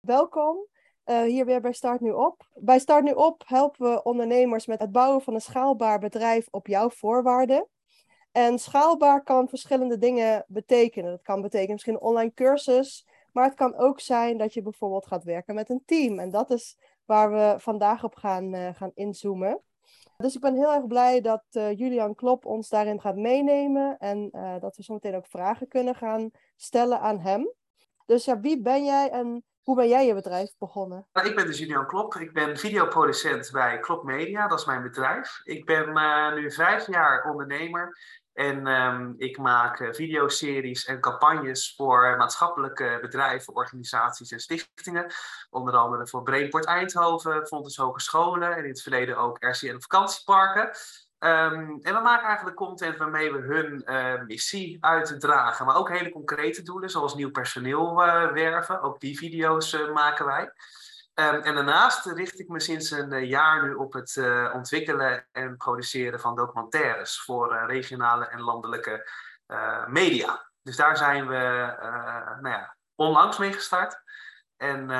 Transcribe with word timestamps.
Welkom 0.00 0.66
uh, 1.06 1.22
hier 1.22 1.44
weer 1.44 1.60
bij 1.60 1.72
Start 1.72 2.00
Nu 2.00 2.10
Op. 2.10 2.48
Bij 2.54 2.78
Start 2.78 3.04
Nu 3.04 3.12
Op 3.12 3.42
helpen 3.46 3.90
we 3.90 4.02
ondernemers 4.02 4.66
met 4.66 4.80
het 4.80 4.92
bouwen 4.92 5.22
van 5.22 5.34
een 5.34 5.40
schaalbaar 5.40 5.98
bedrijf 5.98 6.46
op 6.50 6.66
jouw 6.66 6.90
voorwaarden. 6.90 7.68
En 8.32 8.58
schaalbaar 8.58 9.22
kan 9.22 9.48
verschillende 9.48 9.98
dingen 9.98 10.44
betekenen. 10.48 11.10
Dat 11.10 11.22
kan 11.22 11.42
betekenen 11.42 11.72
misschien 11.72 11.94
een 11.94 12.00
online 12.00 12.34
cursus, 12.34 13.06
maar 13.32 13.44
het 13.44 13.54
kan 13.54 13.76
ook 13.76 14.00
zijn 14.00 14.38
dat 14.38 14.54
je 14.54 14.62
bijvoorbeeld 14.62 15.06
gaat 15.06 15.24
werken 15.24 15.54
met 15.54 15.70
een 15.70 15.82
team. 15.84 16.18
En 16.18 16.30
dat 16.30 16.50
is 16.50 16.78
waar 17.04 17.32
we 17.32 17.54
vandaag 17.58 18.04
op 18.04 18.14
gaan, 18.14 18.54
uh, 18.54 18.74
gaan 18.74 18.92
inzoomen. 18.94 19.62
Dus 20.16 20.34
ik 20.34 20.40
ben 20.40 20.54
heel 20.54 20.72
erg 20.72 20.86
blij 20.86 21.20
dat 21.20 21.44
uh, 21.52 21.78
Julian 21.78 22.14
Klop 22.14 22.44
ons 22.44 22.68
daarin 22.68 23.00
gaat 23.00 23.16
meenemen 23.16 23.98
en 23.98 24.30
dat 24.60 24.76
we 24.76 24.82
zometeen 24.82 25.14
ook 25.14 25.26
vragen 25.26 25.68
kunnen 25.68 25.94
gaan 25.94 26.30
stellen 26.56 27.00
aan 27.00 27.18
hem. 27.18 27.52
Dus 28.06 28.24
ja, 28.24 28.40
wie 28.40 28.60
ben 28.60 28.84
jij 28.84 29.10
en 29.10 29.44
hoe 29.70 29.78
ben 29.78 29.88
jij 29.88 30.06
je 30.06 30.14
bedrijf 30.14 30.50
begonnen? 30.58 31.06
Nou, 31.12 31.28
ik 31.28 31.36
ben 31.36 31.46
dus 31.46 31.58
Julian 31.58 31.86
Klop. 31.86 32.14
Ik 32.14 32.32
ben 32.32 32.56
videoproducent 32.56 33.50
bij 33.52 33.78
Klop 33.78 34.04
Media, 34.04 34.48
dat 34.48 34.58
is 34.58 34.64
mijn 34.64 34.82
bedrijf. 34.82 35.40
Ik 35.44 35.64
ben 35.64 35.88
uh, 35.88 36.34
nu 36.34 36.52
vijf 36.52 36.86
jaar 36.86 37.30
ondernemer 37.30 37.98
en 38.32 38.66
um, 38.66 39.14
ik 39.18 39.38
maak 39.38 39.80
uh, 39.80 39.92
videoseries 39.92 40.84
en 40.84 41.00
campagnes 41.00 41.74
voor 41.76 42.14
maatschappelijke 42.18 42.98
bedrijven, 43.00 43.54
organisaties 43.54 44.30
en 44.30 44.40
stichtingen. 44.40 45.12
Onder 45.50 45.74
andere 45.74 46.06
voor 46.06 46.22
Brainport 46.22 46.64
Eindhoven, 46.64 47.46
Fontes 47.46 47.76
Hogescholen 47.76 48.56
en 48.56 48.62
in 48.62 48.70
het 48.70 48.82
verleden 48.82 49.16
ook 49.16 49.36
RCN 49.44 49.80
vakantieparken. 49.80 50.70
Um, 51.22 51.78
en 51.82 51.94
we 51.94 52.00
maken 52.02 52.26
eigenlijk 52.26 52.56
content 52.56 52.96
waarmee 52.96 53.32
we 53.32 53.38
hun 53.38 53.82
uh, 53.86 54.22
missie 54.22 54.76
uitdragen. 54.80 55.66
Maar 55.66 55.76
ook 55.76 55.88
hele 55.88 56.10
concrete 56.10 56.62
doelen, 56.62 56.90
zoals 56.90 57.14
nieuw 57.14 57.30
personeel 57.30 58.06
uh, 58.06 58.32
werven. 58.32 58.82
Ook 58.82 59.00
die 59.00 59.18
video's 59.18 59.72
uh, 59.72 59.92
maken 59.92 60.26
wij. 60.26 60.44
Um, 61.14 61.40
en 61.40 61.54
daarnaast 61.54 62.06
richt 62.06 62.40
ik 62.40 62.48
me 62.48 62.60
sinds 62.60 62.90
een 62.90 63.26
jaar 63.26 63.62
nu 63.62 63.74
op 63.74 63.92
het 63.92 64.20
ontwikkelen 64.52 65.26
en 65.32 65.56
produceren 65.56 66.20
van 66.20 66.36
documentaires 66.36 67.22
voor 67.22 67.64
regionale 67.66 68.26
en 68.26 68.40
landelijke 68.40 69.10
media. 69.86 70.50
Dus 70.62 70.76
daar 70.76 70.96
zijn 70.96 71.28
we 71.28 71.74
nou 72.40 72.48
ja, 72.48 72.76
onlangs 72.94 73.38
mee 73.38 73.52
gestart. 73.52 74.02
En 74.56 74.90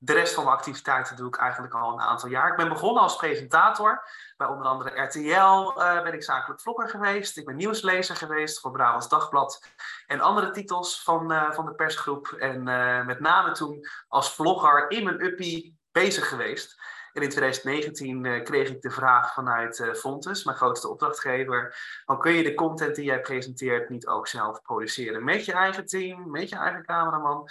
de 0.00 0.12
rest 0.12 0.34
van 0.34 0.44
mijn 0.44 0.56
activiteiten 0.56 1.16
doe 1.16 1.28
ik 1.28 1.36
eigenlijk 1.36 1.74
al 1.74 1.92
een 1.92 2.00
aantal 2.00 2.28
jaar. 2.28 2.50
Ik 2.50 2.56
ben 2.56 2.68
begonnen 2.68 3.02
als 3.02 3.16
presentator. 3.16 4.08
Bij 4.36 4.46
onder 4.46 4.66
andere 4.66 5.02
RTL 5.02 5.80
uh, 5.80 6.02
ben 6.02 6.12
ik 6.12 6.22
zakelijk 6.22 6.60
vlogger 6.60 6.88
geweest. 6.88 7.36
Ik 7.36 7.44
ben 7.44 7.56
nieuwslezer 7.56 8.16
geweest 8.16 8.60
voor 8.60 8.70
Brabants 8.70 9.08
Dagblad. 9.08 9.64
En 10.06 10.20
andere 10.20 10.50
titels 10.50 11.02
van, 11.02 11.32
uh, 11.32 11.52
van 11.52 11.66
de 11.66 11.74
persgroep. 11.74 12.26
En 12.26 12.68
uh, 12.68 13.06
met 13.06 13.20
name 13.20 13.52
toen 13.52 13.86
als 14.08 14.34
vlogger 14.34 14.90
in 14.90 15.04
mijn 15.04 15.24
uppie 15.24 15.78
bezig 15.92 16.28
geweest. 16.28 16.80
En 17.12 17.22
in 17.22 17.28
2019 17.28 18.42
kreeg 18.44 18.68
ik 18.68 18.80
de 18.80 18.90
vraag 18.90 19.32
vanuit 19.32 19.90
Fontes, 19.94 20.44
mijn 20.44 20.56
grootste 20.56 20.88
opdrachtgever. 20.88 21.76
Dan 22.04 22.20
kun 22.20 22.32
je 22.32 22.42
de 22.42 22.54
content 22.54 22.94
die 22.94 23.04
jij 23.04 23.20
presenteert 23.20 23.88
niet 23.88 24.06
ook 24.06 24.28
zelf 24.28 24.62
produceren? 24.62 25.24
Met 25.24 25.44
je 25.44 25.52
eigen 25.52 25.86
team, 25.86 26.30
met 26.30 26.48
je 26.48 26.56
eigen 26.56 26.84
cameraman. 26.84 27.48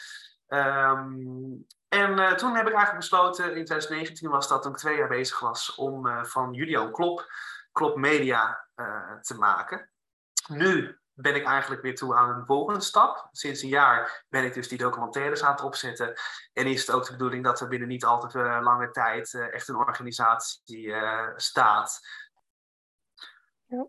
Um, 0.48 1.66
en 1.90 2.20
uh, 2.20 2.34
toen 2.34 2.56
heb 2.56 2.68
ik 2.68 2.74
eigenlijk 2.74 2.98
besloten, 2.98 3.46
in 3.46 3.66
2019 3.66 4.30
was 4.30 4.48
dat 4.48 4.62
toen 4.62 4.72
ik 4.72 4.78
twee 4.78 4.98
jaar 4.98 5.08
bezig 5.08 5.40
was, 5.40 5.76
om 5.76 6.06
uh, 6.06 6.24
van 6.24 6.54
Julian 6.54 6.92
Klop, 6.92 7.32
Klop 7.72 7.96
Media 7.96 8.68
uh, 8.76 9.20
te 9.20 9.36
maken. 9.38 9.90
Nu 10.48 11.00
ben 11.14 11.36
ik 11.36 11.46
eigenlijk 11.46 11.82
weer 11.82 11.96
toe 11.96 12.16
aan 12.16 12.30
een 12.30 12.46
volgende 12.46 12.82
stap. 12.82 13.30
Sinds 13.32 13.62
een 13.62 13.70
jaar 13.70 14.26
ben 14.30 14.44
ik 14.44 14.54
dus 14.54 14.68
die 14.68 14.78
documentaires 14.78 15.44
aan 15.44 15.52
het 15.52 15.64
opzetten. 15.64 16.14
En 16.54 16.66
is 16.66 16.88
het 16.88 16.96
ook 16.96 17.06
de 17.06 17.12
bedoeling 17.12 17.44
dat 17.44 17.60
er 17.60 17.68
binnen 17.68 17.88
niet 17.88 18.06
al 18.06 18.28
te 18.28 18.60
lange 18.62 18.92
tijd 18.92 19.34
echt 19.34 19.68
een 19.68 19.76
organisatie 19.76 20.94
staat. 21.36 22.00
Ja. 23.66 23.88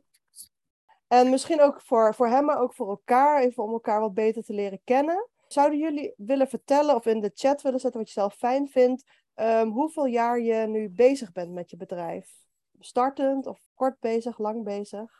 En 1.09 1.31
misschien 1.31 1.61
ook 1.61 1.81
voor, 1.81 2.15
voor 2.15 2.29
hem, 2.29 2.45
maar 2.45 2.61
ook 2.61 2.75
voor 2.75 2.89
elkaar, 2.89 3.41
even 3.41 3.63
om 3.63 3.73
elkaar 3.73 4.01
wat 4.01 4.15
beter 4.15 4.43
te 4.43 4.53
leren 4.53 4.81
kennen. 4.85 5.29
Zouden 5.49 5.79
jullie 5.79 6.15
willen 6.17 6.49
vertellen 6.49 6.95
of 6.95 7.07
in 7.07 7.21
de 7.21 7.31
chat 7.35 7.63
willen 7.63 7.81
zetten 7.81 8.01
wat 8.01 8.09
je 8.09 8.21
zelf 8.21 8.35
fijn 8.35 8.69
vindt, 8.69 9.05
um, 9.35 9.71
hoeveel 9.71 10.07
jaar 10.07 10.41
je 10.41 10.67
nu 10.67 10.91
bezig 10.91 11.33
bent 11.33 11.53
met 11.53 11.71
je 11.71 11.77
bedrijf? 11.77 12.31
Startend 12.79 13.47
of 13.47 13.61
kort 13.75 14.01
bezig, 14.01 14.39
lang 14.39 14.65
bezig? 14.65 15.11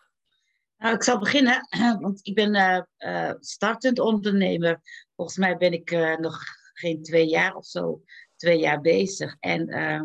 Nou, 0.77 0.95
ik 0.95 1.03
zal 1.03 1.19
beginnen, 1.19 1.69
want 2.01 2.21
ik 2.27 2.35
ben 2.35 2.55
uh, 2.55 2.81
uh, 2.99 3.35
startend 3.39 3.99
ondernemer. 3.99 4.81
Volgens 5.17 5.37
mij 5.37 5.57
ben 5.57 5.73
ik 5.73 5.91
uh, 5.91 6.17
nog 6.17 6.39
geen 6.73 7.03
twee 7.03 7.27
jaar 7.27 7.55
of 7.55 7.67
zo, 7.67 8.03
twee 8.37 8.59
jaar 8.59 8.81
bezig. 8.81 9.37
En 9.41 9.69
ehm, 9.69 10.05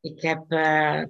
ik 0.00 0.22
heb 0.22 0.46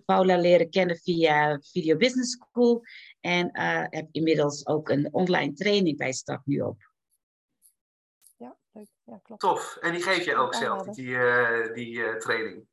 Paula 0.04 0.38
leren 0.38 0.70
kennen 0.70 0.97
via 0.97 1.60
Video 1.62 1.97
Business 1.97 2.32
School 2.32 2.82
en 3.20 3.48
heb 3.91 4.08
inmiddels 4.10 4.66
ook 4.66 4.88
een 4.88 5.08
online 5.12 5.53
training 5.53 5.97
bij 5.97 6.12
Start 6.12 6.47
Nu 6.47 6.60
op. 6.60 6.94
Ja, 9.06 9.21
klopt. 9.22 9.41
Tof. 9.41 9.77
En 9.77 9.93
die 9.93 10.03
geef 10.03 10.25
je 10.25 10.37
ook 10.37 10.55
zelf, 10.55 10.83
die, 10.83 11.09
uh, 11.09 11.75
die 11.75 11.99
uh, 11.99 12.17
training? 12.17 12.67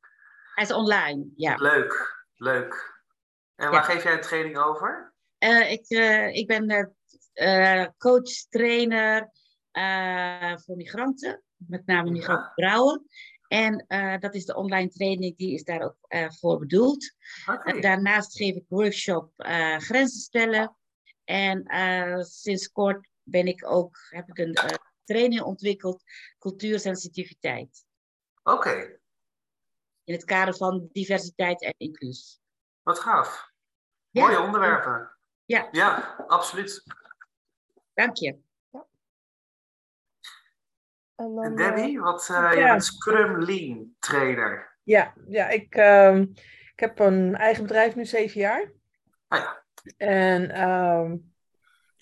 Hij 0.54 0.64
is 0.64 0.72
online, 0.72 1.26
ja. 1.36 1.54
Leuk, 1.54 2.24
leuk. 2.34 3.02
En 3.54 3.70
waar 3.70 3.84
geef 3.84 4.02
jij 4.02 4.12
een 4.12 4.20
training 4.20 4.58
over? 4.58 5.14
Uh, 5.38 5.70
ik, 5.72 5.88
ik 6.34 6.46
ben 6.46 6.94
coach, 7.98 8.30
trainer 8.48 9.30
voor 10.64 10.76
migranten, 10.76 11.42
met 11.56 11.86
name 11.86 12.10
migrantenvrouwen. 12.10 13.06
En 13.48 13.86
dat 14.20 14.34
is 14.34 14.44
de 14.44 14.54
online 14.54 14.88
training, 14.88 15.36
die 15.36 15.54
is 15.54 15.64
daar 15.64 15.82
ook 15.82 15.96
voor 16.38 16.58
bedoeld. 16.58 17.14
Okay. 17.46 17.80
daarnaast 17.80 18.36
geef 18.36 18.54
ik 18.54 18.64
workshop 18.68 19.32
grenzen 19.78 20.20
stellen. 20.20 20.76
En 21.24 21.64
sinds 22.18 22.68
kort 22.68 23.08
ben 23.22 23.46
ik 23.46 23.66
ook, 23.66 23.96
heb 24.10 24.28
ik 24.28 24.38
een 24.38 24.56
training 25.04 25.42
ontwikkeld, 25.42 26.02
cultuursensitiviteit. 26.38 27.84
Oké. 28.42 28.56
Okay. 28.56 28.98
In 30.04 30.14
het 30.14 30.24
kader 30.24 30.56
van 30.56 30.88
diversiteit 30.92 31.62
en 31.62 31.74
inclusie. 31.76 32.40
Wat 32.82 32.98
gaaf. 32.98 33.52
Ja. 34.10 34.26
Mooie 34.26 34.40
onderwerpen. 34.40 35.10
Ja. 35.44 35.68
Ja, 35.72 36.14
absoluut. 36.26 36.82
Dank 37.94 38.16
je. 38.16 38.38
Ja. 38.70 38.86
En, 41.14 41.34
dan, 41.34 41.44
en 41.44 41.56
Debbie, 41.56 42.00
wat, 42.00 42.28
uh, 42.30 42.36
ja. 42.36 42.50
je 42.50 42.64
bent 42.64 42.84
Scrum 42.84 43.42
Lean 43.44 43.94
trainer. 43.98 44.78
Ja, 44.82 45.14
ja 45.28 45.48
ik, 45.48 45.76
uh, 45.76 46.18
ik 46.72 46.80
heb 46.80 46.98
een 46.98 47.36
eigen 47.36 47.62
bedrijf 47.62 47.94
nu 47.94 48.04
zeven 48.04 48.40
jaar. 48.40 48.72
Ah 49.28 49.38
ja. 49.38 49.62
En 49.96 50.70
um, 50.70 51.33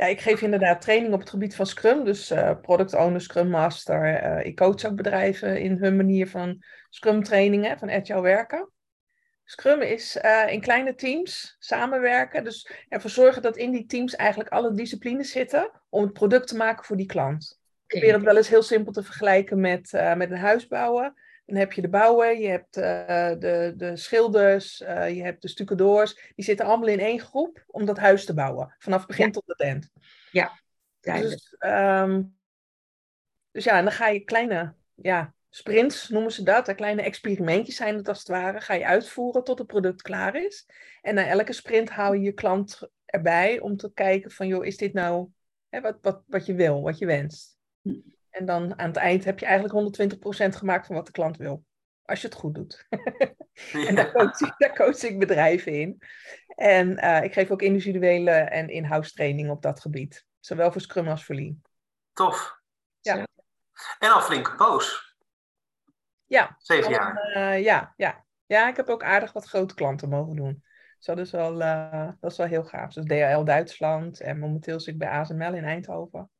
ja, 0.02 0.08
ik 0.08 0.20
geef 0.20 0.42
inderdaad 0.42 0.80
training 0.80 1.12
op 1.12 1.20
het 1.20 1.30
gebied 1.30 1.54
van 1.54 1.66
Scrum. 1.66 2.04
Dus 2.04 2.30
uh, 2.30 2.60
product 2.60 2.94
owner, 2.94 3.20
Scrum 3.20 3.48
Master. 3.48 4.24
Uh, 4.24 4.46
ik 4.46 4.56
coach 4.56 4.84
ook 4.84 4.94
bedrijven 4.94 5.60
in 5.60 5.76
hun 5.76 5.96
manier 5.96 6.28
van 6.28 6.62
Scrum 6.90 7.22
trainingen, 7.22 7.78
van 7.78 7.90
agile 7.90 8.20
werken. 8.20 8.70
Scrum 9.44 9.80
is 9.80 10.18
uh, 10.22 10.52
in 10.52 10.60
kleine 10.60 10.94
teams 10.94 11.56
samenwerken. 11.58 12.44
Dus 12.44 12.70
ervoor 12.88 13.10
zorgen 13.10 13.42
dat 13.42 13.56
in 13.56 13.70
die 13.70 13.86
teams 13.86 14.16
eigenlijk 14.16 14.50
alle 14.50 14.72
disciplines 14.72 15.30
zitten 15.30 15.70
om 15.88 16.02
het 16.02 16.12
product 16.12 16.48
te 16.48 16.56
maken 16.56 16.84
voor 16.84 16.96
die 16.96 17.06
klant. 17.06 17.60
Ik 17.86 17.98
probeer 17.98 18.14
het 18.14 18.22
wel 18.22 18.36
eens 18.36 18.48
heel 18.48 18.62
simpel 18.62 18.92
te 18.92 19.02
vergelijken 19.02 19.60
met, 19.60 19.90
met 20.16 20.30
een 20.30 20.36
huis 20.36 20.66
bouwen. 20.66 21.14
Dan 21.52 21.60
heb 21.60 21.72
je 21.72 21.80
de 21.80 21.88
bouwer, 21.88 22.38
je 22.38 22.48
hebt 22.48 22.76
uh, 22.76 23.28
de, 23.38 23.72
de 23.76 23.96
schilders, 23.96 24.80
uh, 24.80 25.14
je 25.14 25.22
hebt 25.22 25.42
de 25.42 25.48
stucadoors. 25.48 26.32
Die 26.34 26.44
zitten 26.44 26.66
allemaal 26.66 26.88
in 26.88 27.00
één 27.00 27.20
groep 27.20 27.64
om 27.66 27.84
dat 27.84 27.98
huis 27.98 28.24
te 28.24 28.34
bouwen. 28.34 28.74
Vanaf 28.78 29.06
begin 29.06 29.26
ja. 29.26 29.30
tot 29.30 29.46
het 29.46 29.60
eind. 29.60 29.90
Ja, 30.30 30.60
dus, 31.00 31.56
um, 31.58 32.38
dus 33.50 33.64
ja, 33.64 33.78
en 33.78 33.84
dan 33.84 33.92
ga 33.92 34.08
je 34.08 34.20
kleine 34.20 34.74
ja, 34.94 35.34
sprints, 35.48 36.08
noemen 36.08 36.32
ze 36.32 36.42
dat. 36.42 36.74
Kleine 36.74 37.02
experimentjes 37.02 37.76
zijn 37.76 37.96
het 37.96 38.08
als 38.08 38.18
het 38.18 38.28
ware. 38.28 38.60
Ga 38.60 38.74
je 38.74 38.86
uitvoeren 38.86 39.44
tot 39.44 39.58
het 39.58 39.66
product 39.66 40.02
klaar 40.02 40.36
is. 40.36 40.66
En 41.02 41.14
na 41.14 41.26
elke 41.26 41.52
sprint 41.52 41.90
hou 41.90 42.16
je 42.16 42.22
je 42.22 42.32
klant 42.32 42.80
erbij 43.04 43.60
om 43.60 43.76
te 43.76 43.92
kijken 43.92 44.30
van... 44.30 44.46
joh, 44.46 44.64
is 44.64 44.76
dit 44.76 44.92
nou 44.92 45.28
hè, 45.68 45.80
wat, 45.80 45.98
wat, 46.00 46.22
wat 46.26 46.46
je 46.46 46.54
wil, 46.54 46.82
wat 46.82 46.98
je 46.98 47.06
wenst? 47.06 47.56
En 48.32 48.44
dan 48.44 48.78
aan 48.78 48.88
het 48.88 48.96
eind 48.96 49.24
heb 49.24 49.38
je 49.38 49.46
eigenlijk 49.46 49.74
120% 49.74 50.56
gemaakt 50.56 50.86
van 50.86 50.94
wat 50.94 51.06
de 51.06 51.12
klant 51.12 51.36
wil. 51.36 51.64
Als 52.02 52.20
je 52.20 52.26
het 52.26 52.36
goed 52.36 52.54
doet. 52.54 52.86
en 53.88 53.94
daar 53.94 54.12
coach, 54.12 54.40
ik, 54.40 54.54
daar 54.58 54.74
coach, 54.74 55.02
ik, 55.02 55.18
bedrijven 55.18 55.72
in. 55.72 56.02
En 56.46 57.04
uh, 57.04 57.22
ik 57.22 57.32
geef 57.32 57.50
ook 57.50 57.62
individuele 57.62 58.30
en 58.30 58.68
in-house 58.68 59.12
training 59.12 59.50
op 59.50 59.62
dat 59.62 59.80
gebied. 59.80 60.26
Zowel 60.40 60.72
voor 60.72 60.80
Scrum 60.80 61.08
als 61.08 61.24
voor 61.24 61.34
Lean. 61.34 61.62
Tof. 62.12 62.60
Ja. 63.00 63.26
En 63.98 64.12
al 64.12 64.20
flinke 64.20 64.54
poos. 64.54 65.16
Ja. 66.26 66.54
Zeven 66.58 66.90
jaar. 66.90 67.34
Uh, 67.36 67.62
ja, 67.62 67.94
ja. 67.96 68.24
ja, 68.46 68.68
ik 68.68 68.76
heb 68.76 68.88
ook 68.88 69.02
aardig 69.02 69.32
wat 69.32 69.48
grote 69.48 69.74
klanten 69.74 70.08
mogen 70.08 70.36
doen. 70.36 70.64
Dus 70.96 71.06
dat 71.06 71.18
is 71.18 71.30
wel, 71.30 71.60
uh, 71.60 72.08
dat 72.20 72.30
is 72.30 72.36
wel 72.36 72.46
heel 72.46 72.64
gaaf. 72.64 72.92
Dus 72.92 73.04
DHL 73.04 73.44
Duitsland 73.44 74.20
en 74.20 74.38
momenteel 74.38 74.80
zit 74.80 74.94
ik 74.94 75.00
bij 75.00 75.08
ASML 75.08 75.54
in 75.54 75.64
Eindhoven. 75.64 76.30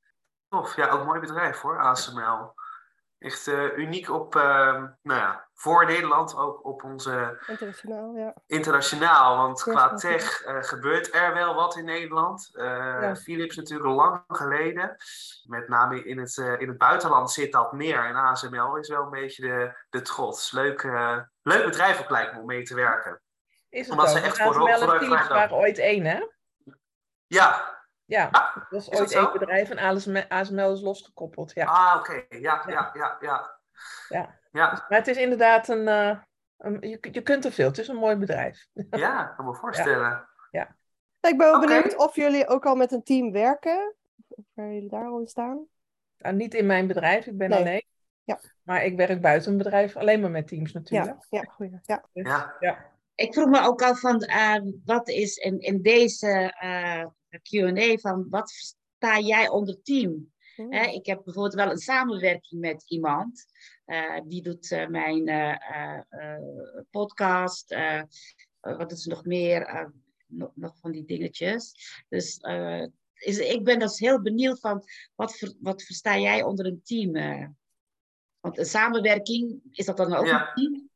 Tof, 0.53 0.77
ja, 0.77 0.89
ook 0.89 1.01
een 1.01 1.07
mooi 1.07 1.21
bedrijf 1.21 1.61
hoor, 1.61 1.79
ASML. 1.79 2.55
Echt 3.19 3.47
uh, 3.47 3.77
uniek 3.77 4.11
op, 4.11 4.35
uh, 4.35 4.43
nou 5.03 5.21
ja, 5.21 5.49
voor 5.55 5.87
Nederland, 5.87 6.37
ook 6.37 6.65
op 6.65 6.85
onze... 6.85 7.45
Internationaal, 7.47 8.15
ja. 8.15 8.35
Internationaal, 8.47 9.37
want 9.37 9.63
qua 9.63 9.95
tech 9.95 10.47
uh, 10.47 10.63
gebeurt 10.63 11.15
er 11.15 11.35
wel 11.35 11.55
wat 11.55 11.77
in 11.77 11.85
Nederland. 11.85 12.51
Ja. 12.53 13.17
Philips 13.17 13.57
natuurlijk 13.57 13.89
lang 13.89 14.25
geleden. 14.27 14.97
Met 15.49 15.69
name 15.69 16.05
in 16.05 16.19
het, 16.19 16.37
in 16.37 16.69
het 16.69 16.79
buitenland 16.79 17.31
zit 17.31 17.53
dat 17.53 17.73
meer. 17.73 18.05
En 18.05 18.17
ASML 18.17 18.77
is 18.77 18.89
wel 18.89 19.03
een 19.03 19.11
beetje 19.11 19.43
de, 19.43 19.85
de 19.91 20.03
trots. 20.03 20.51
Leuk, 20.51 20.83
leuk 21.43 21.65
bedrijf 21.65 22.01
ook 22.01 22.11
lijkt 22.11 22.33
me 22.33 22.41
om 22.41 22.47
mee 22.47 22.63
te 22.63 22.75
werken. 22.75 23.21
Is 23.69 23.81
het 23.81 23.91
Omdat 23.91 24.11
ook? 24.11 24.17
ze 24.17 24.25
echt 24.25 24.41
ASML 24.41 24.69
en 24.69 24.99
Philips 24.99 25.29
waren 25.29 25.57
ooit 25.57 25.79
één, 25.79 26.05
hè? 26.05 26.27
Ja, 27.27 27.81
ja, 28.13 28.29
ah, 28.31 28.57
dat 28.71 28.81
is, 28.81 28.91
ooit 28.91 29.13
één 29.13 29.33
bedrijf 29.33 29.71
en 29.71 30.29
ASML 30.29 30.73
is 30.73 30.81
losgekoppeld. 30.81 31.55
Ja. 31.55 31.65
Ah, 31.65 31.97
oké. 31.99 32.25
Ja, 32.29 32.65
ja, 32.67 32.91
ja, 32.95 33.17
ja. 33.21 33.59
ja. 34.09 34.39
ja. 34.53 34.71
Dus, 34.71 34.81
maar 34.89 34.99
het 34.99 35.09
is 35.09 35.17
inderdaad 35.17 35.69
een, 35.69 35.87
uh, 35.87 36.19
een, 36.59 36.81
je, 36.81 36.99
je 37.13 37.23
kunt 37.23 37.45
er 37.45 37.53
veel. 37.53 37.67
Het 37.67 37.79
is 37.79 37.89
een 37.89 37.97
mooi 37.97 38.17
bedrijf. 38.17 38.67
Ja, 38.91 39.31
ik 39.31 39.37
kan 39.37 39.45
me 39.45 39.55
voorstellen. 39.55 40.29
Ja. 40.51 40.77
Ik 41.21 41.39
ben 41.39 41.51
wel 41.51 41.61
benieuwd 41.61 41.97
of 41.97 42.17
jullie 42.17 42.49
ook 42.49 42.67
al 42.67 42.75
met 42.75 42.93
een 42.93 43.03
team 43.03 43.33
werken. 43.33 43.95
Of 44.29 44.45
waar 44.53 44.73
jullie 44.73 44.89
daar 44.89 45.07
al 45.07 45.21
in 45.21 45.27
staan. 45.27 45.67
Nou, 46.19 46.35
niet 46.35 46.55
in 46.55 46.67
mijn 46.67 46.87
bedrijf, 46.87 47.27
ik 47.27 47.39
ben 47.39 47.51
nee. 47.51 47.59
alleen. 47.59 47.85
Ja. 48.25 48.41
Maar 48.63 48.85
ik 48.85 48.97
werk 48.97 49.21
buiten 49.21 49.53
een 49.53 49.59
bedrijf, 49.59 49.97
alleen 49.97 50.21
maar 50.21 50.31
met 50.31 50.49
teams 50.49 50.73
natuurlijk. 50.73 51.17
Ja, 51.29 51.41
ja, 51.41 51.51
goeie. 51.51 51.81
ja. 51.83 52.05
Dus, 52.13 52.27
ja. 52.27 52.57
ja. 52.61 52.92
Ik 53.23 53.35
vroeg 53.35 53.49
me 53.49 53.61
ook 53.61 53.83
al 53.83 53.95
van, 53.95 54.25
uh, 54.29 54.57
wat 54.85 55.09
is 55.09 55.37
in, 55.37 55.61
in 55.61 55.83
deze 55.83 56.57
uh, 56.63 57.07
Q&A 57.43 57.97
van 57.97 58.27
wat 58.31 58.51
sta 58.51 59.19
jij 59.19 59.49
onder 59.49 59.83
team? 59.83 60.31
Hmm. 60.57 60.73
ik 60.73 61.07
heb 61.07 61.25
bijvoorbeeld 61.25 61.55
wel 61.55 61.71
een 61.71 61.79
samenwerking 61.79 62.61
met 62.61 62.85
iemand. 62.87 63.45
Uh, 63.87 64.21
die 64.25 64.43
doet 64.43 64.71
uh, 64.71 64.87
mijn 64.87 65.29
uh, 65.29 65.99
podcast. 66.91 67.77
wat 68.61 68.93
is 68.93 69.05
nog 69.05 69.25
meer? 69.25 69.93
Nog, 70.27 70.51
nog, 70.55 70.79
van 70.79 70.93
die 70.93 71.05
dingetjes. 71.05 71.75
Dus 72.09 72.39
is, 73.15 73.39
ik 73.39 73.65
ben 73.65 73.79
dus 73.79 73.99
heel 73.99 74.23
benieuwd 74.23 74.61
van 74.61 74.83
wat, 75.15 75.37
ver, 75.37 75.55
wat 75.61 75.83
versta 75.83 76.19
jij 76.19 76.43
onder 76.43 76.67
een 76.67 76.81
team? 76.85 77.13
want 78.41 78.59
een 78.59 78.65
samenwerking, 78.65 79.61
is 79.71 79.87
dat 79.87 79.97
dan 79.97 80.15
ook 80.15 80.27
ja. 80.27 80.41
een 80.41 80.55
team? 80.55 80.91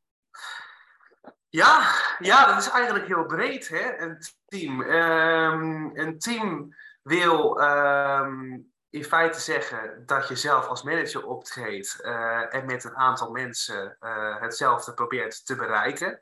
Ja, 1.57 1.95
ja, 2.19 2.47
dat 2.47 2.57
is 2.57 2.69
eigenlijk 2.69 3.07
heel 3.07 3.27
breed, 3.27 3.69
hè? 3.69 3.99
een 3.99 4.19
team. 4.47 4.81
Um, 4.81 5.91
een 5.95 6.19
team 6.19 6.75
wil 7.03 7.63
um, 7.63 8.73
in 8.91 9.05
feite 9.05 9.41
zeggen 9.41 10.03
dat 10.07 10.29
je 10.29 10.37
zelf 10.37 10.67
als 10.67 10.83
manager 10.83 11.27
optreedt 11.27 11.99
uh, 12.01 12.55
en 12.55 12.67
met 12.67 12.85
een 12.85 12.97
aantal 12.97 13.31
mensen 13.31 13.97
uh, 14.01 14.41
hetzelfde 14.41 14.95
probeert 14.95 15.47
te 15.47 15.57
bereiken. 15.57 16.19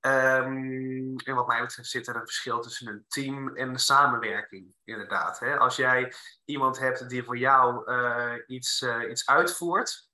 Um, 0.00 1.16
en 1.16 1.34
wat 1.34 1.46
mij 1.46 1.60
betreft 1.60 1.88
zit 1.88 2.06
er 2.06 2.16
een 2.16 2.26
verschil 2.26 2.60
tussen 2.60 2.88
een 2.88 3.04
team 3.08 3.56
en 3.56 3.68
een 3.68 3.78
samenwerking, 3.78 4.74
inderdaad. 4.84 5.38
Hè? 5.38 5.58
Als 5.58 5.76
jij 5.76 6.12
iemand 6.44 6.78
hebt 6.78 7.08
die 7.08 7.24
voor 7.24 7.36
jou 7.36 7.92
uh, 7.92 8.34
iets, 8.46 8.84
iets 9.10 9.26
uitvoert, 9.26 10.10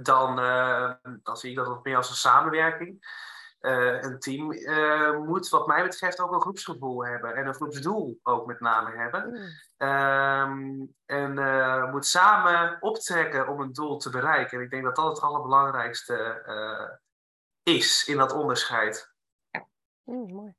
dan, 0.00 0.36
dan 1.22 1.36
zie 1.36 1.50
ik 1.50 1.56
dat 1.56 1.66
wat 1.66 1.84
meer 1.84 1.96
als 1.96 2.08
een 2.08 2.16
samenwerking. 2.16 3.04
Uh, 3.66 4.02
een 4.02 4.18
team 4.18 4.52
uh, 4.52 5.18
moet, 5.18 5.48
wat 5.48 5.66
mij 5.66 5.82
betreft, 5.82 6.20
ook 6.20 6.32
een 6.32 6.40
groepsgevoel 6.40 7.04
hebben. 7.04 7.34
En 7.34 7.46
een 7.46 7.54
groepsdoel 7.54 8.18
ook 8.22 8.46
met 8.46 8.60
name 8.60 8.96
hebben. 8.96 9.28
Mm. 9.28 9.88
Um, 9.88 10.94
en 11.06 11.38
uh, 11.38 11.90
moet 11.90 12.06
samen 12.06 12.76
optrekken 12.80 13.48
om 13.48 13.60
een 13.60 13.72
doel 13.72 13.96
te 13.96 14.10
bereiken. 14.10 14.58
En 14.58 14.64
ik 14.64 14.70
denk 14.70 14.84
dat 14.84 14.96
dat 14.96 15.08
het 15.08 15.20
allerbelangrijkste 15.20 16.42
is 17.62 18.08
in 18.08 18.16
dat 18.16 18.32
onderscheid. 18.32 19.12
Ja, 19.50 19.66
mm, 20.04 20.32
mooi. 20.32 20.54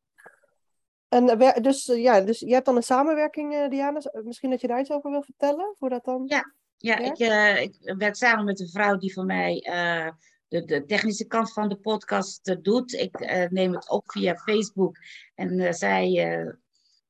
En 1.09 1.37
dus, 1.61 1.85
ja, 1.85 2.21
dus 2.21 2.39
je 2.39 2.53
hebt 2.53 2.65
dan 2.65 2.75
een 2.75 2.83
samenwerking, 2.83 3.69
Diana. 3.69 4.01
Misschien 4.23 4.49
dat 4.49 4.61
je 4.61 4.67
daar 4.67 4.79
iets 4.79 4.91
over 4.91 5.11
wil 5.11 5.23
vertellen? 5.23 5.75
Hoe 5.77 5.89
dat 5.89 6.05
dan... 6.05 6.23
Ja, 6.25 6.53
ja 6.77 6.97
ik, 6.97 7.17
ik 7.79 7.97
werk 7.97 8.15
samen 8.15 8.45
met 8.45 8.59
een 8.59 8.69
vrouw 8.69 8.97
die 8.97 9.13
van 9.13 9.25
mij 9.25 9.67
de, 10.47 10.65
de, 10.65 10.85
technische 10.85 11.25
kant 11.25 11.53
van 11.53 11.69
de 11.69 11.75
podcast 11.75 12.47
uh, 12.47 12.55
doet. 12.61 12.93
Ik 12.93 13.19
uh, 13.19 13.49
neem 13.49 13.73
het 13.73 13.89
op 13.89 14.11
via 14.11 14.35
Facebook 14.35 14.97
en 15.35 15.59
uh, 15.59 15.71
zij 15.71 16.55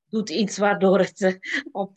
doet 0.10 0.30
iets 0.30 0.58
waardoor 0.58 1.00
het 1.00 1.40
op 1.72 1.92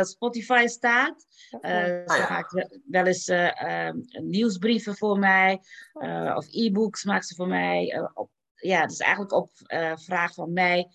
Spotify 0.00 0.66
staat. 0.66 1.26
Ze 1.60 2.26
maakt 2.28 2.66
wel 2.86 3.06
eens 3.06 3.28
ehm, 3.28 3.96
nieuwsbrieven 4.10 4.96
voor 4.96 5.18
mij 5.18 5.60
of 6.34 6.46
e-books 6.50 7.04
maakt 7.04 7.26
ze 7.26 7.34
voor 7.34 7.48
mij. 7.48 8.10
op, 8.14 8.30
ja, 8.54 8.86
dus 8.86 8.98
eigenlijk 8.98 9.32
op 9.32 9.50
vraag 9.94 10.34
van 10.34 10.52
mij 10.52 10.88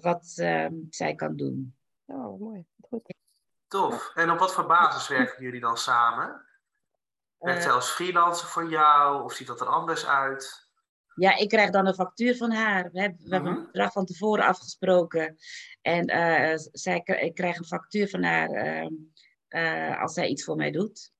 wat 0.00 0.32
ehm, 0.36 0.74
zij 0.90 1.14
kan 1.14 1.36
doen. 1.36 1.74
Oh, 2.06 2.40
mooi. 2.40 2.64
Goed. 2.88 3.14
Tof. 3.68 4.12
En 4.14 4.30
op 4.30 4.38
wat 4.38 4.54
voor 4.54 4.66
basis 4.66 5.08
werken 5.08 5.42
jullie 5.42 5.60
dan 5.60 5.76
samen? 5.76 6.43
Werkt 7.44 7.62
zij 7.62 7.72
als 7.72 7.90
freelancer 7.90 8.48
voor 8.48 8.68
jou 8.68 9.24
of 9.24 9.32
ziet 9.32 9.46
dat 9.46 9.60
er 9.60 9.66
anders 9.66 10.06
uit? 10.06 10.68
Ja, 11.14 11.36
ik 11.36 11.48
krijg 11.48 11.70
dan 11.70 11.86
een 11.86 11.94
factuur 11.94 12.36
van 12.36 12.50
haar. 12.50 12.90
We 12.92 13.00
hebben, 13.00 13.20
we 13.24 13.34
hebben 13.34 13.50
een 13.52 13.58
mhm. 13.58 13.66
bedrag 13.66 13.92
van 13.92 14.04
tevoren 14.04 14.44
afgesproken. 14.44 15.36
En 15.82 16.10
uh, 16.10 16.58
zij, 16.72 17.02
ik 17.04 17.34
krijg 17.34 17.58
een 17.58 17.64
factuur 17.64 18.08
van 18.08 18.22
haar 18.22 18.50
ehm, 18.50 18.92
uh, 19.48 20.02
als 20.02 20.14
zij 20.14 20.28
iets 20.28 20.44
voor 20.44 20.56
mij 20.56 20.70
doet. 20.70 21.12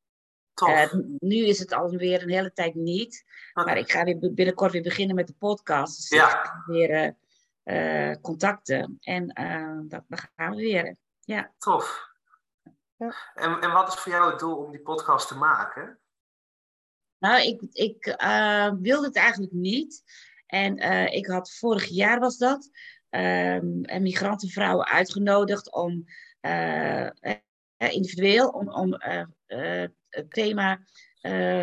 Nu 1.19 1.47
is 1.47 1.59
het 1.59 1.73
alweer 1.73 2.23
een 2.23 2.31
hele 2.31 2.53
tijd 2.53 2.75
niet. 2.75 3.25
Maar 3.53 3.79
ik 3.79 3.91
ga 3.91 4.05
weer 4.05 4.19
binnenkort 4.35 4.73
weer 4.73 4.82
beginnen 4.82 5.17
met 5.17 5.27
de 5.27 5.35
podcast. 5.38 5.97
Dus 5.97 6.19
ja. 6.19 6.44
ik 6.44 6.62
weer 6.67 7.17
contacten. 8.20 8.97
En 9.00 9.27
dat, 9.88 10.05
dan 10.09 10.19
gaan 10.37 10.50
we 10.50 10.56
weer. 10.56 10.97
Ja. 11.20 11.53
Tof. 11.59 12.09
Ja. 12.97 13.15
En, 13.35 13.61
en 13.61 13.73
wat 13.73 13.88
is 13.88 13.94
voor 13.94 14.12
jou 14.12 14.31
het 14.31 14.38
doel 14.38 14.56
om 14.56 14.70
die 14.70 14.82
podcast 14.82 15.29
te 15.29 15.37
maken? 15.37 15.99
Nou, 17.25 17.47
ik, 17.47 17.62
ik 17.73 18.17
uh, 18.23 18.73
wilde 18.81 19.06
het 19.06 19.17
eigenlijk 19.17 19.53
niet. 19.53 20.03
En 20.47 20.82
uh, 20.82 21.12
ik 21.12 21.26
had 21.26 21.53
vorig 21.53 21.85
jaar 21.85 22.21
was 22.21 22.38
dat 22.38 22.71
um, 23.11 23.81
een 23.82 24.03
migrantenvrouwen 24.03 24.87
uitgenodigd 24.87 25.73
om 25.73 26.05
uh, 26.41 27.09
individueel 27.79 28.49
om, 28.49 28.73
om 28.73 28.97
het 29.47 30.31
thema 30.31 30.81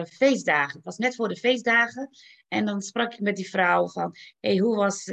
feestdagen. 0.07 0.75
Het 0.75 0.85
was 0.85 0.97
net 0.97 1.15
voor 1.15 1.27
de 1.27 1.35
feestdagen. 1.35 2.09
En 2.47 2.65
dan 2.65 2.81
sprak 2.81 3.13
ik 3.13 3.19
met 3.19 3.35
die 3.35 3.49
vrouw 3.49 3.87
van, 3.87 4.15
hey, 4.39 4.57
hoe 4.57 4.75
was, 4.75 5.05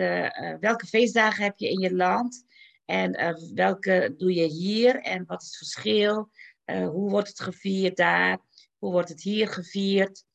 welke 0.61 0.87
feestdagen 0.87 1.45
heb 1.45 1.59
je 1.59 1.69
in 1.69 1.81
je 1.81 1.95
land? 1.95 2.45
En 2.85 3.37
welke 3.55 4.15
doe 4.17 4.35
je 4.35 4.47
hier? 4.47 5.01
En 5.01 5.25
wat 5.27 5.43
is 5.43 5.49
het 5.49 5.57
verschil? 5.57 6.31
hoe 6.65 7.11
wordt 7.11 7.29
het 7.29 7.41
gevierd 7.41 7.97
daar? 7.97 8.39
Hoe 8.79 8.93
wordt 8.93 9.09
het 9.09 9.23
hier 9.23 9.49
gevierd? 9.49 10.27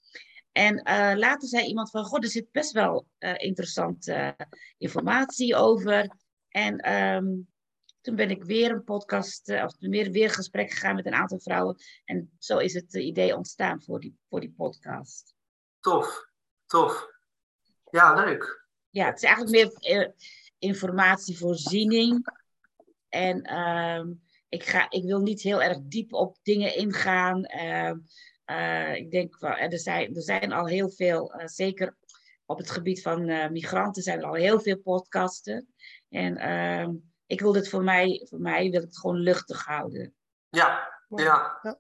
En 0.54 0.90
uh, 0.90 1.14
later 1.16 1.48
zei 1.48 1.66
iemand 1.66 1.90
van, 1.90 2.04
god, 2.04 2.24
er 2.24 2.30
zit 2.30 2.52
best 2.52 2.72
wel 2.72 3.08
uh, 3.20 3.34
interessante 3.38 4.36
uh, 4.38 4.46
informatie 4.78 5.56
over. 5.56 6.16
En 6.50 6.94
um, 6.94 7.48
toen 8.02 8.16
ben 8.16 8.30
ik 8.30 8.44
weer 8.44 8.72
een 8.72 8.84
podcast, 8.84 9.50
of 9.50 9.76
weer, 9.80 10.12
weer 10.12 10.24
een 10.24 10.30
gesprek 10.30 10.72
gegaan 10.72 10.96
met 10.96 11.06
een 11.06 11.14
aantal 11.14 11.40
vrouwen. 11.40 11.78
En 12.06 12.32
zo 12.40 12.58
is 12.58 12.74
het 12.74 12.94
idee 12.94 13.36
ontstaan 13.36 13.82
voor 13.82 14.00
die, 14.00 14.18
voor 14.30 14.40
die 14.40 14.54
podcast. 14.58 15.36
Tof, 15.80 16.30
tof. 16.66 17.08
Ja, 17.92 18.14
leuk. 18.14 18.68
Ja, 18.90 19.06
het 19.06 19.18
is 19.18 19.24
eigenlijk 19.24 19.82
meer 19.82 20.14
informatievoorziening. 20.60 22.28
En 23.10 23.58
um, 23.58 24.22
ik, 24.50 24.64
ga, 24.64 24.90
ik 24.90 25.04
wil 25.04 25.20
niet 25.20 25.42
heel 25.42 25.62
erg 25.62 25.78
diep 25.82 26.14
op 26.14 26.38
dingen 26.42 26.76
ingaan. 26.76 27.52
Uh, 27.56 27.92
uh, 28.54 28.96
ik 28.96 29.12
denk, 29.12 29.42
er 29.42 29.80
zijn, 29.80 30.16
er 30.16 30.22
zijn 30.22 30.52
al 30.52 30.66
heel 30.66 30.90
veel, 30.90 31.34
uh, 31.40 31.48
zeker 31.48 31.96
op 32.46 32.58
het 32.58 32.70
gebied 32.70 33.02
van 33.02 33.30
uh, 33.30 33.50
migranten, 33.50 34.04
zijn 34.04 34.20
er 34.20 34.26
al 34.26 34.34
heel 34.34 34.60
veel 34.60 34.78
podcasten. 34.78 35.74
En 36.10 36.38
ehm, 36.38 36.92
ik 37.26 37.42
wil 37.42 37.52
dit 37.52 37.70
voor 37.70 37.84
mij, 37.84 38.26
voor 38.30 38.40
mij 38.40 38.70
wil 38.70 38.82
ik 38.82 38.88
het 38.88 39.00
gewoon 39.00 39.18
luchtig 39.18 39.66
houden. 39.66 40.16
Ja, 40.50 40.92
ja. 41.08 41.60
ja. 41.62 41.78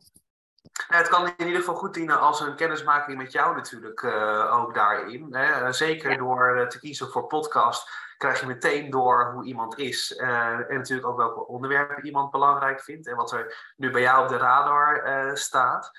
het 0.87 1.07
kan 1.07 1.27
in 1.37 1.45
ieder 1.45 1.59
geval 1.59 1.75
goed 1.75 1.93
dienen 1.93 2.19
als 2.19 2.41
een 2.41 2.55
kennismaking 2.55 3.17
met 3.17 3.31
jou 3.31 3.55
natuurlijk 3.55 4.03
ook 4.51 4.73
daarin. 4.73 5.35
Hè? 5.35 5.71
Zeker 5.71 6.17
door 6.17 6.65
te 6.69 6.79
kiezen 6.79 7.09
voor 7.09 7.27
podcast 7.27 7.89
krijg 8.17 8.39
je 8.39 8.45
meteen 8.45 8.89
door 8.89 9.31
hoe 9.33 9.45
iemand 9.45 9.77
is. 9.77 10.15
en 10.15 10.65
natuurlijk 10.69 11.07
ook 11.07 11.17
welke 11.17 11.47
onderwerpen 11.47 12.05
iemand 12.05 12.31
belangrijk 12.31 12.81
vindt. 12.81 13.07
En 13.07 13.15
wat 13.15 13.31
er 13.31 13.73
nu 13.75 13.91
bij 13.91 14.01
jou 14.01 14.23
op 14.23 14.29
de 14.29 14.37
radar 14.37 15.37
staat 15.37 15.91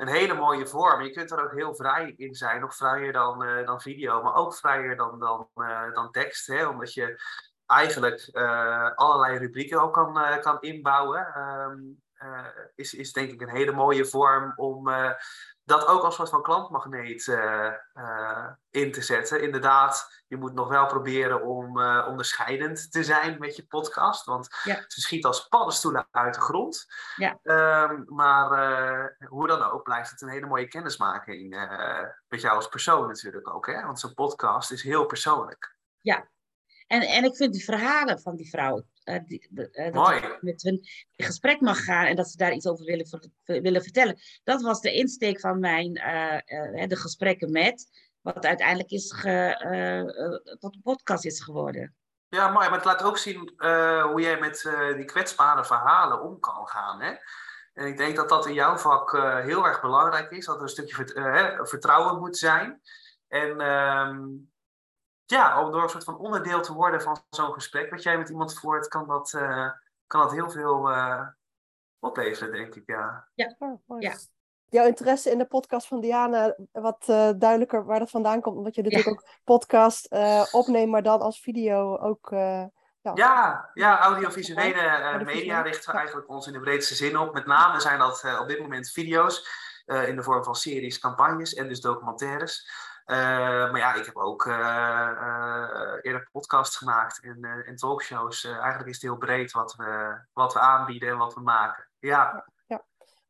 een 0.00 0.08
hele 0.08 0.34
mooie 0.34 0.66
vorm. 0.66 1.02
Je 1.02 1.10
kunt 1.10 1.30
er 1.30 1.44
ook 1.44 1.52
heel 1.52 1.74
vrij 1.74 2.14
in 2.16 2.34
zijn, 2.34 2.60
nog 2.60 2.76
vrijer 2.76 3.12
dan, 3.12 3.44
uh, 3.44 3.66
dan 3.66 3.80
video, 3.80 4.22
maar 4.22 4.34
ook 4.34 4.54
vrijer 4.54 4.96
dan, 4.96 5.18
dan, 5.18 5.48
uh, 5.54 5.92
dan 5.92 6.10
tekst. 6.10 6.46
Hè? 6.46 6.66
Omdat 6.66 6.94
je 6.94 7.22
eigenlijk 7.66 8.28
uh, 8.32 8.90
allerlei 8.94 9.38
rubrieken 9.38 9.80
ook 9.80 9.94
kan, 9.94 10.40
kan 10.40 10.60
inbouwen. 10.60 11.38
Um, 11.38 12.02
is, 12.74 12.94
is 12.94 13.12
denk 13.12 13.30
ik 13.30 13.40
een 13.40 13.56
hele 13.56 13.72
mooie 13.72 14.04
vorm 14.04 14.52
om 14.56 14.90
dat 15.64 15.86
ook 15.86 16.02
als 16.02 16.14
soort 16.14 16.28
van 16.28 16.42
klantmagneet 16.42 17.26
in 18.70 18.92
te 18.92 19.02
zetten. 19.02 19.42
Inderdaad, 19.42 20.19
je 20.30 20.36
moet 20.36 20.54
nog 20.54 20.68
wel 20.68 20.86
proberen 20.86 21.42
om 21.42 21.78
uh, 21.78 22.06
onderscheidend 22.08 22.92
te 22.92 23.04
zijn 23.04 23.38
met 23.38 23.56
je 23.56 23.66
podcast. 23.66 24.24
Want 24.24 24.48
ja. 24.64 24.84
ze 24.86 25.00
schiet 25.00 25.24
als 25.24 25.48
paddenstoelen 25.48 26.08
uit 26.10 26.34
de 26.34 26.40
grond. 26.40 26.86
Ja. 27.16 27.38
Um, 27.42 28.04
maar 28.06 29.16
hoe 29.28 29.46
dan 29.46 29.62
ook, 29.62 29.82
blijft 29.82 30.10
het 30.10 30.22
een 30.22 30.28
hele 30.28 30.46
mooie 30.46 30.68
kennismaking 30.68 31.68
met 32.28 32.40
jou 32.40 32.56
als 32.56 32.68
persoon 32.68 33.06
natuurlijk 33.06 33.54
ook. 33.54 33.66
Hè? 33.66 33.82
Want 33.82 34.00
zo'n 34.00 34.14
podcast 34.14 34.70
is 34.70 34.82
heel 34.82 35.06
persoonlijk. 35.06 35.76
Ja, 36.00 36.28
en, 36.86 37.02
en 37.02 37.24
ik 37.24 37.36
vind 37.36 37.52
die 37.52 37.64
verhalen 37.64 38.20
van 38.20 38.36
die 38.36 38.50
vrouw, 38.50 38.82
die, 39.26 39.48
dat 39.50 40.40
met 40.40 40.62
hun 40.62 40.80
in 41.16 41.24
gesprek 41.24 41.60
mag 41.60 41.84
gaan 41.84 42.06
en 42.06 42.16
dat 42.16 42.30
ze 42.30 42.36
daar 42.36 42.52
iets 42.52 42.66
over 42.66 42.84
willen, 42.84 43.32
willen 43.44 43.82
vertellen. 43.82 44.18
Dat 44.44 44.62
was 44.62 44.80
de 44.80 44.92
insteek 44.92 45.40
van 45.40 45.58
mijn, 45.58 45.92
de 46.88 46.96
gesprekken 46.96 47.52
met, 47.52 48.08
wat 48.22 48.46
uiteindelijk 48.46 48.90
is 48.90 49.12
ge, 49.12 50.56
tot 50.60 50.74
een 50.74 50.82
podcast 50.82 51.24
is 51.24 51.42
geworden. 51.42 51.94
Ja, 52.28 52.48
mooi. 52.48 52.68
Maar 52.68 52.76
het 52.76 52.86
laat 52.86 53.02
ook 53.02 53.18
zien 53.18 53.52
hoe 54.02 54.20
jij 54.20 54.38
met 54.38 54.70
die 54.96 55.04
kwetsbare 55.04 55.64
verhalen 55.64 56.22
om 56.22 56.40
kan 56.40 56.68
gaan. 56.68 57.00
Hè? 57.00 57.14
En 57.72 57.86
ik 57.86 57.96
denk 57.96 58.16
dat 58.16 58.28
dat 58.28 58.46
in 58.46 58.54
jouw 58.54 58.76
vak 58.76 59.12
heel 59.42 59.66
erg 59.66 59.80
belangrijk 59.80 60.30
is. 60.30 60.46
Dat 60.46 60.56
er 60.56 60.62
een 60.62 60.68
stukje 60.68 60.94
vertrouwen 61.62 62.18
moet 62.18 62.36
zijn. 62.36 62.80
En 63.28 63.60
ehm, 63.60 64.18
ja, 65.30 65.64
om 65.64 65.70
door 65.70 65.82
een 65.82 65.88
soort 65.88 66.04
van 66.04 66.18
onderdeel 66.18 66.60
te 66.60 66.72
worden 66.72 67.02
van 67.02 67.24
zo'n 67.30 67.52
gesprek 67.52 67.90
wat 67.90 68.02
jij 68.02 68.18
met 68.18 68.28
iemand 68.28 68.58
voert, 68.58 68.88
kan 68.88 69.06
dat, 69.06 69.32
uh, 69.32 69.70
kan 70.06 70.20
dat 70.20 70.32
heel 70.32 70.50
veel 70.50 70.90
uh, 70.90 71.26
opleveren, 71.98 72.52
denk 72.52 72.74
ik. 72.74 72.82
Ja. 72.86 73.28
Ja. 73.34 73.56
ja. 73.98 74.14
Jouw 74.70 74.86
interesse 74.86 75.30
in 75.30 75.38
de 75.38 75.46
podcast 75.46 75.86
van 75.86 76.00
Diana, 76.00 76.56
wat 76.72 77.06
uh, 77.10 77.30
duidelijker 77.36 77.84
waar 77.84 77.98
dat 77.98 78.10
vandaan 78.10 78.40
komt, 78.40 78.56
omdat 78.56 78.74
je 78.74 78.82
natuurlijk 78.82 79.10
ook 79.10 79.28
podcast 79.44 80.08
opneemt, 80.52 80.90
maar 80.90 81.02
dan 81.02 81.20
als 81.20 81.40
video 81.40 81.96
ook. 81.96 82.28
ja, 82.30 82.70
ja, 83.14 83.70
ja, 83.74 84.00
audiovisuele 84.00 85.22
media 85.24 85.60
richten 85.60 85.90
we 85.90 85.98
eigenlijk 85.98 86.28
ons 86.28 86.46
in 86.46 86.52
de 86.52 86.60
breedste 86.60 86.94
zin 86.94 87.18
op. 87.18 87.34
Met 87.34 87.46
name 87.46 87.80
zijn 87.80 87.98
dat 87.98 88.38
op 88.40 88.48
dit 88.48 88.60
moment 88.60 88.90
video's 88.90 89.48
in 89.84 90.16
de 90.16 90.22
vorm 90.22 90.44
van 90.44 90.54
series, 90.54 90.98
campagnes 90.98 91.54
en 91.54 91.68
dus 91.68 91.80
documentaires. 91.80 92.70
Maar 93.06 93.78
ja, 93.78 93.94
ik 93.94 94.04
heb 94.04 94.16
ook 94.16 94.46
eerder 96.02 96.28
podcasts 96.32 96.76
gemaakt 96.76 97.20
en, 97.22 97.44
en 97.64 97.76
talkshows. 97.76 98.44
eigenlijk 98.44 98.86
is 98.86 98.94
het 98.94 99.02
heel 99.02 99.16
breed 99.16 99.52
wat 99.52 99.74
we, 99.74 100.20
wat 100.32 100.52
we 100.52 100.60
aanbieden 100.60 101.08
en 101.08 101.18
wat 101.18 101.34
we 101.34 101.40
maken. 101.40 101.88
Ja. 101.98 102.44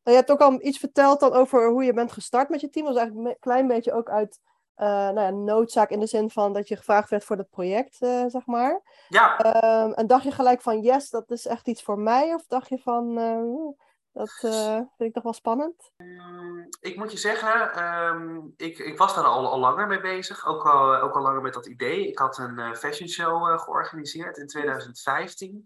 Nou, 0.03 0.17
je 0.17 0.23
hebt 0.23 0.31
ook 0.31 0.41
al 0.41 0.61
iets 0.61 0.79
verteld 0.79 1.19
dan 1.19 1.33
over 1.33 1.69
hoe 1.69 1.83
je 1.83 1.93
bent 1.93 2.11
gestart 2.11 2.49
met 2.49 2.61
je 2.61 2.69
team. 2.69 2.85
Dat 2.85 2.93
was 2.93 3.03
eigenlijk 3.03 3.33
een 3.33 3.39
klein 3.39 3.67
beetje 3.67 3.93
ook 3.93 4.09
uit 4.09 4.39
nou 4.75 5.19
ja, 5.19 5.29
noodzaak 5.29 5.89
in 5.89 5.99
de 5.99 6.05
zin 6.05 6.29
van 6.29 6.53
dat 6.53 6.67
je 6.67 6.75
gevraagd 6.75 7.09
werd 7.09 7.23
voor 7.23 7.37
dat 7.37 7.49
project, 7.49 7.95
zeg 8.27 8.45
maar. 8.45 8.81
Ja. 9.07 9.37
Ehm, 9.37 9.91
en 9.91 10.07
dacht 10.07 10.23
je 10.23 10.31
gelijk 10.31 10.61
van 10.61 10.81
yes, 10.81 11.09
dat 11.09 11.31
is 11.31 11.45
echt 11.45 11.67
iets 11.67 11.83
voor 11.83 11.99
mij? 11.99 12.33
Of 12.33 12.45
dacht 12.47 12.69
je 12.69 12.77
van 12.77 13.17
dat 14.13 14.41
uh, 14.45 14.75
vind 14.75 15.09
ik 15.09 15.13
toch 15.13 15.23
wel 15.23 15.33
spannend. 15.33 15.91
Mm, 15.97 16.67
ik 16.79 16.95
moet 16.95 17.11
je 17.11 17.17
zeggen, 17.17 17.83
um, 17.83 18.53
ik, 18.57 18.77
ik 18.77 18.97
was 18.97 19.15
daar 19.15 19.23
al, 19.23 19.51
al 19.51 19.59
langer 19.59 19.87
mee 19.87 20.01
bezig. 20.01 20.45
Ook 20.45 20.63
al, 20.63 20.95
ook 20.95 21.15
al 21.15 21.21
langer 21.21 21.41
met 21.41 21.53
dat 21.53 21.65
idee. 21.65 22.07
Ik 22.07 22.17
had 22.17 22.37
een 22.37 22.75
fashion 22.75 23.09
show 23.09 23.59
georganiseerd 23.59 24.37
in 24.37 24.47
2015. 24.47 25.63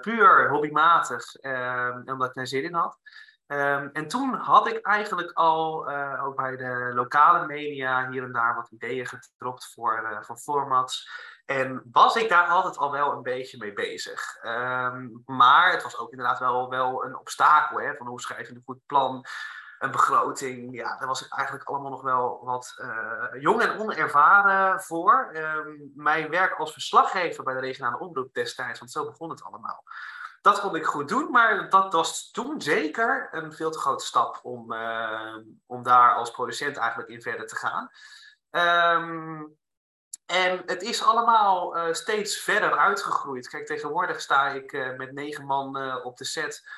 puur 0.00 0.50
hobbymatig, 0.50 1.34
ehm, 1.34 2.02
omdat 2.06 2.28
ik 2.28 2.34
daar 2.34 2.46
zin 2.46 2.64
in 2.64 2.74
had. 2.74 2.98
Um, 3.46 3.90
en 3.92 4.08
toen 4.08 4.34
had 4.34 4.66
ik 4.66 4.86
eigenlijk 4.86 5.32
al 5.32 5.88
ook 6.20 6.36
bij 6.36 6.56
de 6.56 6.90
lokale 6.94 7.46
media 7.46 8.10
hier 8.10 8.22
en 8.22 8.32
daar 8.32 8.54
wat 8.54 8.70
ideeën 8.70 9.06
gedropt 9.06 9.72
voor, 9.74 10.18
voor 10.20 10.36
formats. 10.36 11.08
En 11.44 11.82
was 11.92 12.16
ik 12.16 12.28
daar 12.28 12.46
altijd 12.46 12.76
al 12.76 12.92
wel 12.92 13.12
een 13.12 13.22
beetje 13.22 13.58
mee 13.58 13.72
bezig. 13.72 14.36
Ehm, 14.36 15.08
maar 15.26 15.72
het 15.72 15.82
was 15.82 15.98
ook 15.98 16.10
inderdaad 16.10 16.38
wel, 16.38 16.70
wel 16.70 17.04
een 17.04 17.16
obstakel. 17.18 17.80
Hè, 17.80 17.94
van 17.94 18.06
hoe 18.06 18.20
schrijf 18.20 18.48
je 18.48 18.54
een 18.54 18.62
goed 18.64 18.86
plan, 18.86 19.24
een 19.78 19.90
begroting. 19.90 20.74
Ja, 20.74 20.96
daar 20.98 21.08
was 21.08 21.24
ik 21.24 21.32
eigenlijk 21.32 21.68
allemaal 21.68 21.90
nog 21.90 22.02
wel 22.02 22.44
wat 22.44 22.74
uh, 22.76 23.42
jong 23.42 23.62
en 23.62 23.78
onervaren 23.78 24.80
voor. 24.80 25.30
Um, 25.32 25.92
mijn 25.94 26.30
werk 26.30 26.54
als 26.54 26.72
verslaggever 26.72 27.44
bij 27.44 27.54
de 27.54 27.60
regionale 27.60 27.98
omroep 27.98 28.34
destijds, 28.34 28.78
want 28.78 28.90
zo 28.90 29.04
begon 29.04 29.30
het 29.30 29.42
allemaal. 29.42 29.84
Dat 30.44 30.60
kon 30.60 30.76
ik 30.76 30.84
goed 30.84 31.08
doen, 31.08 31.30
maar 31.30 31.70
dat 31.70 31.92
was 31.92 32.30
toen 32.30 32.60
zeker 32.60 33.28
een 33.30 33.52
veel 33.52 33.70
te 33.70 33.78
grote 33.78 34.04
stap 34.04 34.40
om, 34.42 34.72
uh, 34.72 35.36
om 35.66 35.82
daar 35.82 36.14
als 36.14 36.30
producent 36.30 36.76
eigenlijk 36.76 37.08
in 37.08 37.22
verder 37.22 37.46
te 37.46 37.56
gaan. 37.56 37.90
Um, 39.00 39.56
en 40.26 40.62
het 40.66 40.82
is 40.82 41.02
allemaal 41.02 41.76
uh, 41.76 41.92
steeds 41.92 42.36
verder 42.36 42.78
uitgegroeid. 42.78 43.48
Kijk, 43.48 43.66
tegenwoordig 43.66 44.20
sta 44.20 44.48
ik 44.48 44.72
uh, 44.72 44.96
met 44.96 45.12
negen 45.12 45.44
man 45.44 46.02
op 46.02 46.16
de 46.16 46.24
set. 46.24 46.68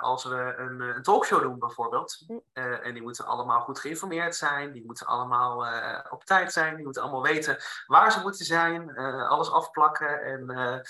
Als 0.00 0.24
we 0.24 0.54
een, 0.56 0.80
een, 0.80 1.02
talkshow 1.02 1.42
doen, 1.42 1.58
bijvoorbeeld. 1.58 2.22
Hm. 2.26 2.58
en 2.58 2.94
die 2.94 3.02
moeten 3.02 3.26
allemaal 3.26 3.60
goed 3.60 3.78
geïnformeerd 3.78 4.36
zijn. 4.36 4.72
Die 4.72 4.84
moeten 4.86 5.06
allemaal 5.06 5.66
op 6.10 6.24
tijd 6.24 6.52
zijn. 6.52 6.74
Die 6.76 6.84
moeten 6.84 7.02
allemaal 7.02 7.22
weten 7.22 7.56
waar 7.86 8.12
ze 8.12 8.20
moeten 8.20 8.44
zijn. 8.44 8.96
alles 9.28 9.50
afplakken 9.50 10.22
en 10.22 10.82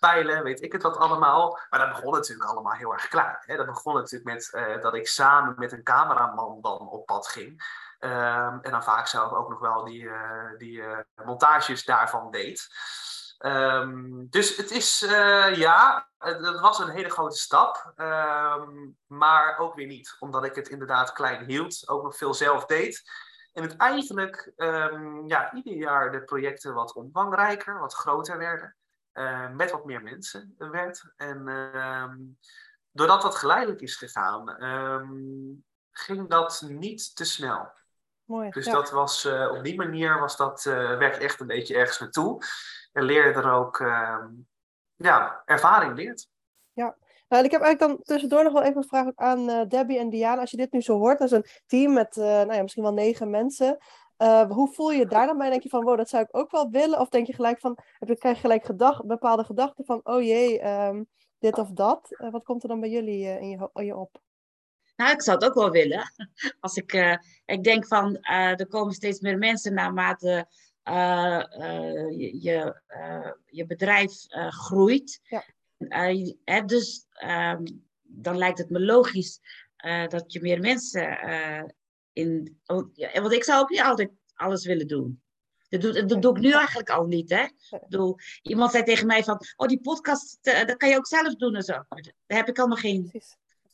peilen, 0.00 0.42
weet 0.42 0.62
ik 0.62 0.72
het 0.72 0.82
wat 0.82 0.96
allemaal. 0.96 1.58
Maar 1.70 1.80
dat 1.80 1.88
begon 1.88 2.12
natuurlijk 2.12 2.50
allemaal 2.50 2.72
heel 2.72 2.92
erg 2.92 3.08
klaar. 3.08 3.42
Hè? 3.46 3.56
Dat 3.56 3.66
begon 3.66 3.94
natuurlijk 3.94 4.32
met 4.32 4.80
dat 4.82 4.94
ik 4.94 5.08
samen 5.08 5.54
met 5.56 5.72
een 5.72 5.82
cameraman 5.82 6.58
dan 6.60 6.88
op 6.88 7.06
pad 7.06 7.28
ging. 7.28 7.64
Um, 8.00 8.60
en 8.62 8.70
dan 8.70 8.82
vaak 8.82 9.06
zelf 9.06 9.32
ook 9.32 9.48
nog 9.48 9.58
wel 9.58 9.84
die, 9.84 10.10
die 10.58 10.82
montages 11.24 11.84
daarvan 11.84 12.30
deed. 12.30 12.68
Um, 13.38 14.26
dus 14.30 14.56
het 14.56 14.70
is, 14.70 15.02
uh, 15.02 15.54
ja, 15.54 16.08
het, 16.18 16.60
was 16.60 16.78
een 16.78 16.90
hele 16.90 17.10
grote 17.10 17.36
stap. 17.36 17.92
Um, 17.96 18.96
maar 19.06 19.58
ook 19.58 19.74
weer 19.74 19.86
niet, 19.86 20.16
omdat 20.18 20.44
ik 20.44 20.54
het 20.54 20.68
inderdaad 20.68 21.12
klein 21.12 21.44
hield. 21.44 21.88
Ook 21.88 22.02
nog 22.02 22.16
veel 22.16 22.34
zelf 22.34 22.66
deed. 22.66 23.02
En 23.52 23.62
het 23.62 23.76
eigenlijk 23.76 24.52
ja, 25.26 25.52
ieder 25.54 25.74
jaar 25.74 26.12
de 26.12 26.24
projecten 26.24 26.74
wat 26.74 26.94
omvangrijker, 26.94 27.80
wat 27.80 27.94
groter 27.94 28.38
werden. 28.38 28.76
met 29.56 29.70
wat 29.70 29.84
meer 29.84 30.02
mensen 30.02 30.54
werd. 30.58 31.12
En 31.16 31.44
doordat 32.90 33.22
dat 33.22 33.36
geleidelijk 33.36 33.80
is 33.80 33.96
gegaan, 33.96 34.56
ging 35.90 36.28
dat 36.28 36.62
niet 36.66 37.16
te 37.16 37.24
snel. 37.24 37.72
Mooi, 38.26 38.50
dus 38.50 38.66
dat 38.66 38.90
was, 38.90 39.24
uh, 39.24 39.50
op 39.50 39.64
die 39.64 39.76
manier 39.76 40.18
was 40.18 40.36
dat, 40.36 40.64
uh, 40.64 40.98
werd 40.98 41.18
echt 41.18 41.40
een 41.40 41.46
beetje 41.46 41.76
ergens 41.76 41.98
naartoe. 41.98 42.42
En 42.96 43.04
leerde 43.04 43.40
er 43.40 43.52
ook, 43.52 43.78
uh, 43.78 44.24
ja, 44.94 45.42
ervaring 45.44 45.96
leert. 45.96 46.28
Ja, 46.72 46.96
nou, 47.28 47.44
ik 47.44 47.50
heb 47.50 47.60
eigenlijk 47.60 47.92
dan 47.92 48.02
tussendoor 48.02 48.44
nog 48.44 48.52
wel 48.52 48.62
even 48.62 48.76
een 48.76 48.88
vraag 48.88 49.06
aan 49.14 49.50
uh, 49.50 49.64
Debbie 49.68 49.98
en 49.98 50.10
Diana. 50.10 50.40
Als 50.40 50.50
je 50.50 50.56
dit 50.56 50.72
nu 50.72 50.80
zo 50.80 50.98
hoort, 50.98 51.18
dat 51.18 51.32
is 51.32 51.36
een 51.36 51.46
team 51.66 51.92
met 51.92 52.16
nou 52.16 52.52
ja, 52.52 52.62
misschien 52.62 52.82
wel 52.82 52.92
negen 52.92 53.30
mensen. 53.30 53.78
hoe 54.48 54.72
voel 54.72 54.90
je 54.90 55.06
daar 55.06 55.26
dan 55.26 55.38
bij? 55.38 55.50
Denk 55.50 55.62
je 55.62 55.68
van, 55.68 55.84
wow, 55.84 55.96
dat 55.96 56.08
zou 56.08 56.22
ik 56.22 56.36
ook 56.36 56.50
wel 56.50 56.70
willen? 56.70 57.00
Of 57.00 57.08
denk 57.08 57.26
je 57.26 57.32
gelijk 57.32 57.60
van, 57.60 57.78
heb 57.98 58.08
je, 58.08 58.18
krijg 58.18 58.34
je 58.34 58.40
gelijk 58.40 58.64
gedacht, 58.64 59.06
bepaalde 59.06 59.44
gedachten 59.44 59.84
van, 59.84 60.00
oh 60.02 60.22
jee, 60.22 60.66
um, 60.68 61.06
dit 61.38 61.58
of 61.58 61.70
dat? 61.70 62.08
wat 62.30 62.44
komt 62.44 62.62
er 62.62 62.68
dan 62.68 62.80
bij 62.80 62.90
jullie 62.90 63.38
in 63.40 63.48
je, 63.48 63.70
in 63.72 63.84
je 63.84 63.96
op? 63.96 64.20
Nou, 64.96 65.12
ik 65.12 65.22
zou 65.22 65.36
het 65.36 65.46
ook 65.46 65.54
wel 65.54 65.70
willen. 65.70 66.12
Als 66.60 66.76
ik, 66.76 66.92
uh, 66.92 67.16
ik 67.44 67.64
denk 67.64 67.86
van, 67.86 68.18
uh, 68.30 68.60
er 68.60 68.66
komen 68.66 68.94
steeds 68.94 69.20
meer 69.20 69.38
mensen 69.38 69.74
naarmate 69.74 70.46
uh, 70.88 71.42
je, 72.18 72.42
je, 72.42 72.80
je, 73.46 73.66
bedrijf 73.66 74.12
groeit. 74.48 75.20
Ja. 75.22 75.44
Hè, 76.44 76.64
dus 76.64 77.06
um, 77.24 77.84
dan 78.02 78.38
lijkt 78.38 78.58
het 78.58 78.70
me 78.70 78.80
logisch 78.80 79.40
dat 80.08 80.32
je 80.32 80.40
meer 80.40 80.60
mensen 80.60 81.18
in... 82.12 82.60
Oh, 82.66 82.90
ja, 82.92 83.20
want 83.20 83.32
ik 83.32 83.44
zou 83.44 83.60
ook 83.60 83.70
niet 83.70 83.80
altijd 83.80 84.10
alles 84.34 84.66
willen 84.66 84.86
doen. 84.86 85.20
Dat 85.68 85.80
doe, 85.80 86.04
dat 86.04 86.22
doe 86.22 86.36
ik 86.36 86.42
nu 86.42 86.52
eigenlijk 86.52 86.90
al 86.90 87.06
niet. 87.06 87.30
Hè? 87.30 87.46
Doe, 87.88 88.20
iemand 88.42 88.70
zei 88.70 88.82
tegen 88.82 89.06
mij 89.06 89.24
van, 89.24 89.40
oh 89.56 89.68
die 89.68 89.80
podcast, 89.80 90.38
dat 90.42 90.76
kan 90.76 90.88
je 90.88 90.96
ook 90.96 91.06
zelf 91.06 91.34
doen 91.34 91.54
en 91.54 91.62
zo. 91.62 91.72
Daar 92.26 92.38
heb 92.38 92.48
ik 92.48 92.58
allemaal 92.58 92.76
geen 92.76 93.22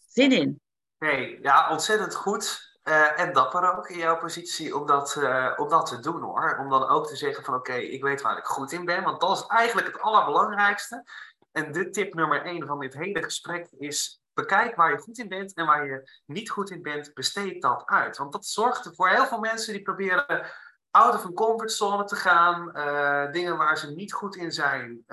zin 0.07 0.33
in. 0.33 0.61
Nee, 0.99 1.39
ja, 1.43 1.71
ontzettend 1.71 2.15
goed. 2.15 2.72
Uh, 2.85 3.21
en 3.21 3.33
dapper 3.33 3.77
ook 3.77 3.89
in 3.89 3.99
jouw 3.99 4.19
positie 4.19 4.77
om 4.77 4.87
dat, 4.87 5.17
uh, 5.19 5.53
om 5.57 5.69
dat 5.69 5.87
te 5.87 6.01
doen 6.01 6.21
hoor. 6.21 6.59
Om 6.61 6.71
dan 6.71 6.89
ook 6.89 7.07
te 7.07 7.17
zeggen 7.17 7.45
van 7.45 7.55
oké, 7.55 7.75
ik 7.75 8.03
weet 8.03 8.23
waar 8.23 8.39
ik 8.39 8.45
goed 8.45 8.73
in 8.73 8.85
ben. 8.85 9.03
Want 9.03 9.21
dat 9.21 9.37
is 9.37 9.47
eigenlijk 9.47 9.87
het 9.87 10.01
allerbelangrijkste. 10.01 11.05
En 11.53 11.73
de 11.73 11.91
tip 11.91 12.15
nummer 12.15 12.45
één 12.45 12.67
van 12.67 12.79
dit 12.79 12.95
hele 12.95 13.23
gesprek 13.23 13.67
is 13.79 14.21
bekijk 14.35 14.77
waar 14.77 14.91
je 14.91 14.99
goed 14.99 15.19
in 15.19 15.29
bent 15.29 15.55
en 15.55 15.67
waar 15.67 15.87
je 15.87 16.21
niet 16.27 16.51
goed 16.51 16.71
in 16.71 16.83
bent, 16.83 17.15
besteed 17.15 17.63
dat 17.63 17.83
uit. 17.87 18.17
Want 18.17 18.33
dat 18.33 18.47
zorgt 18.47 18.85
er 18.85 18.95
voor 18.95 19.09
heel 19.09 19.27
veel 19.27 19.41
mensen 19.41 19.73
die 19.73 19.83
proberen 19.83 20.47
out 20.91 21.15
of 21.15 21.25
een 21.25 21.35
comfortzone 21.35 22.05
te 22.05 22.17
gaan, 22.17 22.71
uh, 22.75 23.33
dingen 23.33 23.57
waar 23.57 23.79
ze 23.79 23.91
niet 23.91 24.13
goed 24.13 24.37
in 24.37 24.53
zijn, 24.53 25.05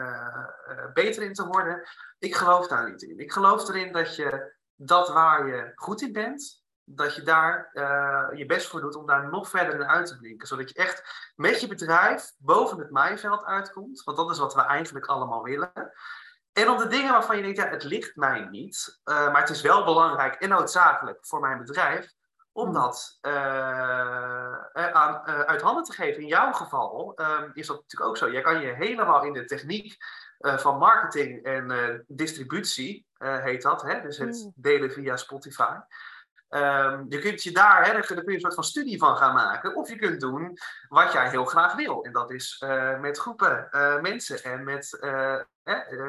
beter 0.93 1.23
in 1.23 1.33
te 1.33 1.47
worden. 1.47 1.87
Ik 2.19 2.35
geloof 2.35 2.67
daar 2.67 2.91
niet 2.91 3.01
in. 3.01 3.19
Ik 3.19 3.31
geloof 3.31 3.67
erin 3.67 3.91
dat 3.91 4.15
je 4.15 4.57
dat 4.75 5.09
waar 5.09 5.47
je 5.47 5.71
goed 5.75 6.01
in 6.01 6.11
bent, 6.11 6.58
dat 6.91 7.15
je 7.15 7.21
daar 7.21 7.69
eh, 7.73 8.37
je 8.37 8.45
best 8.45 8.67
voor 8.67 8.81
doet 8.81 8.95
om 8.95 9.05
daar 9.05 9.29
nog 9.29 9.49
verder 9.49 9.73
in 9.73 9.87
uit 9.87 10.07
te 10.07 10.17
blinken. 10.17 10.47
Zodat 10.47 10.69
je 10.69 10.75
echt 10.75 11.31
met 11.35 11.61
je 11.61 11.67
bedrijf 11.67 12.31
boven 12.37 12.79
het 12.79 12.89
maaiveld 12.89 13.45
uitkomt. 13.45 14.03
Want 14.03 14.17
dat 14.17 14.29
is 14.29 14.37
wat 14.37 14.55
we 14.55 14.61
eigenlijk 14.61 15.05
allemaal 15.05 15.43
willen. 15.43 15.71
En 16.53 16.69
om 16.69 16.77
de 16.77 16.87
dingen 16.87 17.11
waarvan 17.11 17.35
je 17.35 17.41
denkt, 17.41 17.57
ja, 17.57 17.67
het 17.67 17.83
ligt 17.83 18.15
mij 18.15 18.47
niet. 18.49 18.99
Uh, 19.05 19.31
maar 19.31 19.41
het 19.41 19.49
is 19.49 19.61
wel 19.61 19.83
belangrijk 19.83 20.35
en 20.35 20.49
noodzakelijk 20.49 21.17
voor 21.21 21.39
mijn 21.39 21.57
bedrijf. 21.57 22.13
Om 22.51 22.65
hmm. 22.65 22.73
dat 22.73 23.19
uh, 23.21 24.65
aan, 24.73 25.25
uit 25.25 25.61
handen 25.61 25.83
te 25.83 25.93
geven. 25.93 26.21
In 26.21 26.27
jouw 26.27 26.51
geval 26.51 27.13
ehm, 27.15 27.49
is 27.53 27.67
dat 27.67 27.81
natuurlijk 27.81 28.09
ook 28.09 28.17
zo. 28.17 28.31
Jij 28.31 28.41
kan 28.41 28.61
je 28.61 28.73
helemaal 28.73 29.23
in 29.23 29.33
de 29.33 29.45
techniek 29.45 29.95
van 30.39 30.77
marketing 30.77 31.43
en 31.43 32.03
distributie, 32.07 33.07
heet 33.17 33.61
dat. 33.61 33.81
Hè? 33.81 34.01
Dus 34.01 34.17
het 34.17 34.41
hmm. 34.41 34.51
delen 34.55 34.91
via 34.91 35.15
Spotify. 35.15 35.77
Um, 36.49 37.05
je 37.09 37.19
kunt 37.19 37.43
je 37.43 37.51
daar, 37.51 37.85
hè, 37.85 37.99
kun 37.99 38.23
je 38.25 38.33
een 38.33 38.39
soort 38.39 38.53
van 38.53 38.63
studie 38.63 38.97
van 38.97 39.17
gaan 39.17 39.33
maken. 39.33 39.75
Of 39.75 39.89
je 39.89 39.95
kunt 39.95 40.19
doen 40.19 40.57
wat 40.87 41.11
jij 41.11 41.29
heel 41.29 41.45
graag 41.45 41.75
wil. 41.75 42.03
En 42.03 42.11
dat 42.11 42.31
is 42.31 42.61
uh, 42.65 42.99
met 42.99 43.17
groepen 43.17 43.67
uh, 43.71 43.99
mensen 43.99 44.43
en 44.43 44.63
met 44.63 44.97
uh, 45.01 45.39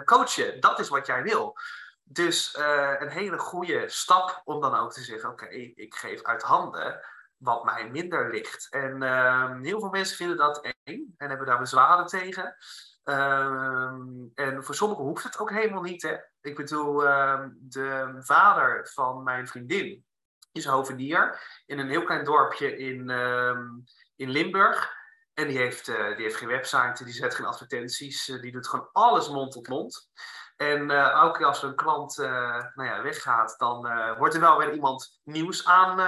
coachen. 0.04 0.60
Dat 0.60 0.78
is 0.78 0.88
wat 0.88 1.06
jij 1.06 1.22
wil. 1.22 1.56
Dus 2.02 2.56
een 2.98 3.08
hele 3.08 3.38
goede 3.38 3.88
stap 3.88 4.42
om 4.44 4.60
dan 4.60 4.74
ook 4.74 4.92
te 4.92 5.02
zeggen: 5.02 5.30
Oké, 5.30 5.46
ik 5.74 5.94
geef 5.94 6.22
uit 6.22 6.42
handen 6.42 7.00
wat 7.36 7.64
mij 7.64 7.90
minder 7.90 8.30
ligt. 8.30 8.66
En 8.70 9.02
ehm, 9.02 9.62
heel 9.62 9.80
veel 9.80 9.90
mensen 9.90 10.16
vinden 10.16 10.36
dat 10.36 10.60
eng 10.82 11.14
en 11.16 11.28
hebben 11.28 11.46
daar 11.46 11.58
bezwaren 11.58 12.06
tegen. 12.06 12.56
Um, 13.04 14.30
en 14.34 14.64
voor 14.64 14.74
sommigen 14.74 15.04
hoeft 15.04 15.24
het 15.24 15.38
ook 15.38 15.50
helemaal 15.50 15.82
niet. 15.82 16.02
Hè? 16.02 16.16
Ik 16.40 16.56
bedoel, 16.56 16.98
de 17.58 18.16
vader 18.18 18.88
van 18.92 19.22
mijn 19.22 19.48
vriendin, 19.48 20.04
is 20.52 20.64
hovenier 20.64 21.40
in 21.66 21.78
een 21.78 21.88
heel 21.88 22.04
klein 22.04 22.24
dorpje 22.24 22.76
in, 22.76 23.10
ehm, 23.10 23.68
in 24.16 24.30
Limburg. 24.30 24.98
En 25.34 25.48
die 25.48 25.58
heeft, 25.58 25.88
uh, 25.88 26.16
die 26.16 26.24
heeft 26.24 26.36
geen 26.36 26.48
website, 26.48 27.04
die 27.04 27.12
zet 27.12 27.34
geen 27.34 27.46
advertenties, 27.46 28.28
uh, 28.28 28.40
die 28.40 28.52
doet 28.52 28.68
gewoon 28.68 28.88
alles 28.92 29.28
mond 29.28 29.52
tot 29.52 29.68
mond. 29.68 30.10
En 30.56 30.90
uh, 30.90 31.06
eh, 31.06 31.32
keer 31.32 31.46
als 31.46 31.62
een 31.62 31.74
klant 31.74 32.16
nou 32.16 32.84
ja, 32.84 33.02
weggaat, 33.02 33.54
dan 33.58 33.80
wordt 34.18 34.34
er 34.34 34.40
wel 34.40 34.58
weer 34.58 34.72
iemand 34.72 35.20
nieuws 35.24 35.66
aan 35.66 35.98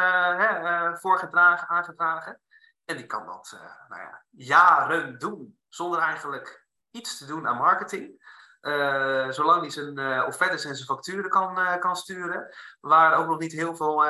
hè, 0.41 0.97
voorgedragen, 0.97 1.69
aangedragen. 1.69 2.41
En 2.85 2.97
die 2.97 3.07
kan 3.07 3.27
dat 3.27 3.59
nou 3.89 4.01
ja, 4.03 4.25
jaren 4.31 5.19
doen, 5.19 5.59
zonder 5.69 6.01
eigenlijk 6.01 6.67
iets 6.91 7.19
te 7.19 7.27
doen 7.27 7.49
aan 7.49 7.57
marketing. 7.57 8.22
Uh, 8.62 9.31
zolang 9.31 9.61
hij 9.61 9.71
zijn 9.71 9.99
uh, 9.99 10.25
offertes 10.26 10.64
en 10.64 10.75
zijn 10.75 10.87
facturen 10.87 11.31
kan, 11.31 11.59
uh, 11.59 11.78
kan 11.78 11.97
sturen. 11.97 12.54
Waar 12.81 13.14
ook 13.14 13.26
nog 13.26 13.38
niet 13.38 13.52
heel 13.52 13.76
veel 13.76 14.04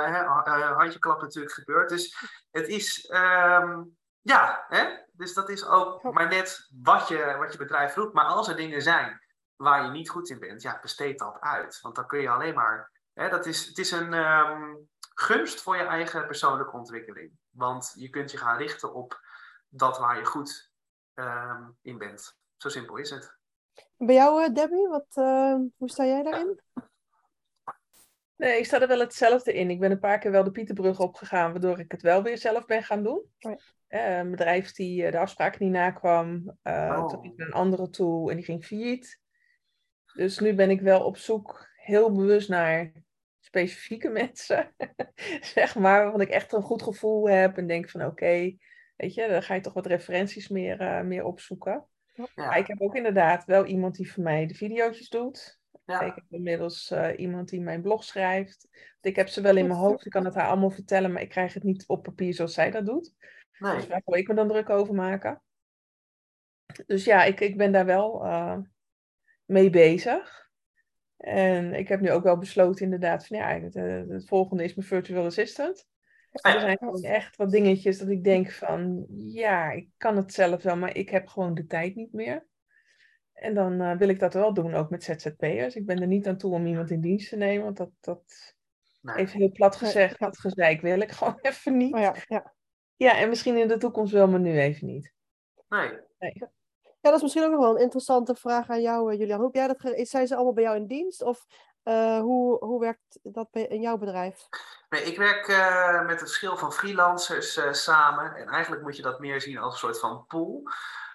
handjeklap 0.74 1.20
natuurlijk 1.20 1.54
gebeurt. 1.54 1.88
Dus 1.88 2.16
het 2.50 2.68
is, 2.68 3.10
um, 3.10 3.96
ja, 4.20 4.64
hè? 4.68 4.96
dus 5.12 5.34
dat 5.34 5.48
is 5.48 5.66
ook 5.66 6.12
maar 6.12 6.28
net 6.28 6.68
wat 6.82 7.08
je, 7.08 7.36
wat 7.38 7.52
je 7.52 7.58
bedrijf 7.58 7.94
roept. 7.94 8.14
Maar 8.14 8.24
als 8.24 8.48
er 8.48 8.56
dingen 8.56 8.82
zijn 8.82 9.20
waar 9.56 9.84
je 9.84 9.90
niet 9.90 10.10
goed 10.10 10.30
in 10.30 10.38
bent, 10.38 10.62
ja, 10.62 10.78
besteed 10.82 11.18
dat 11.18 11.40
uit. 11.40 11.80
Want 11.80 11.94
dan 11.94 12.06
kun 12.06 12.20
je 12.20 12.30
alleen 12.30 12.54
maar, 12.54 12.90
hè, 13.12 13.28
dat 13.28 13.46
is, 13.46 13.66
het 13.66 13.78
is 13.78 13.90
een 13.90 14.12
um, 14.12 14.88
gunst 15.14 15.62
voor 15.62 15.76
je 15.76 15.84
eigen 15.84 16.26
persoonlijke 16.26 16.76
ontwikkeling. 16.76 17.32
Want 17.50 17.92
je 17.94 18.08
kunt 18.08 18.30
je 18.30 18.38
gaan 18.38 18.56
richten 18.56 18.94
op 18.94 19.20
dat 19.68 19.98
waar 19.98 20.18
je 20.18 20.24
goed 20.24 20.70
um, 21.14 21.78
in 21.82 21.98
bent. 21.98 22.36
Zo 22.56 22.68
simpel 22.68 22.96
is 22.96 23.10
het. 23.10 23.40
Bij 24.04 24.14
jou, 24.14 24.44
eh, 24.44 24.54
Debbie, 24.54 24.88
wat, 24.88 25.06
uh, 25.14 25.54
hoe 25.76 25.90
sta 25.90 26.04
jij 26.04 26.22
daarin? 26.22 26.60
Nee, 28.36 28.58
ik 28.58 28.64
sta 28.64 28.80
er 28.80 28.88
wel 28.88 28.98
hetzelfde 28.98 29.52
in. 29.52 29.70
Ik 29.70 29.80
ben 29.80 29.90
een 29.90 29.98
paar 29.98 30.18
keer 30.18 30.30
wel 30.30 30.44
de 30.44 30.50
Pieterbrug 30.50 31.00
opgegaan, 31.00 31.50
waardoor 31.50 31.78
ik 31.78 31.92
het 31.92 32.02
wel 32.02 32.22
weer 32.22 32.38
zelf 32.38 32.66
ben 32.66 32.82
gaan 32.82 33.02
doen. 33.02 33.22
Oh 33.38 33.52
ja. 33.88 34.18
een 34.18 34.30
bedrijf 34.30 34.72
die 34.72 35.10
de 35.10 35.18
afspraken 35.18 35.64
niet 35.64 35.72
nakwam, 35.72 36.58
uh, 36.62 36.96
oh. 36.98 37.08
toen 37.08 37.24
ik 37.24 37.32
een 37.36 37.52
andere 37.52 37.90
tool 37.90 38.30
en 38.30 38.36
die 38.36 38.44
ging 38.44 38.64
failliet. 38.64 39.20
Dus 40.14 40.38
nu 40.38 40.54
ben 40.54 40.70
ik 40.70 40.80
wel 40.80 41.04
op 41.04 41.16
zoek 41.16 41.68
heel 41.74 42.12
bewust 42.12 42.48
naar 42.48 42.92
specifieke 43.40 44.08
mensen, 44.20 44.74
zeg 45.40 45.74
maar, 45.74 46.02
waarvan 46.02 46.20
ik 46.20 46.30
echt 46.30 46.52
een 46.52 46.62
goed 46.62 46.82
gevoel 46.82 47.28
heb 47.28 47.56
en 47.56 47.66
denk 47.66 47.90
van 47.90 48.04
oké, 48.04 48.56
weet 48.96 49.14
je, 49.14 49.28
dan 49.28 49.42
ga 49.42 49.54
je 49.54 49.60
toch 49.60 49.74
wat 49.74 49.86
referenties 49.86 50.48
meer, 50.48 50.80
uh, 50.80 51.00
meer 51.00 51.24
opzoeken. 51.24 51.86
Ja. 52.34 52.54
ik 52.54 52.66
heb 52.66 52.80
ook 52.80 52.94
inderdaad 52.94 53.44
wel 53.44 53.64
iemand 53.64 53.94
die 53.94 54.12
voor 54.12 54.22
mij 54.22 54.46
de 54.46 54.54
video's 54.54 55.08
doet. 55.08 55.60
Ja. 55.84 56.00
Ik 56.00 56.14
heb 56.14 56.24
inmiddels 56.30 56.90
uh, 56.90 57.08
iemand 57.16 57.48
die 57.48 57.60
mijn 57.60 57.82
blog 57.82 58.04
schrijft. 58.04 58.68
Ik 59.00 59.16
heb 59.16 59.28
ze 59.28 59.40
wel 59.40 59.56
in 59.56 59.66
mijn 59.66 59.78
hoofd, 59.78 60.06
ik 60.06 60.12
kan 60.12 60.24
het 60.24 60.34
haar 60.34 60.48
allemaal 60.48 60.70
vertellen, 60.70 61.12
maar 61.12 61.22
ik 61.22 61.28
krijg 61.28 61.54
het 61.54 61.62
niet 61.62 61.86
op 61.86 62.02
papier 62.02 62.34
zoals 62.34 62.54
zij 62.54 62.70
dat 62.70 62.86
doet. 62.86 63.14
Nee. 63.58 63.74
Dus 63.74 63.86
waar 63.86 64.02
wil 64.04 64.18
ik 64.18 64.28
me 64.28 64.34
dan 64.34 64.48
druk 64.48 64.70
over 64.70 64.94
maken? 64.94 65.42
Dus 66.86 67.04
ja, 67.04 67.24
ik, 67.24 67.40
ik 67.40 67.56
ben 67.56 67.72
daar 67.72 67.86
wel 67.86 68.24
uh, 68.24 68.58
mee 69.44 69.70
bezig. 69.70 70.50
En 71.16 71.74
ik 71.74 71.88
heb 71.88 72.00
nu 72.00 72.10
ook 72.10 72.22
wel 72.22 72.38
besloten 72.38 72.84
inderdaad 72.84 73.26
van 73.26 73.36
ja, 73.36 73.60
het, 73.60 73.76
eh, 73.76 74.02
het 74.08 74.26
volgende 74.26 74.64
is 74.64 74.74
mijn 74.74 74.86
virtual 74.86 75.24
assistant. 75.24 75.86
Er 76.32 76.60
zijn 76.60 76.78
gewoon 76.78 77.02
echt 77.02 77.36
wat 77.36 77.50
dingetjes 77.50 77.98
dat 77.98 78.08
ik 78.08 78.24
denk 78.24 78.50
van, 78.50 79.06
ja, 79.16 79.70
ik 79.70 79.88
kan 79.96 80.16
het 80.16 80.32
zelf 80.32 80.62
wel, 80.62 80.76
maar 80.76 80.96
ik 80.96 81.10
heb 81.10 81.28
gewoon 81.28 81.54
de 81.54 81.66
tijd 81.66 81.94
niet 81.94 82.12
meer. 82.12 82.46
En 83.32 83.54
dan 83.54 83.80
uh, 83.80 83.96
wil 83.96 84.08
ik 84.08 84.18
dat 84.18 84.34
wel 84.34 84.54
doen, 84.54 84.74
ook 84.74 84.90
met 84.90 85.04
ZZP'ers. 85.04 85.74
Ik 85.74 85.86
ben 85.86 86.00
er 86.00 86.06
niet 86.06 86.28
aan 86.28 86.36
toe 86.36 86.52
om 86.52 86.66
iemand 86.66 86.90
in 86.90 87.00
dienst 87.00 87.28
te 87.28 87.36
nemen, 87.36 87.64
want 87.64 87.76
dat, 87.76 87.90
dat 88.00 88.54
nee. 89.00 89.16
even 89.16 89.38
heel 89.38 89.52
plat 89.52 89.76
gezegd, 89.76 90.18
dat 90.18 90.38
gezeik 90.38 90.80
wil 90.80 91.00
ik 91.00 91.10
gewoon 91.10 91.38
even 91.42 91.76
niet. 91.76 91.94
Oh 91.94 92.00
ja, 92.00 92.14
ja. 92.28 92.54
ja, 92.96 93.18
en 93.18 93.28
misschien 93.28 93.56
in 93.56 93.68
de 93.68 93.78
toekomst 93.78 94.12
wel, 94.12 94.28
maar 94.28 94.40
nu 94.40 94.58
even 94.58 94.86
niet. 94.86 95.12
Nee. 95.68 95.90
nee. 96.18 96.32
Ja, 97.00 97.10
dat 97.10 97.16
is 97.16 97.22
misschien 97.22 97.44
ook 97.44 97.50
nog 97.50 97.60
wel 97.60 97.74
een 97.74 97.82
interessante 97.82 98.34
vraag 98.34 98.68
aan 98.68 98.82
jou, 98.82 99.12
eh, 99.12 99.18
Julian. 99.18 99.40
Hoe 99.40 99.50
heb 99.52 99.54
jij 99.54 99.92
dat 99.92 100.08
Zijn 100.08 100.26
ze 100.26 100.34
allemaal 100.34 100.52
bij 100.52 100.64
jou 100.64 100.76
in 100.76 100.86
dienst? 100.86 101.22
Of 101.22 101.46
uh, 101.84 102.20
hoe, 102.20 102.64
hoe 102.64 102.80
werkt 102.80 103.18
dat 103.22 103.48
in 103.52 103.80
jouw 103.80 103.96
bedrijf? 103.96 104.48
Nee, 104.88 105.02
ik 105.02 105.16
werk 105.16 105.48
uh, 105.48 106.06
met 106.06 106.12
een 106.12 106.26
verschil 106.26 106.56
van 106.56 106.72
freelancers 106.72 107.56
uh, 107.56 107.72
samen. 107.72 108.34
En 108.34 108.48
eigenlijk 108.48 108.82
moet 108.82 108.96
je 108.96 109.02
dat 109.02 109.20
meer 109.20 109.40
zien 109.40 109.58
als 109.58 109.72
een 109.72 109.78
soort 109.78 109.98
van 109.98 110.26
pool. 110.26 110.62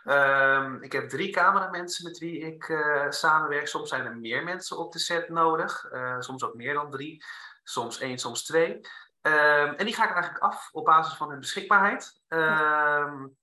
Um, 0.05 0.83
ik 0.83 0.91
heb 0.91 1.09
drie 1.09 1.31
cameramensen 1.31 2.03
met 2.03 2.17
wie 2.17 2.39
ik 2.39 2.63
samenwerk. 3.09 3.67
Soms 3.67 3.89
zijn 3.89 4.05
er 4.05 4.17
meer 4.17 4.43
mensen 4.43 4.77
op 4.77 4.91
de 4.91 4.99
set 4.99 5.29
nodig. 5.29 5.85
soms 6.19 6.43
ook 6.43 6.53
meer 6.55 6.73
dan 6.73 6.91
drie. 6.91 7.23
Soms 7.63 7.99
één, 7.99 8.17
soms 8.17 8.43
twee. 8.43 8.73
Um, 9.21 9.73
en 9.73 9.85
die 9.85 9.95
ga 9.95 10.03
ik 10.03 10.11
eigenlijk 10.11 10.43
af 10.43 10.69
op 10.71 10.85
basis 10.85 11.17
van 11.17 11.29
hun 11.29 11.39
beschikbaarheid. 11.39 12.21
Um, 12.27 13.37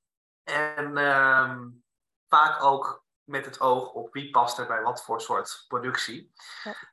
en 0.45 0.93
vaak 2.29 2.63
ook 2.63 3.04
met 3.25 3.45
het 3.45 3.61
oog 3.61 3.93
op 3.93 4.13
wie 4.13 4.31
past 4.31 4.59
er 4.59 4.67
bij 4.67 4.83
wat 4.83 5.05
voor 5.05 5.21
soort 5.21 5.65
productie. 5.69 6.33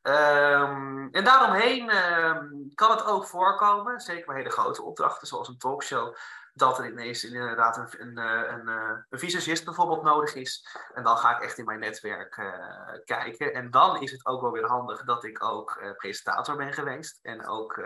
Ja. 0.02 0.62
Um, 0.62 1.10
en 1.12 1.24
daaromheen 1.24 1.96
um, 1.96 2.72
kan 2.76 2.91
het 2.91 3.06
ook 3.06 3.26
voorkomen, 3.26 4.00
zeker 4.00 4.26
bij 4.26 4.36
hele 4.36 4.50
grote 4.50 4.84
opdrachten 4.84 5.28
zoals 5.28 5.48
een 5.48 5.58
talkshow, 5.58 6.15
dat 6.54 6.80
er 6.80 6.88
ineens 6.88 7.24
inderdaad 7.24 7.78
een, 7.78 8.02
een, 8.02 8.18
eh, 8.18 8.52
een, 8.52 8.68
eh, 8.68 8.98
een 9.10 9.20
visagist 9.20 9.66
bijvoorbeeld 9.66 10.04
nodig 10.04 10.36
is. 10.36 10.68
En 10.94 11.04
dan 11.04 11.18
ga 11.18 11.36
ik 11.36 11.44
echt 11.44 11.58
in 11.58 11.66
mijn 11.66 11.80
netwerk 11.80 12.38
uh, 12.38 13.00
kijken. 13.06 13.54
En 13.54 13.72
dan 13.72 14.02
is 14.02 14.12
het 14.12 14.26
ook 14.26 14.42
wel 14.42 14.52
weer 14.52 14.68
handig 14.68 15.04
dat 15.04 15.24
ik 15.24 15.44
ook 15.44 15.96
presentator 15.98 16.56
ben 16.56 16.74
geweest. 16.74 17.20
En 17.22 17.48
ook 17.48 17.82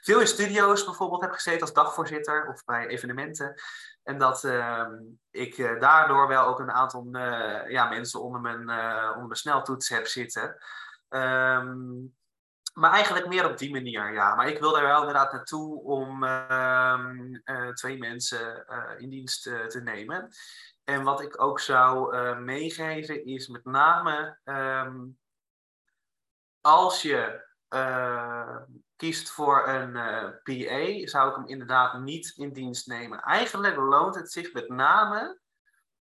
veel 0.00 0.20
in 0.20 0.26
studio's 0.26 0.84
bijvoorbeeld 0.84 1.20
heb 1.20 1.32
gezeten 1.32 1.60
als 1.60 1.72
dagvoorzitter 1.72 2.48
of 2.48 2.64
bij 2.64 2.86
evenementen. 2.86 3.54
En 4.02 4.18
dat 4.18 4.44
uh, 4.44 4.86
ik 5.30 5.56
daardoor 5.80 6.28
wel 6.28 6.46
ook 6.46 6.58
een 6.58 6.70
aantal 6.70 7.06
ja, 7.68 7.88
mensen 7.88 8.20
onder 8.20 8.40
mijn, 8.40 8.60
onder 9.08 9.26
mijn 9.26 9.34
sneltoets 9.34 9.88
heb 9.88 10.06
zitten. 10.06 10.56
Um, 11.08 12.17
maar 12.78 12.90
eigenlijk 12.90 13.26
meer 13.26 13.50
op 13.50 13.58
die 13.58 13.72
manier, 13.72 14.12
ja. 14.12 14.34
Maar 14.34 14.48
ik 14.48 14.58
wil 14.58 14.72
daar 14.72 14.82
wel 14.82 14.98
inderdaad 14.98 15.32
naartoe 15.32 15.82
om 15.82 16.24
ehm, 16.24 17.34
twee 17.74 17.98
mensen 17.98 18.66
in 18.98 19.10
dienst 19.10 19.42
te 19.42 19.80
nemen. 19.84 20.28
En 20.84 21.02
wat 21.02 21.20
ik 21.20 21.42
ook 21.42 21.60
zou 21.60 22.16
meegeven 22.36 23.24
is 23.24 23.48
met 23.48 23.64
name 23.64 24.38
um, 24.44 25.18
als 26.60 27.02
je 27.02 27.46
kiest 28.96 29.30
voor 29.30 29.68
een 29.68 29.96
eh, 29.96 30.28
PA, 30.42 31.06
zou 31.06 31.30
ik 31.30 31.36
hem 31.36 31.46
inderdaad 31.46 32.00
niet 32.00 32.32
in 32.36 32.52
dienst 32.52 32.86
nemen. 32.86 33.22
Eigenlijk 33.22 33.76
loont 33.76 34.14
het 34.14 34.32
zich 34.32 34.52
met 34.52 34.68
name 34.68 35.40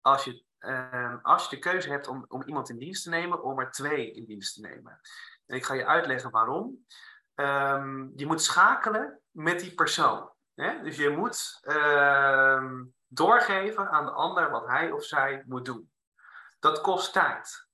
als 0.02 0.24
je, 0.24 0.44
uh, 0.60 1.16
als 1.22 1.44
je 1.44 1.56
de 1.56 1.62
keuze 1.62 1.90
hebt 1.90 2.08
om, 2.08 2.26
om 2.28 2.44
iemand 2.44 2.70
in 2.70 2.78
dienst 2.78 3.04
te 3.04 3.10
nemen, 3.10 3.44
om 3.44 3.60
er 3.60 3.72
twee 3.72 4.12
in 4.12 4.26
dienst 4.26 4.54
te 4.54 4.62
nemen. 4.62 5.00
En 5.48 5.56
ik 5.56 5.66
ga 5.66 5.74
je 5.74 5.86
uitleggen 5.86 6.32
waarom. 6.32 6.86
Um, 7.36 8.12
je 8.16 8.26
moet 8.26 8.42
schakelen 8.42 9.22
met 9.32 9.60
die 9.60 9.74
persoon. 9.74 10.32
Hè? 10.54 10.82
Dus 10.82 10.98
je 10.98 11.10
moet 11.10 11.60
uh, 11.64 12.64
doorgeven 13.08 13.90
aan 13.90 14.06
de 14.06 14.12
ander 14.12 14.50
wat 14.50 14.68
hij 14.68 14.92
of 14.92 15.04
zij 15.04 15.44
moet 15.46 15.66
doen. 15.66 15.92
Dat 16.60 16.82
kost 16.82 17.14
tijd. 17.14 17.68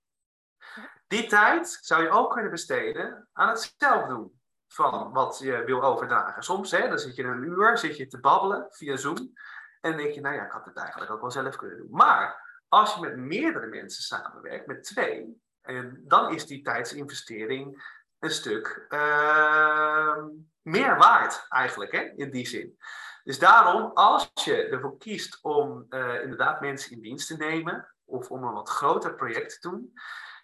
Die 1.07 1.27
tijd 1.27 1.77
zou 1.81 2.03
je 2.03 2.09
ook 2.09 2.31
kunnen 2.31 2.51
besteden 2.51 3.29
aan 3.33 3.49
het 3.49 3.73
zelf 3.77 4.07
doen 4.07 4.41
van 4.67 5.11
wat 5.11 5.39
je 5.39 5.63
wil 5.63 5.83
overdragen. 5.83 6.43
Soms 6.43 6.71
hè, 6.71 6.87
dan 6.87 6.99
zit 6.99 7.15
je 7.15 7.23
een 7.23 7.43
uur 7.43 7.77
zit 7.77 7.97
je 7.97 8.07
te 8.07 8.19
babbelen 8.19 8.67
via 8.69 8.95
Zoom. 8.95 9.33
En 9.81 9.97
denk 9.97 10.13
je, 10.13 10.21
nou 10.21 10.35
ja, 10.35 10.45
ik 10.45 10.51
had 10.51 10.65
het 10.65 10.77
eigenlijk 10.77 11.11
ook 11.11 11.21
wel 11.21 11.31
zelf 11.31 11.55
kunnen 11.55 11.77
doen. 11.77 11.91
Maar 11.91 12.41
als 12.67 12.95
je 12.95 13.01
met 13.01 13.17
meerdere 13.17 13.67
mensen 13.67 14.03
samenwerkt, 14.03 14.67
met 14.67 14.83
twee, 14.83 15.41
en 15.63 16.03
dan 16.07 16.33
is 16.33 16.45
die 16.45 16.61
tijdsinvestering 16.61 17.83
een 18.19 18.31
stuk 18.31 18.85
uh, 18.89 20.23
meer 20.61 20.97
waard 20.97 21.45
eigenlijk, 21.49 21.91
hè, 21.91 21.99
in 22.15 22.31
die 22.31 22.47
zin. 22.47 22.77
Dus 23.23 23.39
daarom, 23.39 23.91
als 23.93 24.31
je 24.33 24.67
ervoor 24.67 24.97
kiest 24.97 25.39
om 25.41 25.85
uh, 25.89 26.21
inderdaad 26.21 26.61
mensen 26.61 26.91
in 26.91 27.01
dienst 27.01 27.27
te 27.27 27.37
nemen, 27.37 27.87
of 28.05 28.29
om 28.29 28.43
een 28.43 28.53
wat 28.53 28.69
groter 28.69 29.15
project 29.15 29.61
te 29.61 29.69
doen, 29.69 29.93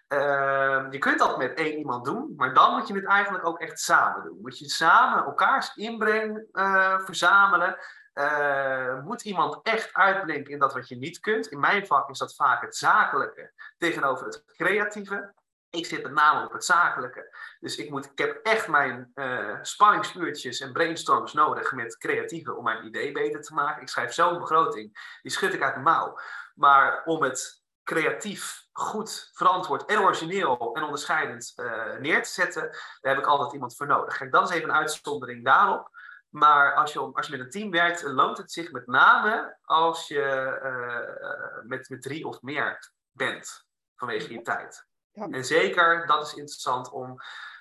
uh, 0.07 0.85
je 0.89 0.97
kunt 0.97 1.19
dat 1.19 1.37
met 1.37 1.53
één 1.53 1.77
iemand 1.77 2.05
doen, 2.05 2.33
maar 2.35 2.53
dan 2.53 2.77
moet 2.77 2.87
je 2.87 2.93
het 2.93 3.05
eigenlijk 3.05 3.45
ook 3.45 3.59
echt 3.59 3.79
samen 3.79 4.23
doen. 4.23 4.39
Moet 4.41 4.57
je 4.59 4.69
samen 4.69 5.23
elkaars 5.23 5.75
inbreng 5.75 6.47
uh, 6.51 6.99
verzamelen. 6.99 7.77
Uh, 8.19 9.03
moet 9.03 9.21
iemand 9.21 9.59
echt 9.63 9.93
uitblinken 9.93 10.53
in 10.53 10.59
dat 10.59 10.73
wat 10.73 10.87
je 10.87 10.95
niet 10.95 11.19
kunt? 11.19 11.47
In 11.47 11.59
mijn 11.59 11.87
vak 11.87 12.09
is 12.09 12.17
dat 12.17 12.35
vaak 12.35 12.61
het 12.61 12.75
zakelijke 12.75 13.51
tegenover 13.77 14.25
het 14.25 14.43
creatieve. 14.45 15.33
Ik 15.69 15.85
zit 15.85 16.03
met 16.03 16.11
name 16.11 16.45
op 16.45 16.51
het 16.51 16.65
zakelijke. 16.65 17.37
Dus 17.59 17.77
ik, 17.77 17.89
moet, 17.89 18.05
ik 18.05 18.17
heb 18.17 18.39
echt 18.43 18.67
mijn 18.67 19.11
uh, 19.15 19.57
spanningsuurtjes 19.61 20.59
en 20.59 20.73
brainstorms 20.73 21.33
nodig 21.33 21.71
met 21.71 21.97
creatieven 21.97 22.57
om 22.57 22.63
mijn 22.63 22.85
idee 22.85 23.11
beter 23.11 23.41
te 23.41 23.53
maken. 23.53 23.81
Ik 23.81 23.89
schrijf 23.89 24.13
zo'n 24.13 24.39
begroting, 24.39 25.17
die 25.21 25.31
schud 25.31 25.53
ik 25.53 25.63
uit 25.63 25.75
de 25.75 25.81
mouw. 25.81 26.19
Maar 26.55 27.03
om 27.05 27.23
het 27.23 27.63
creatief, 27.83 28.67
goed, 28.71 29.29
verantwoord 29.33 29.85
en 29.85 29.99
origineel 29.99 30.73
en 30.73 30.83
onderscheidend 30.83 31.53
uh, 31.55 31.95
neer 31.99 32.23
te 32.23 32.29
zetten, 32.29 32.61
daar 33.01 33.13
heb 33.13 33.17
ik 33.17 33.29
altijd 33.29 33.53
iemand 33.53 33.75
voor 33.75 33.87
nodig. 33.87 34.29
Dat 34.29 34.49
is 34.49 34.55
even 34.55 34.69
een 34.69 34.75
uitzondering 34.75 35.45
daarop. 35.45 35.89
Maar 36.29 36.73
als 36.75 36.93
je, 36.93 36.99
als 36.99 37.27
je 37.27 37.37
met 37.37 37.45
een 37.45 37.51
team 37.51 37.71
werkt, 37.71 38.01
loont 38.01 38.37
het 38.37 38.51
zich 38.51 38.71
met 38.71 38.87
name 38.87 39.57
als 39.61 40.07
je 40.07 40.59
uh, 40.63 41.67
met, 41.67 41.89
met 41.89 42.01
drie 42.01 42.27
of 42.27 42.41
meer 42.41 42.91
bent 43.11 43.67
vanwege 43.95 44.33
je 44.33 44.41
tijd. 44.41 44.87
Ja. 45.11 45.27
En 45.29 45.45
zeker, 45.45 46.07
dat 46.07 46.25
is 46.25 46.33
interessant 46.33 46.91
om, 46.91 47.17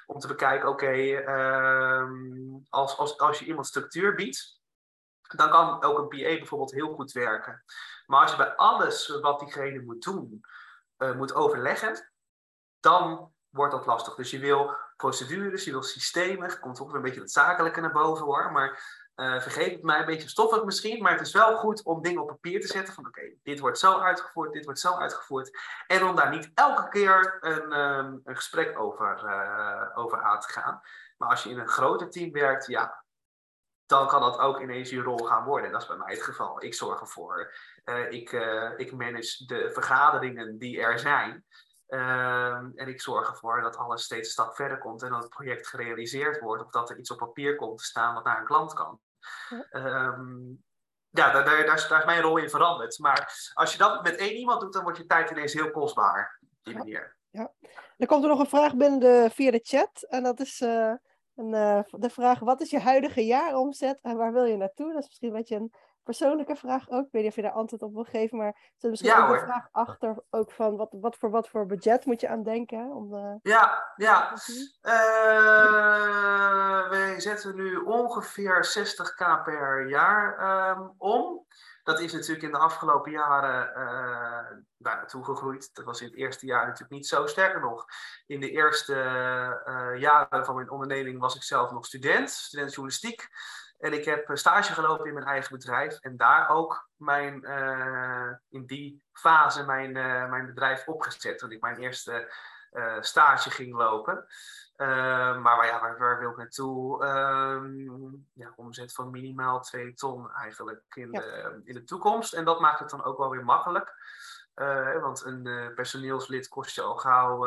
om 0.07 0.19
te 0.19 0.27
bekijken, 0.27 0.69
oké, 0.69 0.85
okay, 0.85 1.25
uh, 1.25 2.11
als, 2.69 2.97
als, 2.97 3.19
als 3.19 3.39
je 3.39 3.45
iemand 3.45 3.67
structuur 3.67 4.15
biedt, 4.15 4.61
dan 5.37 5.51
kan 5.51 5.83
ook 5.83 5.99
een 5.99 6.09
PA 6.09 6.37
bijvoorbeeld 6.37 6.73
heel 6.73 6.95
goed 6.95 7.13
werken. 7.13 7.65
Maar 8.07 8.21
als 8.21 8.31
je 8.31 8.37
bij 8.37 8.55
alles 8.55 9.19
wat 9.21 9.41
diegene 9.41 9.83
moet 9.83 10.03
doen, 10.03 10.41
uh, 10.99 11.15
moet 11.15 11.35
overleggen, 11.35 12.13
dan 12.81 13.33
wordt 13.49 13.73
dat 13.73 13.87
lastig. 13.87 14.15
Dus 14.15 14.31
je 14.31 14.39
wil 14.39 14.77
procedures, 14.99 15.65
je 15.65 15.71
wil 15.71 15.83
systemen, 15.83 16.61
komt 16.61 16.81
ook 16.81 16.87
weer 16.87 16.97
een 16.97 17.03
beetje 17.03 17.21
het 17.21 17.31
zakelijke 17.31 17.81
naar 17.81 17.93
boven 17.93 18.25
hoor, 18.25 18.53
maar 18.53 19.07
uh, 19.17 19.41
vergeet 19.41 19.73
het 19.73 19.83
mij, 19.83 19.99
een 19.99 20.07
beetje 20.07 20.29
stoffig 20.29 20.65
misschien, 20.65 21.03
maar 21.03 21.13
het 21.13 21.21
is 21.21 21.33
wel 21.33 21.57
goed 21.57 21.83
om 21.83 22.03
dingen 22.03 22.23
op 22.23 22.29
papier 22.29 22.61
te 22.61 22.67
zetten 22.67 22.95
van 22.95 23.07
oké, 23.07 23.33
dit 23.43 23.59
wordt 23.59 23.79
zo 23.79 23.99
uitgevoerd, 23.99 24.53
dit 24.53 24.65
wordt 24.65 24.81
zo 24.81 24.95
uitgevoerd. 24.95 25.59
En 25.87 26.05
om 26.05 26.17
daar 26.17 26.31
niet 26.31 26.51
elke 26.55 26.89
keer 26.89 27.37
een, 27.41 27.79
um, 27.79 28.21
een 28.25 28.37
gesprek 28.37 28.79
over, 28.79 29.23
uh, 29.25 29.99
over 29.99 30.23
aan 30.23 30.41
te 30.41 30.49
gaan. 30.49 30.81
Maar 31.17 31.29
als 31.29 31.43
je 31.43 31.51
in 31.51 31.59
een 31.59 31.69
groter 31.69 32.11
team 32.11 32.33
werkt, 32.33 32.67
ja, 32.67 33.05
dan 33.87 34.07
kan 34.07 34.21
dat 34.21 34.39
ook 34.39 34.61
ineens 34.61 34.91
je 34.91 35.01
rol 35.01 35.25
gaan 35.25 35.45
worden. 35.45 35.73
Dat 35.73 35.83
is 35.83 35.89
bij 35.89 35.97
mij 35.97 36.13
het 36.13 36.23
geval. 36.23 36.65
Ik 36.65 36.75
zorg 36.75 37.01
ervoor, 37.01 37.55
uh, 37.85 38.11
ik, 38.11 38.31
ik 38.77 38.93
manage 38.93 39.47
de 39.47 39.71
vergaderingen 39.73 40.59
die 40.59 40.81
er 40.81 40.99
zijn. 40.99 41.45
Um, 41.89 42.73
en 42.75 42.89
ik 42.89 43.01
zorg 43.01 43.29
ervoor 43.29 43.61
dat 43.61 43.77
alles 43.77 44.03
steeds 44.03 44.27
een 44.27 44.33
stap 44.33 44.55
verder 44.55 44.79
komt 44.79 45.03
en 45.03 45.11
dat 45.11 45.23
het 45.23 45.31
project 45.31 45.67
gerealiseerd 45.67 46.41
wordt 46.41 46.65
of 46.65 46.71
dat 46.71 46.91
er 46.91 46.99
iets 46.99 47.11
op 47.11 47.19
papier 47.19 47.57
komt 47.57 47.79
te 47.79 47.85
staan 47.85 48.15
wat 48.15 48.25
naar 48.25 48.39
een 48.39 48.45
klant 48.45 48.73
kan. 48.73 49.01
Ja, 49.49 50.05
um, 50.05 50.65
ja 51.09 51.31
daar, 51.31 51.45
daar, 51.45 51.67
daar, 51.67 51.75
is, 51.75 51.89
daar, 51.89 51.99
is, 51.99 52.05
mijn 52.05 52.23
rol 52.23 52.37
in 52.37 52.51
veranderd. 52.51 52.99
Maar 52.99 53.51
als 53.55 53.73
je 53.73 53.79
dat 53.79 54.03
met 54.03 54.17
één 54.17 54.35
iemand 54.35 54.61
doet, 54.61 54.73
dan 54.73 54.83
wordt 54.83 54.99
je 54.99 55.07
tijd 55.07 55.31
ineens 55.31 55.53
heel 55.53 55.71
kostbaar. 55.71 56.39
Op 56.41 56.59
die 56.63 56.77
manier. 56.77 57.17
Ja. 57.31 57.53
Er 57.97 58.07
komt 58.07 58.23
er 58.23 58.29
nog 58.29 58.41
een 58.41 58.47
vraag 58.47 58.77
binnen 58.77 59.01
de, 59.01 59.31
via 59.33 59.51
de 59.51 59.61
chat. 59.63 60.03
En 60.03 60.23
dat 60.23 60.41
is 60.41 60.61
uh, 60.61 60.93
een, 61.35 61.53
uh, 61.53 61.81
de 61.91 62.11
vraag: 62.11 62.39
wat 62.39 62.61
is 62.61 62.71
je 62.71 62.81
huidige 62.81 63.25
jaaromzet 63.25 63.99
en 64.03 64.17
waar 64.17 64.33
wil 64.33 64.45
je 64.45 64.57
naartoe? 64.57 64.93
Dat 64.93 65.03
is 65.03 65.09
misschien 65.09 65.29
een 65.29 65.35
beetje 65.35 65.57
een 65.57 65.75
persoonlijke 66.09 66.57
vraag 66.57 66.89
ook. 66.91 67.07
Ik 67.07 67.13
weet 67.13 67.23
niet 67.23 67.31
of 67.31 67.37
je 67.37 67.43
daar 67.43 67.53
antwoord 67.53 67.83
op 67.83 67.93
wil 67.93 68.05
geven, 68.05 68.39
maar 68.39 68.47
er 68.47 68.55
zit 68.77 68.91
misschien 68.91 69.11
ja, 69.11 69.27
ook 69.27 69.35
een 69.35 69.41
vraag 69.41 69.69
achter 69.73 70.23
ook 70.31 70.53
van 70.53 70.77
wat, 70.77 70.97
wat, 71.01 71.17
voor, 71.17 71.31
wat 71.31 71.49
voor 71.49 71.67
budget 71.67 72.05
moet 72.05 72.21
je 72.21 72.29
aan 72.29 72.43
denken? 72.43 72.91
Om, 72.91 73.15
uh, 73.15 73.35
ja, 73.43 73.93
ja. 73.97 74.33
Uh, 74.83 74.91
wij 76.91 77.21
zetten 77.21 77.57
nu 77.57 77.77
ongeveer 77.77 78.69
60k 78.79 79.43
per 79.45 79.89
jaar 79.89 80.39
um, 80.71 80.95
om. 80.99 81.47
Dat 81.83 82.01
is 82.01 82.13
natuurlijk 82.13 82.43
in 82.43 82.53
de 82.53 82.59
afgelopen 82.59 83.13
jaren 83.13 83.73
uh, 83.77 84.57
naartoe 84.77 85.25
gegroeid. 85.25 85.75
Dat 85.75 85.85
was 85.85 86.01
in 86.01 86.07
het 86.07 86.17
eerste 86.17 86.47
jaar 86.47 86.65
natuurlijk 86.65 86.93
niet 86.93 87.07
zo. 87.07 87.27
Sterker 87.27 87.61
nog, 87.61 87.87
in 88.27 88.41
de 88.41 88.51
eerste 88.51 88.95
jaren 89.99 90.45
van 90.45 90.55
mijn 90.55 90.71
onderneming 90.71 91.19
was 91.19 91.37
ik 91.37 91.43
zelf 91.43 91.71
nog 91.71 91.87
student, 91.87 92.31
student 92.31 92.69
journalistiek. 92.71 93.29
En 93.79 93.93
ik 93.93 94.05
heb 94.05 94.31
stage 94.33 94.73
gelopen 94.73 95.07
in 95.07 95.15
mijn 95.15 95.27
eigen 95.27 95.57
bedrijf 95.57 95.99
en 95.99 96.17
daar 96.17 96.49
ook 96.49 96.89
mijn, 96.97 97.45
uh, 97.45 98.31
in 98.49 98.67
die 98.67 99.03
fase 99.13 99.65
mijn, 99.65 99.97
uh, 99.97 100.29
mijn 100.29 100.47
bedrijf 100.47 100.89
opgezet. 100.89 101.39
Toen 101.39 101.53
ik 101.53 101.61
mijn 101.61 101.79
eerste 101.79 102.33
uh, 102.73 102.97
stage 103.01 103.51
ging 103.51 103.75
lopen. 103.75 104.27
maar 104.77 105.43
waar, 105.43 105.67
ja, 105.67 105.81
waar, 105.81 105.99
waar, 105.99 106.19
wil 106.19 106.31
ik 106.31 106.37
naartoe? 106.37 107.05
Um, 107.05 108.27
ja, 108.33 108.53
omzet 108.57 108.93
van 108.93 109.11
minimaal 109.11 109.61
2 109.61 109.95
ton 109.95 110.31
eigenlijk 110.33 110.83
in, 110.95 111.13
ja. 111.13 111.21
de, 111.21 111.61
in 111.65 111.75
de 111.75 111.85
toekomst. 111.85 112.33
En 112.33 112.45
dat 112.45 112.61
maakt 112.61 112.79
het 112.79 112.91
dan 112.91 113.05
ook 113.05 113.19
wel 113.19 113.31
weer 113.31 113.45
makkelijk. 113.45 113.95
want 115.01 115.25
een 115.25 115.73
personeelslid 115.75 116.49
kost 116.49 116.75
je 116.75 116.83
al 116.83 116.97
gauw 116.97 117.47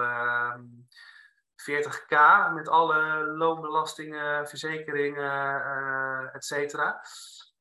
40k 1.69 2.53
met 2.53 2.69
alle 2.69 3.25
loonbelastingen, 3.25 4.47
verzekeringen, 4.47 5.61
uh, 5.61 6.35
et 6.35 6.45
cetera. 6.45 7.01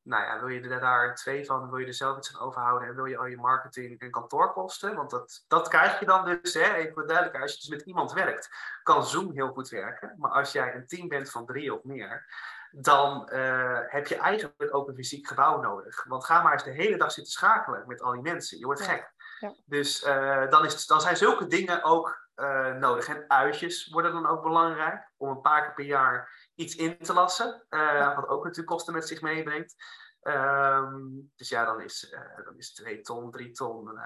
Nou 0.03 0.23
ja, 0.23 0.39
wil 0.39 0.47
je 0.47 0.69
er 0.69 0.79
daar 0.79 1.15
twee 1.15 1.45
van, 1.45 1.69
wil 1.69 1.79
je 1.79 1.85
er 1.85 1.93
zelf 1.93 2.17
iets 2.17 2.35
aan 2.35 2.41
overhouden 2.45 2.87
en 2.87 2.95
wil 2.95 3.05
je 3.05 3.17
al 3.17 3.25
je 3.25 3.37
marketing 3.37 3.99
en 3.99 4.11
kantoorkosten, 4.11 4.95
want 4.95 5.09
dat, 5.09 5.45
dat 5.47 5.67
krijg 5.67 5.99
je 5.99 6.05
dan 6.05 6.25
dus, 6.25 6.53
hè, 6.53 6.73
even 6.73 7.07
duidelijk, 7.07 7.41
als 7.41 7.51
je 7.51 7.59
dus 7.59 7.69
met 7.69 7.81
iemand 7.81 8.13
werkt, 8.13 8.49
kan 8.83 9.05
Zoom 9.05 9.31
heel 9.31 9.51
goed 9.51 9.69
werken, 9.69 10.15
maar 10.17 10.31
als 10.31 10.51
jij 10.51 10.75
een 10.75 10.87
team 10.87 11.07
bent 11.07 11.31
van 11.31 11.45
drie 11.45 11.73
of 11.73 11.83
meer, 11.83 12.25
dan 12.71 13.29
uh, 13.33 13.79
heb 13.87 14.07
je 14.07 14.15
eigenlijk 14.15 14.75
ook 14.75 14.87
een 14.87 14.95
fysiek 14.95 15.27
gebouw 15.27 15.61
nodig. 15.61 16.03
Want 16.03 16.25
ga 16.25 16.41
maar 16.41 16.53
eens 16.53 16.63
de 16.63 16.71
hele 16.71 16.97
dag 16.97 17.11
zitten 17.11 17.33
schakelen 17.33 17.83
met 17.87 18.01
al 18.01 18.11
die 18.11 18.21
mensen, 18.21 18.59
je 18.59 18.65
wordt 18.65 18.81
gek. 18.81 19.11
Ja. 19.39 19.53
Dus 19.65 20.03
uh, 20.03 20.49
dan, 20.49 20.65
is, 20.65 20.87
dan 20.87 21.01
zijn 21.01 21.17
zulke 21.17 21.47
dingen 21.47 21.83
ook 21.83 22.29
uh, 22.35 22.73
nodig. 22.75 23.07
En 23.07 23.23
uitjes 23.27 23.87
worden 23.87 24.13
dan 24.13 24.27
ook 24.27 24.43
belangrijk. 24.43 25.11
Om 25.17 25.29
een 25.29 25.41
paar 25.41 25.61
keer 25.61 25.73
per 25.73 25.85
jaar 25.85 26.49
iets 26.55 26.75
in 26.75 26.97
te 26.97 27.13
lassen. 27.13 27.65
Uh, 27.69 28.15
wat 28.15 28.27
ook 28.27 28.43
natuurlijk 28.43 28.69
kosten 28.69 28.93
met 28.93 29.07
zich 29.07 29.21
meebrengt. 29.21 29.75
Um, 30.23 31.31
dus 31.35 31.49
ja, 31.49 31.65
dan 31.65 31.81
is, 31.81 32.13
uh, 32.13 32.45
dan 32.45 32.57
is 32.57 32.73
2 32.73 33.01
ton, 33.01 33.31
3 33.31 33.51
ton 33.51 33.99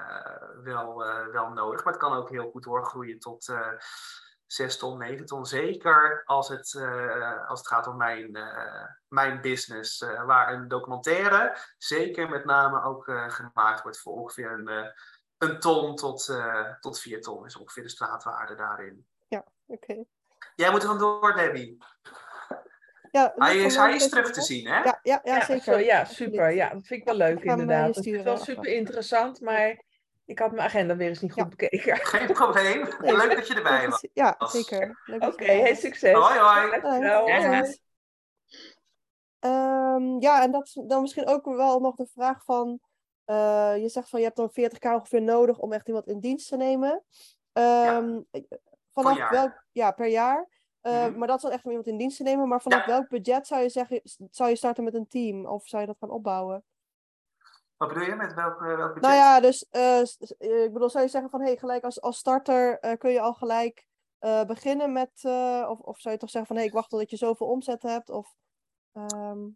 wel, 0.64 0.98
wel 1.32 1.50
nodig. 1.50 1.84
Maar 1.84 1.94
het 1.94 2.02
kan 2.02 2.14
ook 2.18 2.30
heel 2.30 2.50
goed 2.50 2.64
doorgroeien 2.64 3.20
tot 3.20 3.54
6 4.46 4.78
ton, 4.78 4.98
9 4.98 5.26
ton. 5.26 5.46
Zeker 5.46 6.24
als 6.26 6.48
het, 6.48 6.76
als 7.48 7.60
het 7.60 7.68
gaat 7.68 7.88
om 7.88 7.98
mijn, 7.98 8.38
mijn 9.08 9.42
business. 9.42 10.00
waar 10.26 10.54
een 10.54 10.68
documentaire 10.68 11.58
zeker 11.78 12.30
met 12.30 12.46
name 12.46 12.84
ook 12.84 13.04
gemaakt 13.28 13.82
wordt 13.82 14.00
voor 14.00 14.14
ongeveer 14.14 14.52
een 14.52 14.94
een 15.50 15.60
ton 15.60 15.96
tot, 15.96 16.28
uh, 16.28 16.74
tot 16.80 17.00
vier 17.00 17.22
ton 17.22 17.46
is 17.46 17.58
ongeveer 17.58 17.84
de 17.84 17.90
straatwaarde 17.90 18.56
daarin. 18.56 19.06
Ja, 19.28 19.46
oké. 19.66 19.92
Okay. 19.92 20.06
Jij 20.56 20.72
moet 20.72 20.82
er 20.82 20.88
vandoor, 20.88 21.34
Debbie. 21.36 21.78
Ja, 23.12 23.34
hij 23.36 23.58
is, 23.58 23.76
hij 23.76 23.96
is 23.96 24.10
terug 24.10 24.32
te 24.32 24.42
zien, 24.42 24.68
hè? 24.68 24.84
Ja, 24.84 25.00
ja, 25.04 25.22
ja, 25.24 25.46
zeker. 25.46 25.64
Zo, 25.64 25.78
ja, 25.78 26.06
super. 26.06 26.52
Ja, 26.52 26.70
dat 26.70 26.88
vind 26.88 27.00
ik 27.00 27.06
wel 27.06 27.16
leuk, 27.16 27.44
inderdaad. 27.44 27.96
Het 27.96 28.06
is 28.06 28.22
wel 28.22 28.38
super 28.38 28.74
interessant, 28.74 29.42
maar 29.42 29.84
ik 30.26 30.40
had 30.40 30.52
mijn 30.52 30.68
agenda 30.68 30.96
weer 30.96 31.08
eens 31.08 31.22
niet 31.22 31.34
goed 31.34 31.44
ja. 31.44 31.50
bekeken. 31.50 31.98
Geen 32.06 32.34
probleem. 32.34 32.88
Leuk 33.00 33.36
dat 33.36 33.48
je 33.48 33.54
erbij 33.54 33.90
was. 33.90 34.08
Ja, 34.14 34.36
zeker. 34.38 35.04
Oké, 35.14 35.26
okay, 35.26 35.62
heel 35.62 35.76
succes. 35.76 36.14
Hoi, 36.14 36.40
hoi. 36.40 36.80
hoi. 36.82 37.78
Um, 39.40 40.22
ja, 40.22 40.42
en 40.42 40.52
dat 40.52 40.66
is 40.66 40.82
dan 40.88 41.02
misschien 41.02 41.28
ook 41.28 41.46
wel 41.46 41.80
nog 41.80 41.96
de 41.96 42.08
vraag 42.14 42.44
van 42.44 42.80
uh, 43.26 43.78
je 43.78 43.90
zegt 43.90 44.10
van 44.10 44.20
je 44.20 44.26
hebt 44.26 44.38
dan 44.38 44.52
40k 44.52 44.94
ongeveer 44.94 45.22
nodig 45.22 45.60
om 45.60 45.74
echt 45.74 45.88
iemand 45.88 46.08
in 46.08 46.20
dienst 46.20 46.48
te 46.48 46.58
nemen. 46.58 46.92
Um, 46.92 48.26
ja. 48.32 48.42
Vanaf 48.94 49.30
welk, 49.30 49.66
ja, 49.72 49.92
per 49.92 50.08
jaar. 50.08 50.50
Uh, 50.82 50.92
mm 50.92 51.10
-hmm. 51.10 51.18
Maar 51.18 51.28
dat 51.28 51.38
is 51.38 51.44
dan 51.44 51.52
echt 51.52 51.64
om 51.64 51.70
iemand 51.70 51.88
in 51.88 51.98
dienst 51.98 52.18
te 52.18 52.24
nemen. 52.24 52.48
Maar 52.48 52.62
vanaf 52.62 52.86
ja. 52.86 52.92
welk 52.92 53.10
budget 53.10 53.48
zou 53.48 53.62
je 53.62 53.70
zeggen, 53.70 54.02
zou 54.32 54.50
je 54.50 54.56
starten 54.56 54.84
met 54.84 54.94
een 54.94 55.08
team? 55.08 55.46
Of 55.46 55.68
zou 55.68 55.82
je 55.82 55.88
dat 55.88 55.98
gaan 56.00 56.10
opbouwen? 56.10 56.64
Wat 57.78 57.88
bedoel 57.88 58.04
je 58.04 58.16
met 58.16 58.34
welk, 58.34 58.62
uh, 58.62 58.76
welk 58.76 58.94
budget? 58.94 59.02
Nou 59.02 59.16
ja, 59.16 59.40
dus 59.40 59.68
ik 60.38 60.74
bedoel, 60.74 60.90
zou 60.90 61.04
je 61.04 61.10
zeggen 61.10 61.30
van 61.30 61.42
hey, 61.42 61.58
gelijk 61.58 61.84
als, 61.84 62.02
als 62.02 62.18
starter 62.18 62.98
kun 62.98 63.12
je 63.12 63.22
al 63.22 63.34
gelijk 63.34 63.88
eh, 64.26 64.44
beginnen 64.44 64.92
met, 64.92 65.12
eh, 65.22 65.66
of, 65.70 65.80
of 65.80 66.00
zou 66.00 66.14
je 66.14 66.20
toch 66.20 66.30
zeggen 66.30 66.56
van 66.56 66.62
hé, 66.62 66.68
ik 66.68 66.74
wacht 66.74 66.90
totdat 66.90 67.10
je 67.10 67.18
zoveel 67.18 67.48
omzet 67.48 67.82
hebt? 67.82 68.10
Of, 68.10 68.36
ehm, 68.92 69.48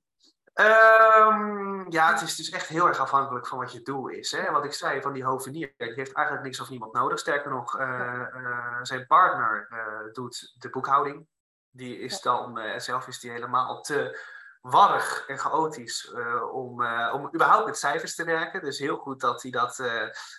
Ehm, 0.59 1.91
ja, 1.91 2.11
het 2.13 2.21
is 2.21 2.35
dus 2.35 2.49
echt 2.49 2.67
heel 2.67 2.87
erg 2.87 2.99
afhankelijk 2.99 3.47
van 3.47 3.57
wat 3.57 3.71
je 3.71 3.81
doel 3.81 4.07
is. 4.07 4.31
Hè? 4.31 4.51
Wat 4.51 4.65
ik 4.65 4.73
zei 4.73 5.01
van 5.01 5.13
die 5.13 5.23
hovenier, 5.23 5.73
die 5.77 5.93
heeft 5.93 6.13
eigenlijk 6.13 6.45
niks 6.45 6.59
of 6.59 6.69
niemand 6.69 6.93
nodig. 6.93 7.19
Sterker 7.19 7.51
nog, 7.51 7.77
eh, 7.77 8.21
eh, 8.21 8.79
zijn 8.81 9.07
partner 9.07 9.67
eh, 9.69 10.13
doet 10.13 10.53
de 10.57 10.69
boekhouding. 10.69 11.27
Die 11.69 11.99
is 11.99 12.21
dan, 12.21 12.59
zelf 12.77 13.07
is 13.07 13.19
die 13.19 13.31
helemaal 13.31 13.81
te 13.81 14.19
warrig 14.61 15.27
en 15.27 15.37
chaotisch 15.37 16.13
om, 16.51 16.85
om 17.11 17.29
überhaupt 17.33 17.65
met 17.65 17.77
cijfers 17.77 18.15
te 18.15 18.23
werken. 18.23 18.61
Dus 18.61 18.79
heel 18.79 18.97
goed 18.97 19.19
dat 19.19 19.41
hij 19.41 19.51
dat. 19.51 19.75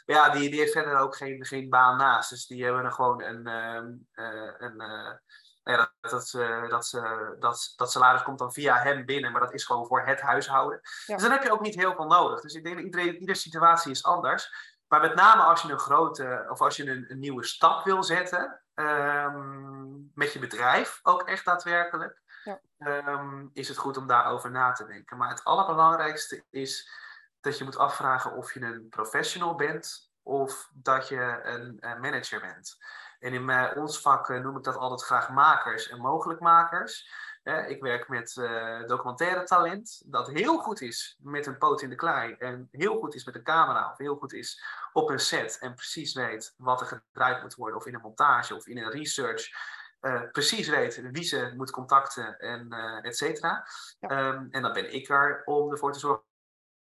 ja, 0.04 0.30
die, 0.30 0.50
die 0.50 0.58
heeft 0.58 0.72
verder 0.72 0.98
ook 0.98 1.16
geen, 1.16 1.44
geen 1.44 1.68
baan 1.68 1.96
naast. 1.96 2.30
Dus 2.30 2.46
die 2.46 2.64
hebben 2.64 2.84
er 2.84 2.92
gewoon 2.92 3.22
een. 3.22 3.46
ehm, 3.46 5.16
ja, 5.62 5.76
dat, 6.00 6.10
dat, 6.10 6.30
dat, 6.70 6.90
dat, 7.38 7.72
dat 7.76 7.90
salaris 7.90 8.22
komt 8.22 8.38
dan 8.38 8.52
via 8.52 8.76
hem 8.76 9.04
binnen, 9.04 9.32
maar 9.32 9.40
dat 9.40 9.54
is 9.54 9.64
gewoon 9.64 9.86
voor 9.86 10.06
het 10.06 10.20
huishouden. 10.20 10.80
Dus 11.06 11.22
dan 11.22 11.30
heb 11.30 11.42
je 11.42 11.52
ook 11.52 11.60
niet 11.60 11.74
heel 11.74 11.94
veel 11.94 12.06
nodig. 12.06 12.40
Dus 12.40 12.54
ik 12.54 12.64
denk 12.64 12.76
dat 12.76 12.84
iedereen, 12.84 13.16
iedere 13.16 13.38
situatie 13.38 13.90
is 13.90 14.04
anders. 14.04 14.78
Maar 14.86 15.00
met 15.00 15.14
name 15.14 15.42
als 15.42 15.62
je 15.62 15.72
een 15.72 15.78
grote, 15.78 16.46
of 16.48 16.60
als 16.60 16.76
je 16.76 16.90
een, 16.90 17.10
een 17.10 17.18
nieuwe 17.18 17.44
stap 17.44 17.84
wil 17.84 18.02
zetten 18.02 18.62
um, 18.74 20.10
met 20.14 20.32
je 20.32 20.38
bedrijf, 20.38 21.00
ook 21.02 21.22
echt 21.22 21.44
daadwerkelijk, 21.44 22.22
ja. 22.44 22.60
um, 22.78 23.50
is 23.52 23.68
het 23.68 23.76
goed 23.76 23.96
om 23.96 24.06
daarover 24.06 24.50
na 24.50 24.72
te 24.72 24.86
denken. 24.86 25.16
Maar 25.16 25.28
het 25.28 25.44
allerbelangrijkste 25.44 26.44
is 26.50 26.90
dat 27.40 27.58
je 27.58 27.64
moet 27.64 27.76
afvragen 27.76 28.32
of 28.32 28.54
je 28.54 28.60
een 28.60 28.88
professional 28.88 29.54
bent 29.54 30.10
of 30.22 30.70
dat 30.72 31.08
je 31.08 31.40
een, 31.42 31.76
een 31.80 32.00
manager 32.00 32.40
bent. 32.40 32.76
En 33.20 33.32
in 33.32 33.44
mijn, 33.44 33.76
ons 33.76 34.00
vak 34.00 34.30
eh, 34.30 34.40
noem 34.40 34.56
ik 34.56 34.62
dat 34.62 34.76
altijd 34.76 35.02
graag 35.02 35.30
makers 35.30 35.88
en 35.88 36.00
mogelijkmakers. 36.00 37.08
ik 37.68 37.82
werk 37.82 38.08
met 38.08 38.36
uh, 38.36 38.86
documentaire 38.86 39.44
talent, 39.44 40.02
dat 40.06 40.30
heel 40.30 40.58
goed 40.58 40.80
is 40.80 41.16
met 41.22 41.46
een 41.46 41.58
poot 41.58 41.82
in 41.82 41.88
de 41.88 41.94
klei 41.94 42.34
en 42.38 42.68
heel 42.70 42.98
goed 42.98 43.14
is 43.14 43.24
met 43.24 43.34
een 43.34 43.42
camera 43.42 43.90
of 43.90 43.98
heel 43.98 44.16
goed 44.16 44.32
is 44.32 44.62
op 44.92 45.10
een 45.10 45.18
set 45.18 45.58
en 45.58 45.74
precies 45.74 46.14
weet 46.14 46.54
wat 46.56 46.80
er 46.80 46.86
gedraaid 46.86 47.42
moet 47.42 47.54
worden 47.54 47.76
of 47.76 47.86
in 47.86 47.94
een 47.94 48.00
montage 48.00 48.54
of 48.54 48.66
in 48.66 48.78
een 48.78 48.90
research. 48.90 49.48
Uh, 50.00 50.22
precies 50.30 50.68
weet 50.68 51.10
wie 51.12 51.22
ze 51.22 51.52
moet 51.56 51.70
contacten 51.70 52.38
en 52.38 52.66
uh, 52.70 53.04
et 53.04 53.16
cetera. 53.16 53.66
Ehm, 54.00 54.46
en 54.50 54.62
dan 54.62 54.72
ben 54.72 54.94
ik 54.94 55.08
er 55.08 55.42
om 55.44 55.70
ervoor 55.70 55.92
te 55.92 55.98
zorgen 55.98 56.29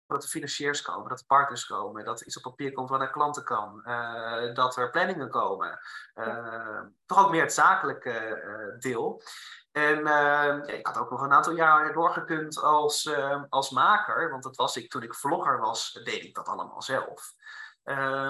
dat 0.08 0.24
er 0.24 0.30
financiers 0.30 0.82
komen, 0.82 1.10
dat 1.10 1.20
er 1.20 1.26
partners 1.26 1.66
komen, 1.66 2.06
dat 2.06 2.22
iets 2.22 2.38
op 2.38 2.44
papier 2.44 2.72
komt 2.74 2.90
wat 2.90 3.00
naar 3.00 3.12
klanten 3.12 3.44
kan, 3.44 3.82
uh, 3.86 4.54
dat 4.54 4.78
er 4.78 4.90
planningen 4.90 5.30
komen. 5.30 5.80
Uh, 6.16 6.82
toch 7.06 7.26
ook 7.26 7.32
meer 7.32 7.42
het 7.42 7.54
zakelijke 7.54 8.42
uh, 8.44 8.80
deel. 8.80 9.22
En 9.72 10.04
ja, 10.04 10.64
ik 10.66 10.88
had 10.88 10.98
ook 10.98 11.10
nog 11.10 11.22
een 11.22 11.34
aantal 11.34 11.54
jaar 11.56 11.94
doorgekund 11.94 12.58
als, 12.58 13.16
als 13.50 13.70
maker, 13.70 14.30
want 14.30 14.44
dat 14.44 14.56
was 14.56 14.78
ik 14.78 14.90
toen 14.90 15.04
ik 15.04 15.16
vlogger 15.16 15.60
was, 15.60 16.00
deed 16.04 16.24
ik 16.24 16.36
dat 16.36 16.48
allemaal 16.48 16.82
zelf. 16.82 17.34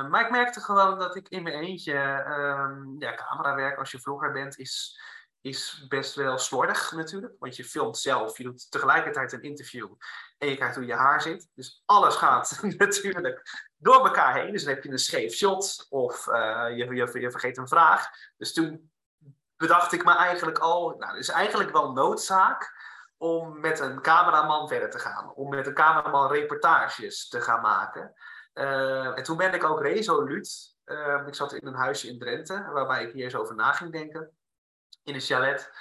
maar 0.09 0.21
ik 0.21 0.31
merkte 0.31 0.59
gewoon 0.59 0.99
dat 0.99 1.15
ik 1.15 1.29
in 1.29 1.43
mijn 1.43 1.55
eentje, 1.55 2.25
um, 2.27 2.95
ja, 2.99 3.13
camerawerk 3.13 3.77
als 3.77 3.91
je 3.91 3.99
vlogger 3.99 4.31
bent, 4.31 4.57
is, 4.57 4.99
is 5.45 5.86
best 5.88 6.15
wel 6.15 6.38
slordig 6.38 6.91
natuurlijk. 6.91 7.34
Want 7.39 7.55
je 7.55 7.65
filmt 7.65 7.97
zelf, 7.97 8.38
je 8.38 8.43
doet 8.43 8.71
tegelijkertijd 8.71 9.34
een 9.34 9.41
interview 9.41 9.93
en 10.38 10.47
je 10.47 10.58
kijkt 10.58 10.75
hoe 10.75 10.86
je 10.86 10.93
haar 10.93 11.21
zit. 11.21 11.49
Dus 11.53 11.84
alles 11.86 12.15
gaat 12.15 12.60
natuurlijk 12.77 13.69
door 13.77 14.05
elkaar 14.05 14.34
heen. 14.34 14.51
Dus 14.51 14.63
dan 14.63 14.73
heb 14.73 14.84
je 14.84 14.89
een 14.89 14.97
scheef 14.97 15.34
shot 15.34 15.86
of 15.89 16.27
uh, 16.27 16.65
je, 16.69 16.95
je, 16.95 17.19
je, 17.19 17.31
vergeet 17.31 17.58
een 17.58 17.67
vraag. 17.67 18.08
Dus 18.38 18.53
toen 18.53 18.91
bedacht 19.58 19.91
ik 19.91 20.05
me 20.05 20.15
eigenlijk 20.15 20.58
al, 20.58 20.95
nou, 20.97 21.12
het 21.12 21.21
is 21.21 21.29
eigenlijk 21.29 21.71
wel 21.71 21.91
noodzaak 21.91 22.73
om 23.17 23.60
met 23.60 23.79
een 23.79 24.01
cameraman 24.01 24.67
verder 24.67 24.89
te 24.89 24.99
gaan. 24.99 25.34
Om 25.34 25.49
met 25.49 25.67
een 25.67 25.73
cameraman 25.73 26.31
reportages 26.31 27.27
te 27.27 27.41
gaan 27.41 27.62
maken. 27.62 28.13
Uh, 28.53 29.17
en 29.17 29.23
toen 29.23 29.38
ben 29.38 29.53
ik 29.53 29.63
ook 29.63 29.81
resoluut. 29.81 30.75
Uh, 30.86 31.23
ik 31.27 31.36
zat 31.36 31.53
in 31.53 31.67
een 31.67 31.75
huisje 31.75 32.08
in 32.08 32.19
Drenthe, 32.19 32.69
waarbij 32.71 33.03
ik 33.03 33.13
hier 33.13 33.23
eens 33.23 33.36
over 33.36 33.55
na 33.55 33.71
ging 33.71 33.91
denken. 33.91 34.35
In 35.05 35.13
een 35.13 35.21
chalet. 35.21 35.71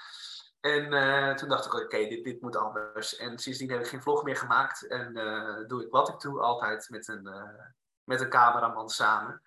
En 0.60 0.92
uh, 0.92 1.34
toen 1.34 1.48
dacht 1.48 1.66
ik, 1.66 1.74
oké, 1.74 1.84
okay, 1.84 2.08
dit, 2.08 2.24
dit 2.24 2.40
moet 2.40 2.56
anders. 2.56 3.16
En 3.16 3.38
sindsdien 3.38 3.70
heb 3.70 3.80
ik 3.80 3.86
geen 3.86 4.02
vlog 4.02 4.22
meer 4.22 4.36
gemaakt. 4.36 4.86
En 4.86 5.16
uh, 5.18 5.66
doe 5.66 5.84
ik 5.84 5.90
wat 5.90 6.08
ik 6.08 6.20
doe, 6.20 6.40
altijd 6.40 6.88
met 6.90 7.08
een, 7.08 7.26
uh, 7.26 7.64
met 8.04 8.20
een 8.20 8.28
cameraman 8.28 8.88
samen. 8.88 9.42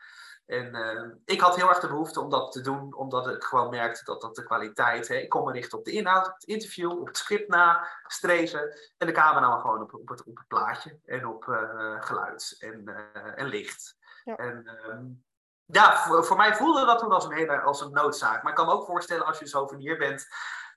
En 0.45 1.21
ik 1.25 1.41
had 1.41 1.55
heel 1.55 1.69
erg 1.69 1.79
de 1.79 1.87
behoefte 1.87 2.21
om 2.21 2.29
dat 2.29 2.51
te 2.51 2.61
doen, 2.61 2.95
omdat 2.95 3.27
ik 3.27 3.43
gewoon 3.43 3.69
merkte 3.69 4.03
dat 4.03 4.21
dat 4.21 4.35
de 4.35 4.43
kwaliteit... 4.43 5.07
Hè, 5.07 5.15
ik 5.15 5.29
kon 5.29 5.45
me 5.45 5.51
richten 5.51 5.77
op 5.77 5.85
de 5.85 5.91
inhoud, 5.91 6.27
op 6.27 6.33
het 6.33 6.43
interview, 6.43 6.91
op 6.99 7.07
het 7.07 7.17
script 7.17 7.47
na, 7.47 7.87
streven. 8.07 8.77
En 8.97 9.07
de 9.07 9.13
cameraman 9.13 9.61
gewoon 9.61 9.81
op, 9.81 9.93
op, 9.93 10.07
het, 10.09 10.23
op 10.23 10.37
het 10.37 10.47
plaatje 10.47 10.99
en 11.05 11.27
op 11.27 11.43
geluid 11.99 12.55
en, 12.59 12.87
en 13.35 13.47
licht. 13.47 13.97
Ja. 14.23 14.35
En 14.35 14.67
ehm, 14.67 15.05
ja, 15.71 15.97
voor, 15.97 16.25
voor, 16.25 16.37
mij 16.37 16.55
voelde 16.55 16.85
dat 16.85 16.99
toen 16.99 17.11
als 17.11 17.25
een, 17.25 17.33
hele, 17.33 17.61
als 17.61 17.81
een 17.81 17.91
noodzaak. 17.91 18.41
Maar 18.43 18.51
ik 18.51 18.57
kan 18.57 18.65
me 18.65 18.71
ook 18.71 18.85
voorstellen 18.85 19.25
als 19.25 19.39
je 19.39 19.47
zo 19.47 19.75
hier 19.77 19.97
bent 19.97 20.27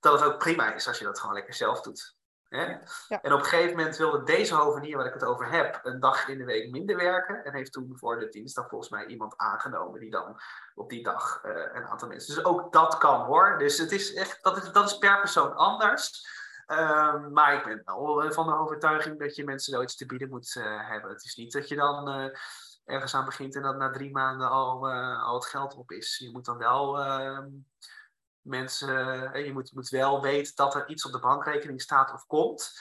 dat 0.01 0.21
het 0.21 0.33
ook 0.33 0.39
prima 0.39 0.75
is 0.75 0.89
als 0.89 0.99
je 0.99 1.05
dat 1.05 1.21
gewoon 1.21 1.35
lekker 1.35 1.55
zelf 1.55 1.81
doet. 1.81 2.19
Hè? 2.49 2.65
Ja. 3.09 3.21
En 3.23 3.33
op 3.33 3.39
een 3.39 3.45
gegeven 3.45 3.77
moment 3.77 3.97
wilde 3.97 4.23
deze 4.23 4.55
hovenier 4.55 4.97
waar 4.97 5.07
ik 5.07 5.13
het 5.13 5.25
over 5.25 5.51
heb, 5.51 5.81
een 5.83 6.01
dag 6.01 6.29
in 6.29 6.39
de 6.39 6.45
week 6.45 6.71
minder 6.71 6.97
werken. 6.97 7.45
En 7.45 7.55
heeft 7.55 7.73
toen 7.73 7.93
voor 7.97 8.19
de 8.19 8.29
dinsdag 8.29 8.69
volgens 8.69 8.91
mij 8.91 9.07
iemand 9.07 9.37
aangenomen 9.37 10.01
die 10.01 10.11
dan 10.11 10.41
op 10.75 10.91
die 10.91 11.03
dag 11.03 11.41
uh, 11.45 11.53
een 11.73 11.85
aantal 11.85 12.09
mensen. 12.09 12.35
Dus 12.35 12.45
ook 12.45 12.73
dat 12.73 12.99
kan 12.99 13.21
hoor. 13.21 13.59
Dus 13.59 13.79
het 13.79 13.93
is 13.93 14.15
echt, 14.15 14.43
dat 14.43 14.57
is, 14.57 14.73
dat 14.73 14.87
is 14.87 14.99
per 14.99 15.19
persoon 15.19 15.55
anders. 15.55 16.29
Um, 16.67 17.33
maar 17.33 17.55
ik 17.55 17.65
ben 17.65 17.83
wel 17.85 18.33
van 18.33 18.47
de 18.47 18.57
overtuiging 18.57 19.19
dat 19.19 19.37
je 19.37 19.45
mensen 19.45 19.73
zoiets 19.73 19.97
te 19.97 20.07
bieden 20.07 20.29
moet 20.29 20.55
uh, 20.59 20.89
hebben. 20.89 21.11
Het 21.11 21.25
is 21.25 21.37
niet 21.37 21.53
dat 21.53 21.69
je 21.69 21.77
dan 21.77 22.33
ergens 22.85 23.15
aan 23.15 23.25
begint 23.25 23.57
en 23.57 23.63
dat 23.63 23.77
na 23.77 23.91
drie 23.91 24.11
maanden 24.11 24.51
al, 24.51 24.91
al 25.21 25.35
het 25.35 25.47
geld 25.47 25.75
op 25.75 25.91
is. 25.91 26.19
Je 26.19 26.31
moet 26.31 26.45
dan 26.45 26.59
wel 26.59 26.99
ehm, 26.99 27.49
mensen, 28.41 28.95
je 29.45 29.53
moet, 29.53 29.69
je 29.69 29.75
moet 29.75 29.89
wel 29.89 30.23
weten 30.23 30.53
dat 30.55 30.75
er 30.75 30.89
iets 30.89 31.07
op 31.07 31.13
de 31.13 31.19
bankrekening 31.19 31.81
staat 31.81 32.13
of 32.13 32.27
komt, 32.27 32.81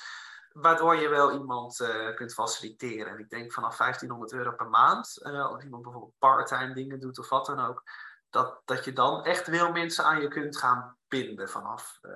waardoor 0.52 0.96
je 0.96 1.08
wel 1.08 1.32
iemand 1.32 1.80
uh, 1.80 2.16
kunt 2.16 2.34
faciliteren. 2.34 3.14
En 3.14 3.20
ik 3.20 3.30
denk 3.30 3.54
vanaf 3.54 3.78
1500 3.78 4.34
euro 4.34 4.52
per 4.52 4.70
maand, 4.70 5.20
als 5.24 5.64
iemand 5.64 5.84
bijvoorbeeld 5.84 6.18
part-time 6.20 6.74
dingen 6.74 7.00
doet 7.00 7.20
of 7.20 7.30
wat 7.30 7.46
dan 7.46 7.60
ook, 7.60 7.84
dat, 8.30 8.62
dat 8.66 8.86
je 8.86 8.94
dan 8.94 9.24
echt 9.26 9.48
wel 9.48 9.72
mensen 9.72 10.04
aan 10.06 10.22
je 10.22 10.28
kunt 10.28 10.58
gaan 10.58 10.98
binden 11.08 11.50
vanaf 11.50 12.00
uh, 12.02 12.12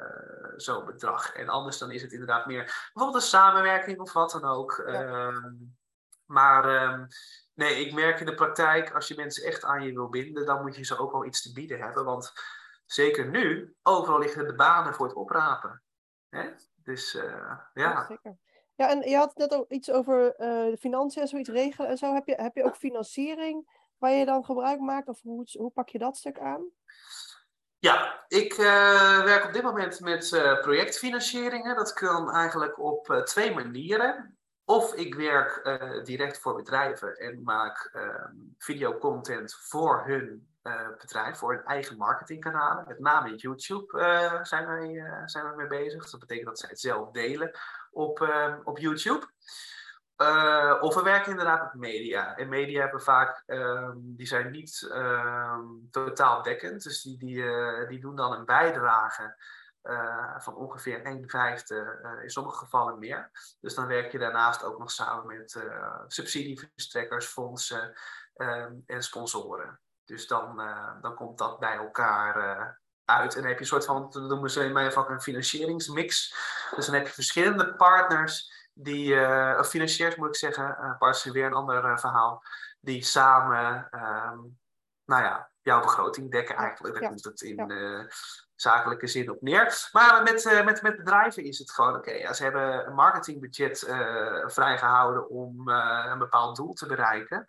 zo'n 0.56 0.86
bedrag. 0.86 1.34
En 1.34 1.50
anders 1.50 1.78
dan 1.78 1.92
is 1.92 2.02
het 2.02 2.12
inderdaad 2.12 2.46
meer 2.46 2.90
bijvoorbeeld 2.94 3.24
een 3.24 3.30
samenwerking 3.30 4.00
of 4.00 4.14
wat 4.14 4.32
dan 4.32 4.46
ook. 4.46 4.84
Ja. 4.86 4.94
Ehm, 4.94 5.54
maar 6.34 6.92
um, 6.94 7.08
nee, 7.54 7.86
ik 7.86 7.94
merk 7.94 8.20
in 8.20 8.26
de 8.26 8.36
praktijk, 8.36 8.94
als 8.94 9.08
je 9.08 9.16
mensen 9.16 9.44
echt 9.44 9.64
aan 9.64 9.84
je 9.84 9.94
wil 9.94 10.10
binden, 10.10 10.46
dan 10.46 10.62
moet 10.62 10.76
je 10.76 10.86
ze 10.86 10.98
ook 10.98 11.12
wel 11.12 11.26
iets 11.26 11.42
te 11.42 11.52
bieden 11.52 11.80
hebben. 11.80 12.06
Want 12.06 12.34
zeker 12.86 13.28
nu, 13.28 13.76
overal 13.84 14.20
liggen 14.20 14.48
de 14.48 14.56
banen 14.56 14.94
voor 14.94 15.06
het 15.06 15.16
oprapen. 15.16 15.84
Hè? 16.30 16.50
Dus 16.76 17.16
uh, 17.16 17.24
ja. 17.24 17.72
ja. 17.74 18.06
Zeker. 18.06 18.38
Ja, 18.76 18.90
en 18.90 19.10
je 19.10 19.16
had 19.16 19.38
net 19.38 19.54
ook 19.54 19.72
iets 19.72 19.92
over 19.92 20.26
uh, 20.26 20.72
de 20.72 20.78
financiën 20.80 21.22
en 21.22 21.28
zoiets 21.28 21.50
regelen 21.50 21.90
en 21.90 21.98
zo. 21.98 22.14
Heb 22.14 22.28
je, 22.28 22.36
heb 22.36 22.56
je 22.56 22.64
ook 22.64 22.76
financiering 22.76 23.82
waar 23.98 24.12
je 24.12 24.26
dan 24.26 24.46
gebruik 24.46 24.80
maakt? 24.80 25.08
Of 25.08 25.22
hoe, 25.22 25.48
hoe 25.52 25.72
pak 25.72 25.90
je 25.90 25.98
dat 25.98 26.18
stuk 26.18 26.40
aan? 26.40 26.72
Ja, 27.78 28.26
ik 28.28 28.58
uh, 28.58 29.24
werk 29.24 29.46
op 29.46 29.54
dit 29.54 29.64
moment 29.64 30.00
met 30.00 30.30
projectfinancieringen. 30.62 31.76
Dat 31.76 31.94
kan 31.94 32.32
eigenlijk 32.32 32.80
op 32.80 33.22
twee 33.24 33.54
manieren. 33.54 34.38
Of 34.66 34.94
ik 34.94 35.16
werk 35.16 35.80
direct 36.04 36.40
voor 36.40 36.56
bedrijven 36.56 37.18
en 37.18 37.44
maak 37.44 37.90
ehm, 37.94 38.36
videocontent 38.58 39.56
voor 39.56 40.04
hun 40.06 40.48
uh, 40.64 40.88
bedrijf 41.00 41.38
voor 41.38 41.54
hun 41.54 41.66
eigen 41.66 41.98
marketingkanalen. 41.98 42.86
Met 42.88 43.00
name 43.00 43.36
YouTube 43.36 44.00
uh, 44.00 44.44
zijn, 44.44 44.68
wij, 44.68 45.04
zijn 45.26 45.50
we 45.50 45.56
mee 45.56 45.68
bezig. 45.68 46.10
Dat 46.10 46.20
betekent 46.20 46.48
dat 46.48 46.60
zij 46.60 46.70
het 46.70 46.80
zelf 46.80 47.12
delen 47.12 47.52
op, 47.92 48.20
op 48.64 48.78
YouTube. 48.78 49.26
of 50.82 50.96
we 50.96 51.02
werken 51.04 51.32
inderdaad 51.32 51.64
met 51.64 51.82
media. 51.82 52.36
En 52.36 52.50
media 52.50 52.82
hebben 52.82 53.02
vaak, 53.02 53.44
um, 53.46 54.16
die 54.16 54.28
zijn 54.28 54.52
niet 54.52 54.92
totaal 55.92 56.42
dekkend. 56.42 56.84
Dus 56.84 57.02
die, 57.02 57.18
die, 57.18 57.46
die 57.88 58.00
doen 58.00 58.16
dan 58.16 58.34
een 58.34 58.46
bijdrage 58.46 59.36
van 60.38 60.56
ongeveer 60.56 61.02
1 61.06 61.30
vijfde, 61.30 62.00
in 62.24 62.30
sommige 62.30 62.58
gevallen 62.58 63.00
meer. 63.00 63.32
Dus 63.60 63.76
dan 63.76 63.88
werk 63.88 64.12
je 64.12 64.18
daarnaast 64.20 64.64
ook 64.64 64.80
nog 64.80 64.92
samen 64.92 65.38
met 65.38 65.64
subsidieverstrekkers, 66.08 67.26
fondsen 67.26 67.94
um, 68.36 68.84
en 68.86 69.04
sponsoren. 69.04 69.80
Dus 70.06 70.28
dan, 70.28 70.58
dan 71.02 71.16
komt 71.16 71.38
dat 71.38 71.60
bij 71.60 71.76
elkaar 71.76 72.36
uit. 73.06 73.36
En 73.36 73.40
dan 73.40 73.50
heb 73.50 73.54
je 73.56 73.60
een 73.64 73.70
soort 73.70 73.86
van, 73.86 74.10
dat 74.12 74.22
noemen 74.24 74.50
ze 74.50 74.64
in 74.66 74.74
mijn 74.74 74.92
vak 74.92 75.10
een 75.10 75.22
financieringsmix. 75.22 76.36
Dus 76.76 76.86
dan 76.86 76.96
heb 76.96 77.08
je 77.08 77.14
verschillende 77.14 77.76
partners 77.76 78.52
die, 78.74 79.16
of 79.60 79.68
financiers 79.68 80.16
moet 80.16 80.28
ik 80.28 80.36
zeggen, 80.36 80.96
partners 81.00 81.24
weer 81.24 81.46
een 81.46 81.54
ander 81.54 82.00
verhaal, 82.00 82.44
die 82.80 83.04
samen, 83.04 83.88
um, 83.92 84.60
nou 85.06 85.24
ja, 85.24 85.52
jouw 85.62 85.82
begroting 85.82 86.32
dekken 86.32 86.56
eigenlijk. 86.56 86.94
Daar 86.94 87.04
Ja. 87.04 87.10
komt 87.10 87.24
het 87.24 87.42
in 87.42 87.56
Ja. 87.56 87.68
eh, 87.68 88.06
zakelijke 88.64 89.08
zin 89.08 89.32
op 89.32 89.42
neer. 89.42 89.90
Maar 89.92 90.24
met, 90.24 90.46
eh, 90.46 90.66
met, 90.66 90.82
met 90.82 90.98
bedrijven 90.98 91.44
is 91.44 91.60
het 91.60 91.72
gewoon 91.72 91.96
oké. 91.96 92.12
ja, 92.12 92.34
ze 92.34 92.44
hebben 92.44 92.88
een 92.88 92.94
marketingbudget 92.94 93.84
eh, 93.84 94.44
vrijgehouden 94.46 95.30
om 95.30 95.70
eh, 95.70 96.06
een 96.12 96.20
bepaald 96.20 96.56
doel 96.56 96.74
te 96.74 96.86
bereiken. 96.86 97.46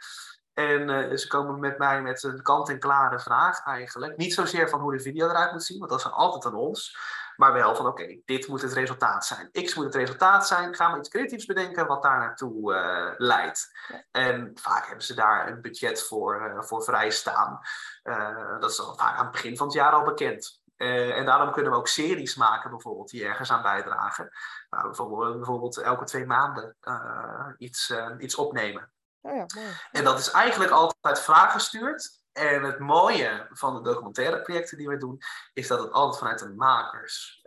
En 0.55 1.19
ze 1.19 1.29
komen 1.29 1.61
met 1.61 1.79
mij 1.79 2.03
met 2.03 2.23
een 2.23 2.43
kant-en-klare 2.43 3.21
vraag 3.21 3.65
eigenlijk. 3.65 4.17
Niet 4.17 4.35
zozeer 4.35 4.69
van 4.69 4.81
hoe 4.81 4.93
de 4.93 5.01
video 5.01 5.29
eruit 5.29 5.53
moet 5.53 5.65
zien, 5.65 5.79
want 5.79 5.91
dat 5.91 6.01
is 6.01 6.13
altijd 6.13 6.47
aan 6.47 6.55
ons. 6.55 6.97
Maar 7.37 7.53
wel 7.53 7.75
van 7.75 7.87
oké, 7.87 8.21
dit 8.25 8.49
moet 8.49 8.63
het 8.63 8.73
resultaat 8.73 9.27
zijn. 9.27 9.51
X 9.53 9.75
moet 9.75 9.85
het 9.85 9.95
resultaat 9.95 10.47
zijn. 10.47 10.75
Gaan 10.75 10.93
we 10.93 10.99
iets 10.99 11.09
creatiefs 11.09 11.47
bedenken 11.47 11.87
wat 11.87 12.03
daar 12.03 12.19
naartoe 12.19 12.75
leidt. 13.19 13.73
En 14.11 14.51
vaak 14.55 14.87
hebben 14.87 15.05
ze 15.05 15.15
daar 15.15 15.49
een 15.49 15.61
budget 15.61 16.03
voor, 16.03 16.57
voor 16.59 16.83
vrijstaan. 16.83 17.61
Dat 18.61 18.71
is 18.71 18.81
al 18.81 18.97
vaak 18.97 19.17
aan 19.17 19.25
het 19.25 19.33
begin 19.33 19.57
van 19.57 19.67
het 19.67 19.77
jaar 19.77 19.93
al 19.93 20.05
bekend. 20.05 20.63
Eh, 20.77 21.17
en 21.17 21.25
daarom 21.25 21.53
kunnen 21.53 21.73
we 21.73 21.79
ook 21.79 21.89
series 21.89 22.35
maken, 22.35 22.71
bijvoorbeeld, 22.71 23.11
die 23.11 23.25
ergens 23.25 23.51
aan 23.51 23.63
bijdragen. 23.63 24.31
Nou, 24.71 24.85
bijvoorbeeld, 24.85 25.37
bijvoorbeeld 25.37 25.79
elke 25.79 26.05
twee 26.05 26.27
maanden 26.27 26.77
eh, 26.81 27.49
iets, 27.59 27.91
eh, 27.91 28.11
iets 28.19 28.35
opnemen. 28.35 28.93
Oh 29.21 29.35
ja, 29.35 29.47
mooi. 29.55 29.69
En 29.93 30.05
dat 30.05 30.19
is 30.19 30.31
eigenlijk 30.31 30.71
altijd 30.71 31.21
vraaggestuurd. 31.21 32.23
En 32.33 32.63
het 32.63 32.79
mooie 32.79 33.47
van 33.51 33.75
de 33.75 33.91
documentaire 33.91 34.43
projecten 34.43 34.79
die 34.79 34.89
we 34.89 34.97
doen, 34.97 35.19
is 35.53 35.67
dat 35.67 35.79
het 35.79 35.93
altijd 35.93 36.19
vanuit 36.19 36.39
de 36.39 36.55
makers 36.55 37.47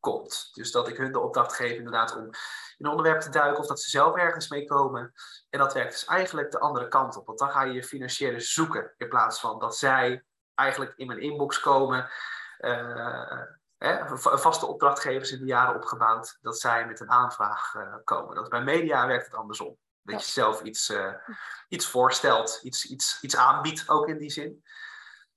komt. 0.00 0.50
Dus 0.52 0.70
dat 0.72 0.88
ik 0.88 0.96
hun 0.96 1.12
de 1.12 1.20
opdracht 1.20 1.54
geef 1.54 1.76
inderdaad 1.76 2.16
om 2.16 2.24
in 2.24 2.32
een 2.78 2.90
onderwerp 2.90 3.20
te 3.20 3.30
duiken 3.30 3.58
of 3.58 3.66
dat 3.66 3.80
ze 3.80 3.90
zelf 3.90 4.16
ergens 4.16 4.48
mee 4.48 4.64
komen. 4.64 5.12
En 5.48 5.58
dat 5.58 5.72
werkt 5.72 5.92
dus 5.92 6.04
eigenlijk 6.04 6.50
de 6.50 6.58
andere 6.58 6.88
kant 6.88 7.16
op. 7.16 7.26
Want 7.26 7.38
dan 7.38 7.50
ga 7.50 7.62
je 7.62 7.72
je 7.72 7.84
financiële 7.84 8.40
zoeken 8.40 8.94
in 8.96 9.08
plaats 9.08 9.40
van 9.40 9.58
dat 9.58 9.76
zij 9.76 10.24
eigenlijk 10.54 10.92
in 10.96 11.06
mijn 11.06 11.20
inbox 11.20 11.60
komen. 11.60 12.10
Eh, 12.60 13.40
hè, 13.78 14.18
v- 14.18 14.40
vaste 14.40 14.66
opdrachtgevers 14.66 15.30
in 15.32 15.38
de 15.38 15.44
jaren 15.46 15.74
opgebouwd, 15.74 16.38
dat 16.40 16.60
zij 16.60 16.86
met 16.86 17.00
een 17.00 17.10
aanvraag 17.10 17.74
eh, 17.74 17.94
komen. 18.04 18.34
Dat 18.34 18.48
bij 18.48 18.62
media 18.62 19.06
werkt 19.06 19.24
het 19.24 19.34
andersom. 19.34 19.76
Dat 20.02 20.14
Ja. 20.14 20.16
je 20.26 20.30
zelf 20.32 20.62
iets, 20.62 20.88
eh, 20.88 21.14
iets 21.68 21.86
voorstelt, 21.86 22.60
iets, 22.62 22.84
iets, 22.84 23.18
iets 23.22 23.36
aanbiedt, 23.36 23.88
ook 23.88 24.08
in 24.08 24.18
die 24.18 24.30
zin. 24.30 24.64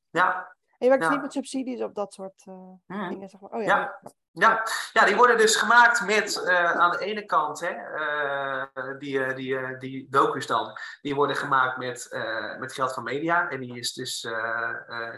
Ja, 0.09 0.55
En 0.77 0.89
je 0.89 0.97
werkt 0.97 1.03
Ja. 1.03 1.09
niet 1.09 1.21
met 1.21 1.31
subsidies 1.33 1.81
op 1.81 1.93
dat 1.95 2.13
soort 2.13 2.43
eh, 2.45 2.53
Mhm. 2.85 3.09
dingen, 3.09 3.29
zeg 3.29 3.39
maar. 3.41 3.49
Oh 3.49 3.63
ja. 3.63 3.77
Ja. 3.77 3.99
Ja, 4.35 4.63
ja, 4.93 5.05
die 5.05 5.15
worden 5.15 5.37
dus 5.37 5.55
gemaakt 5.55 6.05
met 6.05 6.43
eh, 6.43 6.71
aan 6.71 6.91
de 6.91 6.99
ene 6.99 7.25
kant, 7.25 7.59
hè, 7.59 7.69
eh, 7.69 8.99
die, 8.99 9.23
eh, 9.23 9.35
die, 9.35 9.77
die 9.77 10.07
docus 10.09 10.47
dan, 10.47 10.77
die 11.01 11.15
worden 11.15 11.35
gemaakt 11.35 11.77
met, 11.77 12.07
met 12.59 12.73
geld 12.73 12.93
van 12.93 13.03
media. 13.03 13.49
En 13.49 13.59
die 13.59 13.77
is 13.77 13.93
dus 13.93 14.27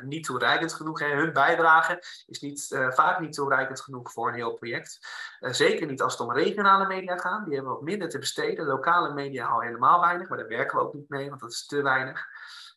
niet 0.01 0.25
toereikend 0.25 0.73
genoeg. 0.73 0.99
Hè. 0.99 1.07
Hun 1.07 1.33
bijdrage 1.33 2.03
is 2.27 2.39
niet, 2.39 2.77
vaak 2.89 3.19
niet 3.19 3.33
toereikend 3.33 3.81
genoeg 3.81 4.11
voor 4.11 4.27
een 4.27 4.33
heel 4.33 4.53
project. 4.53 4.99
Zeker 5.39 5.87
niet 5.87 6.01
als 6.01 6.17
het 6.17 6.21
om 6.21 6.33
regionale 6.33 6.87
media 6.87 7.17
gaat. 7.17 7.45
Die 7.45 7.53
hebben 7.53 7.73
wat 7.73 7.81
minder 7.81 8.09
te 8.09 8.19
besteden. 8.19 8.65
Lokale 8.65 9.13
media 9.13 9.47
al 9.47 9.61
helemaal 9.61 10.01
weinig, 10.01 10.29
maar 10.29 10.37
daar 10.37 10.47
werken 10.47 10.77
we 10.77 10.83
ook 10.83 10.93
niet 10.93 11.09
mee, 11.09 11.29
want 11.29 11.41
dat 11.41 11.51
is 11.51 11.65
te 11.65 11.81
weinig. 11.81 12.27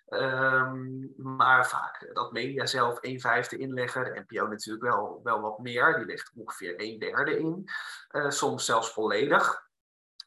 Ehm, 0.08 1.06
maar 1.16 1.68
vaak 1.68 2.10
dat 2.12 2.32
media 2.32 2.66
zelf 2.66 2.98
een 3.00 3.20
vijfde 3.20 3.56
inleggen. 3.56 4.04
De 4.04 4.24
NPO 4.26 4.46
natuurlijk 4.46 4.84
wel, 4.84 5.20
wel 5.22 5.40
wat 5.40 5.58
meer. 5.58 5.96
Die 5.96 6.06
legt 6.06 6.32
ongeveer 6.34 6.74
een 6.76 6.98
derde 6.98 7.38
in. 7.38 7.68
Eh, 8.08 8.30
soms 8.30 8.64
zelfs 8.64 8.92
volledig. 8.92 9.66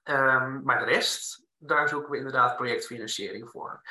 Ehm, 0.04 0.62
maar 0.63 0.80
de 0.80 0.86
rest, 0.86 1.46
daar 1.58 1.89
zoeken 1.89 2.12
we 2.12 2.17
inderdaad 2.17 2.56
projectfinanciering 2.56 3.50
voor. 3.50 3.82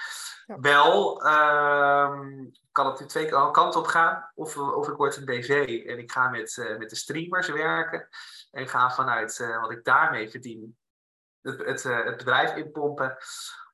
Ja. 0.46 0.61
Wel 0.61 1.22
ehm, 1.22 2.46
kan 2.72 2.87
het 2.87 3.00
nu 3.00 3.07
twee 3.07 3.29
kanten 3.29 3.81
op 3.81 3.87
gaan. 3.87 4.31
Of, 4.35 4.57
of 4.57 4.88
ik 4.88 4.96
word 4.96 5.16
een 5.16 5.24
BV 5.24 5.83
en 5.87 5.98
ik 5.98 6.12
ga 6.12 6.29
met, 6.29 6.57
eh, 6.59 6.76
met 6.79 6.90
de 6.90 6.96
streamers 6.96 7.48
werken. 7.48 8.09
En 8.50 8.68
ga 8.68 8.90
vanuit 8.90 9.40
eh, 9.40 9.61
wat 9.61 9.70
ik 9.70 9.85
daarmee 9.85 10.31
verdien 10.31 10.79
het, 11.42 11.59
het, 11.59 11.83
het 11.83 12.16
bedrijf 12.16 12.57
inpompen. 12.57 13.16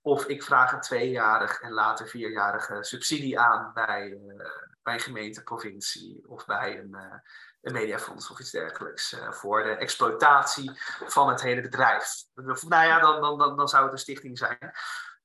Of 0.06 0.26
ik 0.26 0.42
vraag 0.42 0.72
een 0.72 0.80
tweejarig 0.80 1.60
en 1.60 1.72
later 1.72 2.08
vierjarige 2.08 2.84
subsidie 2.84 3.40
aan 3.40 3.70
bij, 3.74 4.18
eh, 4.38 4.46
bij 4.82 4.94
een 4.94 5.00
gemeente, 5.00 5.42
provincie 5.42 6.24
of 6.26 6.46
bij 6.46 6.78
een, 6.78 6.94
eh, 6.94 7.18
een 7.62 7.72
mediafonds 7.72 8.30
of 8.30 8.40
iets 8.40 8.50
dergelijks. 8.50 9.12
eh, 9.12 9.32
voor 9.32 9.62
de 9.62 9.70
exploitatie 9.70 10.70
van 11.06 11.28
het 11.28 11.42
hele 11.42 11.60
bedrijf. 11.60 12.24
Nou 12.34 12.86
ja, 12.86 13.00
dan, 13.00 13.20
dan, 13.20 13.38
dan, 13.38 13.56
dan 13.56 13.68
zou 13.68 13.82
het 13.82 13.92
een 13.92 13.98
stichting 13.98 14.38
zijn. 14.38 14.72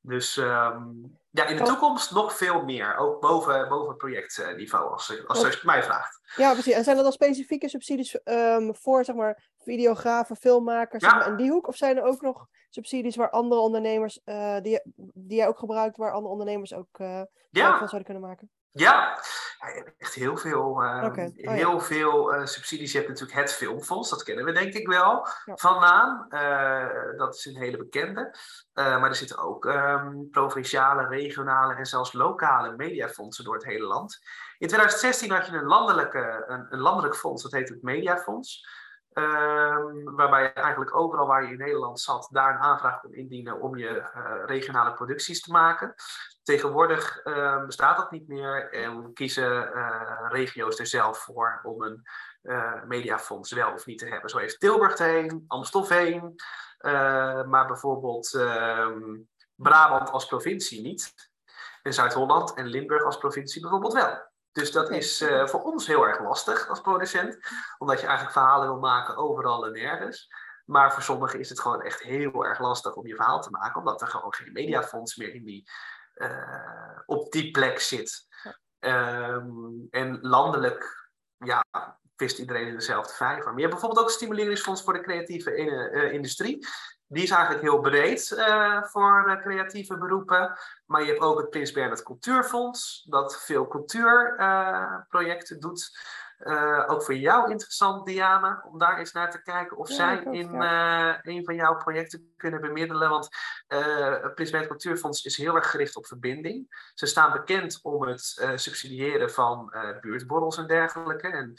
Dus 0.02 0.38
ehm, 0.38 0.84
ja, 1.30 1.46
in 1.46 1.56
de 1.56 1.62
Oh. 1.62 1.68
toekomst 1.68 2.12
nog 2.12 2.38
veel 2.38 2.64
meer. 2.64 2.96
Ook 2.98 3.22
boven, 3.22 3.70
boven 3.70 3.96
projectniveau, 3.98 4.92
als, 4.92 5.08
je- 5.08 5.24
als 5.28 5.40
je 5.42 5.46
het 5.48 5.64
mij 5.64 5.84
vraagt. 5.84 6.20
Ja, 6.36 6.52
precies. 6.54 6.74
En 6.74 6.84
zijn 6.84 6.98
er 6.98 7.04
dan 7.04 7.12
specifieke 7.12 7.70
subsidies 7.70 8.24
ehm, 8.24 8.74
voor, 8.74 9.06
zeg 9.06 9.16
maar, 9.16 9.50
videografen, 9.58 10.36
filmmakers, 10.36 11.04
Ja. 11.04 11.10
zeg 11.10 11.20
maar, 11.20 11.28
in 11.28 11.36
die 11.36 11.52
hoek? 11.52 11.68
Of 11.68 11.76
zijn 11.76 11.98
er 11.98 12.04
ook 12.04 12.22
nog 12.22 12.48
subsidies 12.70 13.16
waar 13.16 13.30
andere 13.30 13.62
ondernemers, 13.62 14.22
eh, 14.24 14.60
die, 14.62 14.82
die 15.14 15.38
jij 15.38 15.48
ook 15.48 15.60
gebruikt, 15.60 15.98
waar 15.98 16.12
andere 16.12 16.32
ondernemers 16.32 16.74
ook 16.74 16.98
Ja, 17.50 17.70
van 17.78 17.88
zouden 17.88 18.04
kunnen 18.04 18.24
maken? 18.24 18.50
Ja, 18.74 19.20
ja, 19.60 19.68
je 19.68 19.74
hebt 19.84 19.94
echt 19.98 20.14
heel 20.14 20.38
veel, 20.38 20.84
eh, 20.84 21.04
Oké, 21.04 21.22
oh 21.22 21.32
ja. 21.36 21.52
heel 21.52 21.80
veel 21.80 22.34
eh, 22.34 22.46
subsidies. 22.46 22.92
Je 22.92 22.98
hebt 22.98 23.10
natuurlijk 23.10 23.40
het 23.40 23.54
Filmfonds, 23.54 24.10
dat 24.10 24.24
kennen 24.24 24.46
we 24.46 24.52
denk 24.52 24.74
ik 24.74 24.88
wel 24.88 25.28
Ja. 25.46 25.56
van 25.56 25.80
naam. 25.80 26.26
Eh, 26.30 27.18
dat 27.18 27.36
is 27.36 27.46
een 27.46 27.58
hele 27.58 27.78
bekende. 27.78 28.36
Eh, 28.74 29.00
maar 29.00 29.10
er 29.10 29.16
zitten 29.16 29.38
ook 29.38 29.66
ehm, 29.66 30.30
provinciale, 30.30 31.08
regionale 31.08 31.74
en 31.76 31.86
zelfs 31.86 32.14
lokale 32.14 32.76
mediafondsen 32.76 33.44
door 33.44 33.54
het 33.54 33.66
hele 33.66 33.86
land. 33.86 34.20
In 34.58 34.68
2016 34.68 35.32
had 35.32 35.46
je 35.46 35.52
een, 35.52 35.66
landelijke, 35.66 36.44
een, 36.48 36.66
een 36.70 36.80
landelijk 36.80 37.16
fonds, 37.16 37.44
dat 37.44 37.52
heet 37.52 37.70
het 37.70 37.82
Mediafonds. 37.82 38.68
Ehm, 39.14 40.04
waarbij 40.04 40.42
je 40.42 40.54
eigenlijk 40.54 40.96
overal 40.96 41.28
waar 41.28 41.44
je 41.44 41.52
in 41.52 41.58
Nederland 41.58 42.00
zat, 42.00 42.28
daar 42.32 42.54
een 42.54 42.62
aanvraag 42.62 43.00
kon 43.00 43.14
indienen 43.14 43.62
om 43.62 43.78
je 43.78 44.04
regionale 44.46 44.94
producties 44.94 45.42
te 45.42 45.52
maken. 45.52 45.94
Tegenwoordig 46.52 47.20
eh, 47.20 47.66
bestaat 47.66 47.98
dat 47.98 48.12
niet 48.12 48.28
meer 48.28 48.74
en 48.74 49.14
kiezen 49.14 49.74
eh, 49.74 50.26
regio's 50.30 50.80
er 50.80 50.88
zelf 50.88 51.18
voor 51.18 51.60
om 51.64 51.82
een 51.82 52.08
eh, 52.42 52.84
mediafonds 52.84 53.52
wel 53.52 53.74
of 53.74 53.86
niet 53.86 54.00
te 54.00 54.06
hebben. 54.06 54.30
Zo 54.30 54.38
heeft 54.38 54.60
Tilburg 54.60 54.98
er 54.98 55.18
een, 55.18 55.44
Amstelveen, 55.48 56.36
eh, 56.78 57.44
maar 57.44 57.68
bijvoorbeeld 57.68 58.34
ehm, 58.34 59.20
Brabant 59.56 60.10
als 60.10 60.26
provincie 60.26 60.82
niet. 60.82 61.14
En 61.84 61.94
Zuid-Holland 61.94 62.54
en 62.54 62.66
Limburg 62.66 63.04
als 63.04 63.18
provincie 63.18 63.62
bijvoorbeeld 63.62 63.94
wel. 63.94 64.30
Dus 64.52 64.72
dat 64.72 64.90
is 64.90 65.26
voor 65.46 65.62
ons 65.62 65.88
heel 65.88 66.08
erg 66.08 66.20
lastig 66.20 66.70
als 66.70 66.82
producent, 66.82 67.38
omdat 67.78 68.00
je 68.00 68.06
eigenlijk 68.06 68.38
verhalen 68.38 68.68
wil 68.68 68.80
maken 68.80 69.18
overal 69.18 69.66
en 69.66 69.72
nergens. 69.72 70.28
Maar 70.66 70.94
voor 70.94 71.04
sommigen 71.04 71.40
is 71.40 71.50
het 71.50 71.60
gewoon 71.60 71.82
echt 71.82 72.02
heel 72.02 72.46
erg 72.46 72.60
lastig 72.60 72.96
om 72.96 73.08
je 73.08 73.16
verhaal 73.16 73.42
te 73.42 73.50
maken, 73.50 73.80
omdat 73.80 74.02
er 74.02 74.08
gewoon 74.08 74.34
geen 74.34 74.52
mediafonds 74.52 75.16
meer 75.16 75.34
in 75.34 75.44
die, 75.44 75.70
op 77.06 77.32
die 77.32 77.52
plek 77.52 77.80
zit. 77.80 78.28
Ehm, 78.80 79.48
en 79.90 80.18
landelijk, 80.22 81.10
ja, 81.38 81.64
vist 82.16 82.40
iedereen 82.40 82.68
in 82.68 82.76
dezelfde 82.76 83.14
vijver. 83.14 83.44
Maar 83.46 83.54
je 83.56 83.60
hebt 83.60 83.72
bijvoorbeeld 83.72 84.02
ook 84.02 84.08
een 84.08 84.14
stimuleringsfonds 84.16 84.84
voor 84.84 84.94
de 84.94 85.02
creatieve 85.02 85.56
in- 85.56 85.70
eh, 85.70 86.12
industrie. 86.12 86.68
Die 87.08 87.24
is 87.24 87.30
eigenlijk 87.30 87.62
heel 87.64 87.80
breed 87.80 88.32
eh, 88.32 88.84
voor 88.84 89.30
eh, 89.30 89.42
creatieve 89.42 89.98
beroepen. 89.98 90.58
Maar 90.86 91.02
je 91.02 91.08
hebt 91.08 91.20
ook 91.22 91.38
het 91.38 91.50
Prins 91.50 91.72
Bernhard 91.72 92.04
Cultuurfonds, 92.04 93.06
dat 93.10 93.44
veel 93.44 93.68
cultuurprojecten 93.68 95.60
doet. 95.60 96.00
Eh, 96.42 96.84
ook 96.88 97.04
voor 97.04 97.16
jou 97.16 97.52
interessant, 97.52 98.06
Diana, 98.06 98.64
om 98.72 98.78
daar 98.78 98.98
eens 98.98 99.12
naar 99.12 99.32
te 99.32 99.42
kijken 99.42 99.78
of 99.78 99.90
Ja, 99.90 99.96
zij 99.96 100.20
ook, 100.20 100.34
in 100.34 100.62
eh, 100.62 101.16
een 101.22 101.44
van 101.44 101.56
jouw 101.56 101.78
projecten 101.78 102.34
kunnen 102.38 102.62
bemiddelen. 102.62 103.10
Want 103.10 103.30
eh, 103.68 104.22
het 104.22 104.36
Bernhard 104.36 104.68
Cultuurfonds 104.68 105.26
is 105.26 105.38
heel 105.38 105.56
erg 105.56 105.72
gericht 105.72 105.96
op 105.96 106.06
verbinding. 106.06 106.90
Ze 106.94 107.06
staan 107.06 107.32
bekend 107.32 107.80
om 107.82 108.02
het 108.02 108.52
subsidiëren 108.56 109.32
van 109.32 109.74
buurtborrels 110.02 110.58
en 110.58 110.68
dergelijke. 110.68 111.28
En 111.28 111.54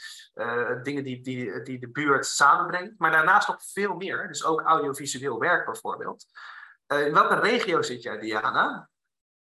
dingen 0.83 1.03
die, 1.03 1.21
die, 1.21 1.61
die 1.61 1.79
de 1.79 1.89
buurt 1.89 2.25
samenbrengt. 2.25 2.93
Maar 2.97 3.11
daarnaast 3.11 3.47
nog 3.47 3.63
veel 3.63 3.95
meer. 3.95 4.27
Dus 4.27 4.45
ook 4.45 4.61
audiovisueel 4.61 5.39
werk 5.39 5.65
bijvoorbeeld. 5.65 6.25
In 6.87 7.13
welke 7.13 7.39
regio 7.39 7.81
zit 7.81 8.03
jij, 8.03 8.19
Diana? 8.19 8.89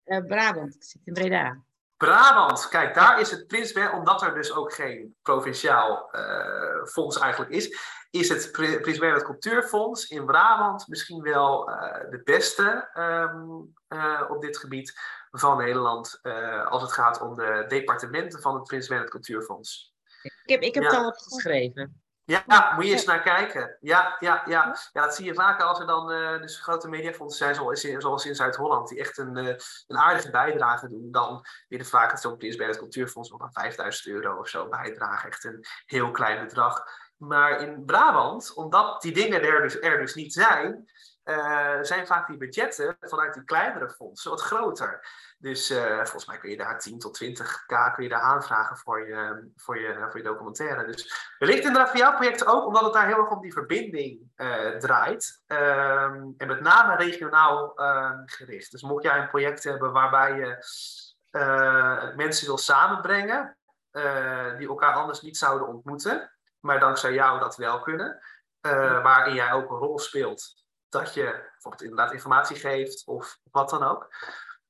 Brabant, 0.04 0.76
ik 0.76 0.84
zit 0.84 1.02
in 1.06 1.14
Breda. 1.14 1.64
Brabant, 2.00 2.68
kijk, 2.68 2.93
daar 2.93 3.20
is 3.20 3.32
het 3.32 3.47
Prins 3.47 3.72
Bernhard, 3.72 3.97
omdat 3.97 4.22
er 4.22 4.34
dus 4.34 4.54
ook 4.54 4.74
geen 4.74 5.16
provinciaal 5.22 6.12
eh, 6.12 6.84
fonds 6.86 7.20
eigenlijk 7.20 7.52
is, 7.52 7.78
is 8.12 8.30
het 8.30 8.52
Pri- 8.52 8.80
Prins 8.80 8.97
Bernhard 8.97 9.24
Cultuurfonds 9.24 10.08
in 10.10 10.26
Brabant 10.26 10.88
misschien 10.88 11.22
wel 11.22 11.70
eh, 11.72 12.10
de 12.10 12.22
beste 12.24 12.89
ehm, 12.93 13.47
eh, 13.88 14.30
op 14.30 14.41
dit 14.41 14.58
gebied 14.58 15.00
van 15.32 15.58
Nederland 15.58 16.20
als 16.66 16.82
het 16.82 16.91
gaat 16.91 17.22
om 17.22 17.36
de 17.36 17.66
departementen 17.68 18.41
van 18.41 18.56
het 18.56 18.64
Prins 18.64 18.88
Bernhard 18.88 19.12
Cultuurfonds. 19.12 19.93
Ik 20.22 20.50
heb, 20.50 20.62
ik 20.62 20.74
heb 20.74 20.84
Ja. 20.84 20.89
het 20.89 21.00
al 21.00 21.08
opgeschreven. 21.08 22.02
Ja, 22.30 22.74
moet 22.76 22.86
je 22.86 22.92
eens 22.92 23.06
naar 23.06 23.22
kijken. 23.22 23.78
Ja, 23.80 24.16
ja, 24.20 24.42
ja. 24.46 24.78
ja, 24.94 25.02
dat 25.02 25.16
zie 25.16 25.26
je 25.26 25.34
vaker 25.34 25.66
als 25.66 25.80
er 25.80 25.88
dan 25.88 26.12
uh, 26.12 26.40
dus 26.42 26.60
grote 26.60 26.90
mediafondsen 26.90 27.46
zijn, 27.46 27.56
zoals 27.56 27.84
in, 27.84 28.02
zoals 28.02 28.26
in 28.26 28.36
Zuid-Holland, 28.36 28.88
die 28.88 29.00
echt 29.00 29.18
een, 29.18 29.38
uh, 29.38 29.56
een 29.88 29.98
aardige 29.98 30.30
bijdrage 30.30 30.90
doen. 30.90 31.12
Dan 31.12 31.46
weer 31.68 31.86
vaak 31.86 32.12
het 32.12 32.22
zo'n 32.22 32.38
bij 32.38 32.68
het 32.68 32.78
Cultuurfonds 32.78 33.30
nog 33.30 33.42
aan 33.42 33.52
5000 33.52 34.08
euro 34.08 34.40
of 34.40 34.48
zo 34.48 34.68
bijdragen. 34.68 35.30
Echt 35.30 35.44
een 35.44 35.66
heel 35.86 36.12
klein 36.12 36.46
bedrag. 36.48 36.84
Maar 37.18 37.62
in 37.62 37.86
Brabant, 37.86 38.54
omdat 38.54 39.02
die 39.02 39.14
dingen 39.14 39.42
er 39.42 39.62
dus, 39.62 39.80
er 39.80 40.00
dus 40.00 40.16
niet 40.16 40.34
zijn, 40.34 40.90
uh, 41.30 41.78
zijn 41.82 42.08
vaak 42.08 42.28
die 42.28 42.38
budgetten 42.38 42.98
vanuit 43.00 43.34
die 43.34 43.44
kleinere 43.44 43.90
fondsen 43.90 44.30
wat 44.30 44.42
groter. 44.42 45.08
Dus 45.38 45.72
uh, 45.72 45.96
volgens 45.96 46.26
mij 46.26 46.38
kun 46.38 46.50
je 46.50 46.58
daar 46.58 46.80
10 46.80 47.00
tot 47.00 47.24
20k 47.24 47.94
kun 47.94 48.04
je 48.04 48.10
daar 48.10 48.22
aanvragen 48.22 48.78
voor 48.78 49.08
je, 49.08 49.50
voor 49.56 49.80
je, 49.80 50.06
voor 50.10 50.18
je 50.18 50.24
documentaire. 50.24 50.86
Dus 50.86 51.34
wellicht 51.40 51.64
inderdaad 51.64 51.90
voor 51.90 52.00
jouw 52.00 52.16
project 52.16 52.46
ook, 52.46 52.66
omdat 52.66 52.84
het 52.84 52.94
daar 52.94 53.08
heel 53.08 53.18
erg 53.18 53.30
om 53.30 53.42
die 53.42 53.54
verbinding 53.54 54.32
uh, 54.36 54.78
draait. 54.78 55.44
Um, 55.48 56.34
en 56.38 56.48
met 56.48 56.62
name 56.62 56.96
regionaal 56.96 57.76
ehm, 57.76 58.22
gericht. 58.26 58.72
Dus 58.72 58.82
mocht 58.82 59.04
jij 59.04 59.18
een 59.18 59.30
project 59.30 59.64
hebben 59.64 59.92
waarbij 59.92 60.36
je 60.38 60.58
mensen 62.16 62.46
wil 62.46 62.58
samenbrengen, 62.58 63.58
die 64.58 64.68
elkaar 64.68 64.94
anders 64.94 65.22
niet 65.22 65.38
zouden 65.38 65.68
ontmoeten, 65.68 66.32
maar 66.60 66.80
dankzij 66.80 67.14
jou 67.14 67.40
dat 67.40 67.56
wel 67.56 67.80
kunnen, 67.80 68.20
waarin 69.02 69.34
jij 69.34 69.52
ook 69.52 69.70
een 69.72 69.78
rol 69.78 70.00
speelt 70.00 70.60
dat 70.90 71.14
je 71.14 71.48
bijvoorbeeld 71.52 71.84
inderdaad 71.84 72.14
informatie 72.14 72.56
geeft 72.56 73.08
of 73.08 73.40
wat 73.52 73.70
dan 73.70 73.84
ook, 73.84 74.16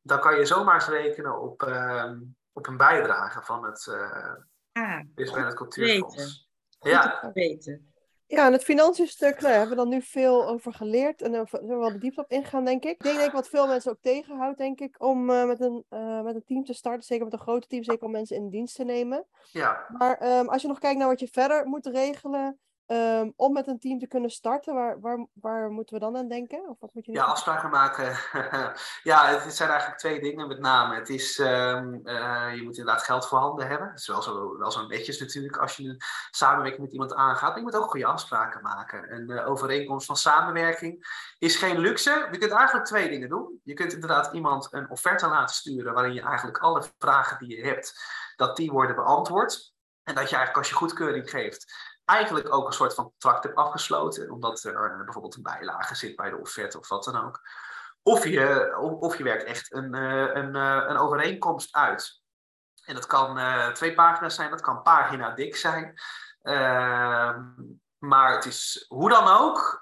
dan 0.01 0.20
kan 0.20 0.36
je 0.36 0.45
zomaar 0.45 0.76
eens 0.76 0.88
rekenen 0.88 1.41
op, 1.41 1.63
uh, 1.63 2.11
op 2.53 2.67
een 2.67 2.78
bijdrage 2.78 3.41
van 3.41 3.65
het 3.65 3.86
uh, 3.89 4.34
ah, 4.72 4.99
het 5.15 5.53
Cultuurfonds. 5.53 6.47
Ja. 6.80 7.32
weten. 7.34 7.89
Ja, 8.30 8.45
en 8.45 8.51
het 8.51 8.63
financiën 8.63 9.07
stuk, 9.07 9.41
nou, 9.41 9.53
hebben 9.53 9.70
we 9.70 9.76
dan 9.76 9.89
nu 9.89 10.01
veel 10.01 10.47
over 10.47 10.74
geleerd 10.74 11.22
en 11.22 11.32
daar 11.32 11.47
zullen 11.47 11.67
we 11.67 11.76
wel 11.76 11.91
de 11.91 11.97
diepte 11.97 12.22
op 12.22 12.32
ingaan, 12.32 12.65
denk 12.65 12.84
ik. 12.84 12.91
Ik 12.91 13.03
denk, 13.03 13.15
denk 13.15 13.28
ik 13.28 13.34
wat 13.34 13.49
veel 13.49 13.67
mensen 13.67 13.91
ook 13.91 14.01
tegenhoudt, 14.01 14.57
denk 14.57 14.80
ik, 14.80 14.95
om 14.97 15.30
uh, 15.30 15.45
met, 15.45 15.59
een, 15.59 15.86
uh, 15.89 16.22
met 16.22 16.36
een 16.36 16.43
team 16.43 16.63
te 16.63 16.74
starten. 16.74 17.03
Zeker 17.03 17.24
met 17.24 17.34
een 17.34 17.39
groot 17.39 17.70
team, 17.70 17.84
zeker 17.84 18.05
om 18.05 18.11
mensen 18.11 18.36
in 18.36 18.49
dienst 18.49 18.76
te 18.76 18.84
nemen. 18.84 19.26
Ja. 19.51 19.86
Maar 19.97 20.39
um, 20.39 20.49
als 20.49 20.61
je 20.61 20.67
nog 20.67 20.80
kijkt 20.80 20.99
naar 20.99 21.07
wat 21.07 21.20
je 21.20 21.28
verder 21.28 21.65
moet 21.65 21.86
regelen, 21.86 22.59
Um, 22.91 23.33
om 23.35 23.53
met 23.53 23.67
een 23.67 23.79
team 23.79 23.99
te 23.99 24.07
kunnen 24.07 24.29
starten, 24.29 24.73
waar, 24.73 24.99
waar, 24.99 25.27
waar 25.33 25.69
moeten 25.69 25.93
we 25.93 25.99
dan 25.99 26.17
aan 26.17 26.27
denken? 26.27 26.69
Of 26.69 26.79
wat 26.79 26.93
moet 26.93 27.05
je 27.05 27.11
ja, 27.11 27.23
afspraken 27.23 27.69
maken. 27.69 28.05
ja, 29.03 29.25
het 29.25 29.55
zijn 29.55 29.69
eigenlijk 29.69 29.99
twee 29.99 30.19
dingen 30.19 30.47
met 30.47 30.59
name. 30.59 30.95
Het 30.95 31.09
is, 31.09 31.37
um, 31.37 32.01
uh, 32.03 32.55
je 32.55 32.61
moet 32.63 32.77
inderdaad 32.77 33.03
geld 33.03 33.27
voorhanden 33.27 33.67
hebben. 33.67 33.87
Het 33.87 33.99
is 33.99 34.07
wel 34.07 34.21
zo, 34.21 34.57
wel 34.57 34.71
zo 34.71 34.87
netjes 34.87 35.19
natuurlijk 35.19 35.57
als 35.57 35.77
je 35.77 35.83
een 35.83 36.01
samenwerking 36.31 36.83
met 36.83 36.93
iemand 36.93 37.13
aangaat. 37.13 37.49
Maar 37.49 37.57
je 37.57 37.63
moet 37.63 37.75
ook 37.75 37.89
goede 37.89 38.05
afspraken 38.05 38.61
maken. 38.61 39.13
Een 39.13 39.29
uh, 39.29 39.49
overeenkomst 39.49 40.05
van 40.05 40.17
samenwerking 40.17 41.07
is 41.37 41.55
geen 41.55 41.79
luxe. 41.79 42.27
Je 42.31 42.37
kunt 42.37 42.51
eigenlijk 42.51 42.85
twee 42.85 43.09
dingen 43.09 43.29
doen. 43.29 43.59
Je 43.63 43.73
kunt 43.73 43.93
inderdaad 43.93 44.33
iemand 44.33 44.67
een 44.71 44.89
offerte 44.89 45.27
laten 45.27 45.55
sturen 45.55 45.93
waarin 45.93 46.13
je 46.13 46.21
eigenlijk 46.21 46.57
alle 46.57 46.83
vragen 46.97 47.37
die 47.37 47.57
je 47.57 47.63
hebt, 47.63 48.03
dat 48.35 48.55
die 48.55 48.71
worden 48.71 48.95
beantwoord. 48.95 49.73
En 50.09 50.15
dat 50.15 50.29
je 50.29 50.35
eigenlijk 50.35 50.57
als 50.57 50.69
je 50.69 50.75
goedkeuring 50.75 51.29
geeft, 51.29 51.88
eigenlijk 52.10 52.53
ook 52.53 52.68
een 52.68 52.74
soort 52.74 52.93
van 52.93 53.03
contract 53.03 53.43
hebt 53.43 53.55
afgesloten, 53.55 54.32
omdat 54.32 54.64
er 54.64 54.91
uh, 54.91 55.03
bijvoorbeeld 55.03 55.36
een 55.36 55.43
bijlage 55.43 55.95
zit 55.95 56.16
bij 56.16 56.30
de 56.30 56.38
offerte 56.38 56.80
of 56.80 56.89
wat 56.89 57.03
dan 57.03 57.26
ook. 57.26 57.41
Of 58.01 58.26
je, 58.26 58.78
of, 58.99 59.18
je 59.18 59.24
werkt 59.24 59.43
echt 59.43 59.74
een, 59.74 59.95
uh, 59.95 60.34
een, 60.34 60.55
uh, 60.55 60.84
een 60.88 60.97
overeenkomst 60.97 61.76
uit. 61.76 62.22
En 62.86 62.95
dat 62.95 63.05
kan 63.05 63.39
twee 63.74 63.93
pagina's 63.93 64.36
zijn, 64.36 64.49
dat 64.49 64.62
kan 64.62 64.82
pagina 64.82 65.32
dik 65.32 65.55
zijn. 65.55 66.01
Ehm, 66.41 67.43
maar 67.97 68.32
het 68.32 68.45
is 68.45 68.86
hoe 68.88 69.10
dan 69.10 69.28
ook, 69.28 69.82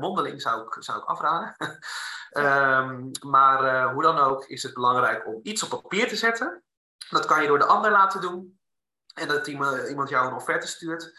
mondeling 0.00 0.42
zou 0.42 0.66
ik, 0.66 0.76
zou 0.78 0.98
ik 0.98 1.04
afraden. 1.04 1.56
um, 2.32 3.10
maar 3.34 3.92
hoe 3.92 4.02
dan 4.02 4.18
ook 4.18 4.44
is 4.44 4.62
het 4.62 4.74
belangrijk 4.74 5.26
om 5.26 5.40
iets 5.42 5.62
op 5.62 5.82
papier 5.82 6.08
te 6.08 6.16
zetten. 6.16 6.62
Dat 7.10 7.24
kan 7.24 7.42
je 7.42 7.48
door 7.48 7.58
de 7.58 7.64
ander 7.64 7.90
laten 7.90 8.20
doen. 8.20 8.60
En 9.14 9.28
dat 9.28 9.46
iemand 9.46 10.08
jou 10.08 10.26
een 10.26 10.34
offerte 10.34 10.66
stuurt. 10.66 11.12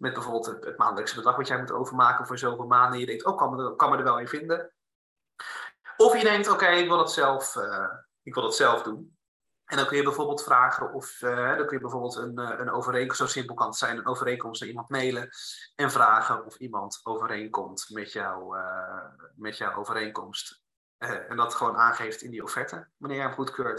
Met 0.00 0.12
bijvoorbeeld 0.12 0.46
het, 0.46 0.64
het, 0.64 0.78
maandelijkse 0.78 1.14
bedrag 1.14 1.36
wat 1.36 1.48
jij 1.48 1.58
moet 1.58 1.72
overmaken 1.72 2.26
voor 2.26 2.38
zoveel 2.38 2.66
maanden. 2.66 2.98
Je 2.98 3.06
denkt, 3.06 3.24
oh, 3.24 3.36
kan 3.36 3.54
me, 3.54 3.76
kan 3.76 3.90
me 3.90 3.96
er 3.96 4.02
wel 4.02 4.18
in 4.18 4.28
vinden. 4.28 4.72
Of 5.96 6.16
je 6.16 6.24
denkt, 6.24 6.48
oké, 6.48 6.66
ik 6.66 6.88
wil 6.88 6.96
dat 6.96 7.12
zelf, 7.12 7.56
uh, 7.56 7.90
ik 8.22 8.34
wil 8.34 8.42
dat 8.42 8.56
zelf 8.56 8.82
doen. 8.82 9.18
En 9.64 9.76
dan 9.76 9.86
kun 9.86 9.96
je 9.96 10.02
bijvoorbeeld 10.02 10.42
vragen 10.42 10.92
of 10.92 11.20
uh, 11.22 11.56
dan 11.56 11.66
kun 11.66 11.76
je 11.76 11.82
bijvoorbeeld 11.82 12.16
een, 12.16 12.40
uh, 12.40 12.58
een 12.58 12.70
overeenkomst, 12.70 13.20
zo 13.20 13.26
simpel 13.26 13.54
kan 13.54 13.66
het 13.66 13.76
zijn, 13.76 13.96
een 13.96 14.06
overeenkomst 14.06 14.60
naar 14.60 14.70
iemand 14.70 14.88
mailen 14.88 15.28
en 15.74 15.90
vragen 15.90 16.44
of 16.44 16.56
iemand 16.56 17.00
overeenkomt 17.02 17.86
met, 17.88 18.12
jou, 18.12 18.58
uh, 18.58 19.04
met 19.34 19.56
jouw 19.56 19.74
overeenkomst. 19.74 20.62
en 20.98 21.36
dat 21.36 21.54
gewoon 21.54 21.76
aangeeft 21.76 22.22
in 22.22 22.30
die 22.30 22.42
offerte, 22.42 22.88
wanneer 22.96 23.18
jij 23.18 23.26
hem 23.26 23.36
goedkeurt. 23.36 23.78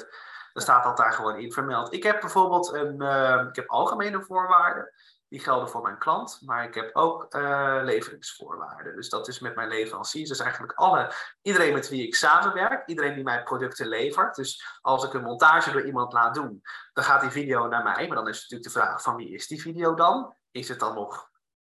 Dan 0.53 0.63
staat 0.63 0.83
dat 0.83 0.97
daar 0.97 1.13
gewoon 1.13 1.39
in 1.39 1.51
vermeld. 1.51 1.93
Ik 1.93 2.03
heb 2.03 2.19
bijvoorbeeld 2.19 2.73
een, 2.73 3.01
ik 3.47 3.55
heb 3.55 3.69
algemene 3.69 4.23
voorwaarden. 4.23 4.91
Die 5.31 5.39
gelden 5.39 5.69
voor 5.69 5.81
mijn 5.81 5.97
klant, 5.97 6.39
maar 6.45 6.63
ik 6.63 6.73
heb 6.73 6.95
ook 6.95 7.35
uh, 7.35 7.79
leveringsvoorwaarden. 7.83 8.95
Dus 8.95 9.09
dat 9.09 9.27
is 9.27 9.39
met 9.39 9.55
mijn 9.55 9.67
leveranciers. 9.67 10.29
Dus 10.29 10.39
eigenlijk 10.39 10.73
alle, 10.73 11.13
iedereen 11.41 11.73
met 11.73 11.89
wie 11.89 12.07
ik 12.07 12.15
samenwerk, 12.15 12.87
iedereen 12.87 13.13
die 13.13 13.23
mijn 13.23 13.43
producten 13.43 13.87
levert. 13.87 14.35
Dus 14.35 14.79
als 14.81 15.03
ik 15.03 15.13
een 15.13 15.23
montage 15.23 15.71
door 15.71 15.85
iemand 15.85 16.13
laat 16.13 16.33
doen, 16.33 16.61
dan 16.93 17.03
gaat 17.03 17.21
die 17.21 17.29
video 17.29 17.67
naar 17.67 17.83
mij. 17.83 18.07
Maar 18.07 18.17
dan 18.17 18.27
is 18.27 18.41
natuurlijk 18.41 18.73
de 18.73 18.79
vraag 18.79 19.01
van 19.01 19.15
wie 19.15 19.33
is 19.33 19.47
die 19.47 19.61
video 19.61 19.93
dan? 19.93 20.35
Is 20.51 20.69
het 20.69 20.79
dan 20.79 20.95
nog 20.95 21.29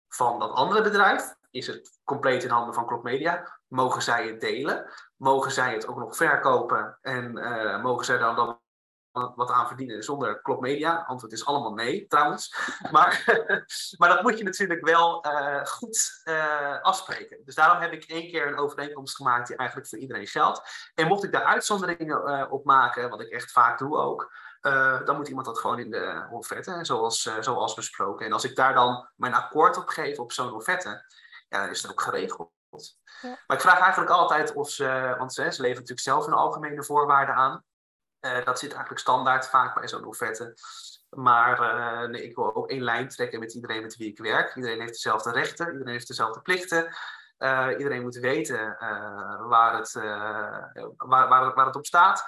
van 0.07 0.39
dat 0.39 0.51
andere 0.51 0.81
bedrijf? 0.81 1.35
Is 1.49 1.67
het 1.67 1.99
compleet 2.03 2.43
in 2.43 2.49
handen 2.49 2.73
van 2.73 2.99
Media? 3.03 3.59
Mogen 3.67 4.01
zij 4.01 4.27
het 4.27 4.41
delen? 4.41 4.91
Mogen 5.15 5.51
zij 5.51 5.73
het 5.73 5.87
ook 5.87 5.97
nog 5.97 6.15
verkopen? 6.15 6.97
En 7.01 7.37
uh, 7.37 7.81
mogen 7.81 8.05
zij 8.05 8.17
dan, 8.17 8.35
dan 8.35 8.59
wat 9.35 9.51
aan 9.51 9.67
verdienen 9.67 10.03
zonder 10.03 10.41
klopmedia? 10.41 11.03
Antwoord 11.07 11.33
is 11.33 11.45
allemaal 11.45 11.73
nee, 11.73 12.07
trouwens. 12.07 12.55
Maar, 12.91 13.23
maar 13.97 14.09
dat 14.09 14.21
moet 14.21 14.37
je 14.37 14.43
natuurlijk 14.43 14.85
wel 14.85 15.25
uh, 15.25 15.65
goed 15.65 16.21
uh, 16.23 16.81
afspreken. 16.81 17.37
Dus 17.45 17.55
daarom 17.55 17.81
heb 17.81 17.91
ik 17.91 18.03
één 18.03 18.31
keer 18.31 18.47
een 18.47 18.57
overeenkomst 18.57 19.15
gemaakt 19.15 19.47
die 19.47 19.57
eigenlijk 19.57 19.89
voor 19.89 19.99
iedereen 19.99 20.27
geldt. 20.27 20.89
En 20.93 21.07
mocht 21.07 21.23
ik 21.23 21.31
daar 21.31 21.43
uitzonderingen 21.43 22.29
uh, 22.29 22.51
op 22.51 22.65
maken, 22.65 23.09
wat 23.09 23.21
ik 23.21 23.29
echt 23.29 23.51
vaak 23.51 23.77
doe 23.77 23.97
ook, 23.97 24.33
dan 25.05 25.15
moet 25.15 25.27
iemand 25.27 25.45
dat 25.45 25.59
gewoon 25.59 25.79
in 25.79 25.91
de 25.91 26.27
offerte, 26.31 26.79
zoals, 26.81 27.29
zoals 27.39 27.73
besproken. 27.73 28.25
En 28.25 28.31
als 28.31 28.43
ik 28.43 28.55
daar 28.55 28.73
dan 28.73 29.09
mijn 29.15 29.33
akkoord 29.33 29.77
op 29.77 29.87
geef 29.87 30.19
op 30.19 30.31
zo'n 30.31 30.53
offerte, 30.53 31.05
ja, 31.49 31.61
dan 31.61 31.69
is 31.69 31.81
het 31.81 31.91
ook 31.91 32.01
geregeld. 32.01 32.51
Ja. 33.21 33.39
Maar 33.47 33.57
ik 33.57 33.63
vraag 33.63 33.79
eigenlijk 33.79 34.11
altijd 34.11 34.53
of 34.53 34.69
ze, 34.69 35.15
want 35.17 35.33
ze, 35.33 35.41
ze 35.41 35.47
leveren 35.61 35.69
natuurlijk 35.69 35.99
zelf 35.99 36.27
een 36.27 36.33
algemene 36.33 36.83
voorwaarden 36.83 37.35
aan. 37.35 37.63
Uh, 38.25 38.45
dat 38.45 38.59
zit 38.59 38.71
eigenlijk 38.71 39.01
standaard 39.01 39.47
vaak 39.47 39.75
bij 39.75 39.87
zo'n 39.87 40.05
offerte. 40.05 40.57
Maar 41.09 41.61
uh, 41.61 42.09
nee, 42.09 42.23
ik 42.23 42.35
wil 42.35 42.55
ook 42.55 42.69
één 42.69 42.83
lijn 42.83 43.07
trekken 43.07 43.39
met 43.39 43.53
iedereen 43.53 43.81
met 43.81 43.95
wie 43.95 44.09
ik 44.09 44.17
werk. 44.17 44.55
Iedereen 44.55 44.79
heeft 44.79 44.93
dezelfde 44.93 45.31
rechten, 45.31 45.71
iedereen 45.71 45.93
heeft 45.93 46.07
dezelfde 46.07 46.41
plichten. 46.41 46.95
Uh, 47.37 47.69
iedereen 47.77 48.01
moet 48.01 48.15
weten 48.15 48.75
waar, 49.47 49.77
het, 49.77 49.93
waar, 49.93 51.27
waar, 51.27 51.53
waar, 51.53 51.65
het 51.65 51.75
op 51.75 51.85
staat. 51.85 52.25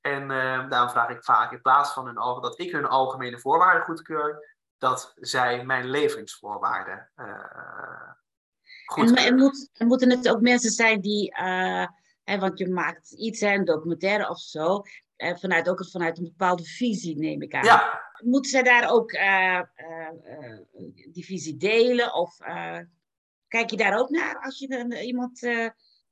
En 0.00 0.28
daarom 0.68 0.90
vraag 0.90 1.08
ik 1.08 1.24
vaak 1.24 1.52
in 1.52 1.60
plaats 1.60 1.92
van 1.92 2.06
hun, 2.06 2.40
dat 2.40 2.60
ik 2.60 2.72
hun 2.72 2.86
algemene 2.86 3.38
voorwaarden 3.38 3.84
goedkeur, 3.84 4.56
dat 4.78 5.12
zij 5.14 5.64
mijn 5.64 5.84
leveringsvoorwaarden 5.84 7.10
goedkeuren. 8.84 9.24
En, 9.24 9.32
en, 9.32 9.38
moet, 9.38 9.70
en 9.72 9.86
moeten 9.86 10.10
het 10.10 10.28
ook 10.28 10.40
mensen 10.40 10.70
zijn 10.70 11.00
die. 11.00 11.34
Hè, 12.24 12.38
want 12.38 12.58
je 12.58 12.68
maakt 12.68 13.12
iets, 13.12 13.40
een 13.40 13.64
documentaire 13.64 14.28
of 14.28 14.38
zo, 14.38 14.82
uh, 15.16 15.36
vanuit, 15.36 15.68
ook 15.68 15.86
vanuit 15.90 16.18
een 16.18 16.24
bepaalde 16.24 16.64
visie, 16.64 17.18
neem 17.18 17.42
ik 17.42 17.54
aan. 17.54 17.64
Ja. 17.64 18.02
Moeten 18.22 18.50
zij 18.50 18.62
daar 18.62 18.90
ook 18.90 19.12
uh, 19.12 19.60
die 21.12 21.24
visie 21.24 21.56
delen? 21.56 22.14
Of 22.14 22.36
kijk 23.48 23.70
je 23.70 23.76
daar 23.76 23.98
ook 23.98 24.10
naar 24.10 24.38
als 24.38 24.58
je 24.58 25.00
iemand 25.02 25.48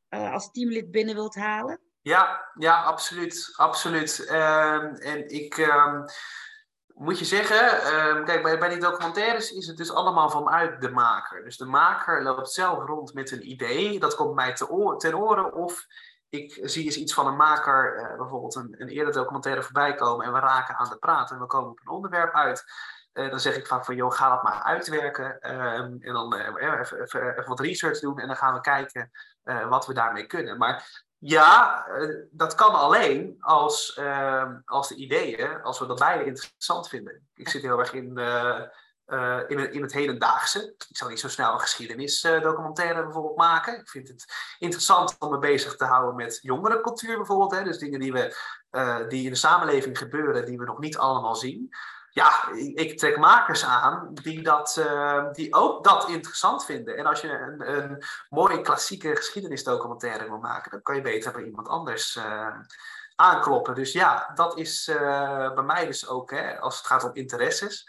als 0.08 0.50
teamlid 0.50 0.90
binnen 0.90 1.14
wilt 1.14 1.34
halen? 1.34 1.80
Ja, 2.02 2.50
ja 2.54 2.82
absoluut. 2.82 3.52
absoluut. 3.56 4.26
Ehm, 4.26 4.94
en 4.94 5.28
ik 5.28 5.58
ehm, 5.58 6.04
moet 6.94 7.18
je 7.18 7.24
zeggen, 7.24 7.82
ehm, 7.82 8.24
kijk, 8.24 8.42
bij, 8.42 8.58
bij 8.58 8.68
die 8.68 8.78
documentaires 8.78 9.52
is 9.52 9.66
het 9.66 9.76
dus 9.76 9.92
allemaal 9.92 10.30
vanuit 10.30 10.80
de 10.80 10.90
maker. 10.90 11.44
Dus 11.44 11.56
de 11.56 11.64
maker 11.64 12.22
loopt 12.22 12.50
zelf 12.50 12.84
rond 12.84 13.14
met 13.14 13.30
een 13.30 13.50
idee, 13.50 13.98
dat 13.98 14.14
komt 14.14 14.34
mij 14.34 14.54
te 14.54 14.96
ten 14.98 15.18
oren. 15.18 15.54
Of 15.54 15.86
ik 16.32 16.58
zie 16.62 16.84
eens 16.84 16.96
iets 16.96 17.14
van 17.14 17.26
een 17.26 17.36
maker, 17.36 17.96
uh, 17.96 18.16
bijvoorbeeld 18.16 18.54
een, 18.54 18.74
een 18.78 18.88
eerder 18.88 19.12
documentaire 19.12 19.62
voorbij 19.62 19.94
komen 19.94 20.26
en 20.26 20.32
we 20.32 20.38
raken 20.38 20.76
aan 20.76 20.88
de 20.88 20.96
praat 20.96 21.30
en 21.30 21.38
we 21.38 21.46
komen 21.46 21.70
op 21.70 21.80
een 21.80 21.88
onderwerp 21.88 22.34
uit. 22.34 22.64
Uh, 23.12 23.30
dan 23.30 23.40
zeg 23.40 23.56
ik 23.56 23.66
vaak 23.66 23.84
van, 23.84 23.94
joh, 23.94 24.12
ga 24.12 24.28
dat 24.28 24.42
maar 24.42 24.62
uitwerken. 24.62 25.52
Um, 25.54 25.98
en 26.00 26.12
dan 26.12 26.34
uh, 26.34 26.46
even, 26.46 27.00
even, 27.02 27.30
even, 27.30 27.48
wat 27.48 27.60
research 27.60 28.00
doen 28.00 28.18
en 28.18 28.26
dan 28.26 28.36
gaan 28.36 28.54
we 28.54 28.60
kijken 28.60 29.10
wat 29.68 29.86
we 29.86 29.94
daarmee 29.94 30.26
kunnen. 30.26 30.58
Maar 30.58 31.04
ja, 31.18 31.86
dat 32.30 32.54
kan 32.54 32.74
alleen 32.74 33.36
als, 33.40 33.94
ehm, 33.94 34.56
als 34.64 34.88
de 34.88 34.94
ideeën, 34.94 35.62
als 35.62 35.78
we 35.78 35.86
dat 35.86 35.98
beide 35.98 36.24
interessant 36.24 36.88
vinden. 36.88 37.28
Ik 37.34 37.48
zit 37.48 37.62
heel 37.62 37.78
erg 37.78 37.92
in 37.92 38.14
uh, 39.12 39.38
in, 39.46 39.58
het, 39.58 39.74
in 39.74 39.82
het 39.82 39.92
hedendaagse. 39.92 40.74
Ik 40.88 40.96
zou 40.96 41.10
niet 41.10 41.20
zo 41.20 41.28
snel 41.28 41.52
een 41.52 41.60
geschiedenisdocumentaire 41.60 43.02
bijvoorbeeld 43.02 43.36
maken. 43.36 43.78
Ik 43.80 43.88
vind 43.88 44.08
het 44.08 44.24
interessant 44.58 45.16
om 45.18 45.30
me 45.30 45.38
bezig 45.38 45.76
te 45.76 45.84
houden 45.84 46.14
met 46.14 46.38
jongerencultuur 46.42 47.16
bijvoorbeeld. 47.16 47.52
Hè? 47.52 47.62
Dus 47.62 47.78
dingen 47.78 48.00
die, 48.00 48.12
we, 48.12 48.36
die 49.08 49.24
in 49.24 49.30
de 49.30 49.36
samenleving 49.36 49.98
gebeuren, 49.98 50.46
die 50.46 50.58
we 50.58 50.64
nog 50.64 50.78
niet 50.78 50.98
allemaal 50.98 51.36
zien 51.36 51.74
ja, 52.14 52.50
ik 52.74 52.98
trek 52.98 53.16
makers 53.16 53.64
aan 53.64 54.10
die, 54.14 54.42
dat, 54.42 54.82
die 55.32 55.54
ook 55.54 55.84
dat 55.84 56.08
interessant 56.08 56.64
vinden. 56.64 56.96
En 56.96 57.06
als 57.06 57.20
je 57.20 57.28
een, 57.28 57.74
een 57.74 58.02
mooie 58.28 58.60
klassieke 58.60 59.16
geschiedenisdocumentaire 59.16 60.24
wil 60.24 60.38
maken, 60.38 60.70
dan 60.70 60.82
kan 60.82 60.94
je 60.94 61.00
beter 61.00 61.32
bij 61.32 61.44
iemand 61.44 61.68
anders 61.68 62.18
aankloppen. 63.16 63.74
Dus 63.74 63.92
ja, 63.92 64.30
dat 64.34 64.58
is 64.58 64.84
bij 65.54 65.62
mij 65.62 65.86
dus 65.86 66.08
ook, 66.08 66.30
hè, 66.30 66.60
als 66.60 66.76
het 66.76 66.86
gaat 66.86 67.04
om 67.04 67.14
interesses. 67.14 67.88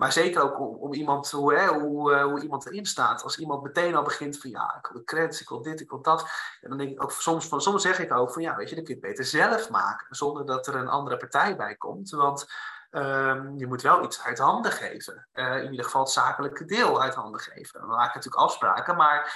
Maar 0.00 0.12
zeker 0.12 0.42
ook 0.42 0.60
om, 0.60 0.76
om 0.76 0.92
iemand, 0.92 1.30
hoe, 1.30 1.54
hè, 1.54 1.66
hoe, 1.66 2.40
iemand 2.40 2.66
erin 2.66 2.86
staat. 2.86 3.22
Als 3.22 3.38
iemand 3.38 3.62
meteen 3.62 3.94
al 3.94 4.02
begint 4.02 4.38
van 4.38 4.50
ja, 4.50 4.74
ik 4.78 4.86
wil 4.86 5.00
de 5.00 5.04
credits, 5.04 5.40
ik 5.40 5.48
wil 5.48 5.62
dit, 5.62 5.80
ik 5.80 5.90
wil 5.90 6.02
dat. 6.02 6.20
En 6.60 6.68
dan 6.68 6.78
denk 6.78 6.90
ik 6.90 7.02
ook 7.02 7.12
soms, 7.12 7.48
van, 7.48 7.60
soms 7.60 7.82
zeg 7.82 7.98
ik 7.98 8.12
ook 8.12 8.32
van 8.32 8.42
ja, 8.42 8.56
weet 8.56 8.68
je, 8.68 8.74
dan 8.74 8.84
kun 8.84 8.94
je 8.94 9.00
het 9.00 9.10
beter 9.10 9.24
zelf 9.24 9.70
maken. 9.70 10.16
Zonder 10.16 10.46
dat 10.46 10.66
er 10.66 10.74
een 10.74 10.88
andere 10.88 11.16
partij 11.16 11.56
bij 11.56 11.74
komt. 11.76 12.10
Want 12.10 12.46
Um, 12.92 13.58
je 13.58 13.66
moet 13.66 13.82
wel 13.82 14.04
iets 14.04 14.22
uit 14.22 14.38
handen 14.38 14.72
geven. 14.72 15.28
Uh, 15.32 15.56
in 15.56 15.70
ieder 15.70 15.84
geval 15.84 16.00
het 16.00 16.10
zakelijke 16.10 16.64
deel 16.64 17.02
uit 17.02 17.14
handen 17.14 17.40
geven. 17.40 17.80
We 17.80 17.86
maken 17.86 18.14
natuurlijk 18.14 18.42
afspraken, 18.42 18.96
maar 18.96 19.34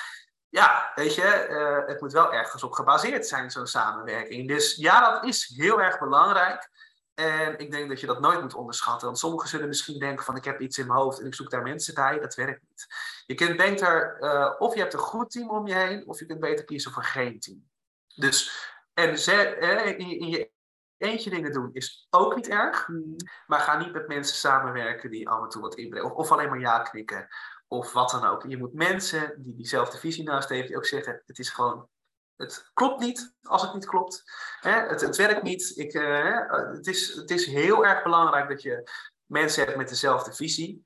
ja, 0.48 0.92
weet 0.94 1.14
je, 1.14 1.46
uh, 1.50 1.88
het 1.88 2.00
moet 2.00 2.12
wel 2.12 2.32
ergens 2.32 2.62
op 2.62 2.72
gebaseerd 2.72 3.26
zijn, 3.26 3.50
zo'n 3.50 3.66
samenwerking. 3.66 4.48
Dus 4.48 4.76
ja, 4.76 5.12
dat 5.12 5.24
is 5.24 5.52
heel 5.56 5.80
erg 5.80 5.98
belangrijk. 5.98 6.68
En 7.14 7.58
ik 7.58 7.70
denk 7.70 7.88
dat 7.88 8.00
je 8.00 8.06
dat 8.06 8.20
nooit 8.20 8.40
moet 8.40 8.54
onderschatten. 8.54 9.06
Want 9.06 9.18
sommigen 9.18 9.48
zullen 9.48 9.68
misschien 9.68 9.98
denken 9.98 10.24
van 10.24 10.36
ik 10.36 10.44
heb 10.44 10.60
iets 10.60 10.78
in 10.78 10.86
mijn 10.86 10.98
hoofd 10.98 11.20
en 11.20 11.26
ik 11.26 11.34
zoek 11.34 11.50
daar 11.50 11.62
mensen 11.62 11.94
bij. 11.94 12.18
Dat 12.18 12.34
werkt 12.34 12.62
niet. 12.68 12.86
Je 13.26 13.34
kunt 13.34 13.56
beter, 13.56 14.16
uh, 14.20 14.54
of 14.58 14.74
je 14.74 14.80
hebt 14.80 14.92
een 14.92 14.98
goed 14.98 15.30
team 15.30 15.50
om 15.50 15.66
je 15.66 15.74
heen, 15.74 16.06
of 16.06 16.18
je 16.18 16.26
kunt 16.26 16.40
beter 16.40 16.64
kiezen 16.64 16.92
voor 16.92 17.04
geen 17.04 17.40
team. 17.40 17.68
Dus 18.14 18.72
en 18.94 19.18
ze, 19.18 19.56
in, 19.98 20.20
in 20.20 20.28
je 20.28 20.50
eentje 20.96 21.30
dingen 21.30 21.52
doen 21.52 21.70
is 21.72 22.06
ook 22.10 22.34
niet 22.34 22.48
erg. 22.48 22.86
Hmm. 22.86 23.16
Maar 23.46 23.60
ga 23.60 23.78
niet 23.78 23.92
met 23.92 24.08
mensen 24.08 24.36
samenwerken 24.36 25.10
die 25.10 25.28
af 25.28 25.42
en 25.42 25.48
toe 25.48 25.62
wat 25.62 25.74
inbrengen. 25.74 26.10
Of, 26.10 26.16
of, 26.16 26.32
alleen 26.32 26.48
maar 26.48 26.60
ja 26.60 26.78
knikken. 26.78 27.28
Of 27.68 27.92
wat 27.92 28.10
dan 28.10 28.24
ook. 28.24 28.44
Je 28.48 28.56
moet 28.56 28.74
mensen 28.74 29.42
die 29.42 29.54
diezelfde 29.54 29.98
visie 29.98 30.24
naast 30.24 30.48
heeft, 30.48 30.66
die 30.66 30.76
ook 30.76 30.86
zeggen: 30.86 31.22
het 31.26 31.38
is 31.38 31.50
gewoon. 31.50 31.88
Het 32.36 32.70
klopt 32.72 33.00
niet 33.00 33.34
als 33.42 33.62
het 33.62 33.74
niet 33.74 33.86
klopt. 33.86 34.22
Het, 34.60 35.00
het 35.00 35.16
werkt 35.16 35.42
niet. 35.42 35.72
Ik, 35.76 35.94
uh, 35.94 36.50
het, 36.50 36.86
is, 36.86 37.14
het 37.14 37.30
is 37.30 37.46
heel 37.46 37.86
erg 37.86 38.02
belangrijk 38.02 38.48
dat 38.48 38.62
je 38.62 38.90
mensen 39.26 39.64
hebt 39.64 39.76
met 39.76 39.88
dezelfde 39.88 40.32
visie. 40.32 40.82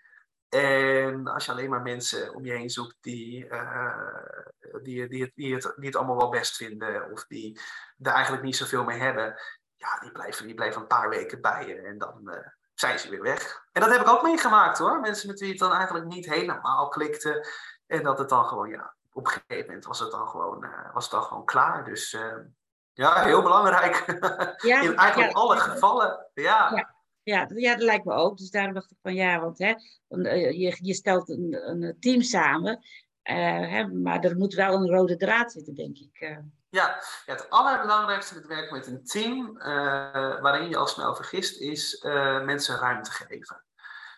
En 0.48 1.26
als 1.26 1.44
je 1.44 1.52
alleen 1.52 1.70
maar 1.70 1.82
mensen 1.82 2.34
om 2.34 2.44
je 2.44 2.52
heen 2.52 2.70
zoekt 2.70 2.96
die, 3.00 3.44
uh, 3.44 4.24
die, 4.82 5.32
die, 5.34 5.54
het, 5.54 5.96
allemaal 5.96 6.16
wel 6.16 6.28
best 6.28 6.56
vinden, 6.56 7.10
of 7.10 7.26
die 7.26 7.60
er 7.98 8.12
eigenlijk 8.12 8.44
niet 8.44 8.56
zoveel 8.56 8.84
mee 8.84 8.98
hebben, 8.98 9.40
ja, 9.74 9.98
die 9.98 10.12
blijven, 10.12 10.54
blijven 10.54 10.80
een 10.80 10.86
paar 10.86 11.08
weken 11.08 11.40
bij 11.40 11.66
je 11.66 11.74
en 11.74 11.98
dan 11.98 12.20
uh, 12.24 12.46
zijn 12.74 12.98
ze 12.98 13.10
weer 13.10 13.22
weg. 13.22 13.66
En 13.72 13.80
dat 13.80 13.90
heb 13.90 14.00
ik 14.00 14.08
ook 14.08 14.22
meegemaakt 14.22 14.78
hoor. 14.78 15.00
Mensen 15.00 15.28
met 15.28 15.40
wie 15.40 15.50
het 15.50 15.58
dan 15.58 15.72
eigenlijk 15.72 16.06
niet 16.06 16.26
helemaal 16.26 16.88
klikte. 16.88 17.46
En 17.86 18.02
dat 18.02 18.18
het 18.18 18.28
dan 18.28 18.44
gewoon, 18.44 18.68
ja, 18.68 18.96
op 19.18 19.26
een 19.26 19.32
gegeven 19.32 19.66
moment 19.66 19.84
was 19.84 20.00
het 20.00 20.10
dan 20.10 20.28
gewoon, 20.28 20.64
uh, 20.64 20.94
was 20.94 21.04
het 21.04 21.12
dan 21.12 21.22
gewoon 21.22 21.44
klaar. 21.44 21.84
Dus 21.84 22.12
uh, 22.12 22.34
ja, 22.92 23.22
heel 23.22 23.42
belangrijk. 23.42 24.04
Ja, 24.62 24.82
In 24.86 24.96
eigenlijk 24.96 25.32
alle 25.32 25.56
gevallen. 25.56 26.26
Ja. 26.34 26.70
ja. 26.74 26.96
Ja, 27.22 27.50
ja, 27.54 27.74
dat 27.74 27.82
lijkt 27.82 28.04
me 28.04 28.12
ook. 28.12 28.38
Dus 28.38 28.50
daarom 28.50 28.74
dacht 28.74 28.90
ik 28.90 28.96
van 29.02 29.14
ja, 29.14 29.40
want 29.40 29.58
hè, 29.58 29.74
je, 30.50 30.78
je 30.80 30.94
stelt 30.94 31.28
een, 31.28 31.68
een 31.68 31.96
team 32.00 32.22
samen. 32.22 32.80
Hè, 33.22 33.86
maar 33.86 34.24
er 34.24 34.36
moet 34.36 34.54
wel 34.54 34.74
een 34.74 34.88
rode 34.88 35.16
draad 35.16 35.52
zitten, 35.52 35.74
denk 35.74 35.96
ik. 35.96 36.38
Ja, 36.68 37.02
het 37.26 37.50
allerbelangrijkste 37.50 38.34
met 38.34 38.46
werken 38.46 38.76
met 38.76 38.86
een 38.86 39.04
team, 39.04 39.56
uh, 39.58 40.40
waarin 40.40 40.68
je 40.68 40.76
al 40.76 40.86
snel 40.86 41.14
vergist, 41.14 41.60
is 41.60 42.02
mensen 42.44 42.78
ruimte 42.78 43.10
geven. 43.10 43.64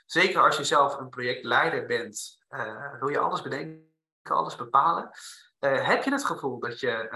Zeker 0.07 0.43
als 0.43 0.57
je 0.57 0.65
zelf 0.65 0.99
een 0.99 1.09
projectleider 1.09 1.87
bent, 1.87 2.39
wil 3.01 3.09
je 3.09 3.19
alles 3.19 3.43
bedenken, 3.43 3.90
alles 4.23 4.57
bepalen. 4.57 5.11
heb 5.59 6.03
je 6.03 6.11
het 6.11 6.25
gevoel 6.25 6.59
dat 6.59 6.81
je 6.81 7.09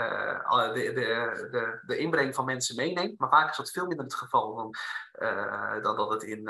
de, 0.75 0.93
de, 0.93 1.49
de, 1.51 1.81
de, 1.87 1.97
inbreng 1.97 2.35
van 2.35 2.45
mensen 2.45 2.77
meeneemt, 2.77 3.19
maar 3.19 3.29
vaak 3.29 3.51
is 3.51 3.57
dat 3.57 3.71
veel 3.71 3.87
minder 3.87 4.05
het 4.05 4.15
geval 4.15 4.55
dan, 4.55 4.75
dan 5.83 5.97
dat 5.97 6.11
het 6.11 6.23
in, 6.23 6.49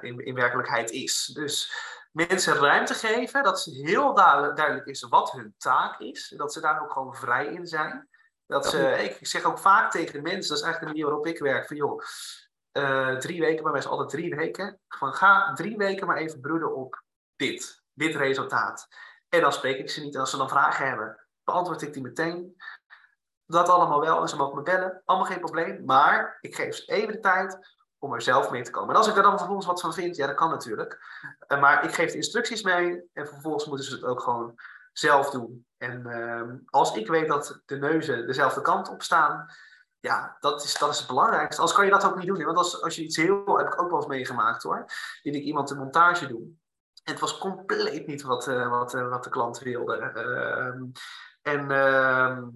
in, 0.00 0.18
in 0.18 0.34
werkelijkheid 0.34 0.90
is. 0.90 1.30
Dus 1.34 1.72
mensen 2.12 2.54
ruimte 2.54 2.94
geven, 2.94 3.42
dat 3.42 3.60
ze 3.60 3.70
heel 3.70 4.14
duidelijk 4.14 4.86
is 4.86 5.02
wat 5.02 5.32
hun 5.32 5.54
taak 5.58 6.00
is, 6.00 6.34
dat 6.36 6.52
ze 6.52 6.60
daar 6.60 6.82
ook 6.82 6.92
gewoon 6.92 7.14
vrij 7.14 7.46
in 7.46 7.66
zijn. 7.66 8.08
Dat 8.46 8.66
ze, 8.66 9.02
ik 9.18 9.26
zeg 9.26 9.42
ook 9.42 9.58
vaak 9.58 9.90
tegen 9.90 10.22
mensen, 10.22 10.48
dat 10.48 10.58
is 10.58 10.64
eigenlijk 10.64 10.80
de 10.80 10.86
manier 10.86 11.04
waarop 11.04 11.26
ik 11.26 11.38
werk, 11.38 11.66
van 11.66 11.76
joh, 11.76 12.02
drie 13.18 13.40
weken, 13.40 13.62
bij 13.62 13.72
mij 13.72 13.80
is 13.80 13.86
altijd 13.86 14.08
drie 14.08 14.34
weken, 14.34 14.80
van 14.88 15.14
ga 15.14 15.52
drie 15.52 15.76
weken 15.76 16.06
maar 16.06 16.16
even 16.16 16.40
broeden 16.40 16.74
op 16.74 17.02
dit, 17.36 17.82
dit 17.92 18.14
resultaat. 18.14 18.88
En 19.30 19.40
dan 19.40 19.52
spreek 19.52 19.78
ik 19.78 19.90
ze 19.90 20.00
niet. 20.00 20.14
En 20.14 20.20
als 20.20 20.30
ze 20.30 20.36
dan 20.36 20.48
vragen 20.48 20.88
hebben, 20.88 21.26
beantwoord 21.44 21.82
ik 21.82 21.92
die 21.92 22.02
meteen. 22.02 22.56
Dat 23.46 23.68
allemaal 23.68 24.00
wel. 24.00 24.20
En 24.20 24.28
ze 24.28 24.36
mogen 24.36 24.56
me 24.56 24.62
bellen. 24.62 25.02
Allemaal 25.04 25.26
geen 25.26 25.40
probleem. 25.40 25.84
Maar 25.84 26.38
ik 26.40 26.54
geef 26.54 26.74
ze 26.74 26.92
even 26.92 27.12
de 27.12 27.20
tijd 27.20 27.58
om 27.98 28.12
er 28.12 28.22
zelf 28.22 28.50
mee 28.50 28.62
te 28.62 28.70
komen. 28.70 28.90
En 28.90 28.96
als 28.96 29.08
ik 29.08 29.16
er 29.16 29.22
dan 29.22 29.36
vervolgens 29.36 29.66
wat 29.66 29.80
van 29.80 29.94
vind, 29.94 30.16
ja, 30.16 30.26
dat 30.26 30.36
kan 30.36 30.50
natuurlijk. 30.50 30.98
Uh, 31.48 31.60
maar 31.60 31.84
ik 31.84 31.94
geef 31.94 32.10
de 32.10 32.16
instructies 32.16 32.62
mee. 32.62 33.10
En 33.12 33.26
vervolgens 33.26 33.66
moeten 33.66 33.86
ze 33.86 33.94
het 33.94 34.04
ook 34.04 34.20
gewoon 34.20 34.54
zelf 34.92 35.30
doen. 35.30 35.66
En 35.76 36.06
uh, 36.06 36.42
als 36.66 36.94
ik 36.94 37.06
weet 37.06 37.28
dat 37.28 37.62
de 37.66 37.76
neuzen 37.76 38.26
dezelfde 38.26 38.60
kant 38.60 38.88
op 38.88 39.02
staan, 39.02 39.46
ja, 40.00 40.36
dat 40.40 40.64
is, 40.64 40.78
dat 40.78 40.90
is 40.90 40.98
het 40.98 41.06
belangrijkste. 41.06 41.62
Als 41.62 41.72
kan 41.72 41.84
je 41.84 41.90
dat 41.90 42.04
ook 42.04 42.16
niet 42.16 42.26
doen. 42.26 42.44
Want 42.44 42.56
als, 42.56 42.82
als 42.82 42.96
je 42.96 43.02
iets 43.02 43.16
heel, 43.16 43.56
heb 43.58 43.66
ik 43.66 43.82
ook 43.82 43.90
wel 43.90 43.98
eens 43.98 44.08
meegemaakt 44.08 44.62
hoor, 44.62 44.84
die 45.22 45.32
ik 45.32 45.42
iemand 45.42 45.70
een 45.70 45.78
montage 45.78 46.26
doen. 46.26 46.59
Het 47.02 47.20
was 47.20 47.38
compleet 47.38 48.06
niet 48.06 48.22
wat, 48.22 48.48
uh, 48.48 48.68
wat, 48.68 48.94
uh, 48.94 49.08
wat 49.08 49.24
de 49.24 49.30
klant 49.30 49.58
wilde. 49.58 50.12
Uh, 50.14 50.90
en 51.42 51.70
ehm, 51.70 52.48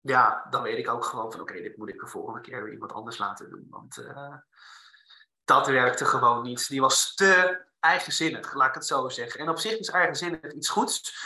ja, 0.00 0.46
dan 0.50 0.62
weet 0.62 0.78
ik 0.78 0.90
ook 0.90 1.04
gewoon 1.04 1.32
van 1.32 1.40
oké, 1.40 1.52
dit 1.52 1.76
moet 1.76 1.88
ik 1.88 2.00
de 2.00 2.06
volgende 2.06 2.40
keer 2.40 2.64
weer 2.64 2.72
iemand 2.72 2.92
anders 2.92 3.18
laten 3.18 3.50
doen. 3.50 3.66
Want 3.70 3.96
eh, 3.96 4.34
dat 5.44 5.66
werkte 5.66 6.04
gewoon 6.04 6.42
niet. 6.42 6.68
Die 6.68 6.80
was 6.80 7.14
te 7.14 7.64
eigenzinnig, 7.80 8.54
laat 8.54 8.68
ik 8.68 8.74
het 8.74 8.86
zo 8.86 9.08
zeggen. 9.08 9.40
En 9.40 9.48
op 9.48 9.58
zich 9.58 9.78
is 9.78 9.88
eigenzinnig 9.88 10.52
iets 10.52 10.68
goeds. 10.68 11.16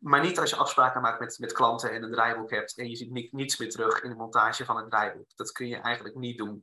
Maar 0.00 0.20
niet 0.20 0.38
als 0.38 0.50
je 0.50 0.56
afspraken 0.56 1.00
maakt 1.00 1.20
met, 1.20 1.38
met 1.38 1.52
klanten 1.52 1.92
en 1.92 2.02
een 2.02 2.12
draaiboek 2.12 2.50
hebt 2.50 2.78
en 2.78 2.88
je 2.88 2.96
ziet 2.96 3.32
niets 3.32 3.56
meer 3.56 3.70
terug 3.70 4.02
in 4.02 4.10
de 4.10 4.16
montage 4.16 4.64
van 4.64 4.76
het 4.76 4.90
draaiboek. 4.90 5.36
Dat 5.36 5.52
kun 5.52 5.66
je 5.66 5.76
eigenlijk 5.76 6.14
niet 6.14 6.38
doen. 6.38 6.62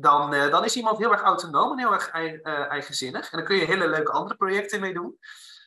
Dan, 0.00 0.34
uh, 0.34 0.50
dan 0.50 0.64
is 0.64 0.76
iemand 0.76 0.98
heel 0.98 1.12
erg 1.12 1.22
autonoom 1.22 1.72
en 1.72 1.78
heel 1.78 1.92
erg 1.92 2.14
uh, 2.14 2.70
eigenzinnig. 2.70 3.30
En 3.30 3.38
dan 3.38 3.46
kun 3.46 3.56
je 3.56 3.64
hele 3.64 3.88
leuke 3.88 4.12
andere 4.12 4.36
projecten 4.36 4.80
mee 4.80 4.94
doen. 4.94 5.18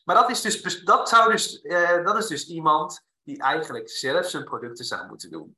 Maar 0.03 0.15
dat 0.15 0.29
is 0.29 0.41
dus, 0.41 0.84
dat 0.84 1.09
zou 1.09 1.32
dus, 1.32 1.63
uh, 1.63 2.05
dat 2.05 2.17
is 2.17 2.27
dus 2.27 2.47
iemand 2.47 3.05
die 3.23 3.41
eigenlijk 3.41 3.89
zelf 3.89 4.25
zijn 4.25 4.43
producten 4.43 4.86
zou 4.86 5.07
moeten 5.07 5.32
doen. 5.32 5.55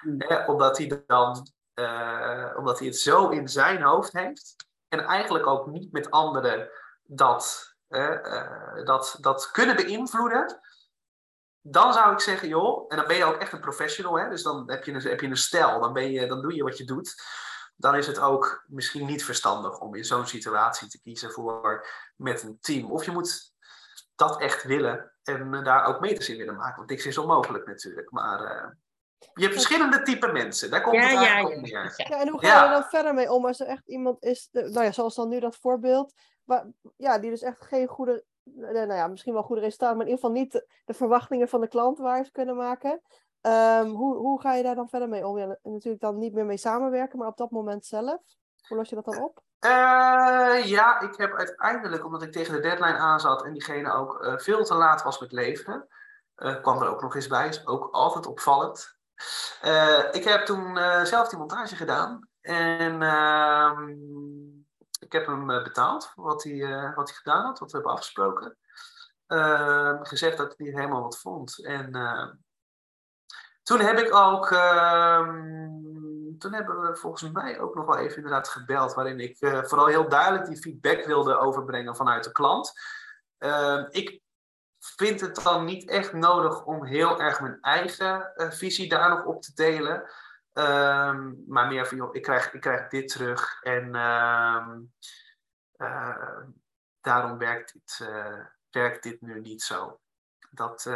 Hmm. 0.00 0.46
omdat 0.46 0.78
hij 0.78 1.02
dan 1.06 1.46
omdat 2.56 2.78
hij 2.78 2.88
het 2.88 2.98
zo 2.98 3.28
in 3.28 3.48
zijn 3.48 3.82
hoofd 3.82 4.12
heeft. 4.12 4.56
En 4.88 5.00
eigenlijk 5.00 5.46
ook 5.46 5.66
niet 5.66 5.92
met 5.92 6.10
anderen 6.10 6.70
dat, 7.02 7.74
dat, 8.84 9.16
dat 9.20 9.50
kunnen 9.50 9.76
beïnvloeden 9.76 10.60
dan 11.66 11.92
zou 11.92 12.12
ik 12.12 12.20
zeggen, 12.20 12.48
joh, 12.48 12.84
en 12.88 12.96
dan 12.96 13.06
ben 13.06 13.16
je 13.16 13.24
ook 13.24 13.36
echt 13.36 13.52
een 13.52 13.60
professional, 13.60 14.18
hè, 14.18 14.28
dus 14.28 14.42
dan 14.42 14.70
heb 14.70 14.84
je 14.84 14.92
een, 14.92 15.02
heb 15.02 15.20
je 15.20 15.26
een 15.26 15.36
stijl, 15.36 15.80
dan, 15.80 15.92
ben 15.92 16.10
je, 16.10 16.26
dan 16.26 16.42
doe 16.42 16.54
je 16.54 16.62
wat 16.62 16.78
je 16.78 16.84
doet. 16.84 17.14
Dan 17.76 17.94
is 17.94 18.06
het 18.06 18.18
ook 18.18 18.64
misschien 18.66 19.06
niet 19.06 19.24
verstandig 19.24 19.80
om 19.80 19.94
in 19.94 20.04
zo'n 20.04 20.26
situatie 20.26 20.88
te 20.88 21.00
kiezen 21.00 21.30
voor 21.30 21.86
met 22.16 22.42
een 22.42 22.58
team. 22.60 22.90
Of 22.90 23.04
je 23.04 23.10
moet 23.10 23.52
dat 24.14 24.40
echt 24.40 24.62
willen 24.62 25.12
en 25.22 25.64
daar 25.64 25.84
ook 25.84 26.00
meters 26.00 26.28
in 26.28 26.36
willen 26.36 26.56
maken. 26.56 26.76
Want 26.76 26.90
niks 26.90 27.06
is 27.06 27.18
onmogelijk 27.18 27.66
natuurlijk. 27.66 28.10
Maar 28.10 28.40
uh, 28.40 28.70
je 29.34 29.42
hebt 29.42 29.54
verschillende 29.54 30.02
type 30.02 30.32
mensen. 30.32 30.70
Daar 30.70 30.82
komt 30.82 30.96
ja, 30.96 31.02
het 31.02 31.16
eigenlijk 31.16 31.48
ja, 31.50 31.56
op 31.56 31.62
neer. 31.62 31.94
Ja, 32.08 32.20
en 32.20 32.28
hoe 32.28 32.40
ga 32.40 32.60
je 32.60 32.66
er 32.66 32.72
dan 32.72 32.88
verder 32.88 33.14
mee 33.14 33.32
om 33.32 33.46
als 33.46 33.60
er 33.60 33.66
echt 33.66 33.88
iemand 33.88 34.22
is, 34.22 34.48
nou 34.52 34.82
ja, 34.82 34.92
zoals 34.92 35.14
dan 35.14 35.28
nu 35.28 35.40
dat 35.40 35.56
voorbeeld, 35.56 36.14
waar, 36.44 36.66
ja, 36.96 37.18
die 37.18 37.30
dus 37.30 37.42
echt 37.42 37.64
geen 37.64 37.86
goede 37.86 38.24
nou 38.44 38.92
ja, 38.92 39.06
misschien 39.06 39.32
wel 39.32 39.42
goede 39.42 39.60
resultaten, 39.60 39.96
maar 39.96 40.06
in 40.06 40.12
ieder 40.12 40.24
geval 40.24 40.42
niet 40.42 40.66
de, 40.84 40.94
verwachtingen 40.94 41.48
van 41.48 41.60
de 41.60 41.68
klant 41.68 41.98
waar 41.98 42.24
ze 42.24 42.30
kunnen 42.30 42.56
maken. 42.56 43.00
Um, 43.46 43.90
hoe, 43.90 44.16
hoe 44.16 44.40
ga 44.40 44.54
je 44.54 44.62
daar 44.62 44.74
dan 44.74 44.88
verder 44.88 45.08
mee 45.08 45.26
om? 45.26 45.38
Ja, 45.38 45.58
natuurlijk 45.62 46.02
dan 46.02 46.18
niet 46.18 46.34
meer 46.34 46.44
mee 46.44 46.56
samenwerken, 46.56 47.18
maar 47.18 47.28
op 47.28 47.36
dat 47.36 47.50
moment 47.50 47.86
zelf. 47.86 48.20
Hoe 48.68 48.76
los 48.76 48.88
je 48.88 48.94
dat 48.94 49.04
dan 49.04 49.22
op? 49.22 49.42
Uh, 49.60 50.64
ja, 50.64 51.00
ik 51.00 51.16
heb 51.16 51.34
uiteindelijk, 51.34 52.04
omdat 52.04 52.22
ik 52.22 52.32
tegen 52.32 52.54
de 52.54 52.60
deadline 52.60 52.98
aan 52.98 53.20
zat 53.20 53.44
en 53.44 53.52
diegene 53.52 53.92
ook 53.92 54.24
uh, 54.24 54.38
veel 54.38 54.64
te 54.64 54.74
laat 54.74 55.02
was 55.02 55.20
met 55.20 55.32
leveren, 55.32 55.88
uh, 56.36 56.62
kwam 56.62 56.82
er 56.82 56.88
ook 56.88 57.02
nog 57.02 57.14
eens 57.14 57.26
bij, 57.26 57.48
is 57.48 57.66
ook 57.66 57.88
altijd 57.92 58.26
opvallend. 58.26 58.96
ik 60.12 60.24
heb 60.24 60.44
toen 60.44 60.76
zelf 61.06 61.28
die 61.28 61.38
montage 61.38 61.76
gedaan 61.76 62.28
en 62.40 63.02
ehm, 63.02 63.88
Ik 65.00 65.12
heb 65.12 65.26
hem 65.26 65.46
betaald 65.46 66.06
voor 66.06 66.24
wat 66.24 66.42
hij, 66.42 66.92
wat 66.94 67.08
hij 67.08 67.16
gedaan 67.16 67.44
had, 67.44 67.58
wat 67.58 67.70
we 67.70 67.76
hebben 67.76 67.94
afgesproken. 67.94 68.56
Ehm, 69.26 70.04
gezegd 70.04 70.36
dat 70.36 70.52
ik 70.52 70.58
niet 70.58 70.74
helemaal 70.74 71.02
wat 71.02 71.18
vond. 71.18 71.64
En 71.64 71.90
toen 73.64 73.80
heb 73.80 73.98
ik 73.98 74.14
ook, 74.14 74.50
ehm, 74.50 76.38
toen 76.38 76.52
hebben 76.52 76.80
we 76.80 76.96
volgens 76.96 77.30
mij 77.30 77.60
ook 77.60 77.74
nog 77.74 77.86
wel 77.86 77.98
even 77.98 78.16
inderdaad 78.16 78.48
gebeld, 78.48 78.94
waarin 78.94 79.20
ik 79.20 79.36
vooral 79.40 79.86
heel 79.86 80.08
duidelijk 80.08 80.46
die 80.46 80.56
feedback 80.60 81.04
wilde 81.04 81.38
overbrengen 81.38 81.96
vanuit 81.96 82.24
de 82.24 82.32
klant. 82.32 82.72
Ehm, 83.38 83.84
ik 83.88 84.22
vind 84.84 85.20
het 85.20 85.42
dan 85.42 85.64
niet 85.64 85.88
echt 85.88 86.12
nodig 86.12 86.64
om 86.64 86.84
heel 86.84 87.20
erg 87.20 87.40
mijn 87.40 87.60
eigen 87.60 88.32
uh, 88.36 88.50
visie 88.50 88.88
daar 88.88 89.08
nog 89.08 89.24
op 89.24 89.42
te 89.42 89.54
delen. 89.54 90.10
Um, 90.52 91.44
maar 91.46 91.66
meer 91.66 91.86
van, 91.86 91.96
joh, 91.96 92.14
ik 92.14 92.22
krijg, 92.22 92.52
ik 92.52 92.60
krijg 92.60 92.88
dit 92.88 93.08
terug 93.08 93.62
en 93.62 93.94
uh, 93.94 94.66
daarom 97.00 97.38
werkt 97.38 97.72
dit, 97.72 98.08
uh, 98.08 98.46
werkt 98.70 99.02
dit 99.02 99.20
nu 99.20 99.40
niet 99.40 99.62
zo. 99.62 100.00
Dat, 100.50 100.90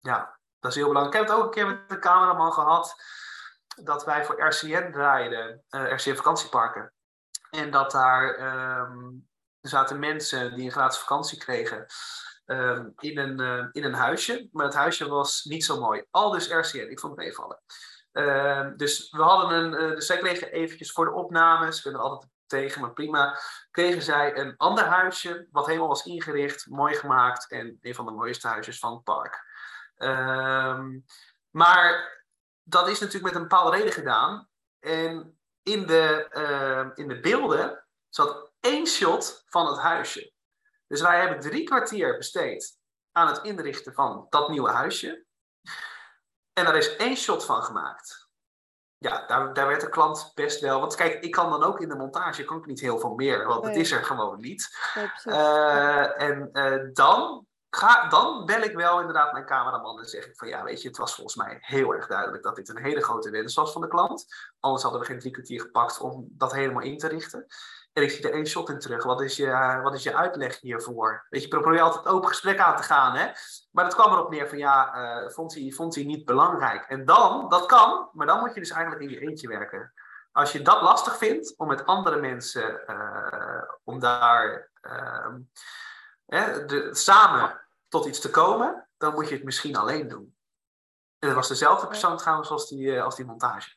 ja, 0.00 0.38
dat 0.62 0.70
is 0.70 0.76
heel 0.76 0.88
belangrijk. 0.88 1.14
Ik 1.14 1.20
heb 1.20 1.28
het 1.28 1.38
ook 1.38 1.44
een 1.44 1.62
keer 1.62 1.66
met 1.66 1.88
de 1.88 1.98
cameraman 1.98 2.52
gehad 2.52 3.02
dat 3.82 4.04
wij 4.04 4.24
voor 4.24 4.42
RCN 4.46 4.90
draaiden, 4.90 5.64
RCN 5.68 6.14
vakantieparken. 6.14 6.92
En 7.50 7.70
dat 7.70 7.90
daar 7.90 8.40
um, 8.80 9.28
zaten 9.60 9.98
mensen 9.98 10.54
die 10.54 10.64
een 10.64 10.70
gratis 10.70 10.98
vakantie 10.98 11.38
kregen. 11.38 11.86
Ehm, 12.44 12.88
in, 12.96 13.18
een, 13.18 13.40
uh, 13.40 13.66
in 13.72 13.84
een 13.84 13.94
huisje. 13.94 14.48
Maar 14.52 14.64
het 14.64 14.74
huisje 14.74 15.08
was 15.08 15.44
niet 15.44 15.64
zo 15.64 15.80
mooi. 15.80 16.04
Al 16.10 16.30
dus 16.30 16.48
RCN, 16.50 16.90
ik 16.90 17.00
vond 17.00 17.16
het 17.16 17.24
meevallen. 17.24 17.60
Uh, 18.12 18.66
dus 18.76 19.10
we 19.10 19.22
hadden 19.22 19.58
een, 19.58 19.82
uh, 19.82 19.94
dus 19.94 20.06
zij 20.06 20.18
kregen 20.18 20.52
eventjes 20.52 20.92
voor 20.92 21.04
de 21.04 21.12
opnames, 21.12 21.76
ik 21.76 21.84
ben 21.84 21.92
er 21.92 21.98
altijd 21.98 22.30
tegen, 22.46 22.80
maar 22.80 22.92
prima, 22.92 23.38
kregen 23.70 24.02
zij 24.02 24.36
een 24.36 24.54
ander 24.56 24.84
huisje, 24.84 25.46
wat 25.50 25.66
helemaal 25.66 25.88
was 25.88 26.04
ingericht, 26.04 26.66
mooi 26.66 26.94
gemaakt 26.94 27.50
en 27.50 27.78
een 27.80 27.94
van 27.94 28.04
de 28.04 28.10
mooiste 28.10 28.48
huisjes 28.48 28.78
van 28.78 28.92
het 28.92 29.02
park. 29.02 29.44
Ehm, 30.02 30.98
maar 31.50 32.20
dat 32.62 32.88
is 32.88 32.98
natuurlijk 33.00 33.32
met 33.32 33.42
een 33.42 33.48
bepaalde 33.48 33.76
reden 33.76 33.92
gedaan. 33.92 34.48
En 34.78 35.38
in 35.62 35.86
de, 35.86 36.92
in 36.94 37.08
de 37.08 37.20
beelden 37.20 37.86
zat 38.08 38.52
één 38.60 38.86
shot 38.86 39.42
van 39.46 39.66
het 39.66 39.78
huisje. 39.78 40.32
Dus 40.86 41.00
wij 41.00 41.20
hebben 41.20 41.40
drie 41.40 41.64
kwartier 41.64 42.16
besteed 42.16 42.78
aan 43.12 43.26
het 43.26 43.42
inrichten 43.42 43.94
van 43.94 44.26
dat 44.28 44.48
nieuwe 44.48 44.70
huisje. 44.70 45.24
En 46.52 46.64
daar 46.64 46.76
is 46.76 46.96
één 46.96 47.16
shot 47.16 47.44
van 47.44 47.62
gemaakt. 47.62 48.30
Ja, 48.98 49.26
daar, 49.26 49.54
daar 49.54 49.66
werd 49.66 49.80
de 49.80 49.88
klant 49.88 50.30
best 50.34 50.60
wel. 50.60 50.80
Want 50.80 50.94
kijk, 50.94 51.22
ik 51.22 51.30
kan 51.30 51.50
dan 51.50 51.62
ook 51.62 51.80
in 51.80 51.88
de 51.88 51.96
montage 51.96 52.44
kan 52.44 52.58
ik 52.58 52.66
niet 52.66 52.80
heel 52.80 52.98
veel 52.98 53.14
meer, 53.14 53.46
want 53.46 53.64
het 53.64 53.76
is 53.76 53.90
er 53.90 54.04
gewoon 54.04 54.40
niet. 54.40 54.78
uh, 55.24 56.20
en 56.20 56.48
uh, 56.52 56.92
dan, 56.92 57.46
ga, 57.76 58.08
dan 58.08 58.46
bel 58.46 58.60
ik 58.60 58.74
wel 58.74 58.98
inderdaad 58.98 59.32
mijn 59.32 59.46
cameraman 59.46 59.98
en 59.98 60.04
zeg 60.04 60.26
ik 60.26 60.36
van 60.36 60.48
ja, 60.48 60.62
weet 60.62 60.82
je, 60.82 60.88
het 60.88 60.96
was 60.96 61.14
volgens 61.14 61.36
mij 61.36 61.58
heel 61.60 61.94
erg 61.94 62.06
duidelijk 62.06 62.42
dat 62.42 62.56
dit 62.56 62.68
een 62.68 62.82
hele 62.82 63.02
grote 63.02 63.30
wens 63.30 63.54
was 63.54 63.72
van 63.72 63.80
de 63.80 63.88
klant. 63.88 64.26
Anders 64.60 64.82
hadden 64.82 65.00
we 65.00 65.06
geen 65.06 65.18
drie 65.18 65.32
kwartier 65.32 65.60
gepakt 65.60 66.00
om 66.00 66.26
dat 66.30 66.52
helemaal 66.52 66.82
in 66.82 66.98
te 66.98 67.08
richten. 67.08 67.46
En 67.92 68.02
ik 68.02 68.10
zie 68.10 68.28
er 68.28 68.34
één 68.34 68.46
shot 68.46 68.68
in 68.68 68.78
terug. 68.78 69.04
Wat 69.04 69.20
is, 69.20 69.36
je, 69.36 69.80
wat 69.82 69.94
is 69.94 70.02
je 70.02 70.16
uitleg 70.16 70.60
hiervoor? 70.60 71.26
Weet 71.28 71.42
je, 71.42 71.48
probeer 71.48 71.80
altijd 71.80 72.06
open 72.06 72.28
gesprek 72.28 72.58
aan 72.58 72.76
te 72.76 72.82
gaan. 72.82 73.14
Hè? 73.14 73.30
Maar 73.70 73.84
dat 73.84 73.94
kwam 73.94 74.12
erop 74.12 74.30
neer 74.30 74.48
van 74.48 74.58
ja, 74.58 74.94
uh, 74.94 75.30
vond, 75.30 75.54
hij, 75.54 75.70
vond 75.70 75.94
hij 75.94 76.04
niet 76.04 76.24
belangrijk. 76.24 76.84
En 76.84 77.04
dan, 77.04 77.48
dat 77.48 77.66
kan, 77.66 78.08
maar 78.12 78.26
dan 78.26 78.40
moet 78.40 78.54
je 78.54 78.60
dus 78.60 78.70
eigenlijk 78.70 79.02
in 79.02 79.10
je 79.10 79.20
eentje 79.20 79.48
werken. 79.48 79.92
Als 80.32 80.52
je 80.52 80.62
dat 80.62 80.82
lastig 80.82 81.16
vindt 81.16 81.54
om 81.56 81.68
met 81.68 81.86
andere 81.86 82.20
mensen, 82.20 82.80
uh, 82.86 83.62
om 83.84 83.98
daar 83.98 84.70
uh, 84.82 85.34
de, 86.40 86.88
samen 86.92 87.60
tot 87.88 88.06
iets 88.06 88.20
te 88.20 88.30
komen, 88.30 88.88
dan 88.96 89.14
moet 89.14 89.28
je 89.28 89.34
het 89.34 89.44
misschien 89.44 89.76
alleen 89.76 90.08
doen. 90.08 90.36
En 91.18 91.28
dat 91.28 91.36
was 91.36 91.48
dezelfde 91.48 91.86
persoon 91.86 92.16
trouwens 92.16 92.50
als 92.50 92.68
die, 92.68 93.02
als 93.02 93.16
die 93.16 93.24
montage. 93.24 93.74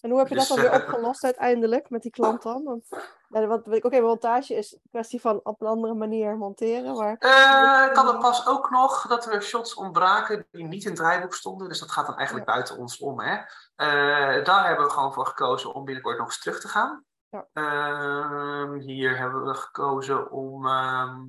En 0.00 0.10
hoe 0.10 0.18
heb 0.18 0.28
je 0.28 0.34
dat 0.34 0.46
dus, 0.46 0.56
dan 0.56 0.70
weer 0.70 0.82
opgelost 0.82 1.24
uiteindelijk 1.24 1.90
met 1.90 2.02
die 2.02 2.10
klant 2.10 2.42
dan? 2.42 2.64
Want 2.64 2.86
ja, 3.28 3.46
wat, 3.46 3.66
oké, 3.66 3.86
okay, 3.86 4.00
montage 4.00 4.54
is 4.54 4.72
een 4.72 4.80
kwestie 4.90 5.20
van 5.20 5.40
op 5.42 5.60
een 5.60 5.66
andere 5.66 5.94
manier 5.94 6.36
monteren. 6.36 6.96
Maar... 6.96 7.16
Uh, 7.18 7.90
ik 7.90 7.96
had 7.96 8.12
er 8.12 8.18
pas 8.18 8.46
ook 8.46 8.70
nog 8.70 9.06
dat 9.06 9.26
er 9.26 9.42
shots 9.42 9.74
ontbraken 9.74 10.46
die 10.50 10.64
niet 10.64 10.82
in 10.82 10.88
het 10.88 10.98
draaiboek 10.98 11.34
stonden. 11.34 11.68
Dus 11.68 11.78
dat 11.78 11.90
gaat 11.90 12.06
dan 12.06 12.16
eigenlijk 12.16 12.46
buiten 12.46 12.76
ons 12.78 12.98
om. 12.98 13.20
Hè? 13.20 13.34
Uh, 13.34 14.44
daar 14.44 14.66
hebben 14.66 14.86
we 14.86 14.92
gewoon 14.92 15.12
voor 15.12 15.26
gekozen 15.26 15.74
om 15.74 15.84
binnenkort 15.84 16.18
nog 16.18 16.26
eens 16.26 16.40
terug 16.40 16.60
te 16.60 16.68
gaan. 16.68 17.04
Ja. 17.28 17.46
Uh, 17.52 18.80
hier 18.80 19.18
hebben 19.18 19.44
we 19.44 19.54
gekozen 19.54 20.30
om 20.30 20.66
ehm, 20.66 21.20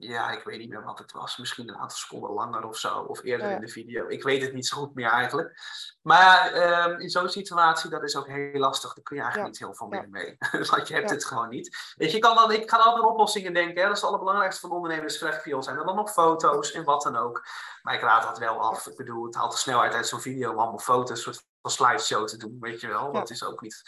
ja, 0.00 0.30
ik 0.30 0.44
weet 0.44 0.58
niet 0.58 0.68
meer 0.68 0.84
wat 0.84 0.98
het 0.98 1.12
was. 1.12 1.36
Misschien 1.36 1.68
een 1.68 1.76
aantal 1.76 1.96
seconden 1.96 2.30
langer 2.30 2.68
of 2.68 2.76
zo. 2.76 2.98
Of 2.98 3.22
eerder 3.22 3.50
in 3.50 3.60
de 3.60 3.68
video. 3.68 4.08
Ik 4.08 4.22
weet 4.22 4.42
het 4.42 4.52
niet 4.52 4.66
zo 4.66 4.76
goed 4.76 4.94
meer 4.94 5.08
eigenlijk. 5.08 5.60
Maar 6.02 6.54
uh, 6.54 7.00
in 7.00 7.10
zo'n 7.10 7.28
situatie, 7.28 7.90
dat 7.90 8.02
is 8.02 8.16
ook 8.16 8.26
heel 8.26 8.58
lastig. 8.58 8.94
Daar 8.94 9.04
kun 9.04 9.16
je 9.16 9.22
eigenlijk 9.22 9.52
niet 9.52 9.60
heel 9.60 9.74
veel 9.74 9.86
meer 9.86 10.08
mee. 10.08 10.36
Want 10.70 10.88
je 10.88 10.94
hebt 10.94 11.10
het 11.10 11.24
gewoon 11.24 11.48
niet. 11.48 11.94
Weet 11.96 12.12
je, 12.12 12.18
kan 12.18 12.34
dan, 12.34 12.52
ik 12.52 12.70
ga 12.70 12.76
altijd 12.76 13.04
oplossingen 13.04 13.54
denken. 13.54 13.76
Hè? 13.76 13.82
Dat 13.82 13.96
is 13.96 14.00
het 14.00 14.10
allerbelangrijkste 14.10 14.60
van 14.60 14.76
ondernemers. 14.76 15.18
veel 15.18 15.62
zijn 15.62 15.76
er 15.76 15.86
dan 15.86 15.96
nog 15.96 16.12
foto's 16.12 16.72
en 16.72 16.84
wat 16.84 17.02
dan 17.02 17.16
ook. 17.16 17.46
Maar 17.82 17.94
ik 17.94 18.00
raad 18.00 18.22
dat 18.22 18.38
wel 18.38 18.60
af. 18.60 18.86
Ik 18.86 18.96
bedoel, 18.96 19.24
het 19.24 19.34
haalt 19.34 19.52
de 19.52 19.58
snelheid 19.58 19.94
uit 19.94 20.06
zo'n 20.06 20.20
video 20.20 20.50
om 20.50 20.58
allemaal 20.58 20.78
foto's, 20.78 21.10
een 21.10 21.34
soort 21.34 21.46
van 21.60 21.70
slideshow 21.70 22.26
te 22.26 22.36
doen. 22.36 22.56
Weet 22.60 22.80
je 22.80 22.88
wel, 22.88 23.12
dat 23.12 23.30
is 23.30 23.44
ook 23.44 23.60
niet. 23.60 23.82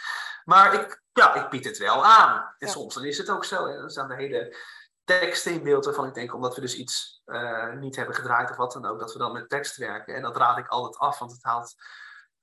Maar 0.44 0.74
ik, 0.74 1.02
ja, 1.12 1.34
ik 1.34 1.50
bied 1.50 1.64
het 1.64 1.78
wel 1.78 2.04
aan. 2.04 2.54
En 2.58 2.68
soms 2.68 2.94
dan 2.94 3.04
is 3.04 3.18
het 3.18 3.30
ook 3.30 3.44
zo. 3.44 3.66
Hè? 3.66 3.78
Dan 3.78 3.90
staan 3.90 4.08
de 4.08 4.14
hele 4.14 4.56
teksten 5.04 5.52
in 5.52 5.62
beeld 5.62 5.84
waarvan 5.84 6.06
ik 6.06 6.14
denk, 6.14 6.34
omdat 6.34 6.54
we 6.54 6.60
dus 6.60 6.76
iets 6.76 7.22
uh, 7.26 7.72
niet 7.72 7.96
hebben 7.96 8.14
gedraaid 8.14 8.50
of 8.50 8.56
wat 8.56 8.72
dan 8.72 8.86
ook, 8.86 8.98
dat 9.00 9.12
we 9.12 9.18
dan 9.18 9.32
met 9.32 9.48
tekst 9.48 9.76
werken. 9.76 10.14
En 10.14 10.22
dat 10.22 10.36
raad 10.36 10.58
ik 10.58 10.68
altijd 10.68 10.98
af, 10.98 11.18
want 11.18 11.32
het 11.32 11.42
haalt 11.42 11.74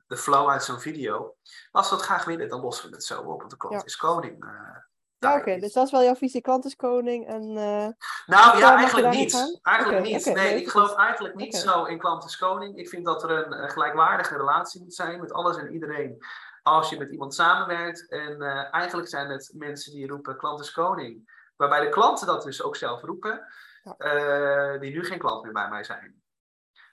de 0.07 0.17
flow 0.17 0.49
uit 0.49 0.63
zo'n 0.63 0.79
video. 0.79 1.19
Maar 1.71 1.81
als 1.81 1.89
we 1.89 1.95
het 1.95 2.05
graag 2.05 2.25
willen, 2.25 2.49
dan 2.49 2.61
lossen 2.61 2.89
we 2.89 2.95
het 2.95 3.05
zo 3.05 3.21
op, 3.21 3.39
want 3.39 3.51
de 3.51 3.57
klant 3.57 3.75
ja. 3.75 3.85
is 3.85 3.95
koning. 3.95 4.43
Uh, 4.43 4.77
ja, 5.19 5.37
oké, 5.37 5.59
dus 5.59 5.73
dat 5.73 5.85
is 5.85 5.91
wel 5.91 6.03
jouw 6.03 6.15
visie, 6.15 6.41
klant 6.41 6.65
is 6.65 6.75
koning 6.75 7.27
en... 7.27 7.43
Uh, 7.43 7.87
nou 8.25 8.57
ja, 8.57 8.75
eigenlijk 8.75 9.09
niet. 9.09 9.59
Eigenlijk 9.61 9.99
okay, 9.99 10.13
niet. 10.13 10.27
Okay, 10.27 10.43
nee, 10.43 10.61
ik 10.61 10.69
geloof 10.69 10.95
eigenlijk 10.95 11.35
niet 11.35 11.55
zo 11.55 11.83
in 11.83 11.97
klant 11.97 12.25
is 12.25 12.37
koning. 12.37 12.77
Ik 12.77 12.89
vind 12.89 13.05
dat 13.05 13.23
er 13.23 13.29
een, 13.29 13.63
een 13.63 13.69
gelijkwaardige 13.69 14.37
relatie 14.37 14.81
moet 14.81 14.93
zijn 14.93 15.19
met 15.19 15.33
alles 15.33 15.57
en 15.57 15.73
iedereen 15.73 16.25
als 16.63 16.89
je 16.89 16.97
met 16.97 17.11
iemand 17.11 17.33
samenwerkt. 17.33 18.09
En 18.09 18.41
uh, 18.41 18.73
eigenlijk 18.73 19.09
zijn 19.09 19.29
het 19.29 19.51
mensen 19.55 19.91
die 19.91 20.07
roepen 20.07 20.37
klant 20.37 20.59
is 20.59 20.71
koning. 20.71 21.36
Waarbij 21.57 21.79
de 21.79 21.89
klanten 21.89 22.27
dat 22.27 22.43
dus 22.43 22.61
ook 22.61 22.75
zelf 22.75 23.01
roepen, 23.01 23.47
uh, 23.97 24.79
die 24.79 24.91
nu 24.91 25.05
geen 25.05 25.19
klant 25.19 25.43
meer 25.43 25.53
bij 25.53 25.69
mij 25.69 25.83
zijn. 25.83 26.21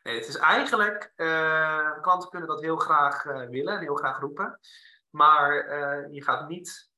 Nee, 0.02 0.16
het 0.16 0.28
is 0.28 0.36
eigenlijk, 0.36 1.12
uh, 1.16 2.00
klanten 2.00 2.30
kunnen 2.30 2.48
dat 2.48 2.60
heel 2.60 2.76
graag 2.76 3.24
uh, 3.24 3.48
willen 3.48 3.74
en 3.74 3.80
heel 3.80 3.94
graag 3.94 4.18
roepen. 4.18 4.60
Maar 5.10 5.54
je 6.10 6.22
gaat 6.22 6.48
niet 6.48 6.92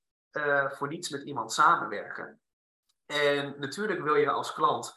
voor 0.68 0.88
niets 0.88 1.08
met 1.08 1.22
iemand 1.22 1.52
samenwerken. 1.52 2.40
En 3.06 3.54
natuurlijk 3.58 4.02
wil 4.02 4.14
je 4.14 4.30
als 4.30 4.52
klant 4.52 4.94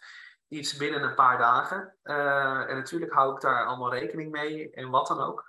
iets 0.47 0.77
binnen 0.77 1.03
een 1.03 1.15
paar 1.15 1.37
dagen. 1.37 1.95
en 2.03 2.75
natuurlijk 2.75 3.13
hou 3.13 3.35
ik 3.35 3.41
daar 3.41 3.65
allemaal 3.65 3.93
rekening 3.93 4.31
mee 4.31 4.71
en 4.71 4.89
wat 4.89 5.07
dan 5.07 5.19
ook. 5.19 5.45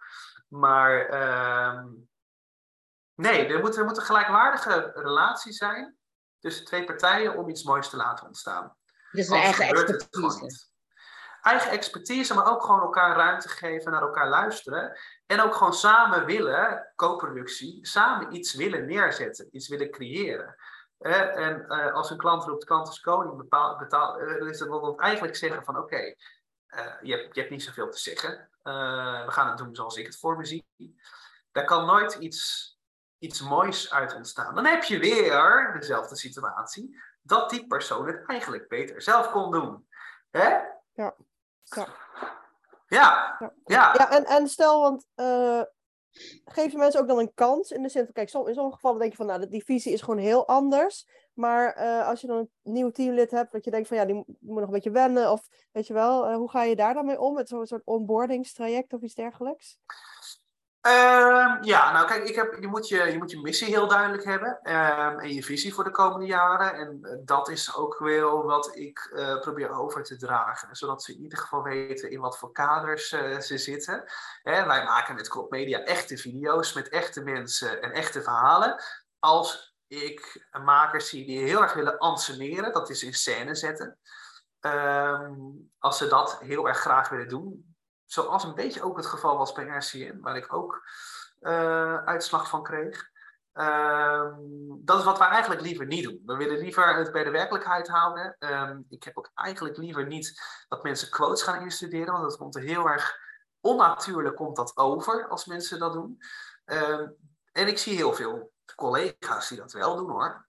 Maar 0.48 1.06
ehm, 1.06 1.88
nee, 3.14 3.46
er 3.46 3.60
moet, 3.60 3.76
er 3.76 3.84
moet 3.84 3.96
een 3.96 4.02
gelijkwaardige 4.02 4.92
relatie 4.94 5.52
zijn 5.52 5.99
tussen 6.40 6.64
twee 6.64 6.84
partijen 6.84 7.36
om 7.36 7.48
iets 7.48 7.62
moois 7.62 7.88
te 7.88 7.96
laten 7.96 8.26
ontstaan. 8.26 8.76
Dus 9.12 9.28
een 9.28 9.36
eigen 9.36 9.64
expertise. 9.64 10.68
Eigen 11.42 11.70
expertise, 11.70 12.34
maar 12.34 12.50
ook 12.50 12.62
gewoon 12.62 12.80
elkaar 12.80 13.16
ruimte 13.16 13.48
geven, 13.48 13.92
naar 13.92 14.02
elkaar 14.02 14.28
luisteren. 14.28 14.98
En 15.26 15.40
ook 15.40 15.54
gewoon 15.54 15.74
samen 15.74 16.24
willen, 16.24 16.92
co-productie, 16.96 17.86
samen 17.86 18.34
iets 18.34 18.54
willen 18.54 18.86
neerzetten, 18.86 19.48
iets 19.50 19.68
willen 19.68 19.90
creëren. 19.90 20.56
en 20.98 21.64
uh, 21.68 21.92
als 21.92 22.10
een 22.10 22.16
klant 22.16 22.44
roept, 22.44 22.64
klant 22.64 22.88
is 22.88 23.00
koning, 23.00 23.36
bepaal, 23.36 23.78
betaal, 23.78 24.20
uh, 24.20 24.48
is 24.48 24.58
dat 24.58 24.98
eigenlijk 24.98 25.36
zeggen 25.36 25.64
van 25.64 25.76
oké, 25.76 25.84
okay, 25.84 26.16
uh, 26.68 27.02
je, 27.02 27.16
hebt, 27.16 27.34
je 27.34 27.40
hebt 27.40 27.52
niet 27.52 27.62
zoveel 27.62 27.90
te 27.90 27.98
zeggen. 27.98 28.50
we 28.62 29.26
gaan 29.28 29.48
het 29.48 29.58
doen 29.58 29.74
zoals 29.74 29.96
ik 29.96 30.06
het 30.06 30.18
voor 30.18 30.36
me 30.36 30.44
zie. 30.44 30.64
Daar 31.52 31.64
kan 31.64 31.86
nooit 31.86 32.14
iets 32.14 32.68
iets 33.20 33.40
moois 33.40 33.92
uit 33.92 34.14
ontstaan. 34.14 34.54
Dan 34.54 34.66
heb 34.66 34.82
je 34.82 34.98
weer 34.98 35.76
dezelfde 35.80 36.16
situatie, 36.16 37.00
dat 37.22 37.50
die 37.50 37.66
persoon 37.66 38.06
het 38.06 38.26
eigenlijk 38.26 38.68
beter 38.68 39.02
zelf 39.02 39.30
kon 39.30 39.50
doen. 39.50 39.86
Hè? 40.30 40.48
Ja. 40.92 41.14
Ja. 41.62 41.86
Ja. 42.86 43.36
Ja, 43.64 43.94
ja. 43.94 44.10
en, 44.10 44.24
en 44.24 44.48
stel, 44.48 44.80
want 44.80 45.06
uh, 45.16 45.62
geef 46.44 46.72
je 46.72 46.78
mensen 46.78 47.00
ook 47.00 47.08
dan 47.08 47.18
een 47.18 47.34
kans 47.34 47.70
in 47.70 47.82
de 47.82 47.88
zin 47.88 48.04
van, 48.04 48.12
kijk, 48.12 48.32
in 48.32 48.32
sommige 48.32 48.74
gevallen 48.74 48.98
denk 48.98 49.10
je 49.10 49.16
van, 49.16 49.26
nou, 49.26 49.48
die 49.48 49.64
visie 49.64 49.92
is 49.92 50.00
gewoon 50.00 50.18
heel 50.18 50.48
anders. 50.48 51.08
Maar 51.32 51.78
uh, 51.78 52.08
als 52.08 52.20
je 52.20 52.26
dan 52.26 52.36
een 52.38 52.50
nieuw 52.62 52.90
teamlid 52.90 53.30
hebt, 53.30 53.52
dat 53.52 53.64
je 53.64 53.70
denkt 53.70 53.88
van, 53.88 53.96
ja, 53.96 54.04
die, 54.04 54.24
moet 54.40 54.58
nog 54.58 54.66
een 54.66 54.70
beetje 54.70 54.90
wennen, 54.90 55.30
of 55.30 55.48
weet 55.72 55.86
je 55.86 55.92
wel, 55.92 56.30
uh, 56.30 56.36
hoe 56.36 56.50
ga 56.50 56.62
je 56.62 56.76
daar 56.76 56.94
dan 56.94 57.06
mee 57.06 57.20
om? 57.20 57.34
Met 57.34 57.48
zo'n 57.48 57.66
soort 57.66 57.84
onboardingstraject 57.84 58.92
of 58.92 59.00
iets 59.00 59.14
dergelijks? 59.14 59.78
Ehm, 60.80 61.62
ja, 61.62 61.92
nou 61.92 62.06
kijk, 62.06 62.28
ik 62.28 62.34
heb, 62.34 62.56
je, 62.60 62.66
moet 62.66 62.88
je, 62.88 62.96
je 62.96 63.18
moet 63.18 63.30
je 63.30 63.40
missie 63.40 63.68
heel 63.68 63.88
duidelijk 63.88 64.24
hebben 64.24 64.58
ehm, 64.62 65.18
en 65.18 65.34
je 65.34 65.42
visie 65.42 65.74
voor 65.74 65.84
de 65.84 65.90
komende 65.90 66.26
jaren. 66.26 66.74
En 66.74 66.98
eh, 67.02 67.16
dat 67.24 67.48
is 67.48 67.74
ook 67.76 67.98
wel 67.98 68.44
wat 68.44 68.76
ik 68.76 69.10
uh, 69.12 69.40
probeer 69.40 69.70
over 69.70 70.02
te 70.02 70.16
dragen, 70.16 70.76
zodat 70.76 71.02
ze 71.02 71.14
in 71.14 71.22
ieder 71.22 71.38
geval 71.38 71.62
weten 71.62 72.10
in 72.10 72.20
wat 72.20 72.38
voor 72.38 72.52
kaders 72.52 73.12
uh, 73.12 73.38
ze 73.38 73.58
zitten. 73.58 74.04
Wij 74.42 74.64
maken 74.64 75.14
met 75.14 75.28
Crop 75.28 75.50
Media 75.50 75.84
echte 75.84 76.16
video's 76.16 76.72
met 76.72 76.88
echte 76.88 77.22
mensen 77.22 77.82
en 77.82 77.92
echte 77.92 78.22
verhalen. 78.22 78.82
Als 79.18 79.74
ik 79.86 80.48
makers 80.64 81.08
zie 81.08 81.26
die 81.26 81.38
heel 81.38 81.62
erg 81.62 81.72
willen 81.72 81.98
anseneren, 81.98 82.72
dat 82.72 82.90
is 82.90 83.02
in 83.02 83.14
scène 83.14 83.54
zetten. 83.54 83.98
Um, 84.60 85.70
als 85.78 85.98
ze 85.98 86.06
dat 86.06 86.38
heel 86.40 86.68
erg 86.68 86.78
graag 86.78 87.08
willen 87.08 87.28
doen, 87.28 87.69
Zoals 88.10 88.44
een 88.44 88.54
beetje 88.54 88.82
ook 88.82 88.96
het 88.96 89.06
geval 89.06 89.36
was 89.36 89.52
bij 89.52 89.64
RCN, 89.64 90.18
waar 90.20 90.36
ik 90.36 90.52
ook 90.52 90.82
uh, 91.40 92.04
uitslag 92.04 92.48
van 92.48 92.62
kreeg. 92.62 93.10
Uh, 93.54 94.32
dat 94.78 94.98
is 94.98 95.04
wat 95.04 95.18
we 95.18 95.24
eigenlijk 95.24 95.60
liever 95.60 95.86
niet 95.86 96.04
doen. 96.04 96.22
We 96.26 96.36
willen 96.36 96.58
liever 96.58 96.96
het 96.96 97.12
bij 97.12 97.24
de 97.24 97.30
werkelijkheid 97.30 97.88
houden. 97.88 98.36
Um, 98.38 98.86
ik 98.88 99.04
heb 99.04 99.18
ook 99.18 99.30
eigenlijk 99.34 99.76
liever 99.76 100.06
niet 100.06 100.42
dat 100.68 100.82
mensen 100.82 101.10
quotes 101.10 101.42
gaan 101.42 101.62
instuderen, 101.62 102.12
want 102.12 102.22
dat 102.22 102.36
komt 102.36 102.56
er 102.56 102.62
heel 102.62 102.86
erg 102.86 103.18
onnatuurlijk 103.60 104.36
komt 104.36 104.56
dat 104.56 104.76
over 104.76 105.28
als 105.28 105.44
mensen 105.44 105.78
dat 105.78 105.92
doen. 105.92 106.18
Um, 106.64 107.16
en 107.52 107.68
ik 107.68 107.78
zie 107.78 107.96
heel 107.96 108.14
veel 108.14 108.52
collega's 108.74 109.48
die 109.48 109.58
dat 109.58 109.72
wel 109.72 109.96
doen 109.96 110.10
hoor. 110.10 110.48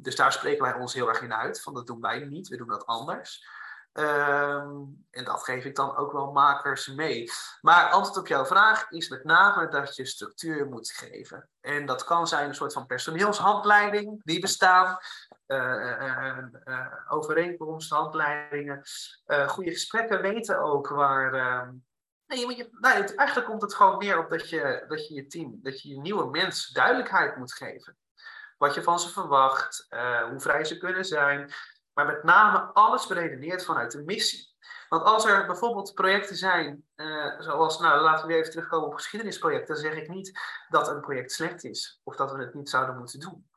Dus 0.00 0.16
daar 0.16 0.32
spreken 0.32 0.62
wij 0.62 0.74
ons 0.74 0.94
heel 0.94 1.08
erg 1.08 1.20
in 1.20 1.34
uit. 1.34 1.62
Van 1.62 1.74
dat 1.74 1.86
doen 1.86 2.00
wij 2.00 2.24
niet, 2.24 2.48
we 2.48 2.56
doen 2.56 2.68
dat 2.68 2.86
anders. 2.86 3.46
Um, 3.98 5.06
en 5.10 5.24
dat 5.24 5.44
geef 5.44 5.64
ik 5.64 5.74
dan 5.74 5.96
ook 5.96 6.12
wel 6.12 6.32
makers 6.32 6.86
mee. 6.86 7.30
Maar 7.60 7.90
antwoord 7.90 8.18
op 8.18 8.26
jouw 8.26 8.46
vraag 8.46 8.90
is 8.90 9.08
met 9.08 9.24
name 9.24 9.68
dat 9.68 9.96
je 9.96 10.04
structuur 10.04 10.66
moet 10.66 10.90
geven. 10.90 11.48
En 11.60 11.86
dat 11.86 12.04
kan 12.04 12.26
zijn 12.26 12.48
een 12.48 12.54
soort 12.54 12.72
van 12.72 12.86
personeelshandleiding, 12.86 14.20
die 14.24 14.40
bestaan. 14.40 14.98
Uh, 15.46 16.78
goede 19.46 19.70
gesprekken 19.70 20.22
weten 20.22 20.58
ook 20.58 20.88
waar. 20.88 21.34
Ehm, 21.34 21.70
nee, 22.26 22.70
eigenlijk 22.80 23.46
komt 23.46 23.62
het 23.62 23.74
gewoon 23.74 23.98
neer 23.98 24.18
op 24.18 24.30
dat 24.30 24.48
je, 24.48 24.84
dat 24.88 25.08
je 25.08 25.14
je 25.14 25.26
team, 25.26 25.58
dat 25.62 25.82
je 25.82 25.88
je 25.88 26.00
nieuwe 26.00 26.30
mensen 26.30 26.74
duidelijkheid 26.74 27.36
moet 27.36 27.54
geven. 27.54 27.96
Wat 28.58 28.74
je 28.74 28.82
van 28.82 29.00
ze 29.00 29.08
verwacht, 29.08 29.86
hoe 30.30 30.40
vrij 30.40 30.64
ze 30.64 30.78
kunnen 30.78 31.04
zijn, 31.04 31.52
maar 31.96 32.06
met 32.06 32.22
name 32.22 32.58
alles 32.58 33.06
beredeneerd 33.06 33.64
vanuit 33.64 33.92
de 33.92 34.02
missie. 34.02 34.54
Want 34.88 35.04
als 35.04 35.24
er 35.24 35.46
bijvoorbeeld 35.46 35.94
projecten 35.94 36.36
zijn, 36.36 36.84
uh, 36.96 37.40
zoals, 37.40 37.78
nou 37.80 38.00
laten 38.00 38.26
we 38.26 38.32
weer 38.32 38.40
even 38.40 38.50
terugkomen 38.50 38.86
op 38.86 38.94
geschiedenisprojecten, 38.94 39.74
dan 39.74 39.84
zeg 39.84 39.94
ik 39.94 40.08
niet 40.08 40.40
dat 40.68 40.88
een 40.88 41.00
project 41.00 41.32
slecht 41.32 41.64
is 41.64 42.00
of 42.04 42.16
dat 42.16 42.32
we 42.32 42.38
het 42.38 42.54
niet 42.54 42.68
zouden 42.68 42.98
moeten 42.98 43.20
doen. 43.20 43.48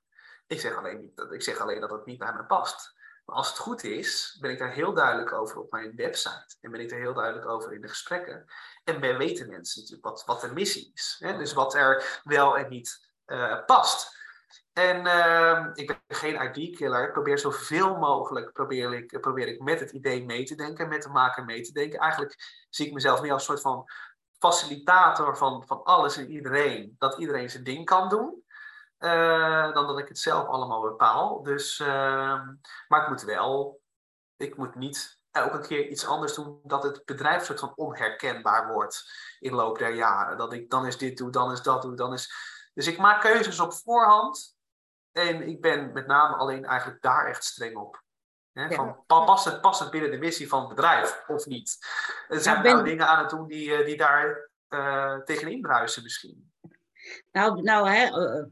Ik 0.48 0.60
zeg 0.60 0.76
alleen, 0.76 1.00
niet, 1.02 1.26
ik 1.32 1.42
zeg 1.42 1.60
alleen 1.60 1.80
dat 1.80 1.92
het 1.92 2.06
niet 2.06 2.18
bij 2.18 2.34
me 2.34 2.46
past. 2.46 2.98
Maar 3.26 3.36
als 3.36 3.48
het 3.48 3.58
goed 3.58 3.84
is, 3.84 4.38
ben 4.42 4.52
ik 4.52 4.60
daar 4.60 4.74
heel 4.74 4.94
duidelijk 4.94 5.34
over 5.34 5.60
op 5.60 5.72
mijn 5.72 5.96
website. 5.96 6.58
En 6.62 6.72
ben 6.72 6.80
ik 6.80 6.90
daar 6.90 7.00
heel 7.00 7.14
duidelijk 7.14 7.48
over 7.48 7.74
in 7.74 7.82
de 7.82 7.88
gesprekken. 7.88 8.46
En 8.84 9.00
ben 9.00 9.18
weten 9.18 9.50
mensen 9.50 9.82
natuurlijk 9.82 10.08
wat, 10.08 10.26
wat 10.26 10.42
de 10.42 10.54
missie 10.54 10.92
is. 10.94 11.16
Hè? 11.20 11.38
Dus 11.38 11.54
wat 11.54 11.74
er 11.74 12.20
wel 12.24 12.58
en 12.58 12.70
niet 12.70 13.12
uh, 13.26 13.66
past. 13.66 14.19
En 14.80 15.06
uh, 15.06 15.66
ik 15.74 15.88
ben 15.88 16.18
geen 16.18 16.42
ID-killer. 16.42 17.08
Ik 17.08 17.12
probeer 17.12 17.40
zoveel 17.40 17.98
mogelijk 17.98 18.54
probeer 18.54 18.94
ik, 18.94 19.22
probeer 19.22 19.48
ik 19.48 19.62
met 19.62 19.80
het 19.80 19.92
idee 19.92 20.26
mee 20.26 20.44
te 20.44 20.56
denken, 20.56 20.88
met 20.88 21.04
de 21.04 21.10
maker 21.10 21.46
mee 21.46 21.62
te 21.62 21.72
denken. 21.72 22.00
Eigenlijk 22.00 22.66
zie 22.70 22.88
ik 22.88 22.94
mezelf 22.94 23.22
meer 23.22 23.32
als 23.32 23.42
een 23.42 23.48
soort 23.48 23.62
van 23.62 23.86
facilitator 24.38 25.38
van, 25.38 25.64
van 25.68 25.84
alles 25.84 26.18
en 26.18 26.32
iedereen. 26.32 26.96
Dat 26.98 27.18
iedereen 27.18 27.50
zijn 27.50 27.64
ding 27.64 27.86
kan 27.86 28.10
doen. 28.10 28.44
Uh, 29.00 29.74
dan 29.74 29.88
dat 29.88 30.00
ik 30.00 30.08
het 30.08 30.20
zelf 30.20 30.48
allemaal 30.48 30.82
bepaal. 30.82 31.44
Dus, 31.44 31.80
uh, 31.80 31.88
maar 32.88 33.02
ik 33.02 33.10
moet 33.10 33.24
wel, 33.24 33.82
ik 34.38 34.58
moet 34.58 34.76
niet 34.76 35.20
elke 35.32 35.60
keer 35.60 35.88
iets 35.88 36.06
anders 36.06 36.34
doen 36.34 36.60
dat 36.64 36.84
het 36.84 37.06
bedrijf 37.06 37.46
soort 37.46 37.60
van 37.60 37.76
onherkenbaar 37.76 38.74
wordt 38.74 39.12
in 39.40 39.52
de 39.52 39.58
loop 39.58 39.78
der 39.78 39.94
jaren. 39.94 40.38
Dat 40.38 40.54
ik 40.54 40.70
dan 40.70 40.86
is 40.86 40.98
dit 40.98 41.18
doe, 41.18 41.30
dan 41.30 41.52
is 41.52 41.62
dat 41.62 41.82
doe, 41.82 41.96
dan 41.96 42.14
is. 42.14 42.34
Dus 42.74 42.88
ik 42.88 42.98
maak 42.98 43.22
keuzes 43.22 43.60
op 43.60 43.74
voorhand 43.74 44.58
en 45.28 45.48
ik 45.48 45.62
ben 45.62 45.92
met 45.94 46.08
name 46.08 46.36
alleen 46.36 46.66
eigenlijk 46.66 47.02
daar 47.02 47.28
echt 47.28 47.44
streng 47.44 47.76
op. 47.76 48.04
He, 48.54 48.76
van, 48.76 49.04
past, 49.08 49.46
het, 49.46 49.62
past 49.62 49.80
het 49.80 49.92
binnen 49.92 50.12
de 50.12 50.18
missie 50.18 50.48
van 50.48 50.60
het 50.60 50.70
bedrijf 50.70 51.24
of 51.28 51.46
niet? 51.46 51.78
Er 52.28 52.40
zijn 52.40 52.62
ben... 52.62 52.74
nou 52.74 52.84
dingen 52.86 53.08
aan 53.08 53.20
het 53.20 53.30
doen 53.30 53.48
die, 53.48 53.76
eh, 53.76 53.86
die 53.86 53.98
daar 53.98 54.50
uh, 54.70 55.18
tegenin 55.18 55.62
bruisen 55.62 56.04
misschien. 56.04 56.52
Nou, 57.32 57.62
nou 57.62 57.90
hè, 57.90 58.06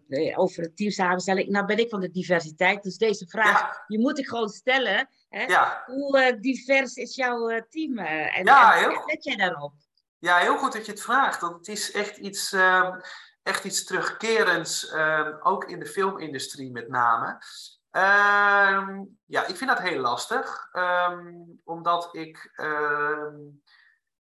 uh, 0.07 0.39
over 0.39 0.63
het 0.63 0.77
team 0.77 0.91
samenstelling. 0.91 1.49
Nou 1.49 1.65
ben 1.65 1.77
ik 1.77 1.89
van 1.89 1.99
de 1.99 2.11
diversiteit. 2.11 2.83
Dus 2.83 2.97
deze 2.97 3.27
vraag, 3.27 3.59
ja. 3.59 3.83
die 3.87 3.99
moet 3.99 4.19
ik 4.19 4.27
gewoon 4.27 4.49
stellen. 4.49 5.09
Hè? 5.29 5.43
Ja. 5.43 5.83
Hoe 5.85 6.37
divers 6.41 6.95
is 6.95 7.15
jouw 7.15 7.65
team? 7.69 7.97
en, 7.97 8.45
ja, 8.45 8.75
en, 8.75 8.89
heel 8.89 9.03
let 9.05 9.23
jij 9.23 9.35
daarop? 9.35 9.73
Ja, 10.19 10.37
heel 10.37 10.57
goed 10.57 10.73
dat 10.73 10.85
je 10.85 10.91
het 10.91 11.01
vraagt. 11.01 11.41
Want 11.41 11.55
het 11.55 11.67
is 11.67 11.91
echt 11.91 12.17
iets 12.17 12.53
ehm, 12.53 12.99
echt 13.47 13.63
iets 13.63 13.83
terugkerends, 13.83 14.93
uh, 14.93 15.35
ook 15.39 15.65
in 15.65 15.79
de 15.79 15.85
filmindustrie 15.85 16.71
met 16.71 16.87
name. 16.87 17.41
Uh, 17.91 18.99
ja, 19.25 19.45
ik 19.45 19.55
vind 19.55 19.69
dat 19.69 19.79
heel 19.79 19.99
lastig, 19.99 20.69
um, 20.73 21.61
omdat 21.63 22.09
ik 22.11 22.51
ehm, 22.55 23.35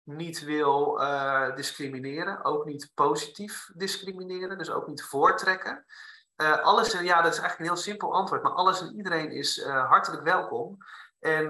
niet 0.03 0.45
wil 0.45 1.01
uh, 1.01 1.55
discrimineren, 1.55 2.45
ook 2.45 2.65
niet 2.65 2.91
positief 2.95 3.71
discrimineren, 3.75 4.59
dus 4.59 4.71
ook 4.71 4.87
niet 4.87 5.03
voortrekken. 5.03 5.85
Uh, 6.37 6.59
alles, 6.59 6.93
ja, 6.93 7.23
dat 7.23 7.33
is 7.33 7.39
eigenlijk 7.39 7.59
een 7.59 7.75
heel 7.75 7.85
simpel 7.85 8.15
antwoord, 8.15 8.43
maar 8.43 8.53
alles 8.53 8.81
en 8.81 8.97
iedereen 8.97 9.31
is 9.31 9.65
hartelijk 9.65 10.23
welkom. 10.23 10.77
En 11.19 11.47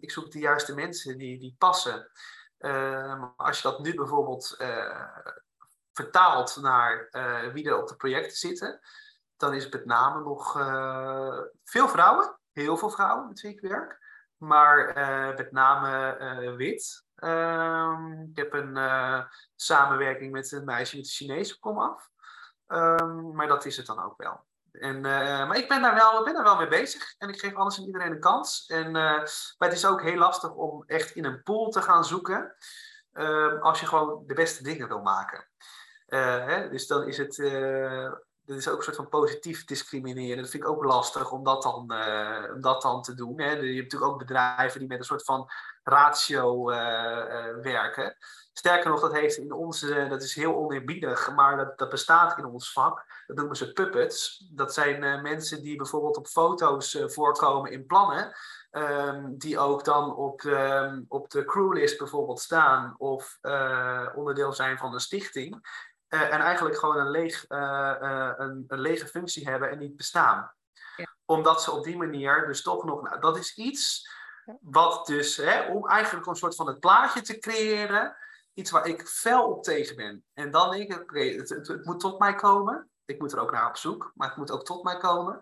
ik 0.00 0.10
zoek 0.10 0.30
de 0.30 0.38
juiste 0.38 0.74
mensen 0.74 1.18
die, 1.18 1.38
die 1.38 1.54
passen. 1.58 2.10
als 3.36 3.56
je 3.56 3.68
dat 3.68 3.78
nu 3.78 3.94
bijvoorbeeld 3.94 4.56
vertaald 5.94 6.56
naar 6.60 7.08
uh, 7.10 7.52
wie 7.52 7.68
er 7.68 7.78
op 7.78 7.88
de 7.88 7.96
projecten 7.96 8.36
zitten, 8.36 8.80
dan 9.36 9.54
is 9.54 9.64
het 9.64 9.72
met 9.72 9.84
name 9.84 10.20
nog 10.20 10.58
uh, 10.58 11.40
veel 11.64 11.88
vrouwen, 11.88 12.38
heel 12.52 12.76
veel 12.76 12.90
vrouwen 12.90 13.28
met 13.28 13.40
wie 13.40 13.50
ik 13.50 13.60
werk, 13.60 13.98
maar 14.36 14.96
uh, 14.96 15.36
met 15.36 15.52
name 15.52 16.54
wit. 16.56 17.04
Ehm, 17.14 18.22
ik 18.22 18.36
heb 18.36 18.52
een 18.52 18.78
samenwerking 19.56 20.32
met 20.32 20.52
een 20.52 20.64
meisje 20.64 20.96
met 20.96 21.04
de 21.04 21.10
Chinese 21.10 21.58
komaf, 21.58 22.10
um, 22.68 23.34
maar 23.34 23.46
dat 23.46 23.64
is 23.64 23.76
het 23.76 23.86
dan 23.86 24.04
ook 24.04 24.16
wel. 24.16 24.44
En, 24.72 25.00
maar 25.00 25.56
ik 25.56 25.68
ben, 25.68 25.82
daar 25.82 25.94
wel, 25.94 26.24
ben 26.24 26.42
wel 26.42 26.56
mee 26.56 26.68
bezig 26.68 27.14
en 27.18 27.28
ik 27.28 27.40
geef 27.40 27.54
alles 27.54 27.78
en 27.78 27.84
iedereen 27.84 28.12
een 28.12 28.20
kans. 28.20 28.66
En, 28.66 28.90
maar 28.90 29.28
het 29.58 29.72
is 29.72 29.86
ook 29.86 30.02
heel 30.02 30.16
lastig 30.16 30.50
om 30.50 30.82
echt 30.86 31.10
in 31.10 31.24
een 31.24 31.42
pool 31.42 31.70
te 31.70 31.82
gaan 31.82 32.04
zoeken 32.04 32.54
ehm, 33.12 33.58
als 33.58 33.80
je 33.80 33.86
gewoon 33.86 34.22
de 34.26 34.34
beste 34.34 34.62
dingen 34.62 34.88
wil 34.88 35.02
maken. 35.02 35.48
Uh, 36.14 36.46
hè? 36.46 36.68
Dus 36.68 36.86
dan 36.86 37.06
is 37.06 37.18
het. 37.18 37.38
Uh, 37.38 38.12
dat 38.46 38.56
is 38.56 38.68
ook 38.68 38.76
een 38.76 38.82
soort 38.82 38.96
van 38.96 39.08
positief 39.08 39.64
discrimineren. 39.64 40.42
Dat 40.42 40.50
vind 40.50 40.62
ik 40.62 40.68
ook 40.68 40.84
lastig 40.84 41.32
om 41.32 41.44
dat 41.44 41.62
dan, 41.62 41.92
uh, 41.92 42.54
om 42.54 42.60
dat 42.60 42.82
dan 42.82 43.02
te 43.02 43.14
doen. 43.14 43.40
Hè? 43.40 43.50
Je 43.50 43.74
hebt 43.74 43.82
natuurlijk 43.82 44.12
ook 44.12 44.18
bedrijven 44.18 44.78
die 44.78 44.88
met 44.88 44.98
een 44.98 45.04
soort 45.04 45.24
van 45.24 45.50
ratio 45.82 46.64
werken. 47.62 48.16
Sterker 48.52 48.90
nog, 48.90 49.00
dat 49.00 49.12
heeft 49.12 49.36
in 49.36 49.52
onze, 49.52 50.06
dat 50.08 50.22
is 50.22 50.34
heel 50.34 50.54
oneerbiedig, 50.54 51.34
maar 51.34 51.56
dat, 51.56 51.78
dat 51.78 51.88
bestaat 51.88 52.38
in 52.38 52.44
ons 52.44 52.72
vak. 52.72 53.04
Dat 53.26 53.36
noemen 53.36 53.56
ze 53.56 53.72
puppets. 53.72 54.46
Dat 54.50 54.74
zijn 54.74 55.22
mensen 55.22 55.62
die 55.62 55.76
bijvoorbeeld 55.76 56.16
op 56.16 56.26
foto's 56.26 56.98
voorkomen 57.06 57.70
in 57.70 57.86
plannen. 57.86 58.32
Um, 58.70 59.38
die 59.38 59.58
ook 59.58 59.84
dan 59.84 60.16
op, 60.16 60.42
um, 60.42 61.04
op 61.08 61.30
de 61.30 61.44
crewlist 61.44 61.98
bijvoorbeeld 61.98 62.40
staan 62.40 62.94
of 62.98 63.38
onderdeel 64.14 64.52
zijn 64.52 64.78
van 64.78 64.94
een 64.94 65.00
stichting. 65.00 65.82
Uh, 66.14 66.32
en 66.32 66.40
eigenlijk 66.40 66.78
gewoon 66.78 66.96
een, 66.96 67.10
leeg, 67.10 67.50
uh, 67.50 68.34
een, 68.36 68.64
een, 68.68 68.80
lege 68.80 69.06
functie 69.06 69.48
hebben 69.48 69.70
en 69.70 69.78
niet 69.78 69.96
bestaan. 69.96 70.52
Ja. 70.96 71.16
Omdat 71.24 71.62
ze 71.62 71.70
op 71.70 71.84
die 71.84 71.96
manier 71.96 72.46
dus 72.46 72.62
toch 72.62 72.84
nog. 72.84 73.02
Nou, 73.02 73.20
dat 73.20 73.36
is 73.36 73.56
iets 73.56 74.08
wat 74.60 75.06
dus, 75.06 75.36
hè, 75.36 75.66
om 75.66 75.88
eigenlijk 75.88 76.26
een 76.26 76.34
soort 76.34 76.54
van 76.54 76.66
het 76.66 76.80
plaatje 76.80 77.22
te 77.22 77.38
creëren, 77.38 78.16
iets 78.52 78.70
waar 78.70 78.86
ik 78.86 79.08
fel 79.08 79.50
op 79.50 79.62
tegen 79.62 79.96
ben. 79.96 80.24
En 80.32 80.50
dan 80.50 80.70
denk 80.70 80.82
ik, 80.82 80.92
oké, 80.92 81.02
okay, 81.02 81.36
het, 81.36 81.48
het, 81.48 81.68
het, 81.68 81.84
moet 81.84 82.00
tot 82.00 82.18
mij 82.18 82.34
komen. 82.34 82.88
Ik 83.04 83.18
moet 83.20 83.32
er 83.32 83.40
ook 83.40 83.52
naar 83.52 83.68
op 83.68 83.76
zoek, 83.76 84.12
maar 84.14 84.28
het 84.28 84.36
moet 84.36 84.50
ook 84.50 84.64
tot 84.64 84.84
mij 84.84 84.96
komen. 84.96 85.40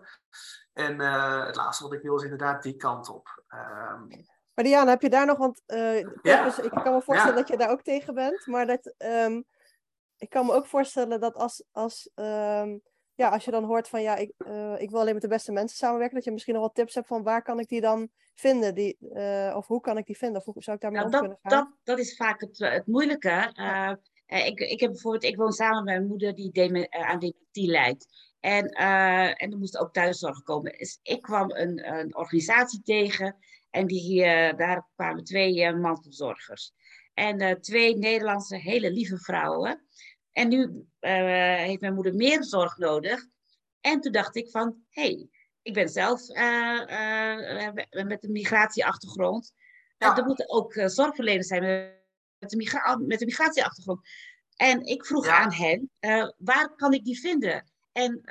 En 0.73 1.01
uh, 1.01 1.45
het 1.45 1.55
laatste 1.55 1.83
wat 1.83 1.93
ik 1.93 2.01
wil 2.01 2.15
is 2.15 2.23
inderdaad 2.23 2.63
die 2.63 2.75
kant 2.75 3.09
op. 3.09 3.43
Um, 3.49 4.25
maar 4.53 4.65
Diana, 4.65 4.89
heb 4.89 5.01
je 5.01 5.09
daar 5.09 5.25
nog, 5.25 5.37
want 5.37 5.61
uh, 5.67 6.01
ja. 6.21 6.43
dus 6.43 6.59
ik 6.59 6.69
kan 6.71 6.93
me 6.93 7.01
voorstellen 7.01 7.35
ja. 7.35 7.39
dat 7.39 7.47
je 7.47 7.57
daar 7.57 7.69
ook 7.69 7.81
tegen 7.81 8.13
bent, 8.13 8.45
maar 8.45 8.65
dat, 8.65 8.93
um, 8.97 9.45
ik 10.23 10.29
kan 10.29 10.45
me 10.45 10.53
ook 10.53 10.65
voorstellen 10.65 11.19
dat 11.19 11.35
als, 11.35 11.63
als, 11.71 12.09
um, 12.15 12.81
ja, 13.13 13.29
als 13.29 13.45
je 13.45 13.51
dan 13.51 13.63
hoort 13.63 13.87
van 13.87 14.01
ja, 14.01 14.15
ik, 14.15 14.33
uh, 14.37 14.81
ik 14.81 14.89
wil 14.89 14.99
alleen 14.99 15.13
met 15.13 15.21
de 15.21 15.27
beste 15.27 15.51
mensen 15.51 15.77
samenwerken, 15.77 16.15
dat 16.15 16.23
je 16.23 16.31
misschien 16.31 16.53
nog 16.53 16.63
wat 16.63 16.75
tips 16.75 16.95
hebt 16.95 17.07
van 17.07 17.23
waar 17.23 17.41
kan 17.41 17.59
ik 17.59 17.67
die 17.67 17.81
dan 17.81 18.09
vinden, 18.33 18.75
die, 18.75 18.97
uh, 18.99 19.53
of 19.55 19.67
hoe 19.67 19.81
kan 19.81 19.97
ik 19.97 20.05
die 20.05 20.17
vinden, 20.17 20.37
of 20.45 20.53
hoe 20.53 20.63
zou 20.63 20.75
ik 20.75 20.81
daarmee 20.81 21.01
nou, 21.01 21.13
om 21.13 21.19
dat, 21.19 21.21
kunnen 21.21 21.39
gaan? 21.41 21.63
Dat, 21.63 21.77
dat 21.83 21.99
is 21.99 22.15
vaak 22.15 22.41
het, 22.41 22.57
het 22.57 22.87
moeilijke. 22.87 23.51
Uh, 23.55 23.93
ik, 24.45 24.59
ik 24.59 24.79
heb 24.79 24.91
bijvoorbeeld, 24.91 25.23
ik 25.23 25.37
woon 25.37 25.51
samen 25.51 25.83
met 25.83 25.93
mijn 25.93 26.07
moeder 26.07 26.35
die 26.35 26.51
deme, 26.51 26.91
aan 26.91 27.19
dementie 27.19 27.69
lijdt. 27.69 28.05
En, 28.39 28.67
en 28.67 29.51
er 29.51 29.57
moest 29.57 29.77
ook 29.77 29.93
thuiszorg 29.93 30.43
komen. 30.43 30.77
Dus 30.77 30.99
ik 31.01 31.21
kwam 31.21 31.51
een, 31.51 31.93
een 31.93 32.15
organisatie 32.15 32.81
tegen 32.81 33.35
en 33.69 33.87
die, 33.87 34.21
daar 34.55 34.87
kwamen 34.95 35.23
twee 35.23 35.75
mantelzorgers. 35.75 36.73
En 37.13 37.61
twee 37.61 37.97
Nederlandse 37.97 38.57
hele 38.57 38.91
lieve 38.91 39.17
vrouwen. 39.17 39.85
En 40.33 40.47
nu 40.47 40.85
heeft 40.99 41.81
mijn 41.81 41.93
moeder 41.93 42.15
meer 42.15 42.43
zorg 42.43 42.77
nodig. 42.77 43.25
En 43.81 44.01
toen 44.01 44.11
dacht 44.11 44.35
ik 44.35 44.49
van, 44.49 44.77
hé, 44.89 45.01
hey, 45.01 45.29
ik 45.61 45.73
ben 45.73 45.89
zelf 45.89 46.29
uh, 46.29 46.81
uh, 47.89 48.05
met 48.05 48.23
een 48.23 48.31
migratieachtergrond. 48.31 49.53
Ja. 49.97 50.17
er 50.17 50.25
moeten 50.25 50.49
ook 50.49 50.73
zorgverleners 50.85 51.47
zijn 51.47 51.61
met 52.39 52.51
een, 52.51 52.57
migra 52.57 52.97
migratieachtergrond. 52.97 53.99
En 54.55 54.85
ik 54.85 55.05
vroeg 55.05 55.27
aan 55.27 55.53
hen, 55.53 55.89
waar 56.37 56.75
kan 56.75 56.93
ik 56.93 57.03
die 57.03 57.19
vinden? 57.19 57.71
En 57.91 58.21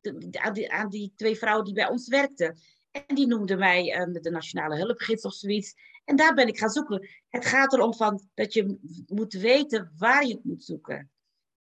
de, 0.00 0.40
aan, 0.40 0.52
die, 0.52 0.72
aan, 0.72 0.88
die, 0.88 1.12
twee 1.16 1.36
vrouwen 1.36 1.64
die 1.64 1.74
bij 1.74 1.88
ons 1.88 2.08
werkten. 2.08 2.58
En 2.90 3.14
die 3.14 3.26
noemden 3.26 3.58
mij 3.58 4.08
de 4.20 4.30
Nationale 4.30 4.76
Hulpgids 4.76 5.24
of 5.24 5.34
zoiets. 5.34 5.74
En 6.04 6.16
daar 6.16 6.34
ben 6.34 6.48
ik 6.48 6.58
gaan 6.58 6.70
zoeken. 6.70 7.08
Het 7.28 7.46
gaat 7.46 7.72
erom 7.72 7.94
van 7.94 8.28
dat 8.34 8.52
je 8.52 8.78
moet 9.06 9.32
weten 9.32 9.92
waar 9.96 10.26
je 10.26 10.34
het 10.34 10.44
moet 10.44 10.64
zoeken. 10.64 11.10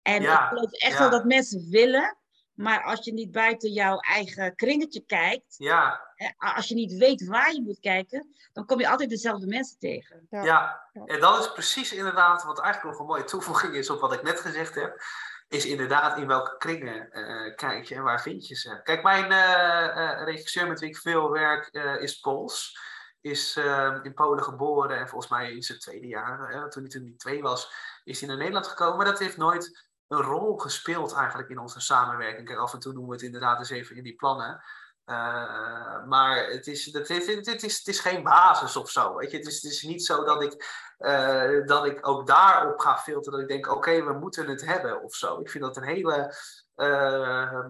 En 0.04 0.22
ik 0.22 0.46
geloof 0.48 0.72
echt 0.72 0.98
wel 0.98 1.10
dat 1.10 1.24
mensen 1.24 1.70
willen, 1.70 2.16
maar 2.54 2.82
als 2.82 3.04
je 3.04 3.12
niet 3.12 3.30
buiten 3.30 3.72
jouw 3.72 3.98
eigen 3.98 4.54
kringetje 4.54 5.04
kijkt, 5.06 5.54
ja. 5.58 6.00
als 6.36 6.68
je 6.68 6.74
niet 6.74 6.92
weet 6.92 7.26
waar 7.26 7.52
je 7.52 7.62
moet 7.62 7.80
kijken, 7.80 8.34
dan 8.52 8.66
kom 8.66 8.80
je 8.80 8.88
altijd 8.88 9.10
dezelfde 9.10 9.46
mensen 9.46 9.78
tegen. 9.78 10.26
Ja, 10.30 10.42
ja. 10.44 11.04
en 11.04 11.20
dat 11.20 11.40
is 11.40 11.52
precies 11.52 11.92
inderdaad 11.92 12.44
wat 12.44 12.60
eigenlijk 12.60 12.92
nog 12.92 13.00
een 13.00 13.12
mooie 13.12 13.24
toevoeging 13.24 13.74
is 13.74 13.90
op 13.90 14.00
wat 14.00 14.12
ik 14.12 14.22
net 14.22 14.40
gezegd 14.40 14.74
heb. 14.74 15.02
Is 15.48 15.66
inderdaad 15.66 16.18
in 16.18 16.26
welke 16.26 16.56
kringen 16.56 17.08
uh, 17.12 17.54
kijk 17.54 17.84
je 17.84 17.94
en 17.94 18.02
waar 18.02 18.22
vind 18.22 18.46
je 18.46 18.54
ze. 18.54 18.80
Kijk, 18.82 19.02
mijn 19.02 19.30
uh, 19.30 19.96
uh, 19.96 20.24
regisseur 20.24 20.68
met 20.68 20.80
wie 20.80 20.88
ik 20.88 20.96
veel 20.96 21.30
werk 21.30 21.68
is 22.00 22.20
Pools. 22.20 22.78
Is 23.20 23.56
in 24.02 24.14
Polen 24.14 24.44
geboren 24.44 24.98
en 24.98 25.08
volgens 25.08 25.30
mij 25.30 25.52
in 25.52 25.62
zijn 25.62 25.78
tweede 25.78 26.06
jaar, 26.06 26.68
toen 26.70 26.82
hij 26.82 26.90
toen 26.90 27.14
twee 27.16 27.42
was, 27.42 27.72
is 28.04 28.18
hij 28.18 28.28
naar 28.28 28.38
Nederland 28.38 28.66
gekomen. 28.66 28.96
Maar 28.96 29.06
dat 29.06 29.18
heeft 29.18 29.36
nooit 29.36 29.88
een 30.14 30.22
rol 30.22 30.58
gespeeld 30.58 31.14
eigenlijk 31.14 31.48
in 31.48 31.58
onze 31.58 31.80
samenwerking. 31.80 32.46
Kijk, 32.46 32.58
af 32.58 32.72
en 32.72 32.78
toe 32.78 32.92
doen 32.92 33.06
we 33.06 33.12
het 33.12 33.22
inderdaad 33.22 33.58
eens 33.58 33.70
even 33.70 33.96
in 33.96 34.02
die 34.02 34.14
plannen. 34.14 34.64
Uh, 35.06 36.04
maar 36.04 36.46
het 36.46 36.66
is, 36.66 36.92
het, 36.92 37.10
is, 37.10 37.26
het, 37.26 37.62
is, 37.62 37.78
het 37.78 37.86
is 37.86 38.00
geen 38.00 38.22
basis 38.22 38.76
of 38.76 38.90
zo. 38.90 39.16
Weet 39.16 39.30
je? 39.30 39.36
Het, 39.36 39.46
is, 39.46 39.62
het 39.62 39.72
is 39.72 39.82
niet 39.82 40.04
zo 40.04 40.24
dat 40.24 40.42
ik, 40.42 40.66
uh, 40.98 41.66
dat 41.66 41.86
ik 41.86 42.08
ook 42.08 42.26
daarop 42.26 42.80
ga 42.80 42.98
filteren. 42.98 43.32
Dat 43.32 43.50
ik 43.50 43.62
denk, 43.62 43.74
oké, 43.74 44.04
we 44.04 44.12
moeten 44.12 44.48
het 44.48 44.64
hebben 44.64 45.02
of 45.02 45.14
zo. 45.14 45.40
Ik 45.40 45.50
vind 45.50 45.64
dat 45.64 45.76
een 45.76 45.82
hele, 45.82 46.34
uh, 46.76 47.66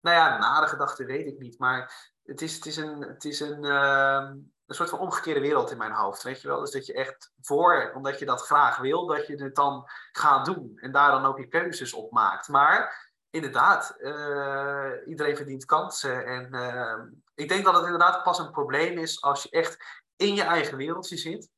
nou 0.00 0.16
ja, 0.16 0.38
nare 0.38 0.66
gedachte 0.66 1.04
weet 1.04 1.26
ik 1.26 1.38
niet. 1.38 1.58
Maar 1.58 2.12
het 2.24 2.42
is, 2.42 2.54
het 2.54 2.66
is 2.66 2.76
een, 2.76 3.00
het 3.00 3.24
is 3.24 3.40
een, 3.40 3.64
ehm, 3.64 4.36
een 4.70 4.76
soort 4.76 4.90
van 4.90 4.98
omgekeerde 4.98 5.40
wereld 5.40 5.70
in 5.70 5.78
mijn 5.78 5.92
hoofd, 5.92 6.22
weet 6.22 6.40
je 6.40 6.48
wel. 6.48 6.60
Dus 6.60 6.70
dat 6.70 6.86
je 6.86 6.92
echt 6.92 7.32
voor, 7.40 7.92
omdat 7.94 8.18
je 8.18 8.24
dat 8.24 8.40
graag 8.40 8.78
wil, 8.78 9.06
dat 9.06 9.26
je 9.26 9.42
het 9.42 9.54
dan 9.54 9.88
gaat 10.12 10.44
doen. 10.44 10.72
En 10.76 10.92
daar 10.92 11.10
dan 11.10 11.26
ook 11.26 11.38
je 11.38 11.48
keuzes 11.48 11.92
op 11.92 12.10
maakt. 12.10 12.48
Maar 12.48 13.10
inderdaad, 13.30 13.96
uh, 13.98 14.90
iedereen 15.06 15.36
verdient 15.36 15.64
kansen. 15.64 16.26
En 16.26 16.48
uh, 16.50 16.94
ik 17.34 17.48
denk 17.48 17.64
dat 17.64 17.74
het 17.74 17.84
inderdaad 17.84 18.22
pas 18.22 18.38
een 18.38 18.50
probleem 18.50 18.98
is 18.98 19.22
als 19.22 19.42
je 19.42 19.50
echt 19.50 20.02
in 20.16 20.34
je 20.34 20.42
eigen 20.42 20.76
wereldje 20.76 21.16
zit. 21.16 21.48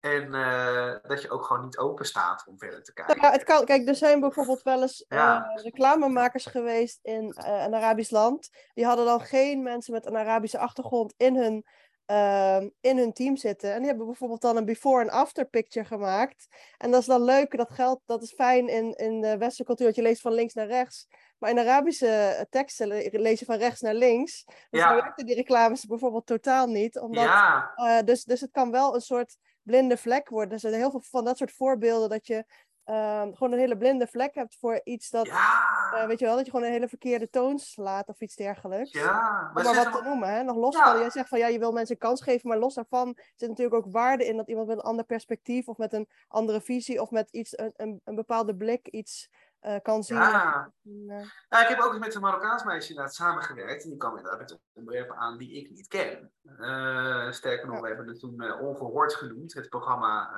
En 0.00 0.34
uh, 0.34 0.94
dat 1.02 1.22
je 1.22 1.30
ook 1.30 1.44
gewoon 1.44 1.62
niet 1.62 1.78
open 1.78 2.06
staat 2.06 2.44
om 2.46 2.58
verder 2.58 2.82
te 2.82 2.92
kijken. 2.92 3.20
Ja, 3.20 3.30
het 3.30 3.44
kan, 3.44 3.64
kijk, 3.64 3.88
er 3.88 3.94
zijn 3.94 4.20
bijvoorbeeld 4.20 4.62
wel 4.62 4.82
eens 4.82 5.04
ja. 5.08 5.52
reclamemakers 5.54 6.46
geweest 6.46 6.98
in 7.02 7.34
een 7.36 7.74
Arabisch 7.74 8.10
land. 8.10 8.50
Die 8.74 8.86
hadden 8.86 9.04
dan 9.04 9.20
geen 9.20 9.62
mensen 9.62 9.92
met 9.92 10.06
een 10.06 10.16
Arabische 10.16 10.58
achtergrond 10.58 11.14
in 11.16 11.36
hun 11.36 11.66
uh, 12.06 12.60
in 12.80 12.98
hun 12.98 13.12
team 13.12 13.36
zitten. 13.36 13.72
En 13.72 13.78
die 13.78 13.86
hebben 13.86 14.06
bijvoorbeeld 14.06 14.40
dan 14.40 14.56
een 14.56 14.64
before 14.64 15.02
en 15.02 15.10
after 15.10 15.44
picture 15.44 15.86
gemaakt. 15.86 16.46
En 16.78 16.90
dat 16.90 17.00
is 17.00 17.06
dan 17.06 17.22
leuk, 17.22 17.56
dat 17.56 17.70
geldt, 17.70 18.02
dat 18.06 18.22
is 18.22 18.32
fijn 18.32 18.68
in, 18.68 18.94
in 18.94 19.20
de 19.20 19.38
westerse 19.38 19.64
cultuur, 19.64 19.86
dat 19.86 19.96
je 19.96 20.02
leest 20.02 20.20
van 20.20 20.32
links 20.32 20.54
naar 20.54 20.66
rechts. 20.66 21.08
Maar 21.38 21.50
in 21.50 21.58
Arabische 21.58 22.08
eh, 22.08 22.44
teksten 22.50 22.88
lees 23.20 23.38
je 23.38 23.44
van 23.44 23.56
rechts 23.56 23.80
naar 23.80 23.94
links. 23.94 24.44
Dus 24.70 24.80
ja. 24.80 24.94
werkten 24.94 25.26
die 25.26 25.34
reclames 25.34 25.86
bijvoorbeeld 25.86 26.26
totaal 26.26 26.66
niet. 26.66 26.98
Omdat, 26.98 27.24
ja. 27.24 27.72
uh, 27.76 27.98
dus, 28.04 28.24
dus 28.24 28.40
het 28.40 28.50
kan 28.50 28.70
wel 28.70 28.94
een 28.94 29.00
soort 29.00 29.36
blinde 29.62 29.96
vlek 29.96 30.28
worden. 30.28 30.52
Er 30.52 30.60
zijn 30.60 30.74
heel 30.74 30.90
veel 30.90 31.00
van 31.00 31.24
dat 31.24 31.36
soort 31.36 31.52
voorbeelden 31.52 32.08
dat 32.08 32.26
je 32.26 32.44
um, 32.84 33.34
gewoon 33.34 33.52
een 33.52 33.58
hele 33.58 33.76
blinde 33.76 34.06
vlek 34.06 34.34
hebt 34.34 34.56
voor 34.60 34.80
iets 34.84 35.10
dat, 35.10 35.26
ja. 35.26 35.61
Uh, 35.94 36.06
weet 36.06 36.18
je 36.18 36.24
wel, 36.24 36.36
dat 36.36 36.44
je 36.44 36.50
gewoon 36.50 36.66
een 36.66 36.72
hele 36.72 36.88
verkeerde 36.88 37.30
toon 37.30 37.58
slaat 37.58 38.08
of 38.08 38.20
iets 38.20 38.34
dergelijks. 38.34 38.92
Ja, 38.92 39.50
maar, 39.54 39.64
maar 39.64 39.74
wat 39.74 39.92
te 39.92 40.02
noemen, 40.02 40.28
hè? 40.28 40.42
nog 40.42 40.56
los 40.56 40.76
ja. 40.76 40.90
van, 40.90 41.00
jij 41.00 41.10
zegt 41.10 41.28
van 41.28 41.38
ja, 41.38 41.46
je 41.46 41.58
wil 41.58 41.72
mensen 41.72 41.94
een 41.94 42.00
kans 42.00 42.22
geven, 42.22 42.48
maar 42.48 42.58
los 42.58 42.74
daarvan 42.74 43.16
zit 43.36 43.48
natuurlijk 43.48 43.76
ook 43.76 43.92
waarde 43.92 44.26
in 44.26 44.36
dat 44.36 44.48
iemand 44.48 44.66
met 44.68 44.76
een 44.76 44.82
ander 44.82 45.04
perspectief 45.04 45.68
of 45.68 45.76
met 45.76 45.92
een 45.92 46.08
andere 46.28 46.60
visie 46.60 47.00
of 47.00 47.10
met 47.10 47.30
iets, 47.30 47.58
een, 47.58 47.72
een, 47.76 48.00
een 48.04 48.14
bepaalde 48.14 48.56
blik 48.56 48.88
iets 48.88 49.30
uh, 49.62 49.76
kan 49.82 50.02
zien. 50.02 50.16
Ja. 50.16 50.72
Uh... 50.82 51.28
Nou, 51.48 51.62
ik 51.62 51.68
heb 51.68 51.80
ook 51.80 51.92
eens 51.92 52.04
met 52.04 52.14
een 52.14 52.20
Marokkaans 52.20 52.64
meisje 52.64 52.88
inderdaad 52.88 53.14
samengewerkt. 53.14 53.82
En 53.82 53.88
die 53.88 53.98
kwam 53.98 54.16
inderdaad 54.16 54.40
met 54.40 54.60
onderwerpen 54.72 55.16
aan 55.16 55.38
die 55.38 55.52
ik 55.52 55.70
niet 55.70 55.88
ken. 55.88 56.32
Uh, 56.42 57.30
sterker 57.30 57.66
nog, 57.66 57.76
ja. 57.76 57.82
we 57.82 57.88
hebben 57.88 58.08
het 58.08 58.18
toen 58.18 58.60
Ongehoord 58.60 59.14
genoemd, 59.14 59.54
het 59.54 59.68
programma 59.68 60.30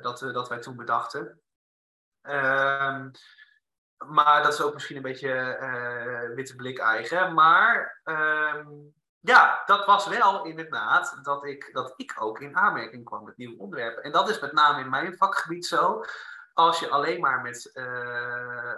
dat, 0.00 0.18
dat 0.18 0.48
wij 0.48 0.58
toen 0.58 0.76
bedachten. 0.76 1.40
Maar 3.98 4.42
dat 4.42 4.52
is 4.52 4.60
ook 4.60 4.74
misschien 4.74 4.96
een 4.96 5.02
beetje 5.02 5.58
uh, 5.60 6.34
witte 6.34 6.56
blik 6.56 6.78
eigen. 6.78 7.34
Maar 7.34 8.00
um, 8.04 8.94
ja, 9.20 9.62
dat 9.66 9.86
was 9.86 10.08
wel 10.08 10.44
inderdaad 10.44 11.18
dat 11.22 11.44
ik, 11.44 11.70
dat 11.72 11.94
ik 11.96 12.14
ook 12.18 12.40
in 12.40 12.56
aanmerking 12.56 13.04
kwam 13.04 13.24
met 13.24 13.36
nieuwe 13.36 13.58
onderwerpen. 13.58 14.02
En 14.02 14.12
dat 14.12 14.28
is 14.28 14.40
met 14.40 14.52
name 14.52 14.80
in 14.80 14.90
mijn 14.90 15.16
vakgebied 15.16 15.66
zo. 15.66 16.04
Als 16.52 16.80
je 16.80 16.88
alleen 16.88 17.20
maar 17.20 17.40
met 17.40 17.70
uh, 17.74 18.72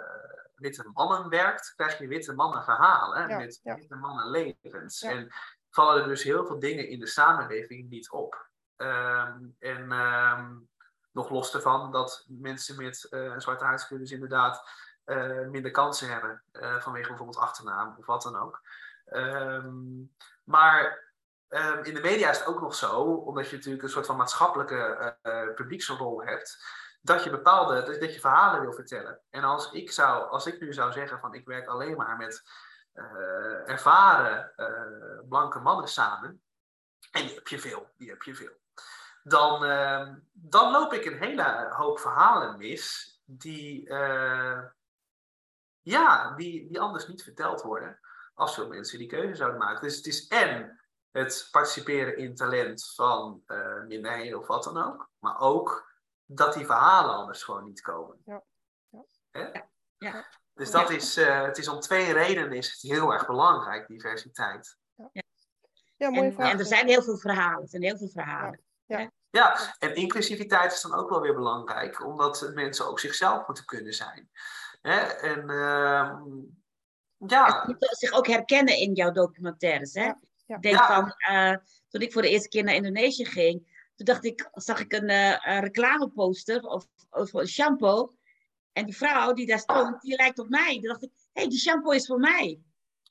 witte 0.55 0.89
mannen 0.93 1.29
werkt, 1.29 1.73
krijg 1.75 1.97
je 1.97 2.07
witte 2.07 2.33
mannen 2.33 2.63
verhalen. 2.63 3.29
Ja, 3.29 3.37
met 3.37 3.59
ja. 3.63 3.75
witte 3.75 3.95
mannen 3.95 4.29
levens. 4.29 4.99
Ja. 4.99 5.09
En 5.09 5.31
vallen 5.69 6.01
er 6.01 6.07
dus 6.07 6.23
heel 6.23 6.45
veel 6.45 6.59
dingen 6.59 6.87
in 6.87 6.99
de 6.99 7.07
samenleving 7.07 7.89
niet 7.89 8.09
op. 8.09 8.45
Um, 8.77 9.55
en 9.59 9.91
um, 9.91 10.69
nog 11.11 11.29
los 11.29 11.53
ervan 11.53 11.91
dat 11.91 12.25
mensen 12.27 12.83
met 12.83 13.07
uh, 13.09 13.23
een 13.23 13.41
zwarte 13.41 13.65
huidskleur 13.65 13.99
dus 13.99 14.11
inderdaad 14.11 14.69
uh, 15.07 15.47
minder 15.47 15.71
kansen 15.71 16.09
hebben. 16.09 16.41
Uh, 16.53 16.79
vanwege 16.79 17.07
bijvoorbeeld 17.07 17.37
achternaam 17.37 17.95
of 17.97 18.05
wat 18.05 18.21
dan 18.21 18.35
ook. 18.35 18.61
Um, 19.11 20.15
maar 20.43 21.05
in 21.83 21.93
de 21.93 22.01
media 22.01 22.29
is 22.29 22.37
het 22.37 22.47
ook 22.47 22.61
nog 22.61 22.75
zo, 22.75 23.01
omdat 23.03 23.49
je 23.49 23.55
natuurlijk 23.55 23.83
een 23.83 23.89
soort 23.89 24.05
van 24.05 24.15
maatschappelijke 24.15 25.15
publieksrol 25.55 26.23
hebt, 26.23 26.65
dat 27.01 27.23
je 27.23 27.29
bepaalde, 27.29 27.99
dat, 27.99 28.13
je 28.13 28.19
verhalen 28.19 28.61
wil 28.61 28.73
vertellen. 28.73 29.19
En 29.29 29.43
als 29.43 29.71
ik, 29.71 29.91
zou, 29.91 30.29
als 30.29 30.45
ik 30.45 30.59
nu 30.59 30.73
zou 30.73 30.91
zeggen 30.91 31.19
van 31.19 31.33
ik 31.33 31.45
werk 31.45 31.67
alleen 31.67 31.97
maar 31.97 32.17
met 32.17 32.43
ervaren 33.65 34.53
blanke 35.29 35.59
mannen 35.59 35.87
samen, 35.87 36.41
en 37.11 37.25
die 37.25 37.35
heb 37.35 37.47
je 37.47 37.59
veel, 37.59 37.89
die 37.97 38.09
heb 38.09 38.23
je 38.23 38.35
veel 38.35 38.57
dan, 39.27 39.65
uh, 39.65 40.07
dan 40.31 40.71
loop 40.71 40.93
ik 40.93 41.05
een 41.05 41.17
hele 41.17 41.67
hoop 41.69 41.99
verhalen 41.99 42.57
mis 42.57 43.15
die, 43.25 43.89
ja, 45.89 46.35
die, 46.35 46.67
die 46.67 46.79
anders 46.79 47.07
niet 47.07 47.23
verteld 47.23 47.61
worden 47.61 47.99
als 48.33 48.53
veel 48.53 48.67
mensen 48.67 48.97
die 48.97 49.07
keuze 49.07 49.35
zouden 49.35 49.59
maken. 49.59 49.81
Dus 49.81 49.95
het 49.95 50.05
is 50.05 50.27
en 50.27 50.81
het 51.11 51.47
participeren 51.51 52.17
in 52.17 52.35
talent 52.35 52.91
van 52.95 53.41
uh, 53.47 53.83
minderheden 53.83 54.39
of 54.39 54.47
wat 54.47 54.63
dan 54.63 54.83
ook, 54.83 55.09
maar 55.19 55.39
ook 55.39 55.91
dat 56.25 56.53
die 56.53 56.65
verhalen 56.65 57.15
anders 57.15 57.43
gewoon 57.43 57.63
niet 57.63 57.81
komen. 57.81 58.21
Ja. 58.25 58.43
Ja. 59.31 59.69
ja. 59.97 60.27
Dus 60.53 60.71
dat 60.71 60.89
is, 60.89 61.15
het 61.15 61.57
is 61.57 61.67
om 61.67 61.79
twee 61.79 62.13
redenen 62.13 62.51
is 62.51 62.71
het 62.71 62.81
heel 62.81 63.13
erg 63.13 63.27
belangrijk, 63.27 63.87
diversiteit. 63.87 64.77
Ja, 64.95 65.09
ja 65.95 66.11
en, 66.11 66.37
er 66.37 66.65
zijn 66.65 66.87
heel 66.87 67.03
veel 67.03 67.17
verhalen. 67.17 67.61
Er 67.61 67.69
zijn 67.69 67.83
heel 67.83 67.97
veel 67.97 68.09
verhalen. 68.09 68.61
Ja. 68.85 69.11
Ja, 69.29 69.75
en 69.79 69.95
inclusiviteit 69.95 70.71
is 70.71 70.81
dan 70.81 70.93
ook 70.93 71.09
wel 71.09 71.21
weer 71.21 71.33
belangrijk, 71.33 72.05
omdat 72.05 72.51
mensen 72.53 72.87
ook 72.87 72.99
zichzelf 72.99 73.47
moeten 73.47 73.65
kunnen 73.65 73.93
zijn. 73.93 74.29
Hè? 74.81 74.99
En 75.01 75.49
uh, 75.49 76.13
ja. 77.29 77.75
Zich 77.79 78.11
ook 78.11 78.27
herkennen 78.27 78.77
in 78.77 78.93
jouw 78.93 79.11
documentaires. 79.11 79.93
Hè? 79.93 80.03
Ja, 80.03 80.19
ja. 80.45 80.57
Denk 80.57 80.75
ja. 80.75 80.87
van, 80.87 81.35
uh, 81.35 81.55
toen 81.89 82.01
ik 82.01 82.13
voor 82.13 82.21
de 82.21 82.29
eerste 82.29 82.49
keer 82.49 82.63
naar 82.63 82.75
Indonesië 82.75 83.25
ging, 83.25 83.85
toen 83.95 84.05
dacht 84.05 84.25
ik, 84.25 84.49
zag 84.51 84.79
ik 84.79 84.93
een, 84.93 85.09
uh, 85.09 85.31
een 85.31 85.59
reclameposter 85.59 86.61
of, 86.61 86.87
of 87.09 87.33
een 87.33 87.47
shampoo. 87.47 88.15
En 88.71 88.85
die 88.85 88.97
vrouw 88.97 89.33
die 89.33 89.45
daar 89.45 89.59
stond, 89.59 90.01
die 90.01 90.15
lijkt 90.15 90.39
op 90.39 90.49
mij. 90.49 90.73
Toen 90.73 90.87
dacht 90.87 91.03
ik, 91.03 91.11
hé, 91.13 91.41
hey, 91.41 91.49
die 91.49 91.59
shampoo 91.59 91.91
is 91.91 92.05
voor 92.05 92.19
mij. 92.19 92.61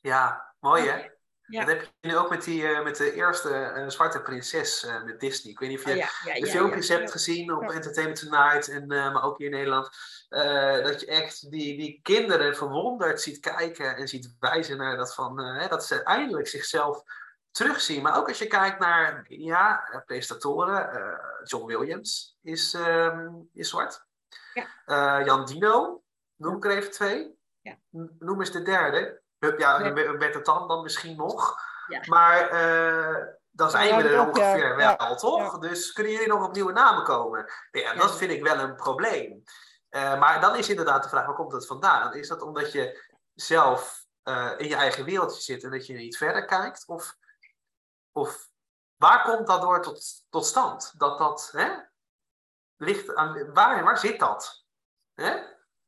Ja, 0.01 0.55
mooi 0.61 0.89
hè? 0.89 1.15
Ja. 1.47 1.65
Dat 1.65 1.69
heb 1.69 1.93
je 2.01 2.09
nu 2.09 2.17
ook 2.17 2.31
met, 2.31 2.45
die, 2.45 2.69
eh, 2.69 2.83
met 2.83 2.97
de 2.97 3.13
eerste 3.13 3.55
eh, 3.55 3.89
zwarte 3.89 4.23
prinses 4.23 4.85
eh, 4.85 5.05
met 5.05 5.21
Disney. 5.21 5.53
Ik 5.53 5.59
weet 5.59 5.69
niet 5.69 5.79
of 5.79 5.85
je 5.85 5.91
Oh, 5.91 5.97
ja, 5.97 6.35
ja, 6.35 6.41
de 6.41 6.47
filmpjes 6.47 6.89
hebt 6.89 7.11
gezien 7.11 7.53
op. 7.53 7.71
Entertainment 7.71 8.19
Tonight, 8.21 8.69
en, 8.69 8.87
maar 8.87 9.23
ook 9.23 9.39
hier 9.39 9.47
in 9.47 9.53
Nederland. 9.53 9.89
dat 10.85 11.01
je 11.01 11.07
echt 11.07 11.51
die, 11.51 11.77
die 11.77 12.01
kinderen 12.03 12.57
verwonderd 12.57 13.21
ziet 13.21 13.41
kijken 13.41 13.97
en 13.97 14.09
ziet 14.09 14.37
wijzen 14.39 14.77
naar 14.77 14.97
dat 14.97 15.15
van 15.15 15.39
hè, 15.39 15.69
dat 15.69 15.85
ze 15.85 16.03
eindelijk 16.03 16.49
zichzelf 16.49 17.03
terugzien. 17.51 18.03
Maar 18.03 18.19
ook 18.19 18.29
als 18.29 18.39
je 18.39 18.47
kijkt 18.47 18.79
naar 18.79 19.25
ja, 19.29 20.03
presentatoren, 20.07 21.21
John 21.45 21.67
Williams 21.67 22.39
is, 22.43 22.75
ehm, 22.75 23.29
is 23.53 23.69
zwart. 23.69 24.05
Ja. 24.87 25.25
Jan 25.25 25.45
Dino, 25.45 26.03
noem 26.37 26.57
ik 26.57 26.65
er 26.65 26.77
even 26.77 26.91
twee. 26.91 27.35
Noem 28.19 28.41
eens 28.41 28.53
de 28.53 28.63
derde. 28.63 29.25
Ja, 29.59 29.79
Ja. 29.79 29.93
Bert 30.17 30.45
Tan 30.45 30.69
dan 30.69 30.83
misschien 30.83 31.17
nog. 31.17 31.61
Ja. 31.87 32.01
Maar 32.07 32.49
eh, 32.49 33.27
dan 33.51 33.71
zijn 33.71 33.97
we 34.03 34.09
er 34.09 34.21
ongeveer 34.29 34.79
Ja. 34.81 34.97
wel, 34.97 35.17
toch? 35.17 35.59
Dus 35.59 35.93
kunnen 35.93 36.13
jullie 36.13 36.29
nog 36.29 36.47
op 36.47 36.53
nieuwe 36.53 36.73
namen 36.73 37.05
komen? 37.05 37.53
Ja, 37.71 37.95
dat 37.95 38.17
vind 38.17 38.31
ik 38.31 38.43
wel 38.43 38.59
een 38.59 38.77
probleem. 38.77 39.43
Eh, 39.89 40.19
maar 40.19 40.41
dan 40.41 40.57
is 40.57 40.69
inderdaad 40.69 41.03
de 41.03 41.09
vraag, 41.09 41.27
waar 41.27 41.35
komt 41.35 41.51
dat 41.51 41.67
vandaan? 41.67 42.15
Is 42.15 42.29
dat 42.29 42.43
omdat 42.43 42.73
je 42.73 43.05
zelf 43.35 44.05
eh, 44.23 44.53
in 44.57 44.69
je 44.69 44.75
eigen 44.77 45.05
wereldje 45.05 45.41
zit 45.43 45.65
en 45.65 45.71
dat 45.71 45.87
je 45.87 45.95
niet 45.95 46.17
verder 46.17 46.45
kijkt? 46.45 46.87
Of, 46.87 47.17
of 48.13 48.49
waar 48.97 49.23
komt 49.23 49.47
dat 49.47 49.61
door 49.61 49.83
tot, 49.83 50.25
tot 50.31 50.47
stand? 50.47 50.99
Dat 50.99 51.19
dat, 51.19 51.49
hè? 51.53 51.71
Ligt 52.77 53.15
aan, 53.15 53.53
waar, 53.53 53.85
waar 53.85 53.99
zit 53.99 54.19
dat? 54.21 54.65
Hè? 55.15 55.35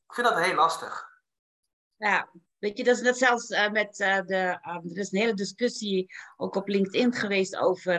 Ik 0.06 0.14
vind 0.14 0.26
dat 0.28 0.38
heel 0.38 0.54
lastig. 0.54 1.08
Ja, 1.96 2.28
weet 2.58 2.78
je, 2.78 2.84
dat 2.84 2.96
is 2.96 3.02
net 3.02 3.18
zelfs 3.18 3.48
eh, 3.48 3.70
met 3.70 4.00
eh, 4.00 4.20
de. 4.26 4.34
eh, 4.62 4.74
er 4.90 4.98
is 4.98 5.12
een 5.12 5.18
hele 5.20 5.34
discussie 5.34 6.06
ook 6.36 6.54
op 6.54 6.68
LinkedIn 6.68 7.12
geweest 7.12 7.56
over 7.56 7.96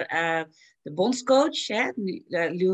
de 0.82 0.94
bondscoach. 0.94 1.68
Hè? 1.68 1.92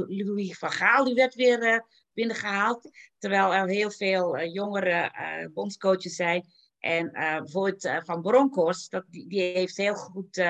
Louis 0.08 0.58
van 0.58 0.72
Gaal, 0.72 1.04
die 1.04 1.14
werd 1.16 1.36
weer 1.36 1.62
eh, 1.62 1.80
binnengehaald. 2.14 2.90
Terwijl 3.18 3.54
er 3.54 3.68
heel 3.68 3.92
veel 3.92 4.44
jongere 4.46 5.12
bondscoaches 5.54 6.16
zijn. 6.16 6.46
En 6.80 7.12
bijvoorbeeld 7.12 7.90
Van 8.06 8.22
Bronckhorst, 8.22 8.92
dat, 8.92 9.06
die, 9.10 9.28
die 9.28 9.42
heeft 9.42 9.78
heel 9.78 9.96
goed 9.96 10.44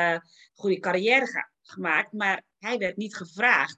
goede 0.54 0.80
carrière 0.80 1.26
ge- 1.28 1.50
gemaakt. 1.62 2.12
Maar 2.12 2.44
hij 2.60 2.78
werd 2.78 2.98
niet 2.98 3.16
gevraagd. 3.16 3.78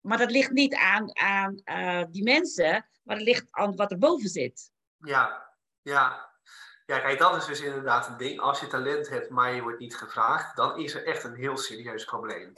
Maar 0.00 0.18
dat 0.18 0.30
ligt 0.30 0.50
niet 0.50 0.74
aan, 0.74 1.16
aan 1.18 1.62
die 2.10 2.22
mensen, 2.22 2.88
maar 3.02 3.16
het 3.16 3.24
ligt 3.24 3.46
aan 3.50 3.76
wat 3.76 3.90
er 3.90 3.98
boven 3.98 4.28
zit. 4.28 4.70
Ja, 4.98 5.54
ja. 5.82 6.27
Ja, 6.88 6.98
kijk, 6.98 7.18
dat 7.18 7.36
is 7.36 7.46
dus 7.46 7.60
inderdaad 7.60 8.06
een 8.06 8.16
ding. 8.16 8.40
Als 8.40 8.60
je 8.60 8.66
talent 8.66 9.08
hebt, 9.08 9.30
maar 9.30 9.54
je 9.54 9.62
wordt 9.62 9.78
niet 9.78 9.96
gevraagd, 9.96 10.56
dan 10.56 10.78
is 10.78 10.94
er 10.94 11.06
echt 11.06 11.24
een 11.24 11.34
heel 11.34 11.56
serieus 11.56 12.04
probleem. 12.04 12.52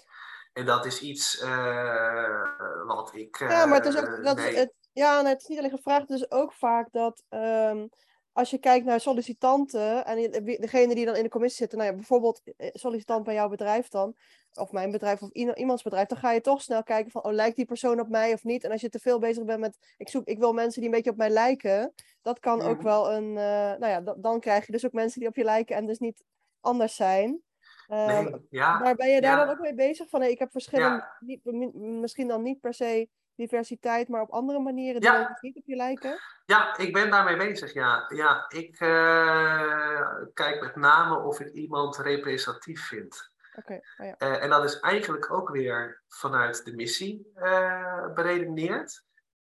En 0.52 0.66
dat 0.66 0.86
is 0.86 1.00
iets 1.00 1.38
eh, 1.38 2.42
wat 2.86 3.14
ik. 3.14 3.38
Ja, 3.38 3.66
maar 3.66 3.76
het 3.78 3.86
is 3.86 3.94
eh, 3.94 4.02
ook. 4.02 4.24
Dat, 4.24 4.36
nee. 4.36 4.56
het, 4.56 4.72
ja, 4.92 5.20
nee, 5.20 5.32
het 5.32 5.42
is 5.42 5.48
niet 5.48 5.58
alleen 5.58 5.70
gevraagd. 5.70 6.00
Het 6.00 6.10
is 6.10 6.30
ook 6.30 6.52
vaak 6.52 6.92
dat. 6.92 7.22
ehm, 7.28 7.86
als 8.32 8.50
je 8.50 8.58
kijkt 8.58 8.86
naar 8.86 9.00
sollicitanten 9.00 10.04
en 10.04 10.30
degene 10.60 10.94
die 10.94 11.06
dan 11.06 11.16
in 11.16 11.22
de 11.22 11.28
commissie 11.28 11.58
zitten, 11.58 11.78
nou 11.78 11.90
ja, 11.90 11.96
bijvoorbeeld 11.96 12.42
eh, 12.56 12.68
sollicitant 12.72 13.24
bij 13.24 13.34
jouw 13.34 13.48
bedrijf 13.48 13.88
dan, 13.88 14.16
of 14.54 14.72
mijn 14.72 14.90
bedrijf 14.90 15.22
of 15.22 15.30
iemands 15.32 15.82
bedrijf, 15.82 16.06
dan 16.08 16.18
ga 16.18 16.32
je 16.32 16.40
toch 16.40 16.62
snel 16.62 16.82
kijken 16.82 17.10
van, 17.10 17.24
oh, 17.24 17.32
lijkt 17.32 17.56
die 17.56 17.64
persoon 17.64 18.00
op 18.00 18.08
mij 18.08 18.32
of 18.32 18.44
niet? 18.44 18.64
En 18.64 18.70
als 18.70 18.80
je 18.80 18.88
te 18.88 18.98
veel 18.98 19.18
bezig 19.18 19.44
bent 19.44 19.60
met, 19.60 19.94
ik 19.96 20.08
zoek, 20.08 20.26
ik 20.26 20.38
wil 20.38 20.52
mensen 20.52 20.80
die 20.80 20.90
een 20.90 20.96
beetje 20.96 21.10
op 21.10 21.16
mij 21.16 21.30
lijken, 21.30 21.92
dat 22.22 22.38
kan 22.38 22.62
ook 22.62 22.82
wel 22.82 23.12
een, 23.12 23.28
eh, 23.28 23.78
nou 23.78 23.86
ja, 23.86 24.00
da- 24.00 24.16
dan 24.18 24.40
krijg 24.40 24.66
je 24.66 24.72
dus 24.72 24.86
ook 24.86 24.92
mensen 24.92 25.20
die 25.20 25.28
op 25.28 25.36
je 25.36 25.44
lijken 25.44 25.76
en 25.76 25.86
dus 25.86 25.98
niet 25.98 26.24
anders 26.60 26.96
zijn. 26.96 27.42
Nee, 27.86 28.34
ja. 28.50 28.78
maar 28.78 28.94
ben 28.94 29.08
je 29.10 29.20
daar 29.20 29.38
ja. 29.38 29.44
dan 29.44 29.54
ook 29.54 29.60
mee 29.60 29.74
bezig 29.74 30.08
van, 30.08 30.20
hey, 30.20 30.30
ik 30.30 30.38
heb 30.38 30.50
verschillende, 30.50 31.08
niet, 31.20 31.74
misschien 31.74 32.28
dan 32.28 32.42
niet 32.42 32.60
per 32.60 32.74
se 32.74 33.08
diversiteit, 33.40 34.08
maar 34.08 34.20
op 34.20 34.30
andere 34.30 34.58
manieren 34.58 35.02
Ja. 35.02 35.18
die 35.18 35.26
dus 35.28 35.40
niet 35.40 35.56
op 35.56 35.66
je 35.66 35.76
lijken? 35.76 36.18
Ja, 36.44 36.76
ik 36.76 36.92
ben 36.92 37.10
daarmee 37.10 37.36
bezig, 37.36 37.72
ja. 37.72 38.04
ja 38.08 38.44
ik 38.48 38.80
eh, 38.80 40.12
kijk 40.34 40.60
met 40.60 40.76
name 40.76 41.18
of 41.18 41.40
ik 41.40 41.52
iemand 41.52 41.96
representatief 41.96 42.86
vind. 42.86 43.30
Oké, 43.54 43.80
oh 43.98 44.06
ja. 44.06 44.14
Eh, 44.18 44.42
en 44.42 44.50
dat 44.50 44.64
is 44.64 44.80
eigenlijk 44.80 45.32
ook 45.32 45.48
weer 45.50 46.02
vanuit 46.08 46.64
de 46.64 46.74
missie 46.74 47.30
eh 47.34 48.12
beredeneerd. 48.14 49.04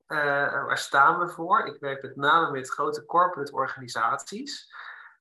Waar 0.07 0.79
staan 0.79 1.19
we 1.19 1.29
voor? 1.29 1.67
Ik 1.67 1.81
werk 1.81 2.03
met 2.03 2.17
name 2.17 2.51
met 2.51 2.71
grote 2.71 3.05
corporate 3.05 3.53
organisaties. 3.53 4.73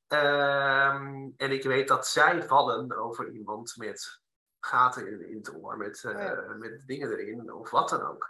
Ehm, 0.08 1.30
en 1.38 1.52
ik 1.52 1.64
weet 1.64 1.88
dat 1.88 2.08
zij 2.08 2.44
vallen 2.44 2.98
over 2.98 3.30
iemand 3.30 3.74
met 3.78 4.22
gaten 4.60 5.08
in, 5.08 5.30
in 5.30 5.38
het 5.38 5.56
oor, 5.56 5.78
met, 5.78 6.04
Oh 6.08 6.12
ja. 6.12 6.56
met 6.58 6.84
dingen 6.86 7.12
erin 7.12 7.54
of 7.54 7.70
wat 7.72 7.90
dan 7.90 8.02
ook. 8.02 8.30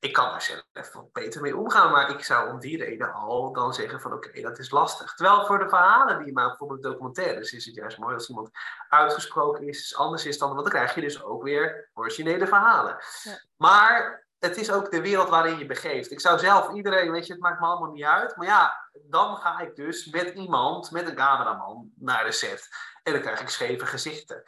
Ik 0.00 0.12
kan 0.12 0.28
daar 0.30 0.42
zelf 0.42 0.92
wat 0.92 1.12
beter 1.12 1.40
mee 1.40 1.56
omgaan, 1.56 1.90
maar 1.90 2.10
ik 2.10 2.24
zou 2.24 2.50
om 2.50 2.58
die 2.58 2.84
reden 2.84 3.12
al 3.12 3.52
dan 3.52 3.74
zeggen 3.74 4.00
van 4.00 4.12
oké, 4.12 4.40
dat 4.40 4.58
is 4.58 4.70
lastig. 4.70 5.14
Terwijl 5.14 5.46
voor 5.46 5.58
de 5.58 5.68
verhalen 5.68 6.18
die 6.18 6.26
je 6.26 6.32
maakt, 6.32 6.48
bijvoorbeeld 6.48 6.82
documentaires, 6.82 7.52
is 7.52 7.64
het 7.64 7.74
juist 7.74 7.98
mooi 7.98 8.14
als 8.14 8.28
iemand 8.28 8.50
uitgesproken 8.88 9.68
is, 9.68 9.96
anders 9.96 10.26
is 10.26 10.38
dan, 10.38 10.48
want 10.48 10.60
dan 10.60 10.72
krijg 10.72 10.94
je 10.94 11.00
dus 11.00 11.22
ook 11.22 11.42
weer 11.42 11.90
originele 11.94 12.46
verhalen. 12.46 12.96
Ja. 13.22 13.42
Maar 13.56 14.26
het 14.38 14.56
is 14.56 14.72
ook 14.72 14.90
de 14.90 15.00
wereld 15.00 15.28
waarin 15.28 15.58
je 15.58 15.66
begeeft. 15.66 16.10
Ik 16.10 16.20
zou 16.20 16.38
zelf 16.38 16.72
iedereen, 16.72 17.10
weet 17.10 17.26
je, 17.26 17.32
het 17.32 17.42
maakt 17.42 17.60
me 17.60 17.66
allemaal 17.66 17.90
niet 17.90 18.04
uit. 18.04 18.36
Maar 18.36 18.46
ja, 18.46 18.90
dan 19.02 19.36
ga 19.36 19.58
ik 19.58 19.76
dus 19.76 20.06
met 20.06 20.28
iemand, 20.34 20.90
met 20.90 21.08
een 21.08 21.14
cameraman, 21.14 21.90
naar 21.96 22.24
de 22.24 22.32
set. 22.32 22.68
En 23.02 23.12
dan 23.12 23.22
krijg 23.22 23.40
ik 23.40 23.48
scheve 23.48 23.86
gezichten. 23.86 24.42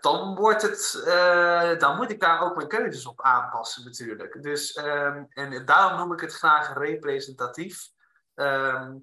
Dan 0.00 0.34
wordt 0.34 0.62
het, 0.62 1.02
eh, 1.06 1.78
dan 1.78 1.96
moet 1.96 2.10
ik 2.10 2.20
daar 2.20 2.40
ook 2.40 2.56
mijn 2.56 2.68
keuzes 2.68 3.06
op 3.06 3.22
aanpassen 3.22 3.84
natuurlijk. 3.84 4.42
Dus, 4.42 4.72
ehm, 4.72 5.24
en 5.28 5.64
daarom 5.64 5.98
noem 5.98 6.12
ik 6.12 6.20
het 6.20 6.34
graag 6.34 6.74
representatief. 6.78 7.88
Ehm, 8.34 8.96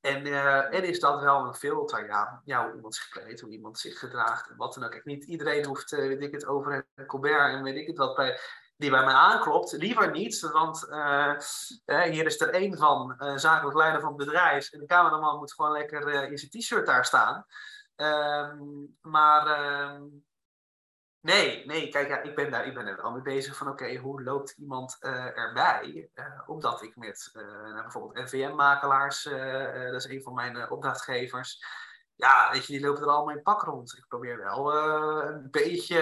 en, 0.00 0.26
eh, 0.26 0.74
en 0.74 0.84
is 0.84 1.00
dat 1.00 1.20
wel 1.20 1.46
een 1.46 1.54
filter, 1.54 2.06
ja, 2.44 2.64
hoe 2.64 2.74
iemand 2.74 2.94
zich 2.94 3.08
kleedt, 3.08 3.40
hoe 3.40 3.50
iemand 3.50 3.78
zich 3.78 3.98
gedraagt 3.98 4.50
en 4.50 4.56
wat 4.56 4.74
dan 4.74 4.84
ook. 4.84 4.90
Kijk, 4.90 5.04
niet 5.04 5.24
iedereen 5.24 5.66
hoeft, 5.66 5.92
eh, 5.92 5.98
weet 5.98 6.22
ik 6.22 6.32
het, 6.32 6.46
over 6.46 6.86
Colbert 7.06 7.54
en 7.54 7.62
weet 7.62 7.76
ik 7.76 7.86
het 7.86 7.96
wat 7.96 8.16
bij, 8.16 8.38
die 8.76 8.90
bij 8.90 9.04
mij 9.04 9.14
aanklopt. 9.14 9.72
Liever 9.72 10.10
niet, 10.10 10.40
want 10.40 10.86
hier 11.86 12.26
is 12.26 12.40
er 12.40 12.50
één 12.50 12.76
van, 12.76 13.14
zakelijk 13.36 13.76
leider 13.76 14.00
van 14.00 14.08
het 14.08 14.26
bedrijf. 14.26 14.72
En 14.72 14.78
de 14.78 14.86
cameraman 14.86 15.38
moet 15.38 15.54
gewoon 15.54 15.72
lekker 15.72 16.30
in 16.30 16.38
zijn 16.38 16.50
t-shirt 16.50 16.86
daar 16.86 17.04
staan. 17.04 17.46
Ehm, 17.96 18.58
maar 19.00 19.46
ehm, 19.46 20.02
nee, 21.20 21.66
nee, 21.66 21.88
kijk, 21.88 22.08
ja, 22.08 22.22
ik 22.22 22.34
ben 22.34 22.50
daar 22.50 22.66
ik 22.66 22.74
ben 22.74 22.86
er 22.86 23.02
wel 23.02 23.12
mee 23.12 23.22
bezig 23.22 23.56
van, 23.56 23.68
oké, 23.68 23.96
hoe 23.96 24.22
loopt 24.22 24.54
iemand 24.58 24.96
eh, 25.00 25.38
erbij? 25.38 26.10
Eh, 26.14 26.40
omdat 26.46 26.82
ik 26.82 26.96
met 26.96 27.30
eh, 27.32 27.42
nou, 27.42 27.82
bijvoorbeeld 27.82 28.24
NVM-makelaars, 28.24 29.22
dat 29.22 29.94
is 29.94 30.08
een 30.08 30.22
van 30.22 30.34
mijn 30.34 30.70
opdrachtgevers, 30.70 31.64
ja, 32.14 32.50
weet 32.52 32.66
je, 32.66 32.72
die 32.72 32.86
lopen 32.86 33.02
er 33.02 33.08
allemaal 33.08 33.36
in 33.36 33.42
pak 33.42 33.62
rond. 33.62 33.96
Ik 33.96 34.04
probeer 34.08 34.36
wel 34.36 34.74
een 35.24 35.50
beetje 35.50 36.00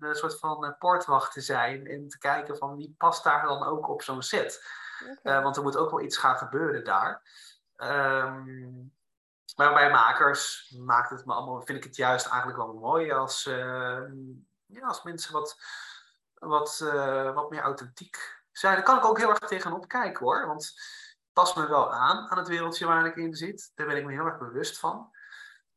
een 0.00 0.14
soort 0.14 0.38
van 0.38 0.76
poortwacht 0.78 1.32
te 1.32 1.40
zijn 1.40 1.86
en 1.86 2.08
te 2.08 2.18
kijken 2.18 2.56
van 2.56 2.76
wie 2.76 2.94
past 2.98 3.24
daar 3.24 3.46
dan 3.46 3.64
ook 3.64 3.88
op 3.88 4.02
zo'n 4.02 4.22
set. 4.22 4.64
Want 5.22 5.56
er 5.56 5.62
moet 5.62 5.76
ook 5.76 5.90
wel 5.90 6.00
iets 6.00 6.16
gaan 6.16 6.36
gebeuren 6.36 6.84
daar. 6.84 7.22
Ehm, 7.76 8.86
maar 9.56 9.74
bij 9.74 9.90
makers 9.90 10.74
maakt 10.78 11.10
het 11.10 11.26
me 11.26 11.32
allemaal, 11.32 11.62
vind 11.62 11.78
ik 11.78 11.84
het 11.84 11.96
juist 11.96 12.26
eigenlijk 12.26 12.58
wel 12.58 12.74
mooi 12.74 13.12
als, 13.12 13.46
eh, 13.46 14.02
ja, 14.66 14.86
als 14.86 15.02
mensen 15.02 15.32
wat, 15.32 15.56
wat, 16.34 16.80
eh, 16.80 17.34
wat 17.34 17.50
meer 17.50 17.62
authentiek 17.62 18.44
zijn. 18.52 18.74
Daar 18.74 18.84
kan 18.84 18.98
ik 18.98 19.04
ook 19.04 19.18
heel 19.18 19.30
erg 19.30 19.38
tegenop 19.38 19.88
kijken 19.88 20.24
hoor. 20.24 20.46
Want 20.46 20.64
het 20.64 20.74
past 21.32 21.56
me 21.56 21.68
wel 21.68 21.92
aan, 21.92 22.28
aan 22.28 22.38
het 22.38 22.48
wereldje 22.48 22.86
waar 22.86 23.06
ik 23.06 23.16
in 23.16 23.34
zit. 23.34 23.72
Daar 23.74 23.86
ben 23.86 23.96
ik 23.96 24.04
me 24.04 24.12
heel 24.12 24.26
erg 24.26 24.38
bewust 24.38 24.78
van. 24.78 25.10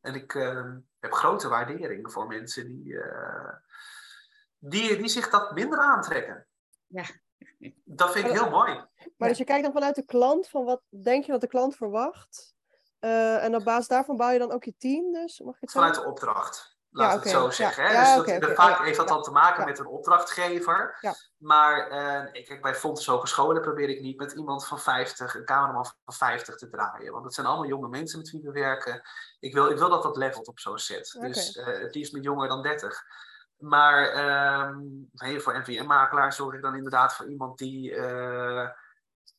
En 0.02 0.16
ik 0.16 0.36
eh, 0.36 0.72
heb 1.00 1.14
grote 1.14 1.48
waardering 1.48 2.12
voor 2.12 2.28
mensen 2.28 2.68
die, 2.68 3.00
eh, 3.00 3.54
die, 4.58 4.98
die 4.98 5.08
zich 5.08 5.30
dat 5.30 5.54
minder 5.54 5.80
aantrekken. 5.80 6.48
Ja. 6.88 7.04
Dat 7.84 8.12
vind 8.12 8.26
ik 8.26 8.32
heel 8.32 8.50
mooi. 8.50 8.86
Maar 9.18 9.30
dus 9.30 9.38
je 9.38 9.44
kijkt 9.44 9.64
dan 9.64 9.74
vanuit 9.74 9.96
de 9.96 10.06
klant, 10.06 10.48
van 10.48 10.66
wat 10.66 10.82
denk 10.90 11.26
je 11.26 11.32
dat 11.32 11.42
de 11.42 11.48
klant 11.48 11.76
verwacht? 11.76 12.56
Eh, 13.00 13.44
en 13.44 13.56
op 13.56 13.64
basis 13.64 13.88
daarvan 13.88 14.16
bouw 14.18 14.30
je 14.30 14.40
dan 14.40 14.52
ook 14.52 14.64
je 14.64 14.74
team 14.78 15.14
dus? 15.14 15.40
Mag 15.40 15.56
ik 15.56 15.62
het 15.62 15.72
zo 15.72 15.80
Vanuit 15.80 15.96
de 15.96 16.06
opdracht. 16.06 16.78
Laat 16.92 17.12
Ja, 17.12 17.18
ik 17.18 17.24
het 17.24 17.32
zo 17.32 17.44
Ja. 17.46 17.52
zeggen. 17.52 17.84
Hè? 17.84 17.90
Dus 18.24 18.40
dat, 18.40 18.52
vaak 18.56 18.84
heeft 18.86 18.98
dat 18.98 19.08
dan 19.08 19.22
te 19.24 19.32
maken 19.32 19.66
met 19.66 19.80
een 19.80 19.86
opdrachtgever. 19.88 20.98
Maar 21.38 21.88
ik- 22.32 22.46
kijk, 22.46 22.62
bij 22.62 22.76
Fontes 22.76 23.06
Hogescholen 23.06 23.62
probeer 23.62 23.90
ik 23.90 24.02
niet 24.02 24.18
met 24.18 24.32
iemand 24.32 24.68
van 24.68 24.80
50, 24.80 25.36
een 25.36 25.46
cameraman 25.46 25.86
van 26.06 26.14
50 26.14 26.56
te 26.56 26.70
draaien. 26.70 27.12
Want 27.12 27.26
het 27.26 27.34
zijn 27.34 27.48
allemaal 27.48 27.66
jonge 27.68 27.88
mensen 27.88 28.20
met 28.20 28.30
wie 28.32 28.42
we 28.42 28.52
werken. 28.52 29.02
Ik 29.40 29.54
wil, 29.54 29.70
ik 29.70 29.78
wil 29.78 29.90
dat 29.90 30.04
dat 30.04 30.18
levelt 30.18 30.48
op 30.48 30.60
zo'n 30.60 30.78
set. 30.78 31.18
Dus 31.20 31.56
eh, 31.58 31.66
het 31.66 31.96
liefst 31.96 32.14
met 32.14 32.24
jonger 32.24 32.48
dan 32.48 32.62
30. 32.62 33.02
Maar 33.58 34.08
ehm, 34.10 35.40
voor 35.40 35.60
NVM-makelaar 35.60 36.34
zorg 36.34 36.56
ik 36.56 36.62
dan 36.62 36.76
inderdaad 36.76 37.14
voor 37.16 37.26
iemand 37.30 37.58
die, 37.58 37.96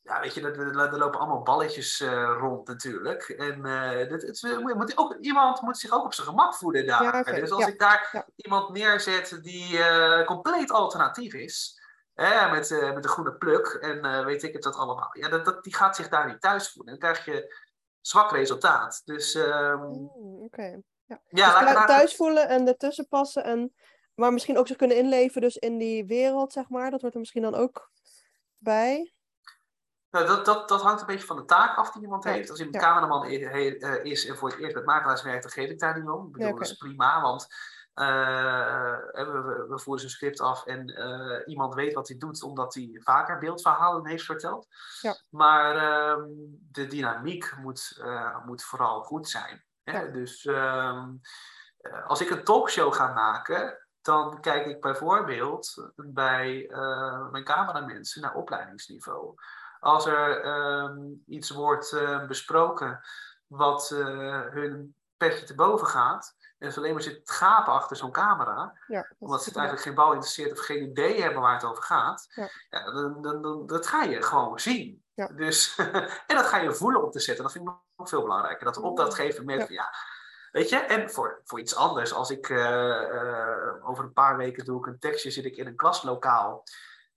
ja, 0.03 0.21
weet 0.21 0.35
je, 0.35 0.41
er, 0.41 0.99
lopen 0.99 1.21
allemaal 1.21 1.43
balletjes 1.43 2.01
uh, 2.01 2.37
rond 2.39 2.69
natuurlijk. 2.69 3.29
En 3.29 3.67
uh, 3.67 3.91
het, 3.91 4.23
het, 4.23 4.65
moet 4.75 4.99
ook, 4.99 5.17
iemand 5.21 5.61
moet 5.61 5.79
zich 5.79 5.93
ook 5.93 6.05
op 6.05 6.15
zijn 6.15 6.27
gemak 6.27 6.55
voelen 6.55 6.87
daar. 6.87 7.03
Ja, 7.03 7.21
okay. 7.21 7.41
Dus 7.41 7.51
als 7.51 7.65
ja. 7.65 7.69
ik 7.69 7.79
daar 7.79 8.09
ja. 8.13 8.27
iemand 8.37 8.73
neerzet 8.73 9.39
die 9.43 9.79
uh, 9.79 10.27
compleet 10.27 10.71
alternatief 10.71 11.35
is, 11.35 11.81
hè, 12.15 12.51
met, 12.51 12.71
met 12.95 13.05
een 13.05 13.11
groene 13.11 13.35
pluk 13.35 13.67
en 13.67 14.25
weet 14.25 14.43
ik 14.43 14.53
het 14.53 14.63
dat 14.63 14.77
allemaal, 14.77 15.11
ja, 15.13 15.29
dat, 15.29 15.45
dat, 15.45 15.65
die 15.65 15.75
gaat 15.75 15.97
zich 15.97 16.09
daar 16.09 16.27
niet 16.27 16.41
thuis 16.41 16.73
voelen. 16.73 16.99
Dan 16.99 17.13
krijg 17.13 17.25
je 17.25 17.55
zwak 18.01 18.31
resultaat. 18.31 19.03
Dus, 19.05 19.35
um, 19.35 19.81
mm, 19.81 20.43
Oké. 20.43 20.81
Ja. 21.05 21.21
Ja, 21.29 21.75
dus 21.75 21.87
thuis 21.87 22.17
voelen 22.17 22.49
en 22.49 22.67
ertussen 22.69 23.09
passen 23.09 23.45
en 23.45 23.75
maar 24.21 24.33
misschien 24.33 24.59
ook 24.59 24.67
zich 24.67 24.77
kunnen 24.77 24.97
inleven 24.97 25.41
dus 25.41 25.57
in 25.57 25.79
die 25.79 26.07
wereld, 26.07 26.53
zeg 26.53 26.69
maar. 26.69 26.91
Dat 26.91 27.01
wordt 27.01 27.15
er 27.15 27.21
misschien 27.21 27.43
dan 27.43 27.55
ook 27.55 27.91
bij. 28.59 29.15
Nou, 30.11 30.27
dat, 30.27 30.45
dat, 30.45 30.69
dat 30.69 30.83
hangt 30.83 31.01
een 31.01 31.07
beetje 31.07 31.27
van 31.27 31.37
de 31.37 31.45
taak 31.45 31.77
af 31.77 31.93
die 31.93 32.03
iemand 32.03 32.25
heeft. 32.25 32.51
Als 32.51 32.59
iemand 32.59 32.83
ja. 32.83 32.89
cameraman 32.89 33.27
is 34.03 34.27
en 34.27 34.37
voor 34.37 34.49
het 34.49 34.59
eerst 34.59 34.75
met 34.75 34.85
makelaars 34.85 35.23
werkt, 35.23 35.43
dan 35.43 35.53
geef 35.53 35.71
ik 35.71 35.79
daar 35.79 35.99
niet 35.99 36.09
om. 36.09 36.27
Ik 36.27 36.33
bedoel, 36.33 36.47
ja, 36.47 36.53
okay. 36.53 36.63
dat 36.63 36.73
is 36.73 36.79
prima, 36.79 37.21
want 37.21 37.47
uh, 37.95 38.97
we, 39.13 39.67
we, 39.69 39.79
voeren 39.79 40.01
zijn 40.01 40.13
script 40.13 40.41
af 40.41 40.67
en 40.67 40.89
uh, 40.89 41.41
iemand 41.47 41.75
weet 41.75 41.95
wat 41.95 42.09
hij 42.09 42.17
doet, 42.17 42.43
omdat 42.43 42.75
hij 42.75 43.01
vaker 43.03 43.39
beeldverhalen 43.39 44.07
heeft 44.07 44.25
verteld. 44.25 44.67
Ja. 45.01 45.17
Maar 45.29 45.75
uh, 45.77 46.25
de 46.71 46.87
dynamiek 46.87 47.57
moet, 47.57 48.03
moet 48.45 48.63
vooral 48.63 49.03
goed 49.03 49.29
zijn. 49.29 49.65
Hè? 49.83 50.11
Dus 50.11 50.45
ehm, 50.45 51.09
als 52.07 52.21
ik 52.21 52.31
een 52.31 52.45
talkshow 52.45 52.95
ga 52.95 53.13
maken, 53.13 53.87
dan 54.03 54.41
kijk 54.41 54.67
ik 54.67 54.81
bijvoorbeeld 54.81 55.93
bij 55.97 56.67
mijn 57.31 57.45
cameramensen 57.45 58.23
naar 58.23 58.35
opleidingsniveau 58.35 59.35
als 59.81 60.07
er 60.07 60.47
um, 60.47 61.23
iets 61.27 61.51
wordt 61.51 61.93
uh, 61.93 62.27
besproken 62.27 63.01
wat 63.47 63.91
uh, 63.95 64.41
hun 64.51 64.95
petje 65.17 65.45
te 65.45 65.55
boven 65.55 65.87
gaat, 65.87 66.35
en 66.59 66.73
ze 66.73 66.79
alleen 66.79 66.93
maar 66.93 67.03
zitten 67.03 67.35
gapen 67.35 67.73
achter 67.73 67.97
zo'n 67.97 68.13
camera, 68.13 68.79
ja, 68.87 69.13
omdat 69.19 69.43
ze 69.43 69.49
het 69.49 69.59
eigenlijk 69.59 69.87
geen 69.87 69.97
bal 69.97 70.13
interesseert 70.13 70.53
of 70.53 70.65
geen 70.65 70.83
idee 70.83 71.23
hebben 71.23 71.43
waar 71.43 71.55
het 71.55 71.65
over 71.65 71.83
gaat, 71.83 72.27
ja. 72.35 72.49
ja 72.71 72.91
dan, 72.91 73.23
dan, 73.23 73.43
dan, 73.43 73.67
dat 73.67 73.87
ga 73.87 74.03
je 74.03 74.23
gewoon 74.23 74.61
zien. 74.61 75.05
Ja. 75.15 75.27
Dus, 75.27 75.77
en 76.27 76.37
dat 76.37 76.47
ga 76.47 76.57
je 76.59 76.75
voelen 76.75 77.05
op 77.05 77.13
te 77.13 77.21
zetten. 77.21 77.45
Dat 77.45 77.53
vind 77.53 77.69
ik 77.69 77.75
nog 77.97 78.09
veel 78.09 78.23
belangrijker. 78.23 78.73
Dat 78.73 79.15
geven 79.15 79.45
met, 79.45 79.69
ja. 79.69 79.95
Weet 80.51 80.69
je, 80.69 80.77
en 80.77 81.11
voor, 81.11 81.41
voor 81.45 81.61
iets 81.61 81.75
anders, 81.75 82.13
als 82.13 82.31
ik 82.31 82.49
uh, 82.49 83.89
over 83.89 84.05
een 84.05 84.13
paar 84.13 84.37
weken 84.37 84.65
doe 84.65 84.79
ik 84.79 84.87
een 84.87 84.99
tekstje, 84.99 85.31
zit 85.31 85.45
ik 85.45 85.57
in 85.57 85.67
een 85.67 85.77
klaslokaal. 85.77 86.63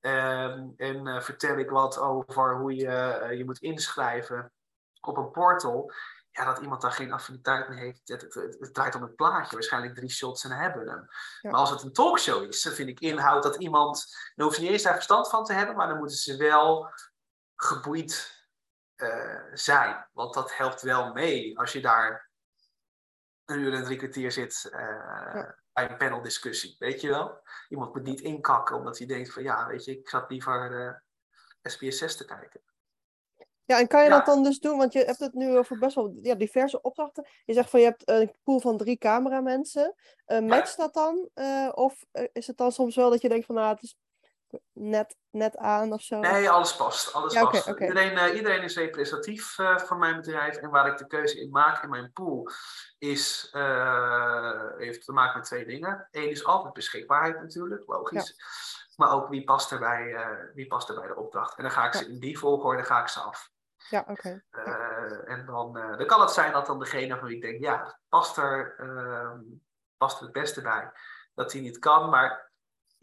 Um, 0.06 0.74
en 0.78 1.08
uh, 1.08 1.22
vertel 1.22 1.58
ik 1.58 1.70
wat 1.70 1.98
over 1.98 2.56
hoe 2.56 2.76
je 2.76 3.20
uh, 3.24 3.38
je 3.38 3.46
moet 3.46 3.60
inschrijven 3.60 4.52
op 5.02 5.18
een 5.18 5.32
portal. 5.32 5.92
Ja, 6.32 6.46
dat 6.46 6.60
iemand 6.60 6.82
daar 6.82 6.92
geen 6.92 7.12
affiniteit 7.12 7.70
mee 7.70 7.80
heeft. 7.80 8.02
Het, 8.08 8.22
het, 8.22 8.34
het, 8.34 8.58
het 8.60 8.74
draait 8.74 8.96
om 8.96 9.02
het 9.02 9.16
plaatje. 9.16 9.56
Waarschijnlijk 9.56 9.96
drie 9.96 10.10
shots 10.10 10.44
en 10.44 10.52
hebben 10.52 10.88
hem. 10.88 11.08
Ja. 11.42 11.50
Maar 11.50 11.60
als 11.60 11.70
het 11.70 11.82
een 11.82 11.94
talkshow 11.94 12.44
is, 12.44 12.62
dan 12.62 12.74
vind 12.74 12.90
ik 12.90 13.00
inhoud 13.00 13.44
dat 13.44 13.56
iemand. 13.56 14.16
Dan 14.36 14.46
hoeft 14.46 14.60
niet 14.60 14.70
eens 14.70 14.84
daar 14.84 14.94
verstand 14.94 15.30
van 15.30 15.44
te 15.44 15.54
hebben, 15.54 15.76
maar 15.76 15.88
dan 15.88 15.98
moeten 15.98 16.18
ze 16.18 16.38
wel 16.38 16.94
geboeid 17.56 18.46
uh, 18.98 19.42
zijn. 19.54 20.08
Want 20.12 20.34
dat 20.34 20.58
helpt 20.58 20.82
wel 20.82 21.14
mee 21.14 21.60
als 21.60 21.74
je 21.74 21.82
daar 21.82 22.32
een 23.46 23.60
uur 23.60 23.74
en 23.74 23.84
drie 23.84 23.98
kwartier 23.98 24.32
zit. 24.32 24.68
Ja 24.72 25.62
bij 25.74 25.90
een 25.90 25.98
paneldiscussie, 25.98 26.76
weet 26.80 27.02
je 27.02 27.10
wel? 27.10 27.42
Iemand 27.70 27.94
moet 27.94 28.04
niet 28.04 28.22
inkakken 28.22 28.76
omdat 28.76 28.98
hij 28.98 29.08
denkt 29.08 29.34
van 29.34 29.44
ja, 29.44 29.68
weet 29.68 29.86
je, 29.86 30.00
ik 30.00 30.10
zat 30.10 30.30
liever 30.30 30.72
uh, 30.72 30.94
SBS 31.72 31.98
6 31.98 32.18
te 32.18 32.26
kijken. 32.26 32.62
Ja, 33.66 33.80
en 33.80 33.88
kan 33.88 34.04
je 34.04 34.10
ja. 34.10 34.16
dat 34.16 34.26
dan 34.26 34.44
dus 34.44 34.60
doen? 34.60 34.78
Want 34.78 34.94
je 34.94 35.04
hebt 35.04 35.20
het 35.20 35.34
nu 35.34 35.58
over 35.58 35.78
best 35.78 35.96
wel 35.96 36.14
ja, 36.22 36.36
diverse 36.36 36.82
opdrachten. 36.82 37.28
Je 37.46 37.54
zegt 37.54 37.70
van 37.70 37.80
je 37.80 37.86
hebt 37.86 38.10
een 38.10 38.36
pool 38.44 38.60
van 38.60 38.78
drie 38.78 38.98
cameramensen. 38.98 39.96
Uh, 40.28 40.40
matcht 40.40 40.78
ja. 40.78 40.84
dat 40.84 40.94
dan? 40.94 41.30
Of 41.74 42.06
is 42.34 42.48
het 42.48 42.58
dan 42.58 42.72
soms 42.72 42.96
wel 42.96 43.10
dat 43.10 43.22
je 43.22 43.30
denkt 43.30 43.46
van 43.46 43.56
nou, 43.56 43.74
het 43.74 43.84
is 43.84 43.98
net, 44.72 45.16
net 45.30 45.58
aan 45.58 45.94
of 45.94 46.02
zo? 46.02 46.20
Nee, 46.20 46.50
alles 46.50 46.76
past. 46.76 47.14
Alles 47.14 47.34
ja, 47.34 47.46
past. 47.46 47.62
Okay, 47.62 47.74
okay. 47.74 47.88
Iedereen, 47.88 48.30
uh, 48.30 48.36
iedereen 48.36 48.62
is 48.62 48.76
representatief 48.76 49.58
uh, 49.58 49.78
voor 49.78 49.98
mijn 49.98 50.16
bedrijf. 50.16 50.56
En 50.56 50.70
waar 50.70 50.88
ik 50.88 50.98
de 50.98 51.08
keuze 51.08 51.42
in 51.42 51.50
maak 51.50 51.84
in 51.84 51.90
mijn 51.90 52.12
pool, 52.14 52.50
is, 52.98 53.50
uh, 53.54 54.70
heeft 54.78 55.06
te 55.06 55.12
maken 55.12 55.38
met 55.38 55.48
twee 55.48 55.66
dingen. 55.66 56.08
Eén 56.12 56.30
is 56.30 56.46
altijd 56.46 56.74
beschikbaarheid 56.74 57.40
natuurlijk, 57.42 57.84
logisch. 57.88 58.28
Ja. 58.38 58.46
Maar 58.96 59.14
ook 59.14 59.30
wie 59.30 59.44
past, 59.44 59.72
er 59.72 59.80
bij, 59.80 60.28
wie 60.54 60.68
past 60.68 60.90
er 60.90 60.96
bij 60.96 61.08
de 61.08 61.16
opdracht. 61.16 61.58
En 61.58 61.64
dan 61.64 61.72
ga 61.72 61.86
ik 61.86 61.94
ze 61.94 62.08
in 62.08 62.20
die 62.20 62.40
volgorde 62.40 62.84
ga 62.84 63.02
ik 63.02 63.08
ze 63.08 63.20
af. 63.20 63.52
Ja, 63.90 64.00
oké. 64.08 64.42
Okay. 64.52 65.22
en 65.26 65.46
dan, 65.46 65.74
dan 65.74 66.06
kan 66.06 66.22
het 66.22 66.32
zijn 66.32 66.52
dat 66.52 66.66
dan 66.66 66.80
degene 66.80 67.18
van 67.18 67.28
wie 67.28 67.36
ik 67.36 67.42
denk, 67.42 67.60
ja, 67.60 68.00
past 68.10 68.38
er, 68.38 68.76
ehm, 68.78 69.40
past 69.98 70.18
er 70.18 70.24
het 70.24 70.34
beste 70.34 70.62
bij. 70.62 70.92
Dat 71.36 71.52
hij 71.52 71.62
niet 71.62 71.80
kan, 71.80 72.10
maar 72.10 72.52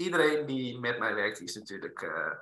iedereen 0.01 0.47
die 0.47 0.79
met 0.79 0.99
mij 0.99 1.15
werkt, 1.15 1.41
is 1.41 1.55
natuurlijk 1.55 2.03
uh, 2.03 2.33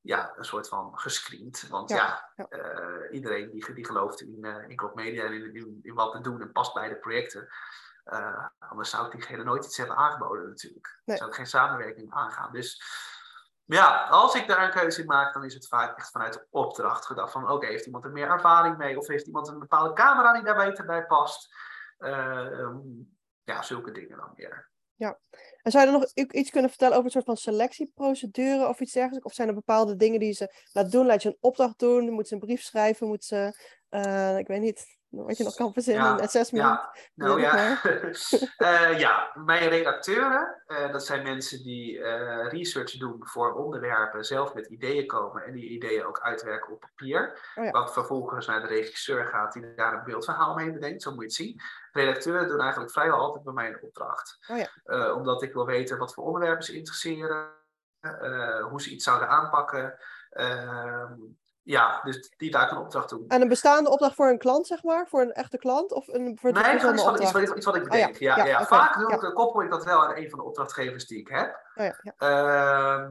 ja, 0.00 0.32
een 0.36 0.44
soort 0.44 0.68
van 0.68 0.98
gescreend. 0.98 1.68
Want 1.68 1.90
ja. 1.90 2.32
Uh, 2.36 3.12
iedereen 3.12 3.50
die, 3.50 3.74
die 3.74 3.86
gelooft 3.86 4.20
in, 4.20 4.38
uh, 4.40 4.68
in 4.68 4.90
Media 4.94 5.24
en 5.24 5.32
in, 5.32 5.54
in, 5.54 5.78
in, 5.82 5.94
wat 5.94 6.12
we 6.12 6.20
doen 6.20 6.40
en 6.40 6.52
past 6.52 6.74
bij 6.74 6.88
de 6.88 6.96
projecten. 6.96 7.48
anders 8.58 8.90
zou 8.90 9.06
ik 9.06 9.12
diegene 9.12 9.44
nooit 9.44 9.64
iets 9.64 9.76
hebben 9.76 9.96
aangeboden 9.96 10.48
natuurlijk. 10.48 11.00
Nee. 11.04 11.16
Zou 11.16 11.28
ik 11.28 11.36
geen 11.36 11.46
samenwerking 11.46 12.12
aangaan. 12.12 12.52
Dus 12.52 12.82
ja, 13.64 14.06
als 14.06 14.34
ik 14.34 14.46
daar 14.46 14.64
een 14.64 14.80
keuze 14.80 15.00
in 15.00 15.06
maak, 15.06 15.32
dan 15.32 15.44
is 15.44 15.54
het 15.54 15.68
vaak 15.68 15.98
echt 15.98 16.10
vanuit 16.10 16.32
de 16.32 16.46
opdracht 16.50 17.06
gedacht. 17.06 17.32
Van 17.32 17.42
oké, 17.42 17.52
okay, 17.52 17.70
heeft 17.70 17.86
iemand 17.86 18.04
er 18.04 18.10
meer 18.10 18.28
ervaring 18.28 18.76
mee? 18.76 18.98
Of 18.98 19.06
heeft 19.06 19.26
iemand 19.26 19.48
een 19.48 19.58
bepaalde 19.58 19.92
camera 19.92 20.32
die 20.32 20.42
daar 20.42 20.66
beter 20.66 20.84
bij 20.84 21.06
past? 21.06 21.54
Um, 21.98 23.16
ja, 23.42 23.62
zulke 23.62 23.90
dingen 23.90 24.16
dan 24.16 24.32
meer. 24.34 24.71
Ja, 25.02 25.18
en 25.62 25.70
zou 25.70 25.86
je 25.86 25.92
er 25.92 25.98
nog 25.98 26.32
iets 26.32 26.50
kunnen 26.50 26.70
vertellen 26.70 26.94
over 26.94 27.06
een 27.06 27.12
soort 27.12 27.24
van 27.24 27.36
selectieprocedure 27.36 28.68
of 28.68 28.80
iets 28.80 28.92
dergelijks? 28.92 29.26
Of 29.26 29.34
zijn 29.34 29.48
er 29.48 29.54
bepaalde 29.54 29.96
dingen 29.96 30.20
die 30.20 30.32
ze 30.32 30.54
laat 30.72 30.90
doen? 30.90 31.06
Laat 31.06 31.22
je 31.22 31.28
een 31.28 31.36
opdracht 31.40 31.78
doen? 31.78 32.10
Moet 32.10 32.28
ze 32.28 32.34
een 32.34 32.40
brief 32.40 32.62
schrijven? 32.62 33.06
Moet 33.06 33.24
ze, 33.24 33.58
uh, 33.90 34.38
ik 34.38 34.46
weet 34.46 34.60
niet, 34.60 34.98
wat 35.12 35.36
je 35.36 35.44
nog 35.44 35.54
kan 35.54 35.72
verzinnen, 35.72 36.04
ja, 36.04 36.12
een 36.12 36.20
assessment? 36.20 36.64
Ja, 36.64 36.94
nou 37.14 37.40
ja. 37.40 37.80
uh, 38.58 38.98
ja, 39.04 39.30
mijn 39.34 39.68
redacteuren, 39.68 40.62
uh, 40.66 40.92
dat 40.92 41.06
zijn 41.06 41.22
mensen 41.22 41.62
die 41.62 41.98
uh, 41.98 42.48
research 42.48 42.92
doen 42.96 43.26
voor 43.26 43.54
onderwerpen, 43.54 44.24
zelf 44.24 44.54
met 44.54 44.66
ideeën 44.66 45.06
komen 45.06 45.44
en 45.44 45.52
die 45.52 45.68
ideeën 45.68 46.04
ook 46.04 46.20
uitwerken 46.20 46.72
op 46.72 46.80
papier. 46.80 47.38
Oh 47.54 47.64
ja. 47.64 47.70
Wat 47.70 47.92
vervolgens 47.92 48.46
naar 48.46 48.60
de 48.60 48.66
regisseur 48.66 49.26
gaat, 49.26 49.52
die 49.52 49.74
daar 49.74 49.92
een 49.92 50.04
beeldverhaal 50.04 50.54
mee 50.54 50.72
bedenkt, 50.72 51.02
zo 51.02 51.10
moet 51.10 51.20
je 51.20 51.26
het 51.26 51.34
zien. 51.34 51.60
Redacteuren 51.92 52.48
doen 52.48 52.60
eigenlijk 52.60 52.92
vrijwel 52.92 53.18
altijd 53.18 53.44
bij 53.44 53.52
mij 53.52 53.68
een 53.68 53.82
opdracht. 53.82 54.38
Oh 54.48 54.56
ja. 54.56 55.12
omdat 55.12 55.42
ik 55.42 55.52
wil 55.52 55.66
weten 55.66 55.98
wat 55.98 56.14
voor 56.14 56.24
onderwerpen 56.24 56.64
ze 56.64 56.76
interesseren, 56.76 57.50
hoe 58.70 58.82
ze 58.82 58.90
iets 58.90 59.04
zouden 59.04 59.28
aanpakken. 59.28 59.98
Ehm, 60.30 61.12
ja, 61.62 62.00
dus 62.04 62.32
die 62.36 62.50
daar 62.50 62.72
een 62.72 62.78
opdracht 62.78 63.08
doen. 63.08 63.24
En 63.28 63.42
een 63.42 63.48
bestaande 63.48 63.90
opdracht 63.90 64.14
voor 64.14 64.28
een 64.28 64.38
klant, 64.38 64.66
zeg 64.66 64.82
maar? 64.82 65.08
Voor 65.08 65.20
een 65.20 65.32
echte 65.32 65.58
klant? 65.58 65.92
Of 65.92 66.08
een 66.08 66.38
voor 66.40 66.52
nee, 66.52 66.74
iets, 66.74 66.82
wat, 66.82 67.20
iets, 67.20 67.32
wat, 67.32 67.56
iets 67.56 67.66
wat 67.66 67.76
ik 67.76 67.82
bedenk. 67.82 68.14
Oh, 68.14 68.20
ja. 68.20 68.36
Ja, 68.36 68.44
ja. 68.44 68.64
Vaak 68.64 68.98
doe 68.98 69.12
ik, 69.12 69.34
koppel 69.34 69.62
ik 69.62 69.70
dat 69.70 69.84
wel 69.84 70.04
aan 70.04 70.16
een 70.16 70.30
van 70.30 70.38
de 70.38 70.44
opdrachtgevers 70.44 71.06
die 71.06 71.18
ik 71.18 71.28
heb. 71.28 71.60
Oh, 71.74 71.84
ja, 71.84 71.98
ja. 72.02 72.14
Uh, 72.18 73.10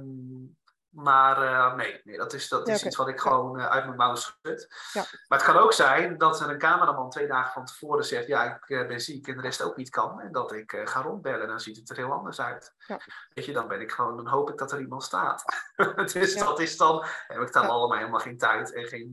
maar 0.91 1.43
uh, 1.43 1.75
nee, 1.75 2.01
nee, 2.03 2.17
dat 2.17 2.33
is, 2.33 2.49
dat 2.49 2.67
is 2.67 2.75
okay. 2.75 2.87
iets 2.87 2.95
wat 2.95 3.07
ik 3.07 3.19
gewoon 3.19 3.59
uh, 3.59 3.69
uit 3.69 3.85
mijn 3.85 3.97
mouw 3.97 4.15
schud. 4.15 4.73
Ja. 4.93 5.05
Maar 5.27 5.37
het 5.37 5.47
kan 5.47 5.57
ook 5.57 5.73
zijn 5.73 6.17
dat 6.17 6.39
er 6.39 6.49
een 6.49 6.57
cameraman 6.57 7.09
twee 7.09 7.27
dagen 7.27 7.51
van 7.51 7.65
tevoren 7.65 8.05
zegt: 8.05 8.27
Ja, 8.27 8.55
ik 8.55 8.69
uh, 8.69 8.87
ben 8.87 9.01
ziek 9.01 9.27
en 9.27 9.35
de 9.35 9.41
rest 9.41 9.61
ook 9.61 9.77
niet 9.77 9.89
kan. 9.89 10.21
En 10.21 10.31
dat 10.31 10.53
ik 10.53 10.81
ga 10.83 11.01
rondbellen. 11.01 11.47
Dan 11.47 11.59
ziet 11.59 11.77
het 11.77 11.89
er 11.89 11.95
heel 11.95 12.11
anders 12.11 12.41
uit. 12.41 12.73
Ja. 12.87 12.99
Weet 13.33 13.45
je, 13.45 13.53
dan 13.53 13.67
ben 13.67 13.81
ik 13.81 13.91
gewoon, 13.91 14.15
dan 14.15 14.27
hoop 14.27 14.49
ik 14.49 14.57
dat 14.57 14.71
er 14.71 14.79
iemand 14.79 15.03
staat. 15.03 15.45
dus 16.13 16.35
dat 16.35 16.59
is 16.59 16.77
dan, 16.77 17.05
heb 17.27 17.41
ik 17.41 17.53
dan 17.53 17.69
allemaal 17.69 17.97
helemaal 17.97 18.19
geen 18.19 18.37
tijd 18.37 18.73
en 18.73 18.85
geen. 18.85 19.09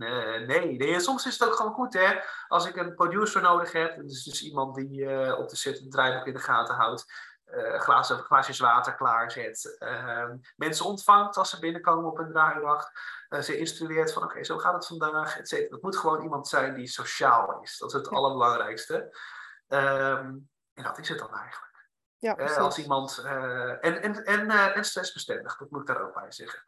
nee, 0.46 0.76
nee, 0.76 1.00
soms 1.00 1.26
is 1.26 1.38
het 1.38 1.48
ook 1.48 1.54
gewoon 1.54 1.72
goed, 1.72 1.92
hè? 1.92 2.18
Als 2.48 2.66
ik 2.66 2.76
een 2.76 2.94
producer 2.94 3.42
nodig 3.42 3.72
heb, 3.72 3.96
dus, 3.96 4.24
dus 4.24 4.42
iemand 4.42 4.74
die 4.74 5.36
op 5.36 5.48
de 5.48 5.56
set 5.56 5.78
het 5.78 5.90
draaiboek 5.90 6.26
in 6.26 6.32
de 6.32 6.40
gaten 6.40 6.74
houdt 6.74 7.06
uh, 7.50 7.80
glazen, 7.80 8.18
glaasjes 8.18 8.58
water 8.58 8.94
klaarzet. 8.94 9.76
Uh, 9.78 10.30
mensen 10.56 10.84
ontvangt 10.84 11.36
als 11.36 11.50
ze 11.50 11.58
binnenkomen 11.58 12.10
op 12.10 12.18
een 12.18 12.30
draaidag. 12.32 12.90
Uh, 13.28 13.40
ze 13.40 13.58
instrueert 13.58 14.12
van 14.12 14.22
oké, 14.22 14.30
okay, 14.30 14.44
zo 14.44 14.58
gaat 14.58 14.74
het 14.74 14.86
vandaag, 14.86 15.38
et 15.38 15.48
cetera. 15.48 15.74
Het 15.74 15.82
moet 15.82 15.96
gewoon 15.96 16.22
iemand 16.22 16.48
zijn 16.48 16.74
die 16.74 16.86
sociaal 16.86 17.60
is. 17.62 17.78
Dat 17.78 17.88
is 17.88 17.94
het 17.94 18.08
ja. 18.10 18.16
allerbelangrijkste. 18.16 18.94
Um, 19.68 20.50
en 20.74 20.82
dat 20.82 20.98
is 20.98 21.08
het 21.08 21.18
dan 21.18 21.34
eigenlijk. 21.34 21.66
Ja, 22.20 22.34
als 22.34 22.78
iemand, 22.78 23.18
en, 23.18 24.02
en, 24.02 24.24
en, 24.24 24.50
en 24.50 24.84
stressbestendig, 24.84 25.56
dat 25.56 25.70
moet 25.70 25.80
ik 25.80 25.86
daar 25.86 26.02
ook 26.02 26.14
bij 26.14 26.32
zeggen. 26.32 26.62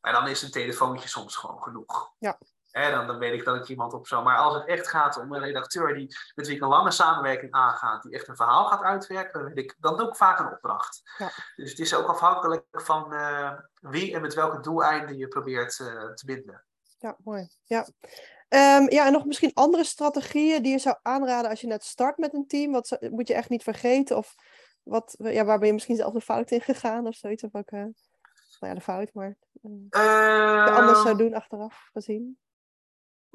En 0.00 0.12
dan 0.12 0.28
is 0.28 0.42
een 0.42 0.50
telefoontje 0.50 1.08
soms 1.08 1.36
gewoon 1.36 1.62
genoeg. 1.62 2.12
Ja. 2.18 2.38
Dan, 2.72 3.06
dan 3.06 3.18
weet 3.18 3.32
ik 3.32 3.44
dat 3.44 3.56
ik 3.56 3.68
iemand 3.68 3.92
op 3.92 4.06
zou. 4.06 4.24
Maar 4.24 4.36
als 4.36 4.54
het 4.54 4.66
echt 4.66 4.88
gaat 4.88 5.18
om 5.18 5.32
een 5.32 5.42
redacteur 5.42 5.94
die, 5.94 6.16
met 6.34 6.46
wie 6.46 6.56
ik 6.56 6.62
een 6.62 6.68
lange 6.68 6.90
samenwerking 6.90 7.52
aangaat, 7.52 8.02
die 8.02 8.12
echt 8.12 8.28
een 8.28 8.36
verhaal 8.36 8.66
gaat 8.66 8.82
uitwerken, 8.82 9.32
dan, 9.32 9.54
weet 9.54 9.64
ik, 9.64 9.76
dan 9.78 9.96
doe 9.96 10.08
ik 10.08 10.16
vaak 10.16 10.38
een 10.38 10.52
opdracht. 10.52 11.02
Ja. 11.18 11.30
Dus 11.56 11.70
het 11.70 11.78
is 11.78 11.94
ook 11.94 12.06
afhankelijk 12.06 12.64
van 12.70 13.12
uh, 13.12 13.52
wie 13.80 14.14
en 14.14 14.20
met 14.20 14.34
welke 14.34 14.60
doeleinden 14.60 15.16
je 15.16 15.28
probeert 15.28 15.78
uh, 15.78 16.12
te 16.12 16.26
binden. 16.26 16.64
Ja, 16.98 17.16
mooi. 17.24 17.48
Ja. 17.64 17.86
Ehm, 18.48 18.86
ja, 18.88 19.06
en 19.06 19.12
nog 19.12 19.24
misschien 19.24 19.54
andere 19.54 19.84
strategieën 19.84 20.62
die 20.62 20.72
je 20.72 20.78
zou 20.78 20.96
aanraden 21.02 21.50
als 21.50 21.60
je 21.60 21.66
net 21.66 21.84
start 21.84 22.18
met 22.18 22.34
een 22.34 22.46
team. 22.46 22.72
Wat 22.72 22.98
moet 23.10 23.28
je 23.28 23.34
echt 23.34 23.48
niet 23.48 23.62
vergeten? 23.62 24.16
Of 24.16 24.34
wat, 24.82 25.14
ja, 25.18 25.44
waar 25.44 25.58
ben 25.58 25.66
je 25.66 25.72
misschien 25.72 25.96
zelf 25.96 26.12
de 26.12 26.20
fout 26.20 26.50
in 26.50 26.60
gegaan 26.60 27.06
of 27.06 27.14
zoiets? 27.14 27.42
Of 27.42 27.54
ook, 27.54 27.70
eh, 27.70 27.78
nou 27.78 27.94
ja, 28.60 28.74
de 28.74 28.80
fout, 28.80 29.14
maar 29.14 29.36
eh, 29.90 30.76
anders 30.76 30.98
zou 30.98 31.08
Ehm, 31.08 31.16
doen 31.16 31.34
achteraf 31.34 31.88
gezien. 31.92 32.38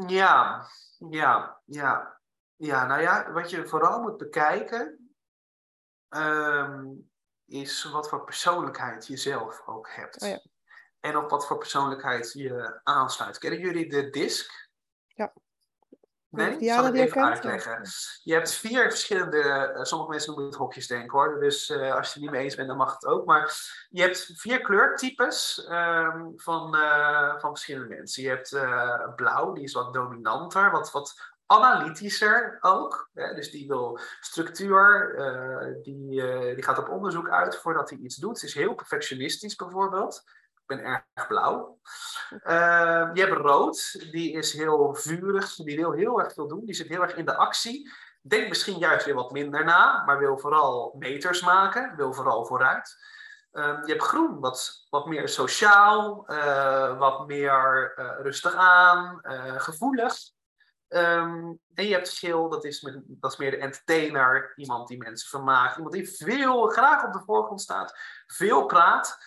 Ja, 0.06 0.68
ja, 1.10 1.62
ja. 1.66 2.16
Ja, 2.56 2.86
nou 2.86 3.02
ja, 3.02 3.32
wat 3.32 3.50
je 3.50 3.68
vooral 3.68 4.02
moet 4.02 4.18
bekijken, 4.18 5.16
ehm, 6.10 6.86
is 7.46 7.84
wat 7.84 8.10
voor 8.10 8.24
persoonlijkheid 8.24 9.08
je 9.08 9.18
zelf 9.18 9.62
ook 9.66 9.90
hebt. 9.90 10.22
Oh 10.22 10.30
ja. 10.30 10.42
En 11.00 11.18
op 11.18 11.30
wat 11.30 11.48
voor 11.48 11.58
persoonlijkheid 11.58 12.32
je 12.34 12.80
aansluit. 12.84 13.38
Kennen 13.38 13.60
jullie 13.60 13.90
de 13.90 14.10
DISC? 14.10 14.70
Ja. 15.08 15.34
Nee, 16.30 16.58
zal 16.60 16.88
ik 16.88 16.96
even 16.96 17.24
uitleggen. 17.24 17.82
Je 18.24 18.34
hebt 18.34 18.54
vier 18.54 18.82
verschillende, 18.82 19.42
eh, 19.42 19.84
sommige 19.84 20.10
mensen 20.10 20.30
noemen 20.30 20.50
het 20.50 20.60
hokjes 20.60 20.88
denk 20.88 21.12
hoor. 21.12 21.40
Dus 21.40 21.70
eh, 21.70 21.96
als 21.96 22.08
je 22.08 22.14
het 22.14 22.22
niet 22.22 22.32
mee 22.32 22.44
eens 22.44 22.56
bent, 22.56 22.68
dan 22.68 22.78
mag 22.78 22.94
het 22.94 23.06
ook. 23.06 23.26
Maar 23.26 23.56
je 23.90 24.02
hebt 24.02 24.32
vier 24.36 24.62
kleurtypes 24.62 25.66
ehm, 25.66 26.26
van, 26.36 26.76
eh, 26.76 27.40
van 27.40 27.50
verschillende 27.50 27.96
mensen. 27.96 28.24
Je 28.24 28.30
hebt 28.30 28.50
blauw, 29.16 29.54
die 29.54 29.64
is 29.64 29.74
wat 29.74 29.94
dominanter, 29.94 30.72
wat, 30.72 30.92
wat 30.92 31.14
analytischer 31.46 32.58
ook. 32.62 33.10
Hè? 33.14 33.34
Dus 33.34 33.52
die 33.52 33.68
wil 33.68 34.00
structuur, 34.20 35.16
die, 35.84 36.10
die 36.56 36.64
gaat 36.64 36.78
op 36.78 36.90
onderzoek 36.90 37.30
uit 37.30 37.58
voordat 37.58 37.90
hij 37.90 38.00
iets 38.00 38.16
doet. 38.16 38.44
Is 38.44 38.54
heel 38.54 38.74
perfectionistisch 38.74 39.56
bijvoorbeeld. 39.56 40.24
Ik 40.68 40.78
ben 40.78 40.86
erg 40.86 41.28
blauw. 41.28 41.80
Eh, 42.44 43.10
je 43.14 43.22
hebt 43.22 43.38
rood, 43.38 44.12
die 44.12 44.32
is 44.32 44.54
heel 44.54 44.96
vurig, 44.96 45.56
die 45.56 45.76
wil 45.76 45.92
heel 45.92 46.22
erg 46.22 46.34
veel 46.34 46.48
doen, 46.48 46.66
die 46.66 46.76
zit 46.76 46.88
heel 46.88 47.02
erg 47.02 47.16
in 47.16 47.26
de 47.26 47.36
actie. 47.36 47.92
Denkt 48.22 48.50
misschien 48.50 48.78
juist 48.78 49.06
weer 49.06 49.16
wat 49.16 49.32
minder 49.32 49.66
na, 49.66 50.04
maar 50.06 50.20
wil 50.20 50.38
vooral 50.38 50.96
meters 51.00 51.42
maken, 51.42 51.96
wil 51.96 52.14
vooral 52.14 52.46
vooruit. 52.46 52.96
Ehm, 53.52 53.86
je 53.86 53.92
hebt 53.92 54.04
groen, 54.04 54.40
wat, 54.40 54.86
wat 54.90 55.06
meer 55.06 55.30
sociaal, 55.30 56.28
eh, 56.28 56.98
wat 56.98 57.28
meer 57.28 57.94
eh, 57.96 58.22
rustig 58.22 58.56
aan, 58.56 59.22
eh, 59.22 59.60
gevoelig. 59.60 60.16
Ehm, 60.88 61.54
en 61.74 61.88
je 61.88 61.94
hebt 61.94 62.10
geel, 62.10 62.50
dat 62.50 62.66
is, 62.66 62.82
met, 62.82 63.02
dat 63.06 63.32
is 63.32 63.38
meer 63.38 63.52
de 63.52 63.58
entertainer, 63.58 64.54
iemand 64.56 64.88
die 64.88 64.98
mensen 64.98 65.30
vermaakt, 65.30 65.76
iemand 65.76 65.94
die 65.94 66.10
veel, 66.10 66.68
graag 66.68 67.04
op 67.04 67.14
de 67.14 67.24
voorgrond 67.26 67.62
staat, 67.62 67.98
veel 68.28 68.66
praat. 68.66 69.18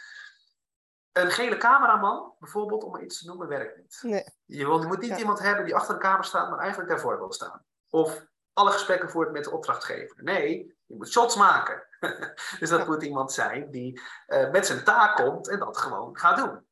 Een 1.12 1.30
gele 1.30 1.56
cameraman, 1.56 2.34
bijvoorbeeld, 2.38 2.84
om 2.84 2.92
maar 2.92 3.02
iets 3.02 3.18
te 3.18 3.26
noemen, 3.26 3.48
werkt 3.48 3.76
niet. 3.76 3.98
Nee. 4.02 4.24
Je, 4.44 4.66
wil, 4.66 4.80
je 4.80 4.86
moet 4.86 5.00
niet 5.00 5.10
Ja. 5.10 5.16
iemand 5.18 5.38
hebben 5.38 5.64
die 5.64 5.74
achter 5.74 5.94
de 5.94 6.00
camera 6.00 6.22
staat, 6.22 6.50
maar 6.50 6.58
eigenlijk 6.58 6.90
daarvoor 6.90 7.18
wil 7.18 7.32
staan. 7.32 7.64
Of 7.88 8.24
alle 8.52 8.70
gesprekken 8.70 9.10
voert 9.10 9.32
met 9.32 9.44
de 9.44 9.50
opdrachtgever. 9.50 10.22
Nee, 10.22 10.76
je 10.86 10.96
moet 10.96 11.10
shots 11.10 11.36
maken. 11.36 11.86
dus 12.60 12.68
dat 12.68 12.80
Ja. 12.80 12.86
moet 12.86 13.02
iemand 13.02 13.32
zijn 13.32 13.70
die 13.70 14.00
eh, 14.26 14.50
met 14.50 14.66
zijn 14.66 14.84
taak 14.84 15.16
komt 15.16 15.48
en 15.48 15.58
dat 15.58 15.76
gewoon 15.76 16.18
gaat 16.18 16.36
doen. 16.36 16.66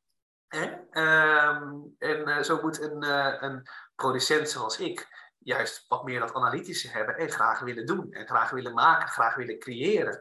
Ehm, 0.47 1.73
en 1.97 2.27
eh, 2.27 2.41
zo 2.41 2.61
moet 2.61 2.81
een, 2.81 3.03
eh, 3.03 3.35
een 3.39 3.67
producent 3.95 4.49
zoals 4.49 4.79
ik 4.79 5.07
juist 5.37 5.87
wat 5.87 6.03
meer 6.03 6.19
dat 6.19 6.33
analytische 6.33 6.89
hebben 6.89 7.17
en 7.17 7.29
graag 7.29 7.59
willen 7.59 7.85
doen. 7.85 8.11
En 8.11 8.27
graag 8.27 8.49
willen 8.49 8.73
maken, 8.73 9.07
graag 9.07 9.35
willen 9.35 9.59
creëren. 9.59 10.19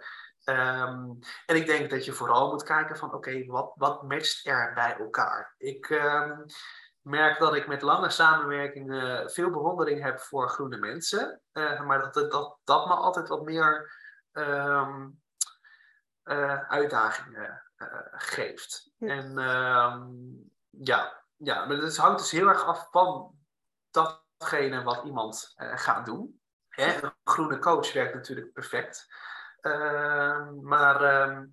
Ehm, 0.48 1.10
en 1.46 1.56
ik 1.56 1.66
denk 1.66 1.90
dat 1.90 2.04
je 2.04 2.12
vooral 2.12 2.50
moet 2.50 2.62
kijken 2.62 2.96
van 2.96 3.12
oké, 3.12 3.46
wat, 3.46 3.72
wat 3.74 4.02
matcht 4.02 4.46
er 4.46 4.74
bij 4.74 4.96
elkaar? 4.98 5.54
Ik 5.58 5.90
ehm, 5.90 6.40
merk 7.00 7.38
dat 7.38 7.54
ik 7.54 7.66
met 7.66 7.82
lange 7.82 8.10
samenwerkingen 8.10 9.30
veel 9.30 9.50
bewondering 9.50 10.02
heb 10.02 10.20
voor 10.20 10.48
groene 10.48 10.76
mensen. 10.76 11.40
eh, 11.52 11.82
maar 11.82 11.98
dat, 11.98 12.30
dat, 12.30 12.58
dat, 12.64 12.86
me 12.86 12.94
altijd 12.94 13.28
wat 13.28 13.42
meer 13.42 13.92
ehm, 14.32 15.08
eh, 16.22 16.68
uitdagingen 16.68 17.62
eh, 17.76 17.86
geeft. 18.10 18.90
Ja. 18.96 19.08
En 19.08 19.38
ja, 20.70 21.22
ja, 21.36 21.64
maar 21.64 21.76
het 21.76 21.96
hangt 21.96 22.18
dus 22.18 22.30
heel 22.30 22.48
erg 22.48 22.64
af 22.64 22.88
van 22.90 23.38
datgene 23.90 24.82
wat 24.82 25.04
iemand 25.04 25.52
gaat 25.56 26.06
doen. 26.06 26.40
Hè? 26.68 27.02
Een 27.02 27.12
groene 27.24 27.58
coach 27.58 27.92
werkt 27.92 28.14
natuurlijk 28.14 28.52
perfect. 28.52 29.06
Ehm, 29.60 30.62
maar 30.62 31.02
ehm, 31.02 31.44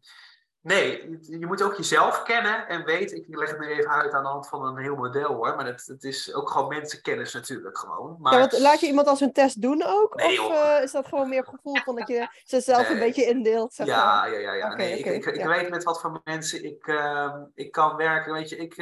nee, 0.61 1.18
je, 1.22 1.45
moet 1.45 1.61
ook 1.61 1.76
jezelf 1.76 2.23
kennen 2.23 2.68
en 2.68 2.86
weten. 2.86 3.18
Ik 3.18 3.36
leg 3.36 3.49
het 3.49 3.60
nu 3.60 3.68
even 3.68 3.91
uit 3.91 4.14
aan 4.14 4.23
de 4.23 4.30
hand 4.30 4.48
van 4.48 4.65
een 4.65 4.77
heel 4.77 4.95
model 4.95 5.34
hoor. 5.34 5.56
Maar 5.56 5.65
het, 5.65 5.86
het 5.86 6.03
is 6.03 6.34
ook 6.34 6.49
gewoon 6.49 6.68
mensenkennis 6.68 7.34
natuurlijk 7.34 7.77
gewoon. 7.77 8.18
Maar, 8.19 8.34
Ja, 8.34 8.40
want 8.40 8.60
laat 8.60 8.80
je 8.80 8.88
iemand 8.88 9.07
als 9.07 9.22
een 9.22 9.34
test 9.34 9.61
doen 9.61 9.84
ook? 9.86 10.15
Nee, 10.15 10.41
of 10.41 10.52
eh, 10.52 10.84
is 10.84 10.91
dat 10.91 11.07
gewoon 11.07 11.30
meer 11.30 11.40
op 11.40 11.48
gevoel 11.48 11.76
van 11.76 11.95
dat 11.95 12.07
je 12.07 12.27
ze 12.44 12.60
zelf 12.60 12.90
een 12.90 12.99
beetje 12.99 13.26
indeelt? 13.26 13.73
Zeg 13.73 13.88
maar? 13.88 13.95
Ja, 13.95 14.26
ja, 14.26 14.40
ja. 14.40 14.53
ja. 14.53 14.65
Oké, 14.65 14.76
nee, 14.76 14.99
ik, 14.99 15.06
ik, 15.06 15.26
ik 15.26 15.36
ja. 15.36 15.48
weet 15.48 15.69
met 15.69 15.84
wat 15.84 16.02
voor 16.02 16.22
mensen 16.23 16.64
ik, 16.64 16.88
ehm, 16.88 17.44
ik 17.53 17.72
kan 17.72 17.95
werken. 17.95 18.34
Weet 18.34 18.49
je, 18.49 18.56
ik 18.56 18.77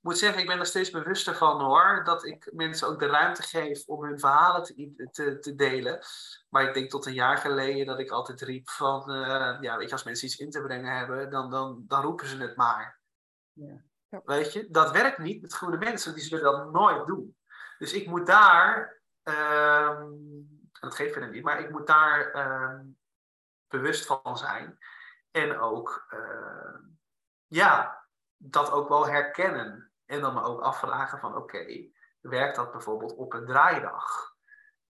moet 0.00 0.18
zeggen, 0.18 0.40
ik 0.40 0.46
ben 0.46 0.58
er 0.58 0.66
steeds 0.66 0.90
bewuster 0.90 1.34
van 1.34 1.60
hoor. 1.60 2.00
Dat 2.04 2.24
ik 2.24 2.50
mensen 2.52 2.88
ook 2.88 2.98
de 2.98 3.06
ruimte 3.06 3.42
geef 3.42 3.86
om 3.86 4.04
hun 4.04 4.18
verhalen 4.18 4.62
te, 4.62 5.08
te, 5.12 5.38
te 5.38 5.54
delen. 5.54 6.00
Maar 6.50 6.62
ik 6.62 6.74
denk 6.74 6.90
tot 6.90 7.06
een 7.06 7.12
jaar 7.12 7.38
geleden 7.38 7.86
dat 7.86 7.98
ik 7.98 8.10
altijd 8.10 8.40
riep 8.40 8.68
van... 8.68 9.10
eh, 9.10 9.56
ja, 9.60 9.76
weet 9.76 9.86
je, 9.86 9.92
als 9.92 10.04
mensen 10.04 10.26
iets 10.26 10.36
in 10.36 10.50
te 10.50 10.62
brengen 10.62 10.96
hebben, 10.96 11.30
dan, 11.30 11.50
dan, 11.50 11.84
dan 11.86 12.02
roepen 12.02 12.26
ze 12.26 12.36
het 12.36 12.56
maar. 12.56 13.00
Ja. 13.52 13.82
Ja. 14.08 14.20
Weet 14.24 14.52
je, 14.52 14.66
dat 14.70 14.90
werkt 14.90 15.18
niet 15.18 15.42
met 15.42 15.52
groene 15.52 15.78
mensen. 15.78 16.14
Die 16.14 16.22
zullen 16.22 16.44
dat 16.44 16.72
nooit 16.72 17.06
doen. 17.06 17.36
Dus 17.78 17.92
ik 17.92 18.06
moet 18.06 18.26
daar... 18.26 19.00
ehm, 19.22 20.08
dat 20.80 20.94
geeft 20.94 21.12
verder 21.12 21.30
niet, 21.30 21.44
maar 21.44 21.60
ik 21.60 21.70
moet 21.70 21.86
daar... 21.86 22.30
ehm, 22.30 22.84
bewust 23.68 24.06
van 24.06 24.38
zijn. 24.38 24.78
En 25.30 25.58
ook, 25.58 26.06
eh, 26.08 26.80
ja, 27.46 28.04
dat 28.36 28.70
ook 28.70 28.88
wel 28.88 29.06
herkennen. 29.06 29.92
En 30.04 30.20
dan 30.20 30.34
me 30.34 30.42
ook 30.42 30.60
afvragen 30.60 31.18
van, 31.18 31.36
oké, 31.36 31.90
werkt 32.20 32.56
dat 32.56 32.72
bijvoorbeeld 32.72 33.16
op 33.16 33.32
een 33.32 33.46
draaidag? 33.46 34.29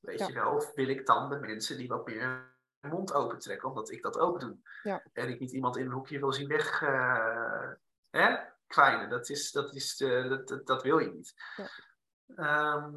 Weet 0.00 0.18
Ja. 0.18 0.26
je 0.26 0.32
wel, 0.32 0.54
of 0.54 0.74
wil 0.74 0.88
ik 0.88 1.06
dan 1.06 1.28
de 1.28 1.38
mensen 1.38 1.76
die 1.76 1.88
wat 1.88 2.06
meer 2.06 2.54
hun 2.80 2.90
mond 2.90 3.12
opentrekken, 3.12 3.68
omdat 3.68 3.90
ik 3.90 4.02
dat 4.02 4.18
ook 4.18 4.40
doe. 4.40 4.56
Ja. 4.82 5.02
En 5.12 5.28
ik 5.28 5.40
niet 5.40 5.52
iemand 5.52 5.76
in 5.76 5.86
een 5.86 5.92
hoekje 5.92 6.18
wil 6.18 6.32
zien 6.32 6.48
weg, 6.48 6.82
eh, 6.82 7.70
hè? 8.10 8.36
kwijnen. 8.66 9.08
Dat, 9.10 9.28
is, 9.28 9.52
dat, 9.52 9.74
is, 9.74 10.00
eh, 10.00 10.28
dat, 10.28 10.48
dat, 10.48 10.66
dat 10.66 10.82
wil 10.82 10.98
je 10.98 11.12
niet. 11.12 11.34
Ja. 11.56 11.68
Ehm, 12.36 12.94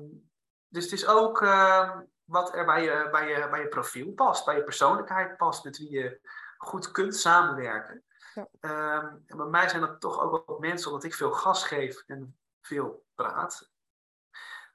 dus 0.67 0.83
het 0.83 0.93
is 0.93 1.07
ook 1.07 1.41
ehm, 1.41 2.01
wat 2.23 2.55
er 2.55 2.65
bij 2.65 2.83
je, 2.83 3.07
bij, 3.11 3.27
je, 3.29 3.49
bij 3.49 3.61
je 3.61 3.67
profiel 3.67 4.11
past, 4.11 4.45
bij 4.45 4.55
je 4.55 4.63
persoonlijkheid 4.63 5.37
past, 5.37 5.63
met 5.63 5.77
wie 5.77 5.91
je 5.91 6.19
goed 6.57 6.91
kunt 6.91 7.15
samenwerken. 7.15 8.03
Ja. 8.33 8.47
Ehm, 8.59 9.15
en 9.25 9.37
bij 9.37 9.45
mij 9.45 9.69
zijn 9.69 9.81
dat 9.81 10.01
toch 10.01 10.19
ook 10.19 10.47
wel 10.47 10.59
mensen, 10.59 10.89
omdat 10.89 11.03
ik 11.03 11.13
veel 11.13 11.31
gas 11.31 11.65
geef 11.65 12.03
en 12.07 12.37
veel 12.61 13.05
praat, 13.15 13.71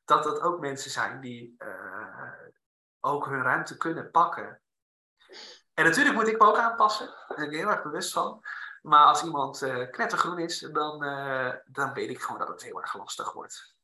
dat 0.08 0.24
dat 0.24 0.40
ook 0.40 0.60
mensen 0.60 0.90
zijn 0.90 1.20
die 1.20 1.54
eh, 1.58 2.32
ook 3.00 3.26
hun 3.26 3.42
ruimte 3.42 3.76
kunnen 3.76 4.10
pakken. 4.10 4.62
En 5.74 5.84
natuurlijk 5.84 6.16
moet 6.16 6.28
ik 6.28 6.38
me 6.38 6.46
ook 6.46 6.58
aanpassen, 6.58 7.06
daar 7.06 7.36
ben 7.36 7.46
ik 7.46 7.56
heel 7.56 7.68
erg 7.68 7.82
bewust 7.82 8.12
van. 8.12 8.42
Maar 8.82 9.04
als 9.04 9.24
iemand 9.24 9.62
eh 9.62 9.90
knettergroen 9.90 10.38
is, 10.38 10.58
dan, 10.58 11.04
eh, 11.04 11.54
dan 11.64 11.92
weet 11.92 12.10
ik 12.10 12.22
gewoon 12.22 12.38
dat 12.38 12.48
het 12.48 12.62
heel 12.62 12.80
erg 12.80 12.96
lastig 12.96 13.32
wordt. 13.32 13.76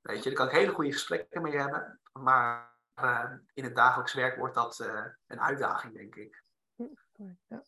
Weet 0.00 0.22
je, 0.22 0.28
daar 0.30 0.38
kan 0.38 0.46
ik 0.46 0.52
hele 0.52 0.72
goede 0.72 0.92
gesprekken 0.92 1.42
mee 1.42 1.58
hebben. 1.58 2.00
Maar 2.12 2.74
eh, 2.94 3.32
in 3.54 3.64
het 3.64 3.74
dagelijks 3.74 4.14
werk 4.14 4.36
wordt 4.36 4.54
dat 4.54 4.80
eh, 4.80 5.04
een 5.26 5.40
uitdaging, 5.40 5.94
denk 5.94 6.14
ik. 6.14 6.42
Ja. 7.46 7.62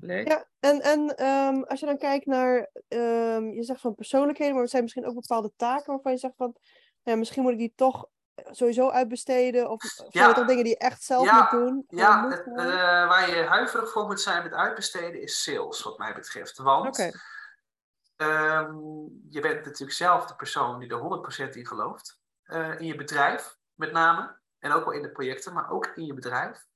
Leuk. 0.00 0.28
Ja, 0.28 0.46
en, 0.60 0.80
en 0.80 1.16
ehm, 1.16 1.62
als 1.62 1.80
je 1.80 1.86
dan 1.86 1.98
kijkt 1.98 2.26
naar, 2.26 2.70
ehm, 2.88 3.44
je 3.50 3.62
zegt 3.62 3.80
van 3.80 3.94
persoonlijkheden, 3.94 4.54
maar 4.54 4.62
er 4.62 4.68
zijn 4.68 4.82
misschien 4.82 5.06
ook 5.06 5.14
bepaalde 5.14 5.52
taken 5.56 5.92
waarvan 5.92 6.12
je 6.12 6.18
zegt 6.18 6.36
van, 6.36 6.56
ja, 7.02 7.16
misschien 7.16 7.42
moet 7.42 7.52
ik 7.52 7.58
die 7.58 7.72
toch 7.76 8.08
sowieso 8.50 8.90
uitbesteden, 8.90 9.70
of, 9.70 9.82
of 9.82 10.06
zijn 10.08 10.28
er 10.28 10.34
toch 10.34 10.46
dingen 10.46 10.64
die 10.64 10.72
je 10.72 10.78
echt 10.78 11.02
zelf 11.02 11.24
Ja, 11.24 11.38
moet 11.40 11.50
doen? 11.50 11.84
of 11.88 11.98
Ja, 11.98 12.20
moet 12.20 12.32
het, 12.32 12.46
eh, 12.46 13.08
waar 13.08 13.36
je 13.36 13.42
huiverig 13.42 13.92
voor 13.92 14.06
moet 14.06 14.20
zijn 14.20 14.42
met 14.42 14.52
uitbesteden 14.52 15.22
is 15.22 15.42
sales, 15.42 15.82
wat 15.82 15.98
mij 15.98 16.14
betreft. 16.14 16.58
Want 16.58 16.98
ehm, 18.16 18.76
je 19.28 19.40
bent 19.40 19.64
natuurlijk 19.64 19.92
zelf 19.92 20.26
de 20.26 20.36
persoon 20.36 20.78
die 20.78 20.90
er 20.90 20.98
100% 20.98 21.56
in 21.56 21.66
gelooft. 21.66 22.20
Eh, 22.42 22.80
in 22.80 22.86
je 22.86 22.94
bedrijf, 22.94 23.56
met 23.74 23.92
name. 23.92 24.38
En 24.58 24.72
ook 24.72 24.84
wel 24.84 24.94
in 24.94 25.02
de 25.02 25.10
projecten, 25.10 25.52
maar 25.52 25.70
ook 25.70 25.86
in 25.86 26.06
je 26.06 26.14
bedrijf. 26.14 26.66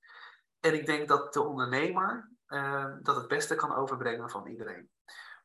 En 0.60 0.74
ik 0.74 0.86
denk 0.86 1.08
dat 1.08 1.32
de 1.32 1.42
ondernemer 1.42 2.33
eh, 2.54 2.86
dat 3.02 3.16
het 3.16 3.28
beste 3.28 3.54
kan 3.54 3.74
overbrengen 3.74 4.30
van 4.30 4.46
iedereen. 4.46 4.90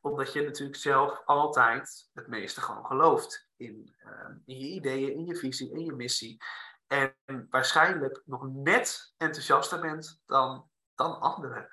Omdat 0.02 0.34
je 0.34 0.42
natuurlijk 0.42 0.80
zelf 0.80 1.22
altijd 1.26 2.10
het 2.14 2.28
meeste 2.28 2.62
gewoon 2.62 2.86
gelooft 2.86 3.50
in, 3.56 3.96
eh, 3.98 4.30
in 4.46 4.60
je 4.60 4.68
ideeën, 4.68 5.14
in 5.14 5.26
je 5.26 5.36
visie, 5.36 5.72
in 5.72 5.86
je 5.86 5.94
missie. 5.94 6.44
En 6.88 7.16
waarschijnlijk 7.50 8.22
nog 8.26 8.48
net 8.52 9.14
enthousiaster 9.18 9.80
bent 9.80 10.22
dan, 10.26 10.70
dan 10.96 11.20
anderen. 11.20 11.70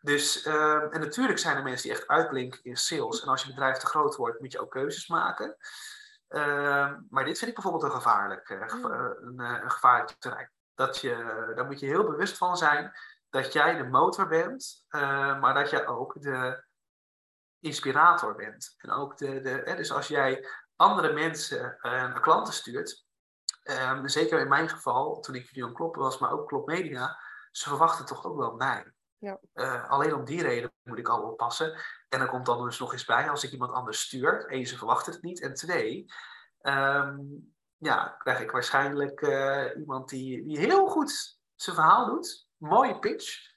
Dus, 0.00 0.42
ehm, 0.42 0.86
en 0.90 1.00
natuurlijk 1.00 1.38
zijn 1.38 1.56
er 1.56 1.62
mensen 1.62 1.88
die 1.88 1.98
echt 1.98 2.08
uitblinken 2.08 2.60
in 2.62 2.76
sales. 2.76 3.22
En 3.22 3.28
als 3.28 3.42
je 3.42 3.48
bedrijf 3.48 3.76
te 3.76 3.86
groot 3.86 4.16
wordt, 4.16 4.40
moet 4.40 4.52
je 4.52 4.60
ook 4.60 4.70
keuzes 4.70 5.08
maken. 5.08 5.56
Ehm, 6.28 7.00
maar 7.10 7.24
dit 7.24 7.38
vind 7.38 7.50
ik 7.50 7.54
bijvoorbeeld 7.54 7.84
een 7.84 8.00
gevaarlijk, 8.00 8.48
uh, 8.48 8.60
een, 9.20 9.38
een, 9.38 9.70
gevaarlijk 9.70 10.16
terrein. 10.18 10.50
Dat 10.74 10.98
je, 10.98 11.52
daar 11.54 11.66
moet 11.66 11.80
je 11.80 11.86
heel 11.86 12.04
bewust 12.04 12.36
van 12.36 12.56
zijn 12.56 12.92
dat 13.30 13.52
jij 13.52 13.76
de 13.76 13.84
motor 13.84 14.28
bent, 14.28 14.84
maar 15.40 15.54
dat 15.54 15.70
jij 15.70 15.86
ook 15.86 16.22
de 16.22 16.64
inspirator 17.58 18.34
bent. 18.34 18.74
En 18.76 18.90
ook 18.90 19.16
de, 19.16 19.40
de, 19.40 19.62
hè, 19.64 19.76
dus 19.76 19.92
als 19.92 20.08
jij 20.08 20.48
andere 20.76 21.12
mensen 21.12 21.78
naar 21.82 22.20
klanten 22.20 22.54
stuurt, 22.54 23.04
um, 23.64 24.08
zeker 24.08 24.40
in 24.40 24.48
mijn 24.48 24.68
geval, 24.68 25.20
toen 25.20 25.34
ik 25.34 25.46
Video 25.46 25.72
Kloppen 25.72 26.02
was, 26.02 26.18
maar 26.18 26.32
ook 26.32 26.48
Klop 26.48 26.66
Media, 26.66 27.18
ze 27.50 27.68
verwachten 27.68 28.06
toch 28.06 28.24
ook 28.24 28.36
wel 28.36 28.54
mij. 28.54 28.92
Ja. 29.18 29.38
Uh, 29.54 29.90
alleen 29.90 30.14
om 30.14 30.24
die 30.24 30.42
reden 30.42 30.72
moet 30.82 30.98
ik 30.98 31.08
al 31.08 31.22
oppassen. 31.22 31.80
En 32.08 32.20
er 32.20 32.28
komt 32.28 32.46
dan 32.46 32.64
dus 32.64 32.78
nog 32.78 32.92
eens 32.92 33.04
bij, 33.04 33.30
als 33.30 33.44
ik 33.44 33.52
iemand 33.52 33.72
anders 33.72 34.00
stuur, 34.00 34.46
één, 34.46 34.66
ze 34.66 34.78
verwachten 34.78 35.12
het 35.12 35.22
niet, 35.22 35.40
en 35.40 35.54
twee, 35.54 36.12
um, 36.62 37.54
ja, 37.76 38.08
krijg 38.18 38.40
ik 38.40 38.50
waarschijnlijk 38.50 39.20
iemand 39.76 40.08
die, 40.08 40.44
die 40.44 40.58
heel 40.58 40.88
goed 40.88 41.38
zijn 41.54 41.76
verhaal 41.76 42.06
doet, 42.06 42.48
mooie 42.60 42.98
pitch, 42.98 43.52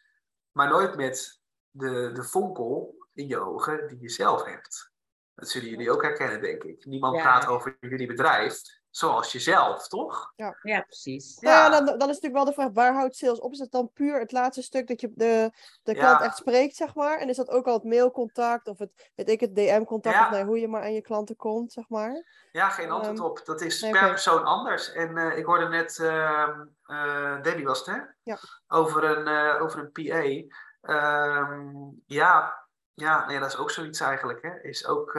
maar 0.51 0.69
nooit 0.69 0.95
met 0.95 1.41
de, 1.69 2.11
de 2.13 2.23
vonkel 2.23 2.95
in 3.13 3.27
je 3.27 3.39
ogen 3.39 3.87
die 3.87 4.01
je 4.01 4.09
zelf 4.09 4.43
hebt. 4.43 4.91
Dat 5.35 5.49
zullen 5.49 5.69
jullie 5.69 5.91
ook 5.91 6.01
herkennen, 6.01 6.41
denk 6.41 6.63
ik. 6.63 6.85
Niemand 6.85 7.17
praat 7.17 7.47
over 7.47 7.77
jullie 7.79 8.07
bedrijf 8.07 8.61
zoals 8.95 9.31
jezelf, 9.31 9.87
toch? 9.87 10.33
Ja, 10.35 10.57
ja 10.61 10.81
precies. 10.81 11.39
Nou 11.39 11.55
ja, 11.55 11.69
dan, 11.69 11.85
dan 11.85 12.09
is 12.09 12.19
natuurlijk 12.19 12.33
wel 12.33 12.45
de 12.45 12.53
vraag, 12.53 12.69
waar 12.73 12.93
houdt 12.93 13.15
sales 13.15 13.39
op? 13.39 13.51
Is 13.51 13.59
het 13.59 13.71
dan 13.71 13.91
puur 13.93 14.19
het 14.19 14.31
laatste 14.31 14.61
stuk 14.61 14.87
dat 14.87 15.01
je 15.01 15.11
de, 15.15 15.51
de 15.83 15.93
klant 15.93 16.21
echt 16.21 16.37
spreekt, 16.37 16.75
zeg 16.75 16.95
maar? 16.95 17.17
En 17.17 17.29
is 17.29 17.35
dat 17.35 17.49
ook 17.49 17.65
al 17.65 17.73
het 17.73 17.83
mailcontact 17.83 18.67
of 18.67 18.79
het, 18.79 19.11
weet 19.15 19.29
ik, 19.29 19.39
het 19.39 19.55
DM-contact, 19.55 20.19
of 20.19 20.29
nee, 20.29 20.43
hoe 20.43 20.59
je 20.59 20.67
maar 20.67 20.81
aan 20.81 20.93
je 20.93 21.01
klanten 21.01 21.35
komt, 21.35 21.71
zeg 21.71 21.89
maar? 21.89 22.25
Ja, 22.51 22.69
geen 22.69 22.91
antwoord 22.91 23.17
um, 23.17 23.25
op. 23.25 23.41
Dat 23.45 23.61
is 23.61 23.89
per 23.89 24.09
persoon 24.09 24.43
anders. 24.43 24.91
En 24.91 25.17
uh, 25.17 25.37
ik 25.37 25.45
hoorde 25.45 25.67
net, 25.67 25.97
uh, 25.97 26.49
uh, 26.87 27.41
Debbie 27.41 27.65
was 27.65 27.85
het, 27.85 27.95
hè? 27.95 28.01
Ja. 28.23 28.37
Over 28.67 29.03
een, 29.03 29.59
over 29.59 29.79
een 29.79 29.91
PA. 29.91 30.57
Um, 30.93 32.01
ja, 32.05 32.65
ja, 32.93 33.25
nee, 33.25 33.39
dat 33.39 33.49
is 33.49 33.57
ook 33.57 33.71
zoiets 33.71 33.99
eigenlijk, 33.99 34.41
hè? 34.41 34.61
Is 34.61 34.87
ook 34.87 35.13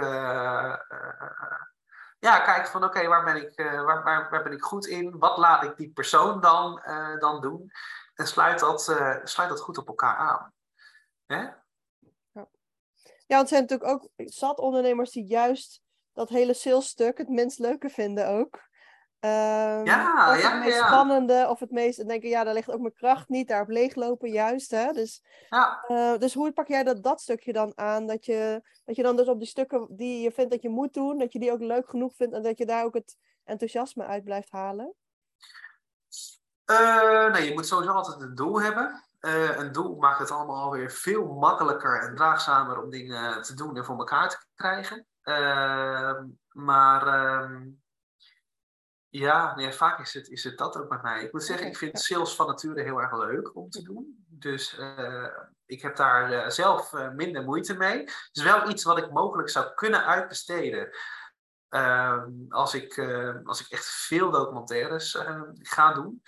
ja, 2.25 2.41
kijk 2.41 2.67
van 2.67 2.85
oké, 2.85 3.07
waar, 3.07 3.25
ben 3.25 3.37
ik, 3.37 3.59
uh, 3.59 3.85
waar, 3.85 4.05
waar, 4.05 4.31
waar, 4.31 4.43
ben 4.43 4.53
ik 4.53 4.63
goed 4.63 4.87
in? 4.87 5.19
Wat 5.19 5.37
laat 5.37 5.65
ik 5.65 5.77
die 5.77 5.91
persoon 5.91 6.41
dan, 6.41 6.83
uh, 6.87 7.19
dan 7.19 7.41
doen? 7.41 7.71
En 8.15 8.27
sluit 8.27 8.61
dat, 8.61 8.89
uh, 8.89 9.17
sluit 9.25 9.49
dat 9.49 9.61
goed 9.61 9.79
op 9.79 9.89
elkaar 9.89 10.17
aan. 10.17 10.53
Hè? 11.27 11.41
Ja. 12.33 12.49
ja, 13.27 13.37
want 13.37 13.49
zijn 13.49 13.61
natuurlijk 13.61 13.91
ook 13.91 14.09
zat 14.17 14.59
ondernemers 14.59 15.11
die 15.11 15.25
juist 15.25 15.83
dat 16.13 16.29
hele 16.29 16.55
salesstuk 16.55 17.19
het 17.19 17.29
minst 17.29 17.59
leuke 17.59 17.89
vinden 17.89 18.29
ook. 18.29 18.69
Um, 19.25 19.85
ja, 19.85 20.31
of 20.31 20.41
ja, 20.41 20.51
het 20.51 20.65
meest 20.65 20.79
ja. 20.79 20.87
spannende, 20.87 21.47
of 21.49 21.61
het 21.61 21.71
meest 21.71 22.09
denken, 22.09 22.29
ja, 22.29 22.45
daar 22.45 22.55
ligt 22.55 22.71
ook 22.71 22.81
mijn 22.81 22.95
kracht 22.95 23.29
niet, 23.29 23.49
daarop 23.49 23.69
leeglopen 23.69 24.31
juist. 24.31 24.71
Hè? 24.71 24.93
Dus, 24.93 25.23
ja. 25.49 25.85
uh, 25.89 26.19
dus 26.19 26.35
hoe 26.35 26.53
pak 26.53 26.69
jij 26.69 26.83
dat, 26.83 27.03
dat 27.03 27.21
stukje 27.21 27.53
dan 27.53 27.73
aan? 27.75 28.07
Dat 28.07 28.25
je, 28.25 28.63
dat 28.85 28.97
je 28.97 29.03
dan 29.03 29.17
dus 29.17 29.29
op 29.29 29.39
die 29.39 29.49
stukken 29.49 29.87
die 29.91 30.21
je 30.21 30.33
vindt 30.33 30.51
dat 30.51 30.63
je 30.63 30.69
moet 30.69 30.95
doen, 30.95 31.19
dat 31.19 31.33
je 31.33 31.39
die 31.39 31.53
ook 31.53 31.61
leuk 31.61 31.91
genoeg 31.91 32.15
vindt 32.17 32.35
en 32.35 32.43
dat 32.43 32.59
je 32.59 32.67
daar 32.67 32.85
ook 32.85 32.95
het 32.95 33.17
enthousiasme 33.45 34.05
uit 34.05 34.25
blijft 34.25 34.51
halen? 34.51 34.95
Uh, 36.71 37.33
nee, 37.33 37.49
je 37.49 37.53
moet 37.53 37.67
sowieso 37.67 37.93
altijd 37.93 38.21
een 38.21 38.35
doel 38.35 38.61
hebben. 38.61 39.05
Uh, 39.21 39.59
een 39.59 39.73
doel 39.73 39.97
maakt 39.97 40.19
het 40.19 40.31
allemaal 40.31 40.63
alweer 40.63 40.91
veel 40.91 41.27
makkelijker 41.27 42.03
en 42.03 42.15
draagzamer 42.15 42.83
om 42.83 42.91
dingen 42.91 43.43
te 43.43 43.55
doen 43.55 43.77
en 43.77 43.85
voor 43.85 43.99
elkaar 43.99 44.29
te 44.29 44.39
krijgen. 44.55 45.07
Ehm, 45.23 46.27
maar 46.49 47.07
ehm, 47.07 47.63
ja, 49.19 49.55
nee, 49.55 49.73
vaak 49.73 50.01
is 50.01 50.15
het, 50.15 50.29
is 50.29 50.45
het 50.45 50.59
dat 50.59 50.77
ook 50.77 50.89
bij 50.89 50.99
mij. 51.03 51.23
Ik 51.23 51.33
moet 51.33 51.45
zeggen, 51.45 51.67
ik 51.67 51.77
vind 51.77 52.01
sales 52.01 52.35
van 52.35 52.47
nature 52.47 52.83
heel 52.83 53.01
erg 53.01 53.13
leuk 53.13 53.57
om 53.57 53.71
te 53.71 53.83
doen. 53.83 54.25
Dus 54.29 54.79
uh, 54.79 55.29
ik 55.67 55.83
heb 55.83 55.97
daar 55.97 56.33
uh, 56.33 56.49
zelf 56.49 56.93
uh, 56.93 57.11
minder 57.11 57.45
moeite 57.45 57.75
mee. 57.75 57.99
Het 57.99 58.31
is 58.33 58.43
wel 58.43 58.71
iets 58.71 58.85
wat 58.85 58.99
ik 58.99 59.11
mogelijk 59.11 59.49
zou 59.49 59.75
kunnen 59.75 60.05
uitbesteden. 60.05 60.89
Ehm, 61.69 62.31
als, 62.49 62.75
ik, 62.75 62.99
als 63.45 63.61
ik 63.61 63.67
echt 63.69 63.87
veel 63.87 64.31
documentaires 64.31 65.19
ga 65.59 65.93
doen. 65.93 66.23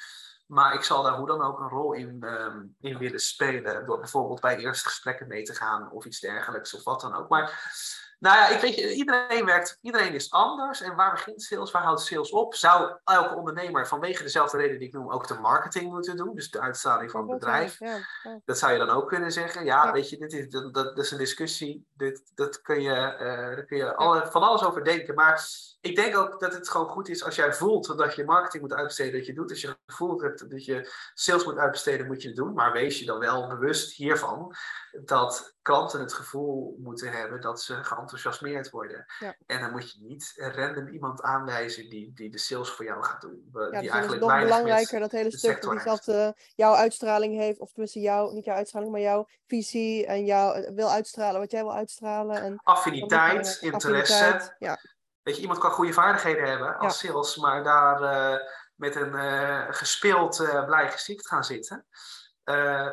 Maar 0.47 0.75
ik 0.75 0.83
zal 0.83 1.03
daar 1.03 1.17
hoe 1.17 1.27
dan 1.27 1.43
ook 1.43 1.61
een 1.61 1.69
rol 1.69 1.93
in, 1.93 2.23
um, 2.25 2.77
in 2.81 2.99
willen 2.99 3.21
spelen. 3.21 3.87
Door 3.87 3.99
bijvoorbeeld 3.99 4.41
bij 4.41 4.57
eerste 4.57 4.89
gesprekken 4.89 5.29
mee 5.29 5.43
te 5.43 5.55
gaan 5.55 5.91
of 5.91 6.05
iets 6.05 6.21
dergelijks 6.21 6.75
of 6.75 6.85
wat 6.85 7.01
dan 7.01 7.15
ook. 7.15 7.29
Maar 7.29 7.73
nou 8.19 8.37
ja, 8.37 8.49
ik 8.49 8.61
weet, 8.61 8.77
iedereen 8.77 9.45
werkt, 9.45 9.79
iedereen 9.81 10.15
is 10.15 10.31
anders. 10.31 10.81
En 10.81 10.95
waar 10.95 11.11
begint 11.11 11.43
sales? 11.43 11.71
Waar 11.71 11.83
houdt 11.83 12.01
sales 12.01 12.31
op? 12.31 12.55
Zou 12.55 12.97
elke 13.05 13.35
ondernemer 13.35 13.87
vanwege 13.87 14.23
dezelfde 14.23 14.57
reden 14.57 14.79
die 14.79 14.89
ik 14.89 14.95
noem 14.95 15.11
ook 15.11 15.27
de 15.27 15.35
marketing 15.35 15.91
moeten 15.91 16.17
doen? 16.17 16.35
Dus 16.35 16.51
de 16.51 16.61
uitstraling 16.61 17.11
van 17.11 17.21
het 17.21 17.39
bedrijf. 17.39 17.79
Ja, 17.79 17.99
ja. 18.23 18.41
Dat 18.45 18.59
zou 18.59 18.73
je 18.73 18.79
dan 18.79 18.91
ook 18.91 19.09
kunnen 19.09 19.33
zeggen. 19.33 19.65
Ja, 19.65 19.85
ja. 19.85 19.93
weet 19.93 20.09
je, 20.09 20.19
dit 20.19 20.33
is, 20.33 20.49
dat, 20.49 20.75
dat, 20.75 20.99
is 20.99 21.11
een 21.11 21.19
discussie. 21.19 21.87
Dit, 21.93 22.31
dat 22.35 22.63
kun 22.63 22.83
je, 22.83 22.91
uh, 22.91 23.19
daar 23.29 23.65
kun 23.65 23.77
je 23.77 23.95
alle, 23.95 24.27
van 24.27 24.43
alles 24.43 24.65
over 24.65 24.85
denken. 24.85 25.15
Maar 25.15 25.49
ik 25.81 25.97
denk 25.97 26.17
ook 26.17 26.41
dat 26.41 26.55
het 26.55 26.69
gewoon 26.69 26.89
goed 26.89 27.09
is 27.09 27.25
als 27.25 27.37
jij 27.37 27.55
voelt 27.55 27.99
dat 27.99 28.15
je 28.15 28.25
marketing 28.25 28.63
moet 28.63 28.73
uitbesteden, 28.73 29.13
dat 29.13 29.27
je 29.27 29.35
doet. 29.35 29.51
Als 29.51 29.61
je 29.61 29.77
voelt 29.87 30.49
dat 30.51 30.65
je 30.65 30.93
sales 31.15 31.45
moet 31.45 31.59
uitbesteden, 31.59 32.07
moet 32.07 32.23
je 32.23 32.29
het 32.29 32.37
doen. 32.37 32.55
Maar 32.55 32.73
wees 32.73 32.99
je 32.99 33.07
dan 33.07 33.19
wel 33.19 33.49
bewust 33.49 33.97
hiervan 33.97 34.55
dat 35.05 35.57
klanten 35.63 36.01
het 36.01 36.13
gevoel 36.13 36.77
moeten 36.79 37.13
hebben 37.13 37.41
dat 37.41 37.63
ze 37.63 37.85
geenthousiasmeerd 37.85 38.71
worden. 38.71 39.07
Ja. 39.19 39.37
En 39.47 39.61
dan 39.61 39.71
moet 39.71 39.93
je 39.93 39.99
niet 40.01 40.33
random 40.37 40.89
iemand 40.89 41.23
aanwijzen 41.23 41.89
die, 41.89 42.13
die 42.15 42.31
de 42.31 42.39
sales 42.39 42.71
voor 42.71 42.85
jou 42.85 43.05
gaat 43.05 43.21
doen. 43.21 43.49
Ja, 43.53 43.61
die 43.61 43.81
dus 43.81 43.91
eigenlijk 43.91 44.23
is 44.23 44.29
nog 44.29 44.41
belangrijker 44.41 45.01
dat 45.01 45.11
hele 45.11 45.37
stuk 45.37 45.63
die 45.63 45.81
zelf 45.81 46.07
uh, 46.07 46.29
jouw 46.55 46.75
uitstraling 46.75 47.39
heeft, 47.39 47.59
of 47.59 47.69
tenminste 47.69 48.01
jouw, 48.01 48.31
niet 48.31 48.45
jouw 48.45 48.57
uitstraling, 48.57 48.93
maar 48.93 49.01
jouw 49.01 49.29
visie 49.47 50.07
en 50.07 50.25
jou 50.25 50.75
wil 50.75 50.91
uitstralen 50.91 51.41
wat 51.41 51.51
jij 51.51 51.63
wil 51.63 51.75
uitstralen. 51.75 52.43
En 52.43 52.61
affiniteit, 52.63 53.59
interesse. 53.61 54.15
Affiniteit, 54.15 54.55
ja. 54.59 54.79
Weet 55.23 55.37
je, 55.37 55.43
iemand 55.43 55.59
kan 55.59 55.71
goede 55.71 55.93
vaardigheden 55.93 56.49
hebben 56.49 56.79
als 56.79 57.01
ja. 57.01 57.09
sales, 57.09 57.37
maar 57.37 57.65
daar 57.65 58.03
uh, 58.03 58.41
met 58.75 58.97
een 58.97 59.13
uh, 59.13 59.67
gespeeld 59.69 60.41
uh, 60.41 60.65
blij 60.65 60.91
gezicht 60.91 61.29
gaan 61.29 61.45
zitten. 61.45 61.87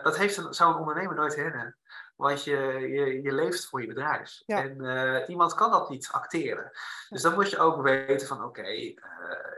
dat 0.03 0.17
heeft 0.17 0.37
een, 0.37 0.53
zou 0.53 0.73
een 0.73 0.79
ondernemer 0.79 1.15
nooit 1.15 1.35
herinneren. 1.35 1.77
Want 2.15 2.43
je, 2.43 2.57
je, 2.79 3.21
je 3.21 3.33
leeft 3.33 3.65
voor 3.65 3.81
je 3.81 3.87
bedrijf. 3.87 4.43
Ja. 4.45 4.63
En 4.63 5.29
iemand 5.29 5.53
kan 5.53 5.71
dat 5.71 5.89
niet 5.89 6.09
acteren. 6.11 6.71
Dus 7.09 7.21
dan 7.21 7.33
moet 7.33 7.49
je 7.49 7.57
ook 7.57 7.81
weten 7.81 8.27
van 8.27 8.43
oké, 8.43 8.59
okay, 8.59 8.97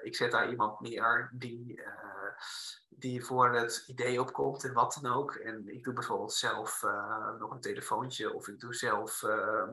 ik 0.02 0.16
zet 0.16 0.32
daar 0.32 0.50
iemand 0.50 0.80
neer 0.80 1.30
die 1.34 1.84
die 2.98 3.26
voor 3.26 3.54
het 3.54 3.84
idee 3.88 4.22
opkomt 4.22 4.64
en 4.64 4.74
wat 4.74 5.00
dan 5.02 5.14
ook. 5.14 5.36
En 5.36 5.68
ik 5.68 5.84
doe 5.84 5.94
bijvoorbeeld 5.94 6.34
zelf 6.34 6.84
nog 7.40 7.52
een 7.52 7.62
telefoontje 7.62 8.34
of 8.34 8.48
ik 8.48 8.60
doe 8.60 8.74
zelf 8.74 9.24
uh, 9.24 9.64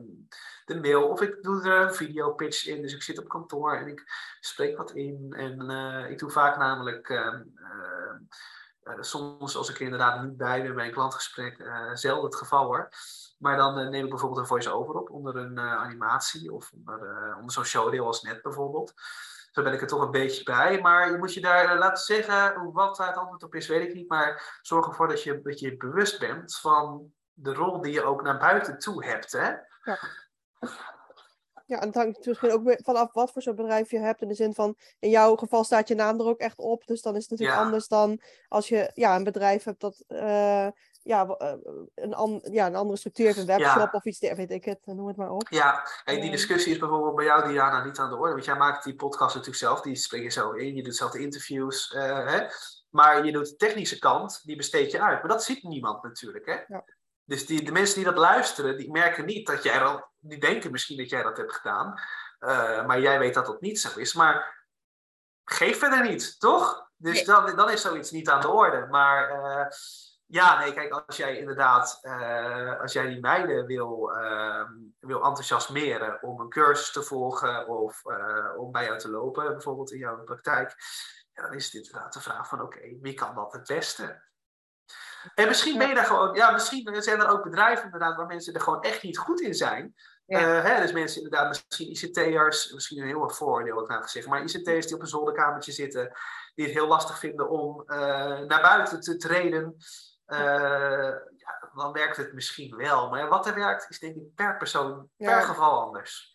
de 0.65 0.79
mail 0.79 1.07
of 1.07 1.21
ik 1.21 1.43
doe 1.43 1.63
er 1.63 1.81
een 1.81 1.93
videopitch 1.93 2.67
in. 2.67 2.81
Dus 2.81 2.93
ik 2.93 3.01
zit 3.01 3.19
op 3.19 3.27
kantoor 3.27 3.75
en 3.75 3.87
ik 3.87 4.03
spreek 4.39 4.77
wat 4.77 4.91
in. 4.91 5.33
En 5.37 5.69
ik 6.09 6.19
doe 6.19 6.29
vaak 6.29 6.57
namelijk, 6.57 7.09
ehm, 7.09 7.41
soms 8.99 9.55
als 9.55 9.69
ik 9.69 9.75
er 9.75 9.81
inderdaad 9.81 10.23
niet 10.23 10.37
bij 10.37 10.61
ben 10.61 10.75
bij 10.75 10.85
een 10.85 10.91
klantgesprek, 10.91 11.69
zelden 11.93 12.25
het 12.25 12.35
geval 12.35 12.65
hoor. 12.65 12.89
Maar 13.37 13.57
dan 13.57 13.89
neem 13.89 14.03
ik 14.03 14.09
bijvoorbeeld 14.09 14.41
een 14.41 14.47
voice-over 14.47 14.95
op 14.95 15.09
onder 15.09 15.35
een 15.35 15.59
animatie 15.59 16.53
of 16.53 16.71
onder, 16.71 17.35
onder 17.35 17.51
zo'n 17.51 17.65
showdeel 17.65 18.05
als 18.05 18.21
net 18.21 18.41
bijvoorbeeld 18.41 18.93
zo 19.53 19.63
ben 19.63 19.73
ik 19.73 19.81
er 19.81 19.87
toch 19.87 20.01
een 20.01 20.11
beetje 20.11 20.43
bij. 20.43 20.81
Maar 20.81 21.11
je 21.11 21.17
moet 21.17 21.33
je 21.33 21.41
daar 21.41 21.77
laten 21.77 22.03
zeggen, 22.03 22.71
wat 22.71 22.97
daar 22.97 23.07
het 23.07 23.17
antwoord 23.17 23.43
op 23.43 23.55
is, 23.55 23.67
weet 23.67 23.87
ik 23.87 23.93
niet. 23.93 24.09
Maar 24.09 24.59
zorg 24.61 24.87
ervoor 24.87 25.07
dat 25.07 25.23
je, 25.23 25.41
dat 25.41 25.59
je 25.59 25.77
bewust 25.77 26.19
bent 26.19 26.57
van 26.59 27.11
de 27.33 27.53
rol 27.53 27.81
die 27.81 27.93
je 27.93 28.03
ook 28.03 28.21
naar 28.21 28.37
buiten 28.37 28.79
toe 28.79 29.05
hebt. 29.05 29.31
Hè? 29.31 29.51
Ja. 29.83 29.99
Ja, 31.65 31.79
en 31.81 31.87
het 31.87 31.95
hangt 31.95 32.25
misschien 32.25 32.51
ook 32.51 32.75
vanaf 32.83 33.13
wat 33.13 33.31
voor 33.31 33.41
soort 33.41 33.55
bedrijf 33.55 33.91
je 33.91 33.99
hebt. 33.99 34.21
In 34.21 34.27
de 34.27 34.33
zin 34.33 34.53
van, 34.53 34.75
in 34.99 35.09
jouw 35.09 35.35
geval 35.35 35.63
staat 35.63 35.87
je 35.87 35.95
naam 35.95 36.19
er 36.19 36.25
ook 36.25 36.39
echt 36.39 36.57
op. 36.57 36.85
Dus 36.85 37.01
dan 37.01 37.15
is 37.15 37.21
het 37.21 37.31
natuurlijk 37.31 37.59
Ja. 37.59 37.65
anders 37.65 37.87
dan 37.87 38.21
als 38.47 38.69
je 38.69 38.91
ja, 38.93 39.15
een 39.15 39.23
bedrijf 39.23 39.63
hebt 39.63 39.81
dat 39.81 40.03
eh, 40.07 40.67
ja, 41.03 41.27
eh, 41.27 41.53
een, 41.95 42.13
an, 42.13 42.39
ja, 42.51 42.65
een 42.67 42.75
andere 42.75 42.97
structuur 42.97 43.25
heeft, 43.25 43.37
een 43.37 43.45
webshop 43.45 43.75
Ja. 43.75 43.89
of 43.91 44.05
iets, 44.05 44.19
weet 44.19 44.51
ik 44.51 44.65
het, 44.65 44.79
noem 44.85 45.07
het 45.07 45.17
maar 45.17 45.31
op. 45.31 45.47
Ja, 45.49 45.87
en 46.03 46.15
die 46.15 46.23
Ja. 46.25 46.31
discussie 46.31 46.71
is 46.73 46.79
bijvoorbeeld 46.79 47.15
bij 47.15 47.25
jou, 47.25 47.47
Diana, 47.47 47.83
niet 47.83 47.97
aan 47.99 48.09
de 48.09 48.17
orde. 48.17 48.33
Want 48.33 48.45
jij 48.45 48.55
maakt 48.55 48.83
die 48.83 48.95
podcast 48.95 49.35
natuurlijk 49.35 49.63
zelf, 49.63 49.81
die 49.81 49.95
spreek 49.95 50.23
je 50.23 50.29
zo 50.29 50.51
in. 50.51 50.75
Je 50.75 50.83
doet 50.83 50.95
zelf 50.95 51.11
de 51.11 51.19
interviews. 51.19 51.93
eh, 51.93 52.27
hè? 52.27 52.47
Maar 52.89 53.25
je 53.25 53.31
doet 53.31 53.47
de 53.49 53.55
technische 53.55 53.99
kant, 53.99 54.41
die 54.43 54.55
besteed 54.55 54.91
je 54.91 55.01
uit. 55.01 55.19
Maar 55.19 55.31
dat 55.31 55.43
ziet 55.43 55.63
niemand 55.63 56.03
natuurlijk. 56.03 56.45
Hè? 56.45 56.53
Ja. 56.67 56.83
Dus 57.25 57.45
die, 57.45 57.63
de 57.63 57.71
mensen 57.71 57.95
die 57.95 58.05
dat 58.05 58.17
luisteren, 58.17 58.77
die 58.77 58.91
merken 58.91 59.25
niet 59.25 59.47
dat 59.47 59.63
jij 59.63 59.79
dat... 59.79 60.11
Die 60.19 60.39
denken 60.39 60.71
misschien 60.71 60.97
dat 60.97 61.09
jij 61.09 61.23
dat 61.23 61.37
hebt 61.37 61.53
gedaan. 61.53 61.99
eh, 62.39 62.85
maar 62.85 62.99
jij 62.99 63.19
weet 63.19 63.33
dat 63.33 63.45
dat 63.45 63.61
niet 63.61 63.79
zo 63.79 63.99
is. 63.99 64.13
Maar 64.13 64.65
geef 65.43 65.79
verder 65.79 66.01
niet, 66.09 66.39
toch? 66.39 66.89
Dus 66.97 67.13
Nee. 67.15 67.25
dan, 67.25 67.55
dan 67.55 67.69
is 67.69 67.81
zoiets 67.81 68.11
niet 68.11 68.29
aan 68.29 68.41
de 68.41 68.49
orde. 68.49 68.87
Maar... 68.89 69.29
eh, 69.29 69.65
Ja, 70.25 70.59
nee, 70.59 70.73
kijk, 70.73 70.91
als 71.05 71.17
jij 71.17 71.37
inderdaad, 71.37 71.99
uh, 72.01 72.79
als 72.79 72.93
jij 72.93 73.07
die 73.07 73.19
meiden 73.19 73.65
wil, 73.65 74.15
uh, 74.15 74.63
wil 74.99 75.23
enthousiasmeren 75.23 76.21
om 76.23 76.39
een 76.39 76.49
cursus 76.49 76.91
te 76.91 77.03
volgen 77.03 77.67
of 77.67 78.01
om 78.57 78.71
bij 78.71 78.85
jou 78.85 78.97
te 78.99 79.09
lopen, 79.09 79.51
bijvoorbeeld 79.51 79.91
in 79.91 79.97
jouw 79.97 80.23
praktijk, 80.23 80.75
ja, 81.33 81.43
dan 81.43 81.53
is 81.53 81.65
het 81.65 81.73
inderdaad 81.73 82.13
de 82.13 82.21
vraag 82.21 82.47
van, 82.47 82.61
oké, 82.61 82.77
okay, 82.77 82.97
wie 83.01 83.13
kan 83.13 83.35
dat 83.35 83.53
het 83.53 83.67
beste? 83.67 84.23
En 85.35 85.47
misschien 85.47 85.77
ben 85.77 85.87
je 85.87 85.95
daar 85.95 86.05
gewoon, 86.05 86.35
ja, 86.35 86.51
misschien 86.51 87.01
zijn 87.01 87.19
er 87.19 87.29
ook 87.29 87.43
bedrijven 87.43 87.85
inderdaad 87.85 88.15
waar 88.15 88.25
mensen 88.25 88.53
er 88.53 88.61
gewoon 88.61 88.81
echt 88.81 89.03
niet 89.03 89.17
goed 89.17 89.41
in 89.41 89.53
zijn. 89.53 89.95
Ja. 90.25 90.39
hè, 90.39 90.81
dus 90.81 90.91
mensen 90.91 91.23
inderdaad, 91.23 91.47
misschien 91.47 91.89
ICT'ers, 91.89 92.73
misschien 92.73 93.01
een 93.01 93.07
heel 93.07 93.23
erg 93.23 93.35
voordeel, 93.35 93.81
ik 93.81 93.89
nou 93.89 94.01
gezegd, 94.01 94.27
maar 94.27 94.43
ICT'ers 94.43 94.85
die 94.85 94.95
op 94.95 95.01
een 95.01 95.07
zolderkamertje 95.07 95.71
zitten, 95.71 96.11
die 96.55 96.65
het 96.65 96.73
heel 96.73 96.87
lastig 96.87 97.19
vinden 97.19 97.49
om 97.49 97.83
naar 98.47 98.61
buiten 98.61 98.99
te 98.99 99.17
treden. 99.17 99.75
Uh, 100.27 100.39
ja, 101.37 101.69
dan 101.73 101.91
werkt 101.91 102.17
het 102.17 102.33
misschien 102.33 102.75
wel. 102.75 103.09
Maar 103.09 103.29
wat 103.29 103.47
er 103.47 103.55
werkt, 103.55 103.89
is 103.89 103.99
denk 103.99 104.15
ik 104.15 104.35
per 104.35 104.57
persoon, 104.57 105.09
per 105.17 105.29
ja. 105.29 105.41
geval 105.41 105.81
anders. 105.81 106.32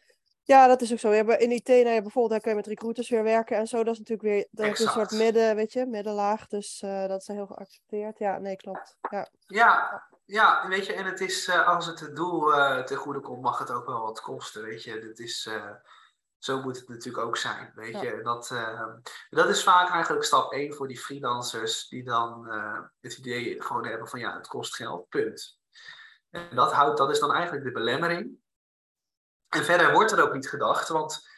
Ja, 0.49 0.66
dat 0.66 0.81
is 0.81 0.93
ook 0.93 0.99
zo. 0.99 1.12
Ja, 1.12 1.39
in 1.39 1.51
IT, 1.51 1.69
nou 1.69 1.89
ja, 1.89 2.03
bijvoorbeeld, 2.03 2.31
daar 2.31 2.41
kun 2.41 2.51
je 2.51 2.57
met 2.57 2.66
recruiters 2.66 3.09
weer 3.09 3.23
werken 3.23 3.57
en 3.57 3.66
zo. 3.66 3.85
Dat 3.85 3.93
is 3.93 3.99
natuurlijk 3.99 4.29
weer 4.29 4.49
dat 4.51 4.66
is 4.66 4.81
een 4.81 4.93
soort 4.93 5.11
midden, 5.11 5.57
weet 5.57 5.73
je, 5.73 5.87
middenlaag. 5.87 6.47
Dus 6.47 6.83
uh, 6.85 7.07
dat 7.07 7.20
is 7.20 7.27
heel 7.27 7.47
geaccepteerd. 7.47 8.19
Ja, 8.19 8.39
nee, 8.39 8.57
klopt. 8.57 8.97
Ja, 9.11 9.29
ja, 9.47 10.03
ja 10.25 10.69
weet 10.69 10.87
je, 10.87 10.93
en 10.93 11.05
het 11.05 11.20
is, 11.20 11.49
uh, 11.49 11.66
als 11.66 11.87
het 11.87 12.01
het 12.01 12.16
doel 12.16 12.53
uh, 12.53 12.83
ten 12.83 12.97
goede 12.97 13.20
komt, 13.20 13.43
mag 13.43 13.59
het 13.59 13.70
ook 13.70 13.87
wel 13.87 14.01
wat 14.01 14.20
kosten, 14.20 14.62
weet 14.62 14.83
je. 14.83 15.01
Dat 15.01 15.19
is 15.19 15.49
zo 16.39 16.62
moet 16.62 16.77
het 16.77 16.89
natuurlijk 16.89 17.27
ook 17.27 17.37
zijn. 17.37 17.73
Weet 17.75 17.93
ja. 17.93 18.03
je? 18.03 18.20
Dat, 18.23 18.55
dat 19.31 19.49
is 19.49 19.62
vaak 19.62 19.91
eigenlijk 19.91 20.25
stap 20.25 20.53
1 20.53 20.75
voor 20.75 20.89
die 20.89 20.99
freelancers 20.99 21.89
die 21.89 22.05
dan 22.05 22.49
het 23.01 23.16
idee 23.19 23.62
gewoon 23.62 23.87
hebben 23.87 24.09
van 24.09 24.20
ja, 24.20 24.37
het 24.37 24.47
kost 24.47 24.75
geld, 24.75 25.09
punt. 25.09 25.59
En 26.31 26.49
dat, 26.55 26.73
houdt, 26.73 26.99
dat 26.99 27.11
is 27.11 27.19
dan 27.19 27.33
eigenlijk 27.33 27.65
de 27.65 27.73
belemmering. 27.73 28.47
En 29.49 29.65
verder 29.65 29.93
wordt 29.93 30.12
er 30.12 30.23
ook 30.23 30.35
niet 30.35 30.49
gedacht, 30.49 30.89
want 30.89 31.29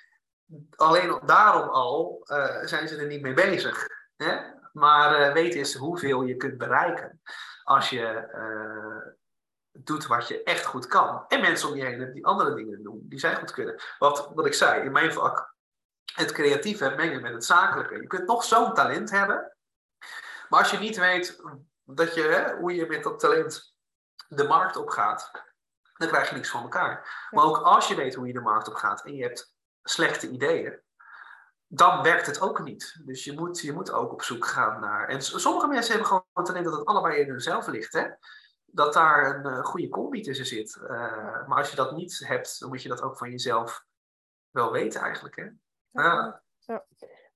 alleen 0.76 1.20
daarom 1.24 1.68
al 1.68 2.26
uh, 2.26 2.64
zijn 2.64 2.88
ze 2.88 2.96
er 2.96 3.06
niet 3.06 3.22
mee 3.22 3.34
bezig. 3.34 3.86
Hè? 4.16 4.40
Maar 4.72 5.32
weet 5.32 5.54
eens 5.54 5.74
hoeveel 5.74 6.22
je 6.22 6.36
kunt 6.36 6.58
bereiken 6.58 7.20
als 7.62 7.90
je 7.90 8.28
doet 9.72 10.06
wat 10.06 10.28
je 10.28 10.42
echt 10.42 10.64
goed 10.64 10.86
kan. 10.86 11.24
En 11.28 11.40
mensen 11.40 11.68
om 11.68 11.76
je 11.76 11.84
heen 11.84 12.12
die 12.12 12.26
andere 12.26 12.54
dingen 12.54 12.82
doen, 12.82 13.00
die 13.02 13.18
zij 13.18 13.36
goed 13.36 13.50
kunnen. 13.50 13.82
Wat, 13.98 14.30
wat 14.34 14.46
ik 14.46 14.54
zei, 14.54 14.84
in 14.84 14.92
mijn 14.92 15.12
vak, 15.12 15.54
het 16.14 16.32
creatieve 16.32 16.94
mengen 16.96 17.22
met 17.22 17.32
het 17.32 17.44
zakelijke. 17.44 18.00
Je 18.00 18.06
kunt 18.06 18.26
nog 18.26 18.44
zo'n 18.44 18.74
talent 18.74 19.10
hebben, 19.10 19.56
maar 20.48 20.60
als 20.60 20.70
je 20.70 20.78
niet 20.78 20.96
weet 20.96 21.42
dat 21.84 22.14
je, 22.14 22.22
hè, 22.22 22.54
hoe 22.56 22.74
je 22.74 22.86
met 22.86 23.02
dat 23.02 23.20
talent 23.20 23.74
de 24.28 24.44
markt 24.44 24.76
op 24.76 24.88
gaat, 24.88 25.30
dan 26.00 26.08
krijg 26.08 26.28
je 26.28 26.34
niks 26.34 26.50
van 26.50 26.62
elkaar. 26.62 27.28
Maar 27.30 27.44
ook 27.44 27.56
als 27.56 27.88
je 27.88 27.94
weet 27.94 28.14
hoe 28.14 28.26
je 28.26 28.32
de 28.32 28.40
markt 28.40 28.68
op 28.68 28.74
gaat 28.74 29.04
en 29.04 29.14
je 29.14 29.22
hebt 29.22 29.54
slechte 29.82 30.28
ideeën, 30.28 30.80
dan 31.66 32.02
werkt 32.02 32.26
het 32.26 32.40
ook 32.40 32.62
niet. 32.62 33.00
Dus 33.04 33.24
je 33.24 33.32
moet, 33.32 33.60
je 33.60 33.72
moet 33.72 33.92
ook 33.92 34.12
op 34.12 34.22
zoek 34.22 34.46
gaan 34.46 34.80
naar. 34.80 35.08
En 35.08 35.22
sommige 35.22 35.66
mensen 35.66 35.90
hebben 35.94 36.08
gewoon 36.08 36.44
talent 36.46 36.64
dat 36.64 36.78
het 36.78 36.84
allebei 36.84 37.20
in 37.20 37.28
hunzelf 37.28 37.66
ligt. 37.66 37.92
Hè? 37.92 38.08
dat 38.72 38.92
daar 38.92 39.34
een 39.34 39.52
uh, 39.52 39.64
goede 39.64 39.88
combi 39.88 40.20
tussen 40.20 40.46
zit. 40.46 40.78
Uh, 40.82 40.88
maar 41.46 41.58
als 41.58 41.70
je 41.70 41.76
dat 41.76 41.96
niet 41.96 42.18
hebt, 42.26 42.60
dan 42.60 42.68
moet 42.68 42.82
je 42.82 42.88
dat 42.88 43.02
ook 43.02 43.18
van 43.18 43.30
jezelf 43.30 43.84
wel 44.50 44.72
weten 44.72 45.00
eigenlijk. 45.00 45.36
Hè? 45.36 45.48
Ja. 46.02 46.42
ja. 46.58 46.84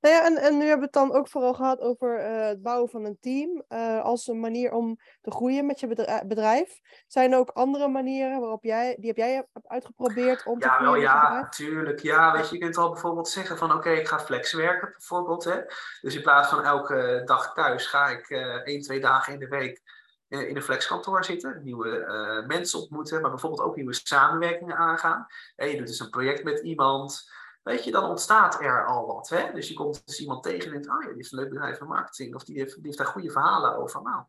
Nou 0.05 0.17
ja, 0.17 0.25
en, 0.25 0.37
en 0.37 0.59
nu 0.59 0.61
hebben 0.61 0.79
we 0.79 0.85
het 0.85 1.09
dan 1.09 1.13
ook 1.13 1.29
vooral 1.29 1.55
gehad 1.55 1.81
over 1.81 2.19
uh, 2.19 2.47
het 2.47 2.63
bouwen 2.63 2.91
van 2.91 3.05
een 3.05 3.19
team 3.21 3.65
als 4.03 4.27
een 4.27 4.41
manier 4.41 4.73
om 4.73 4.99
te 5.21 5.31
groeien 5.31 5.67
met 5.67 5.81
je 5.81 6.21
bedrijf. 6.27 6.81
Zijn 7.07 7.33
er 7.33 7.39
ook 7.39 7.51
andere 7.51 7.89
manieren 7.89 8.41
waarop 8.41 8.65
jij, 8.65 8.97
die 8.99 9.07
heb 9.07 9.17
jij 9.17 9.35
hebt 9.35 9.49
uitgeprobeerd 9.67 10.47
om 10.47 10.59
te 10.59 10.67
ja, 10.67 10.73
groeien? 10.73 10.93
Wel, 10.93 11.01
ja, 11.01 11.49
tuurlijk. 11.49 12.01
Ja, 12.01 12.33
weet 12.33 12.49
je, 12.49 12.55
je 12.55 12.61
kunt 12.61 12.77
al 12.77 12.91
bijvoorbeeld 12.91 13.29
zeggen 13.29 13.59
van 13.59 13.73
oké, 13.73 13.91
ik 13.91 14.09
ga 14.09 14.19
flex 14.19 14.53
werken 14.53 14.89
bijvoorbeeld. 14.91 15.45
Hè? 15.45 15.61
Dus 16.01 16.15
in 16.15 16.23
plaats 16.23 16.49
van 16.49 16.65
elke 16.65 17.23
dag 17.25 17.55
thuis 17.55 17.87
ga 17.87 18.09
ik 18.09 18.31
één, 18.65 18.81
twee 18.81 19.01
dagen 19.01 19.33
in 19.33 19.39
de 19.39 19.49
week 19.49 19.83
in 20.29 20.57
een 20.57 20.63
flexkantoor 20.63 21.25
zitten, 21.25 21.61
nieuwe 21.63 21.99
uh, 21.99 22.47
mensen 22.47 22.81
ontmoeten, 22.81 23.21
maar 23.21 23.31
bijvoorbeeld 23.31 23.63
ook 23.63 23.77
nieuwe 23.77 23.95
samenwerkingen 23.95 24.77
aangaan. 24.77 25.27
En 25.57 25.69
je 25.69 25.77
doet 25.77 25.87
dus 25.87 26.01
een 26.01 26.11
project 26.11 26.45
met 26.45 26.61
iemand, 26.61 27.31
weet 27.65 27.85
je, 27.85 27.91
dan 27.91 28.05
ontstaat 28.05 28.61
er 28.61 28.87
al 28.87 29.07
wat. 29.07 29.29
Hè? 29.29 29.53
Dus 29.53 29.69
je 29.69 29.75
komt 29.75 30.07
dus 30.07 30.21
iemand 30.21 30.43
tegen 30.43 30.65
en 30.65 30.71
denkt, 30.71 30.89
oh 30.89 31.03
ja, 31.03 31.07
die 31.07 31.17
heeft 31.17 31.33
een 31.33 31.39
leuk 31.39 31.49
bedrijf 31.49 31.79
van 31.79 31.87
marketing, 31.87 32.35
of 32.35 32.45
die 32.45 32.59
heeft, 32.59 32.75
die 32.75 32.85
heeft 32.85 32.99
daar 32.99 33.07
goede 33.07 33.31
verhalen 33.31 33.77
over. 33.77 34.03
Nou, 34.03 34.25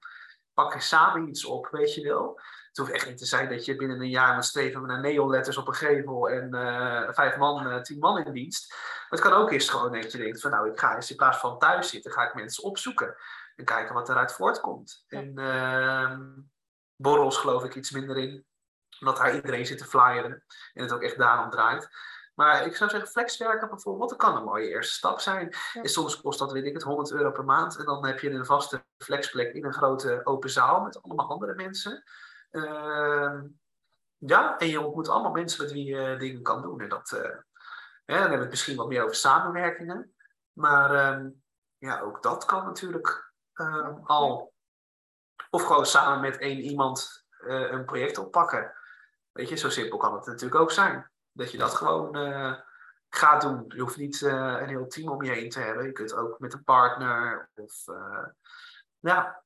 pak 0.53 0.74
er 0.74 0.82
samen 0.82 1.28
iets 1.28 1.45
op, 1.45 1.68
weet 1.72 1.94
je 1.94 2.03
wel. 2.03 2.40
Het 2.68 2.78
hoeft 2.78 2.91
echt 2.91 3.07
niet 3.07 3.18
te 3.18 3.26
zijn 3.26 3.49
dat 3.49 3.66
je 3.66 3.76
binnen 3.76 4.02
een 4.02 4.10
jaar 4.10 4.34
moet 4.34 4.45
streven 4.45 4.86
met 4.86 5.02
neonletters 5.02 5.57
op 5.57 5.68
een 5.68 5.74
gevel 5.74 6.30
en 6.30 6.56
uh, 6.56 7.10
vijf 7.10 7.38
man, 7.38 7.68
uh, 7.68 7.82
tien 7.82 7.99
man 7.99 8.26
in 8.26 8.34
dienst. 8.34 8.70
Maar 8.70 9.07
het 9.10 9.20
kan 9.20 9.34
ook 9.34 9.52
eens 9.52 9.70
gewoon 9.70 9.91
dat 9.91 10.12
je 10.12 10.18
denkt 10.18 10.41
van 10.41 10.52
nou, 10.52 10.70
ik 10.70 10.80
ga 10.80 10.95
eens 10.95 11.10
in 11.10 11.16
plaats 11.16 11.38
van 11.38 11.60
thuis 11.60 11.90
zitten, 11.90 12.12
ga 12.12 12.28
ik 12.28 12.34
mensen 12.34 12.64
opzoeken 12.64 13.16
en 13.56 13.66
kijken 13.66 13.94
wat 13.94 14.10
eruit 14.10 14.32
voortkomt. 14.32 15.03
En 15.07 15.40
uh, 15.40 16.18
borrels 16.95 17.38
geloof 17.38 17.64
ik 17.64 17.76
iets 17.76 17.91
minder 17.91 18.18
in. 18.18 18.45
Omdat 18.99 19.18
daar 19.18 19.36
iedereen 19.36 19.66
zit 19.66 19.78
te 19.78 19.86
flyeren. 19.86 20.44
En 20.74 20.84
het 20.84 20.91
ook 20.91 21.02
echt 21.02 21.18
daarom 21.18 21.49
draait. 21.49 21.90
Maar 22.36 22.66
ik 22.66 22.76
zou 22.76 22.90
zeggen, 22.90 23.10
flexwerken 23.10 23.70
bijvoorbeeld, 23.70 24.10
dat 24.10 24.20
kan 24.20 24.36
een 24.36 24.44
mooie 24.44 24.70
eerste 24.70 24.94
stap 24.94 25.20
zijn. 25.20 25.56
En 25.74 25.90
soms 25.90 26.22
kost 26.22 26.40
dat, 26.40 26.52
weet 26.52 26.66
ik 26.66 26.74
het, 26.74 26.84
100 26.84 27.12
euro 27.12 27.32
per 27.32 27.45
maand. 27.45 27.78
En 27.78 27.86
dan 27.86 28.06
heb 28.06 28.20
je 28.20 28.30
een 28.30 28.45
vaste 28.45 28.86
flexplek 28.98 29.53
in 29.53 29.66
een 29.66 29.74
grote 29.74 30.22
open 30.24 30.49
zaal 30.49 30.82
met 30.82 31.02
allemaal 31.02 31.30
andere 31.30 31.56
mensen. 31.56 32.03
Uh, 32.52 33.41
ja, 34.18 34.57
en 34.57 34.68
je 34.68 34.82
ontmoet 34.82 35.10
allemaal 35.10 35.32
mensen 35.32 35.64
met 35.64 35.72
wie 35.72 35.86
je 35.86 36.16
dingen 36.18 36.41
kan 36.41 36.62
doen. 36.62 36.82
En 36.82 36.90
dat, 36.90 37.12
uh, 37.12 37.22
dan 37.22 38.18
hebben 38.18 38.38
we 38.38 38.44
het 38.44 38.49
misschien 38.49 38.76
wat 38.76 38.88
meer 38.88 39.03
over 39.03 39.16
samenwerkingen. 39.16 40.16
Maar 40.52 41.20
uh, 41.20 41.28
ja, 41.78 41.99
ook 41.99 42.24
dat 42.24 42.45
kan 42.45 42.66
natuurlijk 42.66 43.34
uh, 43.56 43.90
al. 44.03 44.53
Of 45.49 45.64
gewoon 45.64 45.86
samen 45.86 46.22
met 46.22 46.38
één 46.38 46.60
iemand 46.60 47.26
uh, 47.40 47.72
een 47.72 47.86
project 47.86 48.18
oppakken. 48.18 48.74
Weet 49.32 49.49
je, 49.49 49.56
zo 49.56 49.70
simpel 49.70 49.98
kan 49.98 50.14
het 50.14 50.26
natuurlijk 50.26 50.62
ook 50.62 50.72
zijn. 50.72 51.12
Dat 51.36 51.52
je 51.52 51.57
dat 51.57 51.74
gewoon 51.74 52.18
uh, 52.18 52.53
gaat 53.10 53.41
doen. 53.41 53.66
Je 53.68 53.82
hoeft 53.82 53.98
niet 53.98 54.22
een 54.22 54.68
heel 54.68 54.88
team 54.88 55.10
om 55.10 55.24
je 55.24 55.32
heen 55.32 55.49
te 55.49 55.60
hebben. 55.60 55.86
Je 55.86 55.91
kunt 55.91 56.14
ook 56.14 56.40
met 56.40 56.53
een 56.53 56.64
partner 56.64 57.49
of 57.56 57.84
ja, 58.99 59.44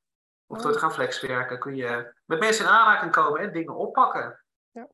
of 0.48 0.61
door 0.61 0.72
te 0.72 0.80
gaan 0.80 0.94
flexwerken 0.94 1.60
kun 1.60 1.76
je 1.76 2.14
met 2.26 2.40
mensen 2.40 2.66
in 2.66 2.72
aanraking 2.72 3.11
komen 3.11 3.41
en 3.41 3.52
dingen 3.52 3.76
oppakken. 3.76 4.44
Ja. 4.72 4.88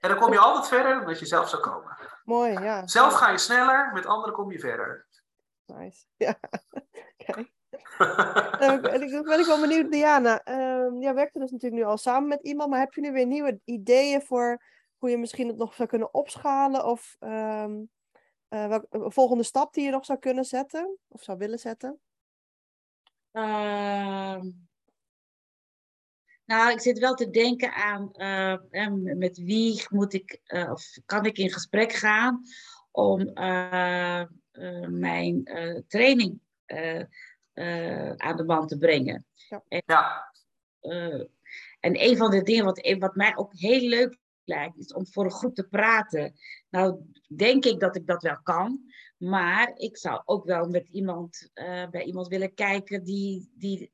En 0.00 0.08
dan 0.08 0.18
kom 0.18 0.32
je 0.32 0.38
altijd 0.38 0.68
verder 0.68 0.94
dan 0.94 1.06
dat 1.06 1.18
je 1.18 1.26
zelf 1.26 1.48
zou 1.48 1.62
komen. 1.62 1.96
Mooi, 2.24 2.52
ja. 2.52 2.86
Zelf 2.86 3.12
ga 3.12 3.30
je 3.30 3.38
sneller, 3.38 3.90
met 3.92 4.06
anderen 4.06 4.34
kom 4.34 4.52
je 4.52 4.58
verder. 4.58 5.06
Nice. 5.66 6.04
Ja, 6.16 6.38
oké. 7.26 7.50
En 8.58 9.02
ik 9.02 9.22
ben 9.24 9.38
ik 9.40 9.46
wel 9.46 9.60
benieuwd, 9.60 9.90
Diana. 9.90 10.48
Uh, 10.48 11.00
jij 11.00 11.14
werkte 11.14 11.38
dus 11.38 11.50
natuurlijk 11.50 11.82
nu 11.82 11.88
al 11.88 11.96
samen 11.96 12.28
met 12.28 12.42
iemand, 12.42 12.70
maar 12.70 12.78
heb 12.78 12.92
je 12.92 13.00
nu 13.00 13.12
weer 13.12 13.26
nieuwe 13.26 13.60
ideeën 13.64 14.22
voor 14.22 14.62
hoe 15.02 15.10
je 15.10 15.18
misschien 15.18 15.48
het 15.48 15.56
nog 15.56 15.74
zou 15.74 15.88
kunnen 15.88 16.14
opschalen? 16.14 16.84
Of 16.84 17.16
um, 17.20 17.90
uh, 18.48 18.68
welke 18.68 19.10
volgende 19.10 19.42
stap 19.42 19.74
die 19.74 19.84
je 19.84 19.90
nog 19.90 20.04
zou 20.04 20.18
kunnen 20.18 20.44
zetten 20.44 20.98
of 21.08 21.22
zou 21.22 21.38
willen 21.38 21.58
zetten? 21.58 22.00
Uh, 23.32 24.40
nou, 26.44 26.72
ik 26.72 26.80
zit 26.80 26.98
wel 26.98 27.14
te 27.14 27.30
denken 27.30 27.72
aan 27.72 28.10
uh, 28.12 28.88
met 29.16 29.38
wie 29.38 29.84
moet 29.88 30.12
ik 30.12 30.40
uh, 30.46 30.70
of 30.70 30.84
kan 31.06 31.24
ik 31.24 31.38
in 31.38 31.52
gesprek 31.52 31.92
gaan 31.92 32.42
om 32.90 33.20
uh, 33.34 34.24
mijn 34.88 35.44
training 35.88 36.40
uh, 36.66 38.10
aan 38.16 38.36
de 38.36 38.44
man 38.44 38.66
te 38.66 38.78
brengen. 38.78 39.26
Ja. 39.34 39.64
En, 39.68 39.82
uh, 40.80 41.24
en 41.80 42.02
een 42.02 42.16
van 42.16 42.30
de 42.30 42.42
dingen 42.42 42.64
wat, 42.64 42.96
wat 42.98 43.14
mij 43.14 43.36
ook 43.36 43.52
heel 43.54 43.88
leuk 43.88 44.20
lijkt, 44.44 44.78
is 44.78 44.92
om 44.92 45.06
voor 45.06 45.24
een 45.24 45.30
groep 45.30 45.54
te 45.54 45.68
praten. 45.68 46.34
Nou, 46.70 47.00
denk 47.36 47.64
ik 47.64 47.80
dat 47.80 47.96
ik 47.96 48.06
dat 48.06 48.22
wel 48.22 48.38
kan. 48.42 48.80
Maar 49.16 49.72
ik 49.74 49.96
zou 49.96 50.22
ook 50.24 50.44
wel 50.44 50.66
met 50.66 50.88
iemand, 50.88 51.50
uh, 51.54 51.88
bij 51.88 52.02
iemand 52.02 52.28
willen 52.28 52.54
kijken 52.54 53.04
die, 53.04 53.52
die, 53.54 53.92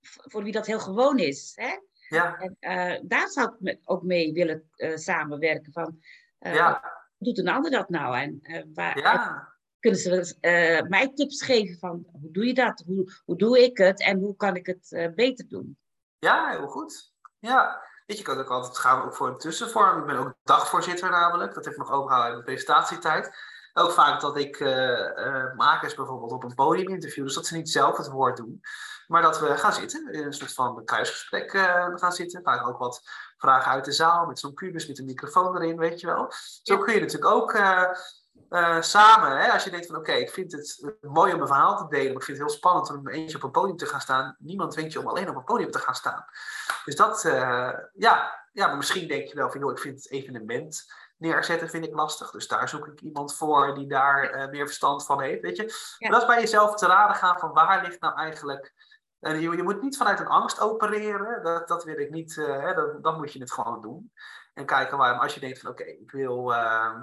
voor 0.00 0.42
wie 0.42 0.52
dat 0.52 0.66
heel 0.66 0.80
gewoon 0.80 1.18
is. 1.18 1.52
Hè? 1.54 1.76
Ja. 2.08 2.36
En, 2.58 3.08
daar 3.08 3.28
zou 3.28 3.56
ik 3.60 3.80
ook 3.84 4.02
mee 4.02 4.32
willen 4.32 4.70
samenwerken. 4.94 5.72
Van, 5.72 5.98
ja. 6.38 6.98
Doet 7.18 7.38
een 7.38 7.48
ander 7.48 7.70
dat 7.70 7.88
nou? 7.88 8.18
En, 8.18 8.70
waar, 8.74 8.98
ja 8.98 9.48
kunnen 9.80 10.00
ze 10.00 10.84
mij 10.88 11.12
tips 11.14 11.42
geven 11.42 11.78
van 11.78 12.06
hoe 12.20 12.30
doe 12.30 12.46
je 12.46 12.54
dat? 12.54 12.82
Hoe, 12.86 13.12
hoe 13.24 13.36
doe 13.36 13.64
ik 13.64 13.78
het? 13.78 14.02
En 14.02 14.18
hoe 14.18 14.36
kan 14.36 14.56
ik 14.56 14.66
het 14.66 15.12
beter 15.14 15.48
doen? 15.48 15.78
Ja, 16.18 16.50
heel 16.50 16.66
goed. 16.66 17.12
Ja, 17.38 17.82
weet 18.10 18.18
je, 18.18 18.24
kan 18.24 18.38
ook 18.38 18.50
altijd 18.50 18.78
gaan 18.78 19.02
ook 19.02 19.14
voor 19.14 19.28
een 19.28 19.38
tussenvorm. 19.38 19.98
Ik 19.98 20.06
ben 20.06 20.16
ook 20.16 20.34
dagvoorzitter 20.44 21.10
namelijk. 21.10 21.54
Dat 21.54 21.66
ik 21.66 21.76
nog 21.76 21.90
overgehouden 21.90 22.32
in 22.32 22.38
de 22.38 22.44
presentatietijd. 22.44 23.30
ook 23.72 23.92
vaak 23.92 24.20
dat 24.20 24.36
ik 24.36 24.60
uh, 24.60 25.54
makers 25.56 25.94
bijvoorbeeld 25.94 26.32
op 26.32 26.44
een 26.44 26.54
podium 26.54 26.88
interview, 26.88 27.24
dus 27.24 27.34
dat 27.34 27.46
ze 27.46 27.56
niet 27.56 27.70
zelf 27.70 27.96
het 27.96 28.08
woord 28.08 28.36
doen, 28.36 28.60
maar 29.06 29.22
dat 29.22 29.40
we 29.40 29.56
gaan 29.56 29.72
zitten, 29.72 30.12
in 30.12 30.26
een 30.26 30.32
soort 30.32 30.52
van 30.52 30.84
kruisgesprek 30.84 31.50
gaan 31.94 32.12
zitten. 32.12 32.42
Vaak 32.42 32.68
ook 32.68 32.78
wat 32.78 33.02
vragen 33.36 33.72
uit 33.72 33.84
de 33.84 33.92
zaal 33.92 34.26
met 34.26 34.38
zo'n 34.38 34.54
kubus 34.54 34.86
met 34.86 34.98
een 34.98 35.04
microfoon 35.04 35.56
erin, 35.56 35.78
weet 35.78 36.00
je 36.00 36.06
wel. 36.06 36.32
Zo 36.62 36.78
kun 36.78 36.94
je 36.94 37.00
natuurlijk 37.00 37.32
ook 37.32 37.52
uh, 38.50 38.80
samen, 38.80 39.40
hè, 39.40 39.52
als 39.52 39.64
je 39.64 39.70
denkt 39.70 39.86
van 39.86 39.96
oké, 39.96 40.12
ik 40.12 40.30
vind 40.30 40.52
het 40.52 40.96
mooi 41.00 41.30
om 41.32 41.36
mijn 41.36 41.50
verhaal 41.50 41.76
te 41.76 41.88
delen, 41.88 42.06
maar 42.06 42.20
ik 42.20 42.22
vind 42.22 42.38
het 42.38 42.46
heel 42.46 42.56
spannend 42.56 42.90
om 42.90 43.08
eentje 43.08 43.36
op 43.36 43.42
een 43.42 43.50
podium 43.50 43.76
te 43.76 43.86
gaan 43.86 44.00
staan. 44.00 44.36
Niemand 44.38 44.72
dwingt 44.72 44.92
je 44.92 45.00
om 45.00 45.06
alleen 45.06 45.28
op 45.28 45.36
een 45.36 45.44
podium 45.44 45.70
te 45.70 45.78
gaan 45.78 45.94
staan. 45.94 46.24
Dus 46.84 46.96
dat, 46.96 47.24
uh, 47.24 47.72
ja, 47.92 48.44
ja, 48.52 48.66
maar 48.66 48.76
misschien 48.76 49.08
denk 49.08 49.28
je 49.28 49.34
wel 49.34 49.50
van 49.50 49.60
joh, 49.60 49.70
ik 49.70 49.78
vind 49.78 49.96
het 49.96 50.10
evenement 50.10 50.84
neerzetten 51.16 51.68
vind 51.68 51.84
ik 51.84 51.94
lastig. 51.94 52.30
Dus 52.30 52.48
daar 52.48 52.68
zoek 52.68 52.86
ik 52.86 53.00
iemand 53.00 53.36
voor 53.36 53.74
die 53.74 53.86
daar 53.86 54.34
uh, 54.34 54.50
meer 54.50 54.66
verstand 54.66 55.06
van 55.06 55.20
heeft, 55.20 55.42
weet 55.42 55.56
je. 55.56 55.96
Maar 55.98 56.10
dat 56.10 56.20
is 56.20 56.26
bij 56.26 56.40
jezelf 56.40 56.74
te 56.74 56.86
raden 56.86 57.16
gaan 57.16 57.38
van 57.38 57.52
waar 57.52 57.82
ligt 57.82 58.00
nou 58.00 58.16
eigenlijk... 58.16 58.74
Je, 59.18 59.40
je, 59.40 59.62
moet 59.62 59.82
niet 59.82 59.96
vanuit 59.96 60.20
een 60.20 60.26
angst 60.26 60.60
opereren, 60.60 61.42
dat, 61.42 61.68
dat 61.68 61.84
wil 61.84 61.98
ik 61.98 62.10
niet, 62.10 62.34
hè, 62.36 62.74
dat, 62.74 63.02
dan 63.02 63.16
moet 63.16 63.32
je 63.32 63.40
het 63.40 63.52
gewoon 63.52 63.80
doen. 63.80 64.12
En 64.54 64.66
kijken 64.66 64.98
waarom, 64.98 65.20
als 65.20 65.34
je 65.34 65.40
denkt 65.40 65.60
van 65.60 65.70
oké, 65.70 65.84
ik 65.84 66.10
wil 66.10 66.54
ehm, 66.54 67.02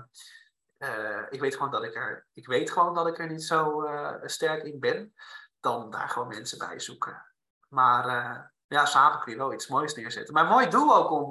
uh, 0.79 1.21
ik, 1.29 1.39
weet 1.39 1.55
gewoon 1.55 1.71
dat 1.71 1.83
ik, 1.83 1.95
er, 1.95 2.27
ik 2.33 2.47
weet 2.47 2.71
gewoon 2.71 2.93
dat 2.93 3.07
ik 3.07 3.19
er 3.19 3.31
niet 3.31 3.43
zo 3.43 3.83
uh, 3.83 4.13
sterk 4.21 4.63
in 4.63 4.79
ben. 4.79 5.13
Dan 5.59 5.91
daar 5.91 6.09
gewoon 6.09 6.27
mensen 6.27 6.57
bij 6.57 6.79
zoeken. 6.79 7.25
Maar 7.67 8.05
uh, 8.07 8.39
ja, 8.67 8.85
samen 8.85 9.19
kun 9.19 9.31
je 9.31 9.37
wel 9.37 9.53
iets 9.53 9.67
moois 9.67 9.95
neerzetten. 9.95 10.33
Maar 10.33 10.45
mooi 10.45 10.69
doel 10.69 10.95
ook 10.95 11.11
om, 11.11 11.25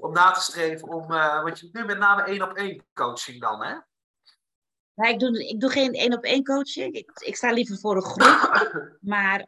om 0.00 0.12
na 0.12 0.30
te 0.30 0.40
streven. 0.40 0.88
Om, 0.88 1.06
want 1.08 1.58
je 1.58 1.68
nu 1.72 1.84
met 1.84 1.98
name 1.98 2.22
één 2.22 2.42
op 2.42 2.56
één 2.56 2.86
coaching 2.94 3.40
dan, 3.40 3.64
hè? 3.64 3.74
Nee, 4.94 5.12
ik 5.12 5.18
doe, 5.18 5.48
ik 5.48 5.60
doe 5.60 5.70
geen 5.70 5.92
één 5.92 6.12
op 6.12 6.24
één 6.24 6.44
coaching. 6.44 6.94
Ik, 6.94 7.10
ik 7.14 7.36
sta 7.36 7.52
liever 7.52 7.78
voor 7.78 7.96
een 7.96 8.02
groep. 8.02 8.70
maar 9.14 9.40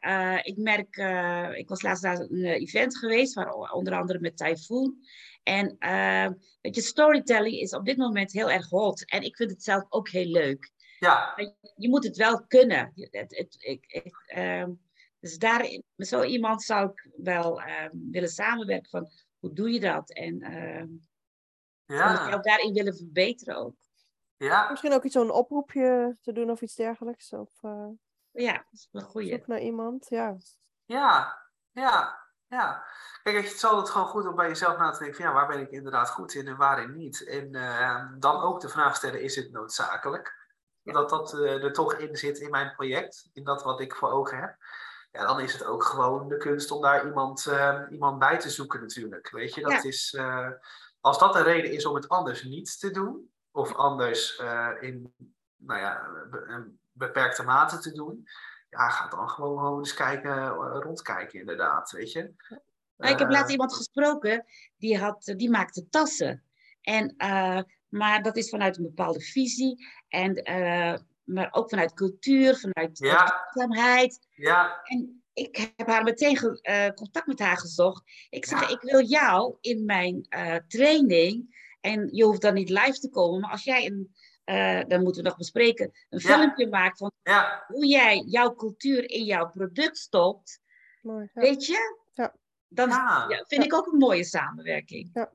ik 0.43 0.57
merk, 0.57 0.97
ik 1.57 1.69
was 1.69 1.83
laatst 1.83 2.03
naar 2.03 2.19
een 2.21 2.45
event 2.45 2.99
geweest, 2.99 3.35
waar, 3.35 3.53
onder 3.53 3.95
andere 3.95 4.21
met 4.21 4.37
Typhoon. 4.37 4.97
En 5.47 5.77
uh, 5.79 6.29
weet 6.61 6.75
je, 6.75 6.81
storytelling 6.81 7.55
is 7.55 7.75
op 7.75 7.85
dit 7.85 7.97
moment 7.97 8.33
heel 8.33 8.51
erg 8.51 8.69
hot. 8.69 9.11
En 9.11 9.23
ik 9.23 9.37
vind 9.37 9.51
het 9.51 9.63
zelf 9.63 9.85
ook 9.89 10.09
heel 10.09 10.27
leuk. 10.27 10.71
Ja. 10.99 11.35
Je 11.77 11.89
moet 11.89 12.05
het 12.05 12.17
wel 12.17 12.47
kunnen. 12.47 12.93
Het, 12.95 13.37
het, 13.37 13.57
ik, 13.59 14.25
uh, 14.37 14.65
dus 15.21 15.39
daar, 15.39 15.83
met 15.95 16.09
zo 16.09 16.23
iemand 16.23 16.63
zou 16.63 16.91
ik 16.91 17.11
wel 17.17 17.61
uh, 17.61 17.89
willen 18.11 18.29
samenwerken. 18.29 18.91
Van 18.91 19.09
hoe 19.39 19.53
doe 19.53 19.71
je 19.71 19.81
dat? 19.81 20.13
En 20.13 20.41
ehm, 20.41 20.89
ja. 21.85 22.35
ook 22.35 22.45
daarin 22.45 22.73
willen 22.73 22.97
verbeteren 22.97 23.57
ook. 23.57 23.77
Ja. 24.37 24.71
Misschien 24.71 24.93
ook 24.93 25.05
iets 25.05 25.15
zo'n 25.15 25.31
oproepje 25.31 26.17
te 26.23 26.33
doen 26.33 26.51
of 26.51 26.61
iets 26.61 26.75
dergelijks. 26.75 27.33
Of, 27.33 27.63
eh, 27.63 27.89
ja, 28.31 28.53
dat 28.53 28.73
is 28.73 28.89
een 28.93 29.03
goede. 29.03 29.29
Zoek 29.29 29.47
naar 29.47 29.61
iemand, 29.61 30.07
ja. 30.09 30.37
Ja, 30.85 31.39
ja. 31.73 32.26
Ja, 32.49 32.85
kijk, 33.23 33.37
het 33.37 33.55
is 33.55 33.65
altijd 33.65 33.91
gewoon 33.91 34.07
goed 34.07 34.27
om 34.27 34.35
bij 34.35 34.49
jezelf 34.49 34.79
na 34.79 34.91
te 34.91 34.99
denken 34.99 35.17
van 35.17 35.27
ja, 35.27 35.33
waar 35.33 35.47
ben 35.47 35.61
ik 35.61 35.71
inderdaad 35.71 36.11
goed 36.11 36.35
in 36.35 36.47
en 36.47 36.57
waarin 36.57 36.97
niet. 36.97 37.25
En 37.25 37.55
uh, 37.55 38.05
dan 38.19 38.41
ook 38.41 38.61
de 38.61 38.69
vraag 38.69 38.97
stellen, 38.97 39.23
is 39.23 39.37
het 39.37 39.53
noodzakelijk? 39.53 40.45
Dat 40.83 41.11
dat 41.11 41.35
uh, 41.35 41.65
er 41.65 41.73
toch 41.73 41.95
in 41.95 42.17
zit 42.17 42.39
in 42.39 42.51
mijn 42.51 42.73
project, 42.75 43.29
in 43.33 43.45
dat 43.45 43.63
wat 43.63 43.81
ik 43.81 43.95
voor 43.95 44.11
ogen 44.11 44.39
heb. 44.39 44.57
Ja, 45.13 45.27
dan 45.27 45.41
is 45.41 45.53
het 45.53 45.65
ook 45.65 45.85
gewoon 45.85 46.29
de 46.29 46.37
kunst 46.37 46.71
om 46.71 46.83
daar 46.83 47.07
iemand, 47.07 47.47
uh, 47.47 47.81
iemand 47.91 48.19
bij 48.19 48.39
te 48.39 48.51
zoeken 48.51 48.81
natuurlijk. 48.81 49.31
Weet 49.31 49.55
je, 49.55 49.61
dat 49.61 49.73
ja. 49.73 49.83
is, 49.83 50.19
als 51.01 51.19
dat 51.19 51.35
een 51.35 51.43
reden 51.43 51.71
is 51.71 51.87
om 51.87 51.95
het 51.95 52.09
anders 52.09 52.43
niet 52.43 52.81
te 52.81 52.91
doen, 52.91 53.31
of 53.51 53.75
anders 53.75 54.43
in 54.81 55.15
nou 55.57 55.81
ja, 55.81 56.09
een 56.31 56.81
beperkte 56.93 57.43
mate 57.43 57.79
te 57.79 57.93
doen, 57.93 58.29
ja, 58.77 58.89
ga 58.89 59.09
dan 59.09 59.29
gewoon, 59.29 59.59
gewoon 59.59 59.79
eens 59.79 59.95
kijken, 59.95 60.37
eh, 60.37 60.79
rondkijken 60.81 61.41
inderdaad, 61.41 61.91
weet 61.91 62.13
je. 62.13 62.35
Ik 62.97 63.19
heb 63.19 63.31
laatst 63.31 63.47
eh, 63.47 63.53
iemand 63.53 63.75
gesproken, 63.75 64.45
die, 64.77 64.99
had, 64.99 65.33
die 65.37 65.51
maakte 65.51 65.89
tassen. 65.89 66.43
En, 66.81 67.15
uh, 67.19 67.61
maar 67.89 68.23
dat 68.23 68.37
is 68.37 68.49
vanuit 68.49 68.77
een 68.77 68.83
bepaalde 68.83 69.21
visie. 69.21 69.87
En, 70.09 70.51
uh, 70.51 70.95
maar 71.25 71.49
ook 71.51 71.69
vanuit 71.69 71.95
cultuur, 71.95 72.57
vanuit 72.57 72.97
duurzaamheid. 72.97 74.27
Ja. 74.31 74.81
En 74.83 75.23
ik 75.33 75.73
heb 75.77 75.87
haar 75.87 76.03
meteen 76.03 76.61
uh, 76.63 76.89
contact 76.89 77.27
met 77.27 77.39
haar 77.39 77.57
gezocht. 77.57 78.03
Ik 78.31 78.45
zeg, 78.45 78.61
ja. 78.61 78.69
ik 78.69 78.81
wil 78.81 79.03
jou 79.03 79.57
in 79.61 79.85
mijn 79.85 80.29
training. 80.69 81.55
En 81.81 82.09
je 82.13 82.25
hoeft 82.25 82.41
dan 82.41 82.55
niet 82.55 82.71
live 82.71 82.99
te 82.99 83.11
komen. 83.11 83.41
Maar 83.41 83.51
als 83.51 83.65
jij 83.65 83.87
een 83.87 84.15
uh, 84.47 84.81
dan 84.89 85.03
moeten 85.03 85.23
we 85.23 85.29
nog 85.29 85.39
bespreken, 85.39 85.91
een 86.09 86.21
ja. 86.23 86.37
filmpje 86.37 86.69
maakt 86.69 86.99
van 86.99 87.13
ja. 87.23 87.65
hoe 87.67 87.87
jij 87.87 88.25
jouw 88.27 88.55
cultuur 88.55 89.11
in 89.11 89.25
jouw 89.25 89.51
product 89.51 89.99
stopt. 89.99 90.61
Mooi, 91.03 91.31
ja. 91.35 91.41
Weet 91.41 91.67
je? 91.67 92.05
Dan 92.69 92.93
vind 93.47 93.65
ik 93.65 93.75
ook 93.75 93.87
een 93.87 93.99
mooie 93.99 94.25
samenwerking. 94.25 95.11
Ja. 95.13 95.33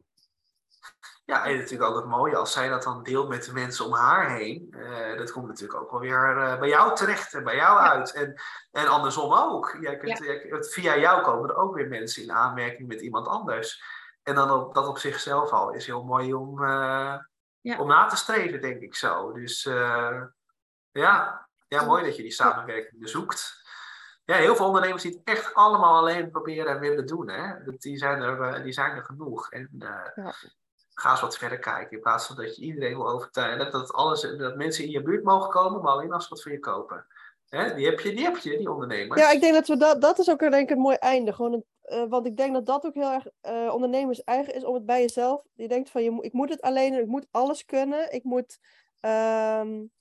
Ja, 1.26 1.46
en 1.46 1.58
natuurlijk 1.58 1.90
ook 1.90 1.96
het 1.96 2.06
mooie 2.06 2.36
als 2.36 2.52
zij 2.52 2.70
dat 2.70 2.84
dan 2.84 3.04
deelt 3.04 3.30
met 3.30 3.44
de 3.44 3.54
mensen 3.54 3.86
om 3.86 3.94
haar 3.94 4.36
heen. 4.36 4.74
Uh, 4.78 5.18
dat 5.18 5.32
komt 5.32 5.48
natuurlijk 5.48 5.82
ook 5.82 5.92
wel 5.92 6.00
weer 6.00 6.38
uh, 6.38 6.60
bij 6.60 6.70
jou 6.70 6.96
terecht 6.96 7.34
en 7.34 7.44
bij 7.44 7.56
jou 7.56 7.80
uit. 7.80 8.14
En, 8.14 8.42
en 8.72 8.88
andersom 8.88 9.34
ook. 9.34 9.78
Jij 9.82 9.98
kunt, 9.98 10.18
jij, 10.18 10.58
via 10.60 10.98
jou 10.98 11.22
komen 11.22 11.50
er 11.50 11.56
ook 11.56 11.76
weer 11.76 11.88
mensen 11.88 12.24
in 12.24 12.32
aanmerking 12.32 12.88
met 12.88 13.02
iemand 13.02 13.28
anders. 13.28 13.84
En 14.24 14.36
dan 14.36 14.52
op, 14.52 14.74
dat 14.74 14.88
op 14.88 14.98
zichzelf 14.98 15.52
al 15.52 15.72
is 15.74 15.86
heel 15.86 16.04
mooi 16.04 16.34
om, 16.34 16.64
uh, 16.64 17.16
ja. 17.62 17.80
om 17.80 17.88
na 17.88 18.06
te 18.08 18.16
streven, 18.16 18.62
denk 18.62 18.82
ik 18.82 18.96
zo. 18.96 19.32
Dus 19.32 19.66
uh, 19.66 20.22
ja. 20.92 21.48
ja, 21.68 21.86
mooi 21.86 22.04
dat 22.04 22.16
je 22.16 22.22
die 22.22 22.32
samenwerking 22.32 23.10
zoekt. 23.10 23.60
Ja, 24.26 24.36
heel 24.36 24.56
veel 24.56 24.66
ondernemers 24.66 25.04
die 25.04 25.12
het 25.12 25.22
echt 25.24 25.54
allemaal 25.54 25.98
alleen 25.98 26.32
proberen 26.32 26.74
en 26.74 26.80
willen 26.80 27.06
doen. 27.06 27.30
Hè? 27.30 27.54
Die, 27.78 27.98
zijn 27.98 28.22
er, 28.22 28.64
die 28.64 28.74
zijn 28.74 28.96
er 28.96 29.04
genoeg. 29.04 29.52
En 29.52 29.70
uh, 29.80 29.90
ja. 30.16 30.34
ga 30.94 31.12
eens 31.12 31.22
wat 31.22 31.38
verder 31.38 31.60
kijken. 31.60 31.98
In 31.98 32.04
plaats 32.04 32.26
van 32.26 32.36
dat 32.36 32.56
je 32.56 32.62
iedereen 32.62 32.96
wil 32.96 33.10
overtuigen. 33.10 33.72
Dat, 33.72 33.94
alles, 33.94 34.22
dat 34.22 34.56
mensen 34.56 34.84
in 34.84 34.90
je 34.90 35.02
buurt 35.02 35.24
mogen 35.24 35.50
komen, 35.50 35.82
maar 35.82 35.92
alleen 35.92 36.12
als 36.12 36.24
ze 36.24 36.30
wat 36.30 36.42
voor 36.42 36.52
je 36.52 36.60
kopen. 36.60 37.06
Hè? 37.50 37.74
Die, 37.74 37.86
heb 37.86 38.00
je, 38.00 38.16
die 38.16 38.24
heb 38.24 38.38
je, 38.38 38.58
die 38.58 38.72
ondernemers. 38.72 39.22
Ja, 39.22 39.32
ik 39.32 39.42
denk 39.42 39.54
dat 39.54 39.68
we 39.68 39.78
dat, 39.78 40.02
dat 40.02 40.20
is 40.20 40.30
ook 40.30 40.40
denk 40.40 40.54
ik 40.54 40.70
een 40.70 40.82
mooi 40.82 40.96
einde. 40.96 41.34
Gewoon 41.34 41.54
een, 41.54 41.66
uh, 41.92 42.04
want 42.10 42.26
ik 42.26 42.38
denk 42.38 42.54
dat 42.54 42.66
dat 42.66 42.86
ook 42.86 42.94
heel 42.94 43.12
erg 43.12 43.28
uh, 43.48 43.74
ondernemers 43.74 44.24
eigen 44.24 44.54
is 44.54 44.64
om 44.64 44.74
het 44.74 44.86
bij 44.86 45.02
jezelf. 45.02 45.44
Je 45.54 45.68
denkt 45.68 45.90
van, 45.90 46.04
je, 46.04 46.18
ik 46.22 46.34
moet 46.34 46.50
het 46.50 46.62
alleen, 46.62 46.94
ik 46.94 47.06
moet 47.06 47.28
alles 47.32 47.66
kunnen. 47.66 48.14
Ik 48.14 48.24
moet, 48.24 48.60
um, 49.02 49.92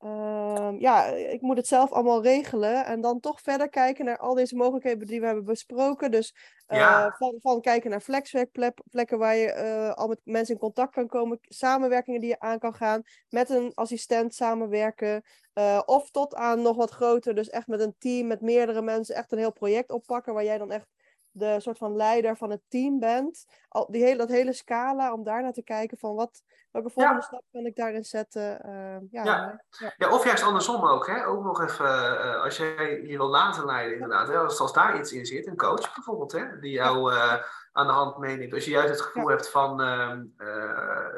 um, 0.00 0.80
ja, 0.80 1.04
ik 1.06 1.40
moet 1.40 1.56
het 1.56 1.66
zelf 1.66 1.92
allemaal 1.92 2.22
regelen. 2.22 2.84
En 2.84 3.00
dan 3.00 3.20
toch 3.20 3.40
verder 3.40 3.68
kijken 3.68 4.04
naar 4.04 4.18
al 4.18 4.34
deze 4.34 4.56
mogelijkheden 4.56 5.06
die 5.06 5.20
we 5.20 5.26
hebben 5.26 5.44
besproken. 5.44 6.10
Dus 6.10 6.34
uh, 6.68 6.78
ja. 6.78 7.14
van, 7.18 7.38
van 7.40 7.60
kijken 7.60 7.90
naar 7.90 8.00
flexwerkplekken 8.00 9.18
waar 9.18 9.36
je 9.36 9.94
al 9.94 10.08
met 10.08 10.20
mensen 10.24 10.54
in 10.54 10.60
contact 10.60 10.92
kan 10.92 11.06
komen. 11.06 11.38
Samenwerkingen 11.42 12.20
die 12.20 12.30
je 12.30 12.40
aan 12.40 12.58
kan 12.58 12.74
gaan. 12.74 13.02
Met 13.28 13.50
een 13.50 13.72
assistent 13.74 14.34
samenwerken. 14.34 15.22
Of 15.84 16.10
tot 16.10 16.34
aan 16.34 16.62
nog 16.62 16.76
wat 16.76 16.90
groter, 16.90 17.34
dus 17.34 17.48
echt 17.48 17.66
met 17.66 17.80
een 17.80 17.94
team, 17.98 18.26
met 18.26 18.40
meerdere 18.40 18.82
mensen, 18.82 19.14
echt 19.14 19.32
een 19.32 19.38
heel 19.38 19.52
project 19.52 19.90
oppakken, 19.90 20.34
waar 20.34 20.44
jij 20.44 20.58
dan 20.58 20.70
echt 20.70 20.86
de 21.38 21.60
soort 21.60 21.78
van 21.78 21.96
leider 21.96 22.36
van 22.36 22.50
het 22.50 22.60
team 22.68 22.98
bent. 22.98 23.44
Al, 23.68 23.86
die 23.90 24.02
hele, 24.02 24.16
dat 24.16 24.28
hele 24.28 24.52
scala, 24.52 25.12
om 25.12 25.24
daar 25.24 25.42
naar 25.42 25.52
te 25.52 25.62
kijken 25.62 25.98
van 25.98 26.14
wat, 26.14 26.42
welke 26.70 26.90
volgende 26.90 27.18
ja. 27.20 27.26
stap 27.26 27.42
kan 27.52 27.66
ik 27.66 27.76
daarin 27.76 28.04
zetten. 28.04 28.60
Uh, 28.66 29.10
ja, 29.10 29.24
ja. 29.24 29.64
Ja. 29.68 29.94
ja, 29.96 30.12
of 30.12 30.24
juist 30.24 30.42
andersom 30.42 30.86
ook. 30.86 31.06
Hè? 31.06 31.26
Ook 31.26 31.44
nog 31.44 31.62
even, 31.62 31.86
uh, 31.86 32.42
als 32.42 32.56
jij 32.56 33.02
je 33.02 33.16
wil 33.16 33.28
laten 33.28 33.64
leiden 33.64 33.94
inderdaad. 33.94 34.28
Hè? 34.28 34.38
Als, 34.38 34.60
als 34.60 34.72
daar 34.72 34.98
iets 34.98 35.12
in 35.12 35.26
zit, 35.26 35.46
een 35.46 35.56
coach 35.56 35.94
bijvoorbeeld, 35.94 36.32
hè? 36.32 36.58
die 36.60 36.72
jou 36.72 37.14
aan 37.72 37.86
de 37.86 37.92
hand 37.92 38.18
meeneemt. 38.18 38.54
Als 38.54 38.64
je 38.64 38.70
juist 38.70 38.88
het 38.88 39.00
gevoel 39.00 39.28
hebt 39.28 39.50
van, 39.50 39.80
ehm, 39.80 40.24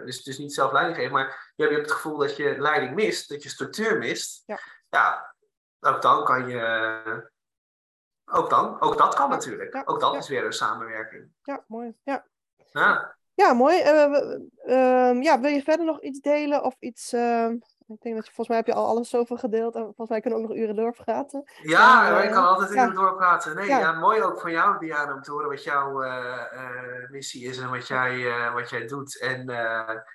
dus, 0.05 0.23
dus 0.23 0.39
niet 0.39 0.55
zelf 0.55 0.73
leiding 0.73 0.97
geven, 0.97 1.13
maar 1.13 1.53
je 1.57 1.65
hebt 1.65 1.77
het 1.77 1.93
gevoel 1.93 2.17
dat 2.17 2.37
je 2.37 2.55
leiding 2.59 2.95
mist, 2.95 3.29
dat 3.29 3.43
je 3.43 3.49
structuur 3.49 3.99
mist. 3.99 4.43
Ja, 4.47 4.59
ja 4.89 5.37
ook 5.81 6.03
dan 6.03 6.25
kan 6.25 6.49
je 6.49 7.31
ook 8.31 8.51
dan, 8.51 8.81
ook 8.81 8.99
dat 8.99 9.15
kan 9.15 9.31
natuurlijk. 9.31 9.73
Ja, 9.73 9.83
ook 9.85 10.01
dat 10.01 10.13
ja. 10.13 10.19
is 10.19 10.29
weer 10.29 10.45
een 10.45 10.53
samenwerking. 10.53 11.29
Ja, 11.43 11.65
mooi. 11.67 11.95
Ja, 12.03 12.27
ja. 12.73 13.15
ja 13.35 13.53
mooi. 13.53 13.83
Uh, 13.83 14.39
uh, 14.67 15.23
ja, 15.23 15.41
wil 15.41 15.51
je 15.51 15.63
verder 15.63 15.87
nog 15.87 16.01
iets 16.01 16.21
delen 16.21 16.65
of 16.65 16.77
iets... 16.79 17.13
Uh, 17.13 17.51
ik 17.89 18.03
denk 18.03 18.15
dat 18.15 18.27
je, 18.27 18.33
volgens 18.33 18.49
mij 18.49 18.57
heb 18.57 18.67
je 18.67 18.75
al 18.75 18.87
alles 18.87 19.09
zoveel 19.09 19.37
gedeeld. 19.37 19.75
En 19.75 19.83
volgens 19.83 20.09
mij 20.09 20.21
kunnen 20.21 20.39
we 20.39 20.45
ook 20.45 20.51
nog 20.51 20.61
uren 20.61 20.77
doorpraten. 20.77 21.51
Ja, 21.63 22.21
ik 22.23 22.31
kan 22.31 22.47
altijd 22.47 22.71
uren 22.71 22.95
doorpraten. 22.95 23.55
Nee, 23.55 23.67
ja. 23.67 23.93
mooi 23.93 24.23
ook 24.23 24.41
van 24.41 24.51
jou, 24.51 24.79
Diana, 24.79 25.15
om 25.15 25.23
te 25.23 25.31
horen 25.31 25.49
wat 25.49 25.65
jouw 25.65 26.05
missie 27.11 27.45
is 27.49 27.59
en 27.59 27.71
wat 27.71 27.87
jij, 27.87 28.33
wat 28.53 28.71
jij 28.71 28.87
doet. 28.87 29.21
En 29.21 29.51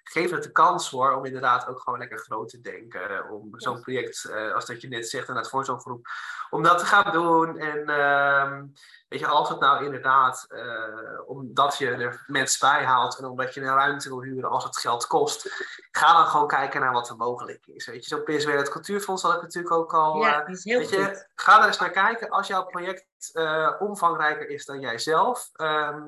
geef 0.04 0.32
het 0.32 0.44
de 0.44 0.52
kans 0.52 0.90
hoor, 0.90 1.12
om 1.12 1.26
inderdaad 1.26 1.68
ook 1.68 1.80
gewoon 1.80 2.00
lekker 2.00 2.18
groot 2.18 2.50
te 2.50 2.62
denken. 2.62 3.30
Om 3.30 3.50
zo'n 3.52 3.82
project, 3.82 4.32
als 4.54 4.66
dat 4.66 4.82
je 4.82 4.88
net 4.88 5.10
zegt, 5.10 5.30
en 5.30 5.36
het 5.36 5.50
voor 5.50 5.66
zo'n 5.66 5.82
groep, 5.82 6.08
om 6.54 6.64
dat 6.64 6.80
te 6.80 6.86
gaan 6.86 7.12
doen. 7.12 7.58
En 7.58 7.80
uh, 7.90 8.62
weet 9.08 9.20
je, 9.20 9.28
als 9.28 9.50
het 9.50 9.60
nou 9.60 9.86
inderdaad, 9.86 10.46
uh, 10.50 11.30
omdat 11.30 11.78
je 11.78 11.90
er 11.90 12.24
mensen 12.28 12.70
bij 12.70 12.86
haalt 12.86 13.18
en 13.18 13.26
omdat 13.26 13.54
je 13.54 13.62
een 13.62 13.76
ruimte 13.76 14.10
wil 14.10 14.22
huren 14.22 14.50
als 14.50 14.64
het 14.64 14.78
geld 14.78 15.08
kost, 15.08 15.66
ga 15.92 16.14
dan 16.14 16.26
gewoon 16.26 16.48
kijken 16.48 16.82
naar 16.82 16.94
wat 16.94 17.10
er 17.10 17.16
mogelijk 17.16 17.66
is. 17.66 17.86
Weet 17.86 18.06
je, 18.06 18.16
zo'n 18.16 18.24
PSW, 18.24 18.50
het 18.50 18.70
Cultuurfonds 18.70 19.22
had 19.22 19.36
ik 19.36 19.42
natuurlijk 19.42 19.74
ook 19.74 19.94
al. 19.94 20.22
Ja, 20.22 20.44
eh, 20.44 20.54
is 20.54 20.64
heel 20.64 20.80
weet 20.80 20.88
goed. 20.88 20.98
je, 20.98 21.28
ga 21.36 21.62
er 21.62 21.68
eens 21.68 21.80
naar 21.80 21.90
kijken. 21.90 22.30
Als 22.30 22.48
jouw 22.48 22.66
project 22.66 23.06
eh, 23.34 23.72
omvangrijker 23.80 24.50
is 24.50 24.66
dan 24.66 24.80
jijzelf, 24.80 25.50
ehm, 25.54 26.02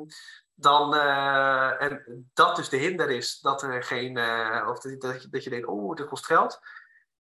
dan, 0.56 0.96
eh, 0.96 1.82
en 1.82 2.24
dat 2.34 2.56
dus 2.56 2.70
de 2.70 2.78
hinder 2.78 3.10
is 3.10 3.40
dat 3.40 3.62
er 3.62 3.84
geen, 3.84 4.18
eh, 4.18 4.68
of 4.70 4.80
dat, 4.80 5.02
dat, 5.02 5.22
je, 5.22 5.30
dat 5.30 5.44
je 5.44 5.50
denkt, 5.50 5.68
oh, 5.68 5.96
dit 5.96 6.08
kost 6.08 6.26
geld. 6.26 6.60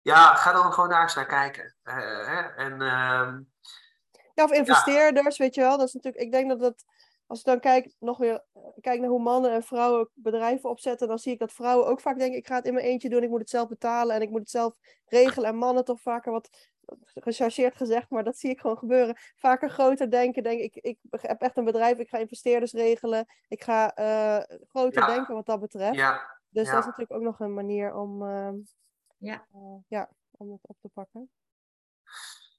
Ja, 0.03 0.35
ga 0.35 0.51
dan 0.51 0.73
gewoon 0.73 0.89
daar 0.89 1.01
eens 1.01 1.15
naar 1.15 1.25
kijken. 1.25 1.75
Eh, 1.83 1.95
hè? 2.27 2.41
En 2.41 2.81
ehm, 2.81 3.41
Ja, 4.33 4.43
of 4.43 4.51
investeerders, 4.51 5.37
weet 5.37 5.55
je 5.55 5.61
wel. 5.61 5.77
Dat 5.77 5.87
is 5.87 5.93
natuurlijk, 5.93 6.23
ik 6.23 6.31
denk 6.31 6.49
dat 6.49 6.59
dat, 6.59 6.83
als 7.27 7.39
ik 7.39 7.45
dan 7.45 7.59
kijk, 7.59 7.93
nog 7.99 8.17
weer 8.17 8.43
eh, 8.53 8.61
kijk 8.81 8.99
naar 8.99 9.09
hoe 9.09 9.21
mannen 9.21 9.51
en 9.51 9.63
vrouwen 9.63 10.09
bedrijven 10.13 10.69
opzetten, 10.69 11.07
dan 11.07 11.19
zie 11.19 11.33
ik 11.33 11.39
dat 11.39 11.51
vrouwen 11.53 11.87
ook 11.87 12.01
vaak 12.01 12.17
denken, 12.17 12.37
ik 12.37 12.47
ga 12.47 12.55
het 12.55 12.65
in 12.65 12.73
mijn 12.73 12.85
eentje 12.85 13.09
doen, 13.09 13.23
ik 13.23 13.29
moet 13.29 13.39
het 13.39 13.49
zelf 13.49 13.67
betalen 13.67 14.15
en 14.15 14.21
ik 14.21 14.29
moet 14.29 14.39
het 14.39 14.49
zelf 14.49 14.75
regelen. 15.05 15.49
En 15.49 15.55
mannen 15.55 15.85
toch 15.85 16.01
vaker 16.01 16.31
wat 16.31 16.71
gechargeerd 17.03 17.75
gezegd, 17.75 18.09
maar 18.09 18.23
dat 18.23 18.37
zie 18.37 18.49
ik 18.49 18.59
gewoon 18.59 18.77
gebeuren. 18.77 19.15
Vaker 19.35 19.69
groter 19.69 20.09
denken, 20.11 20.43
denk 20.43 20.59
ik, 20.61 20.75
ik 20.75 20.97
heb 21.09 21.41
echt 21.41 21.57
een 21.57 21.63
bedrijf, 21.65 21.97
ik 21.97 22.09
ga 22.09 22.17
investeerders 22.17 22.71
regelen, 22.71 23.25
ik 23.47 23.63
ga 23.63 23.93
eh, 23.95 24.57
groter 24.67 25.01
Ja. 25.01 25.07
denken 25.13 25.33
wat 25.35 25.45
dat 25.45 25.59
betreft. 25.59 25.95
ja, 25.95 26.37
Dus 26.49 26.69
dat 26.69 26.79
is 26.79 26.85
natuurlijk 26.85 27.11
ook 27.13 27.21
nog 27.21 27.39
een 27.39 27.53
manier 27.53 27.95
om, 27.95 28.27
ehm, 28.27 28.55
Ja. 29.23 29.45
eh, 29.53 29.77
ja, 29.87 30.09
om 30.31 30.51
het 30.51 30.67
op 30.67 30.77
te 30.81 30.89
pakken. 30.93 31.29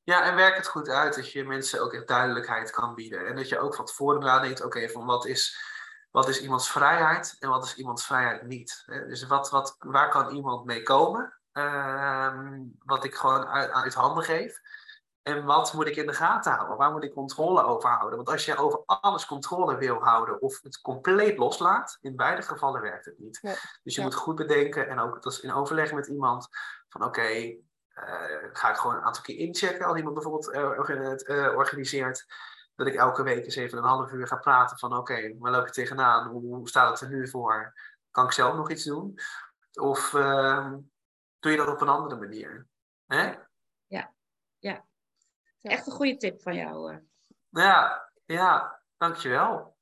Ja, 0.04 0.24
en 0.24 0.34
werk 0.34 0.56
het 0.56 0.66
goed 0.66 0.88
uit 0.88 1.14
dat 1.14 1.32
je 1.32 1.44
mensen 1.44 1.82
ook 1.82 1.92
echt 1.92 2.08
duidelijkheid 2.08 2.70
kan 2.70 2.94
bieden. 2.94 3.26
En 3.26 3.36
dat 3.36 3.48
je 3.48 3.58
ook 3.58 3.74
van 3.74 3.84
tevoren 3.84 4.20
nadenkt, 4.20 4.64
oké, 4.64 4.88
van 4.88 5.06
wat 5.06 5.26
is, 5.26 5.58
wat 6.10 6.28
is 6.28 6.40
iemands 6.40 6.70
vrijheid 6.70 7.36
en 7.38 7.48
wat 7.48 7.64
is 7.64 7.76
iemands 7.76 8.06
vrijheid 8.06 8.42
niet. 8.42 8.82
Hè? 8.86 9.06
Dus 9.06 9.26
wat, 9.26 9.50
wat, 9.50 9.76
waar 9.78 10.08
kan 10.08 10.34
iemand 10.34 10.64
mee 10.64 10.82
komen, 10.82 11.38
ehm, 11.52 12.62
wat 12.78 13.04
ik 13.04 13.14
gewoon 13.14 13.46
uit, 13.46 13.70
uit 13.70 13.94
handen 13.94 14.24
geef. 14.24 14.60
En 15.24 15.44
wat 15.44 15.72
moet 15.72 15.86
ik 15.86 15.96
in 15.96 16.06
de 16.06 16.12
gaten 16.12 16.52
houden? 16.52 16.76
Waar 16.76 16.92
moet 16.92 17.04
ik 17.04 17.12
controle 17.14 17.62
over 17.62 17.90
houden? 17.90 18.16
Want 18.16 18.28
als 18.28 18.44
je 18.44 18.56
over 18.56 18.82
alles 18.86 19.26
controle 19.26 19.76
wil 19.76 20.02
houden 20.02 20.40
of 20.40 20.60
het 20.62 20.80
compleet 20.80 21.38
loslaat, 21.38 21.98
in 22.00 22.16
beide 22.16 22.42
gevallen 22.42 22.80
werkt 22.80 23.04
het 23.04 23.18
niet. 23.18 23.38
Dus 23.82 23.94
je 23.94 24.00
Ja. 24.00 24.02
moet 24.06 24.14
goed 24.14 24.34
bedenken 24.36 24.88
en 24.88 24.98
ook 24.98 25.22
dat 25.22 25.32
is 25.32 25.40
in 25.40 25.52
overleg 25.52 25.92
met 25.92 26.06
iemand 26.06 26.48
van 26.88 27.04
oké, 27.04 27.22
eh, 27.22 27.54
ga 28.52 28.70
ik 28.70 28.76
gewoon 28.76 28.96
een 28.96 29.02
aantal 29.02 29.22
keer 29.22 29.38
inchecken 29.38 29.86
als 29.86 29.96
iemand 29.96 30.14
bijvoorbeeld 30.14 30.50
eh, 30.50 31.52
organiseert. 31.56 32.26
Dat 32.74 32.86
ik 32.86 32.94
elke 32.94 33.22
week 33.22 33.44
eens 33.44 33.56
even 33.56 33.78
een 33.78 33.84
half 33.84 34.12
uur 34.12 34.26
ga 34.26 34.36
praten 34.36 34.78
van 34.78 34.96
oké, 34.96 35.34
waar 35.38 35.52
loop 35.52 35.66
je 35.66 35.72
tegenaan? 35.72 36.28
Hoe, 36.28 36.42
hoe 36.42 36.68
staat 36.68 36.90
het 36.90 37.10
er 37.10 37.16
nu 37.16 37.28
voor? 37.28 37.72
Kan 38.10 38.24
ik 38.24 38.32
zelf 38.32 38.54
nog 38.54 38.70
iets 38.70 38.84
doen? 38.84 39.18
Of 39.72 40.14
ehm, 40.14 40.76
doe 41.38 41.50
je 41.52 41.56
dat 41.56 41.68
op 41.68 41.80
een 41.80 41.88
andere 41.88 42.16
manier? 42.16 42.66
Hè? 43.06 43.34
Echt 45.70 45.86
een 45.86 45.92
goede 45.92 46.16
tip 46.16 46.42
van 46.42 46.54
jou. 46.54 46.92
eh. 46.92 46.98
Ja, 47.50 48.10
ja, 48.24 48.80
dankjewel. 48.96 49.76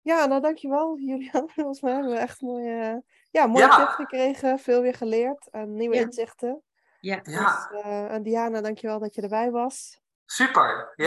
Ja, 0.00 0.26
nou 0.26 0.40
dankjewel 0.40 0.98
Julian. 0.98 1.48
Volgens 1.54 1.80
mij 1.80 1.92
hebben 1.92 2.10
we 2.12 2.18
echt 2.18 2.40
mooie, 2.40 3.02
ja, 3.30 3.46
mooie 3.46 3.64
Ja. 3.64 3.76
tips 3.76 3.94
gekregen, 3.94 4.58
veel 4.58 4.82
weer 4.82 4.94
geleerd 4.94 5.48
en 5.50 5.74
nieuwe 5.74 5.94
Ja. 5.94 6.00
inzichten. 6.02 6.62
Ja. 7.00 7.20
Ja, 7.22 7.44
Dus, 7.70 7.80
eh, 7.82 8.12
en 8.12 8.22
Diana, 8.22 8.60
dankjewel 8.60 8.98
dat 8.98 9.14
je 9.14 9.22
erbij 9.22 9.50
was. 9.50 10.00
super. 10.24 10.92
Ja, 10.96 11.06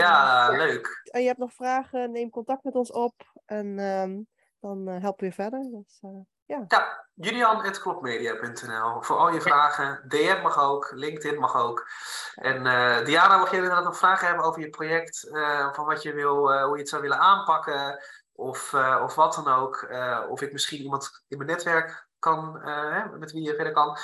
Ja. 0.50 0.56
leuk. 0.56 1.00
En 1.10 1.20
je 1.20 1.26
hebt 1.26 1.38
nog 1.38 1.52
vragen, 1.52 2.10
neem 2.12 2.30
contact 2.30 2.64
met 2.64 2.74
ons 2.74 2.90
op 2.92 3.32
en 3.44 3.78
ehm, 3.78 4.20
dan 4.60 4.88
eh, 4.88 5.00
helpen 5.00 5.20
we 5.20 5.26
je 5.26 5.32
verder. 5.32 5.70
Dus, 5.70 6.00
eh, 6.46 6.58
Ja, 6.68 7.06
julian.klopmedia.nl 7.14 9.02
voor 9.02 9.16
al 9.16 9.30
je 9.32 9.40
vragen. 9.40 10.04
DM 10.08 10.40
mag 10.42 10.58
ook, 10.62 10.90
LinkedIn 10.94 11.38
mag 11.40 11.56
ook. 11.56 11.88
En 12.34 12.66
eh, 12.66 13.04
Diana, 13.04 13.36
mocht 13.38 13.50
je 13.50 13.56
inderdaad 13.56 13.84
nog 13.84 13.96
vragen 13.96 14.26
hebben 14.26 14.44
over 14.44 14.60
je 14.60 14.70
project, 14.70 15.28
eh, 15.32 15.72
van 15.72 15.84
wat 15.84 16.02
je 16.02 16.12
wil, 16.12 16.52
eh, 16.52 16.64
hoe 16.64 16.74
je 16.74 16.80
het 16.80 16.88
zou 16.88 17.02
willen 17.02 17.18
aanpakken, 17.18 18.04
of, 18.32 18.72
eh, 18.72 19.00
of 19.04 19.14
wat 19.14 19.34
dan 19.44 19.48
ook, 19.54 19.76
eh, 19.82 20.20
of 20.28 20.40
ik 20.40 20.52
misschien 20.52 20.82
iemand 20.82 21.24
in 21.28 21.36
mijn 21.38 21.50
netwerk 21.50 22.06
kan, 22.18 22.62
eh, 22.62 22.90
hè, 22.90 23.18
met 23.18 23.32
wie 23.32 23.42
je 23.42 23.54
verder 23.54 23.72
kan. 23.72 23.96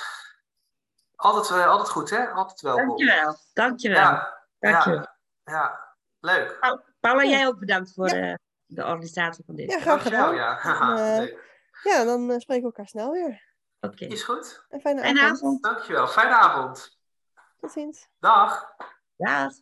Altijd, 1.17 1.51
eh, 1.61 1.67
altijd 1.67 1.89
goed, 1.91 2.11
hè? 2.11 2.29
Altijd 2.31 2.61
welkom. 2.61 2.87
Dankjewel. 2.87 3.37
Dankjewel. 3.53 4.01
Ja, 4.01 4.39
Dankjewel. 4.59 4.99
ja, 5.45 5.53
ja, 5.55 5.95
leuk. 6.21 6.57
Pau- 6.61 6.81
Paula, 7.01 7.25
jij 7.25 7.47
ook 7.47 7.59
bedankt 7.59 7.93
voor 7.95 8.09
Ja. 8.09 8.23
eh, 8.31 8.35
de 8.67 8.83
organisatie 8.85 9.45
van 9.47 9.55
dit. 9.55 9.71
ja, 9.73 9.79
graag 9.81 10.03
Dankjewel, 10.03 10.57
gedaan. 10.57 10.97
ja. 11.25 11.29
Ja, 11.83 12.05
dan 12.05 12.31
eh, 12.31 12.39
spreken 12.39 12.63
we 12.63 12.69
elkaar 12.69 12.89
snel 12.89 13.11
weer. 13.11 13.47
Oké. 13.81 14.05
Is 14.05 14.23
goed. 14.23 14.65
Een 14.69 14.81
fijne, 14.81 15.01
Fijne 15.01 15.21
avond. 15.21 15.37
avond. 15.37 15.63
Dankjewel. 15.63 16.07
Fijne 16.07 16.35
avond. 16.35 16.99
Tot 17.61 17.73
ziens. 17.73 18.09
Dag. 18.19 18.75
Dag. 19.17 19.53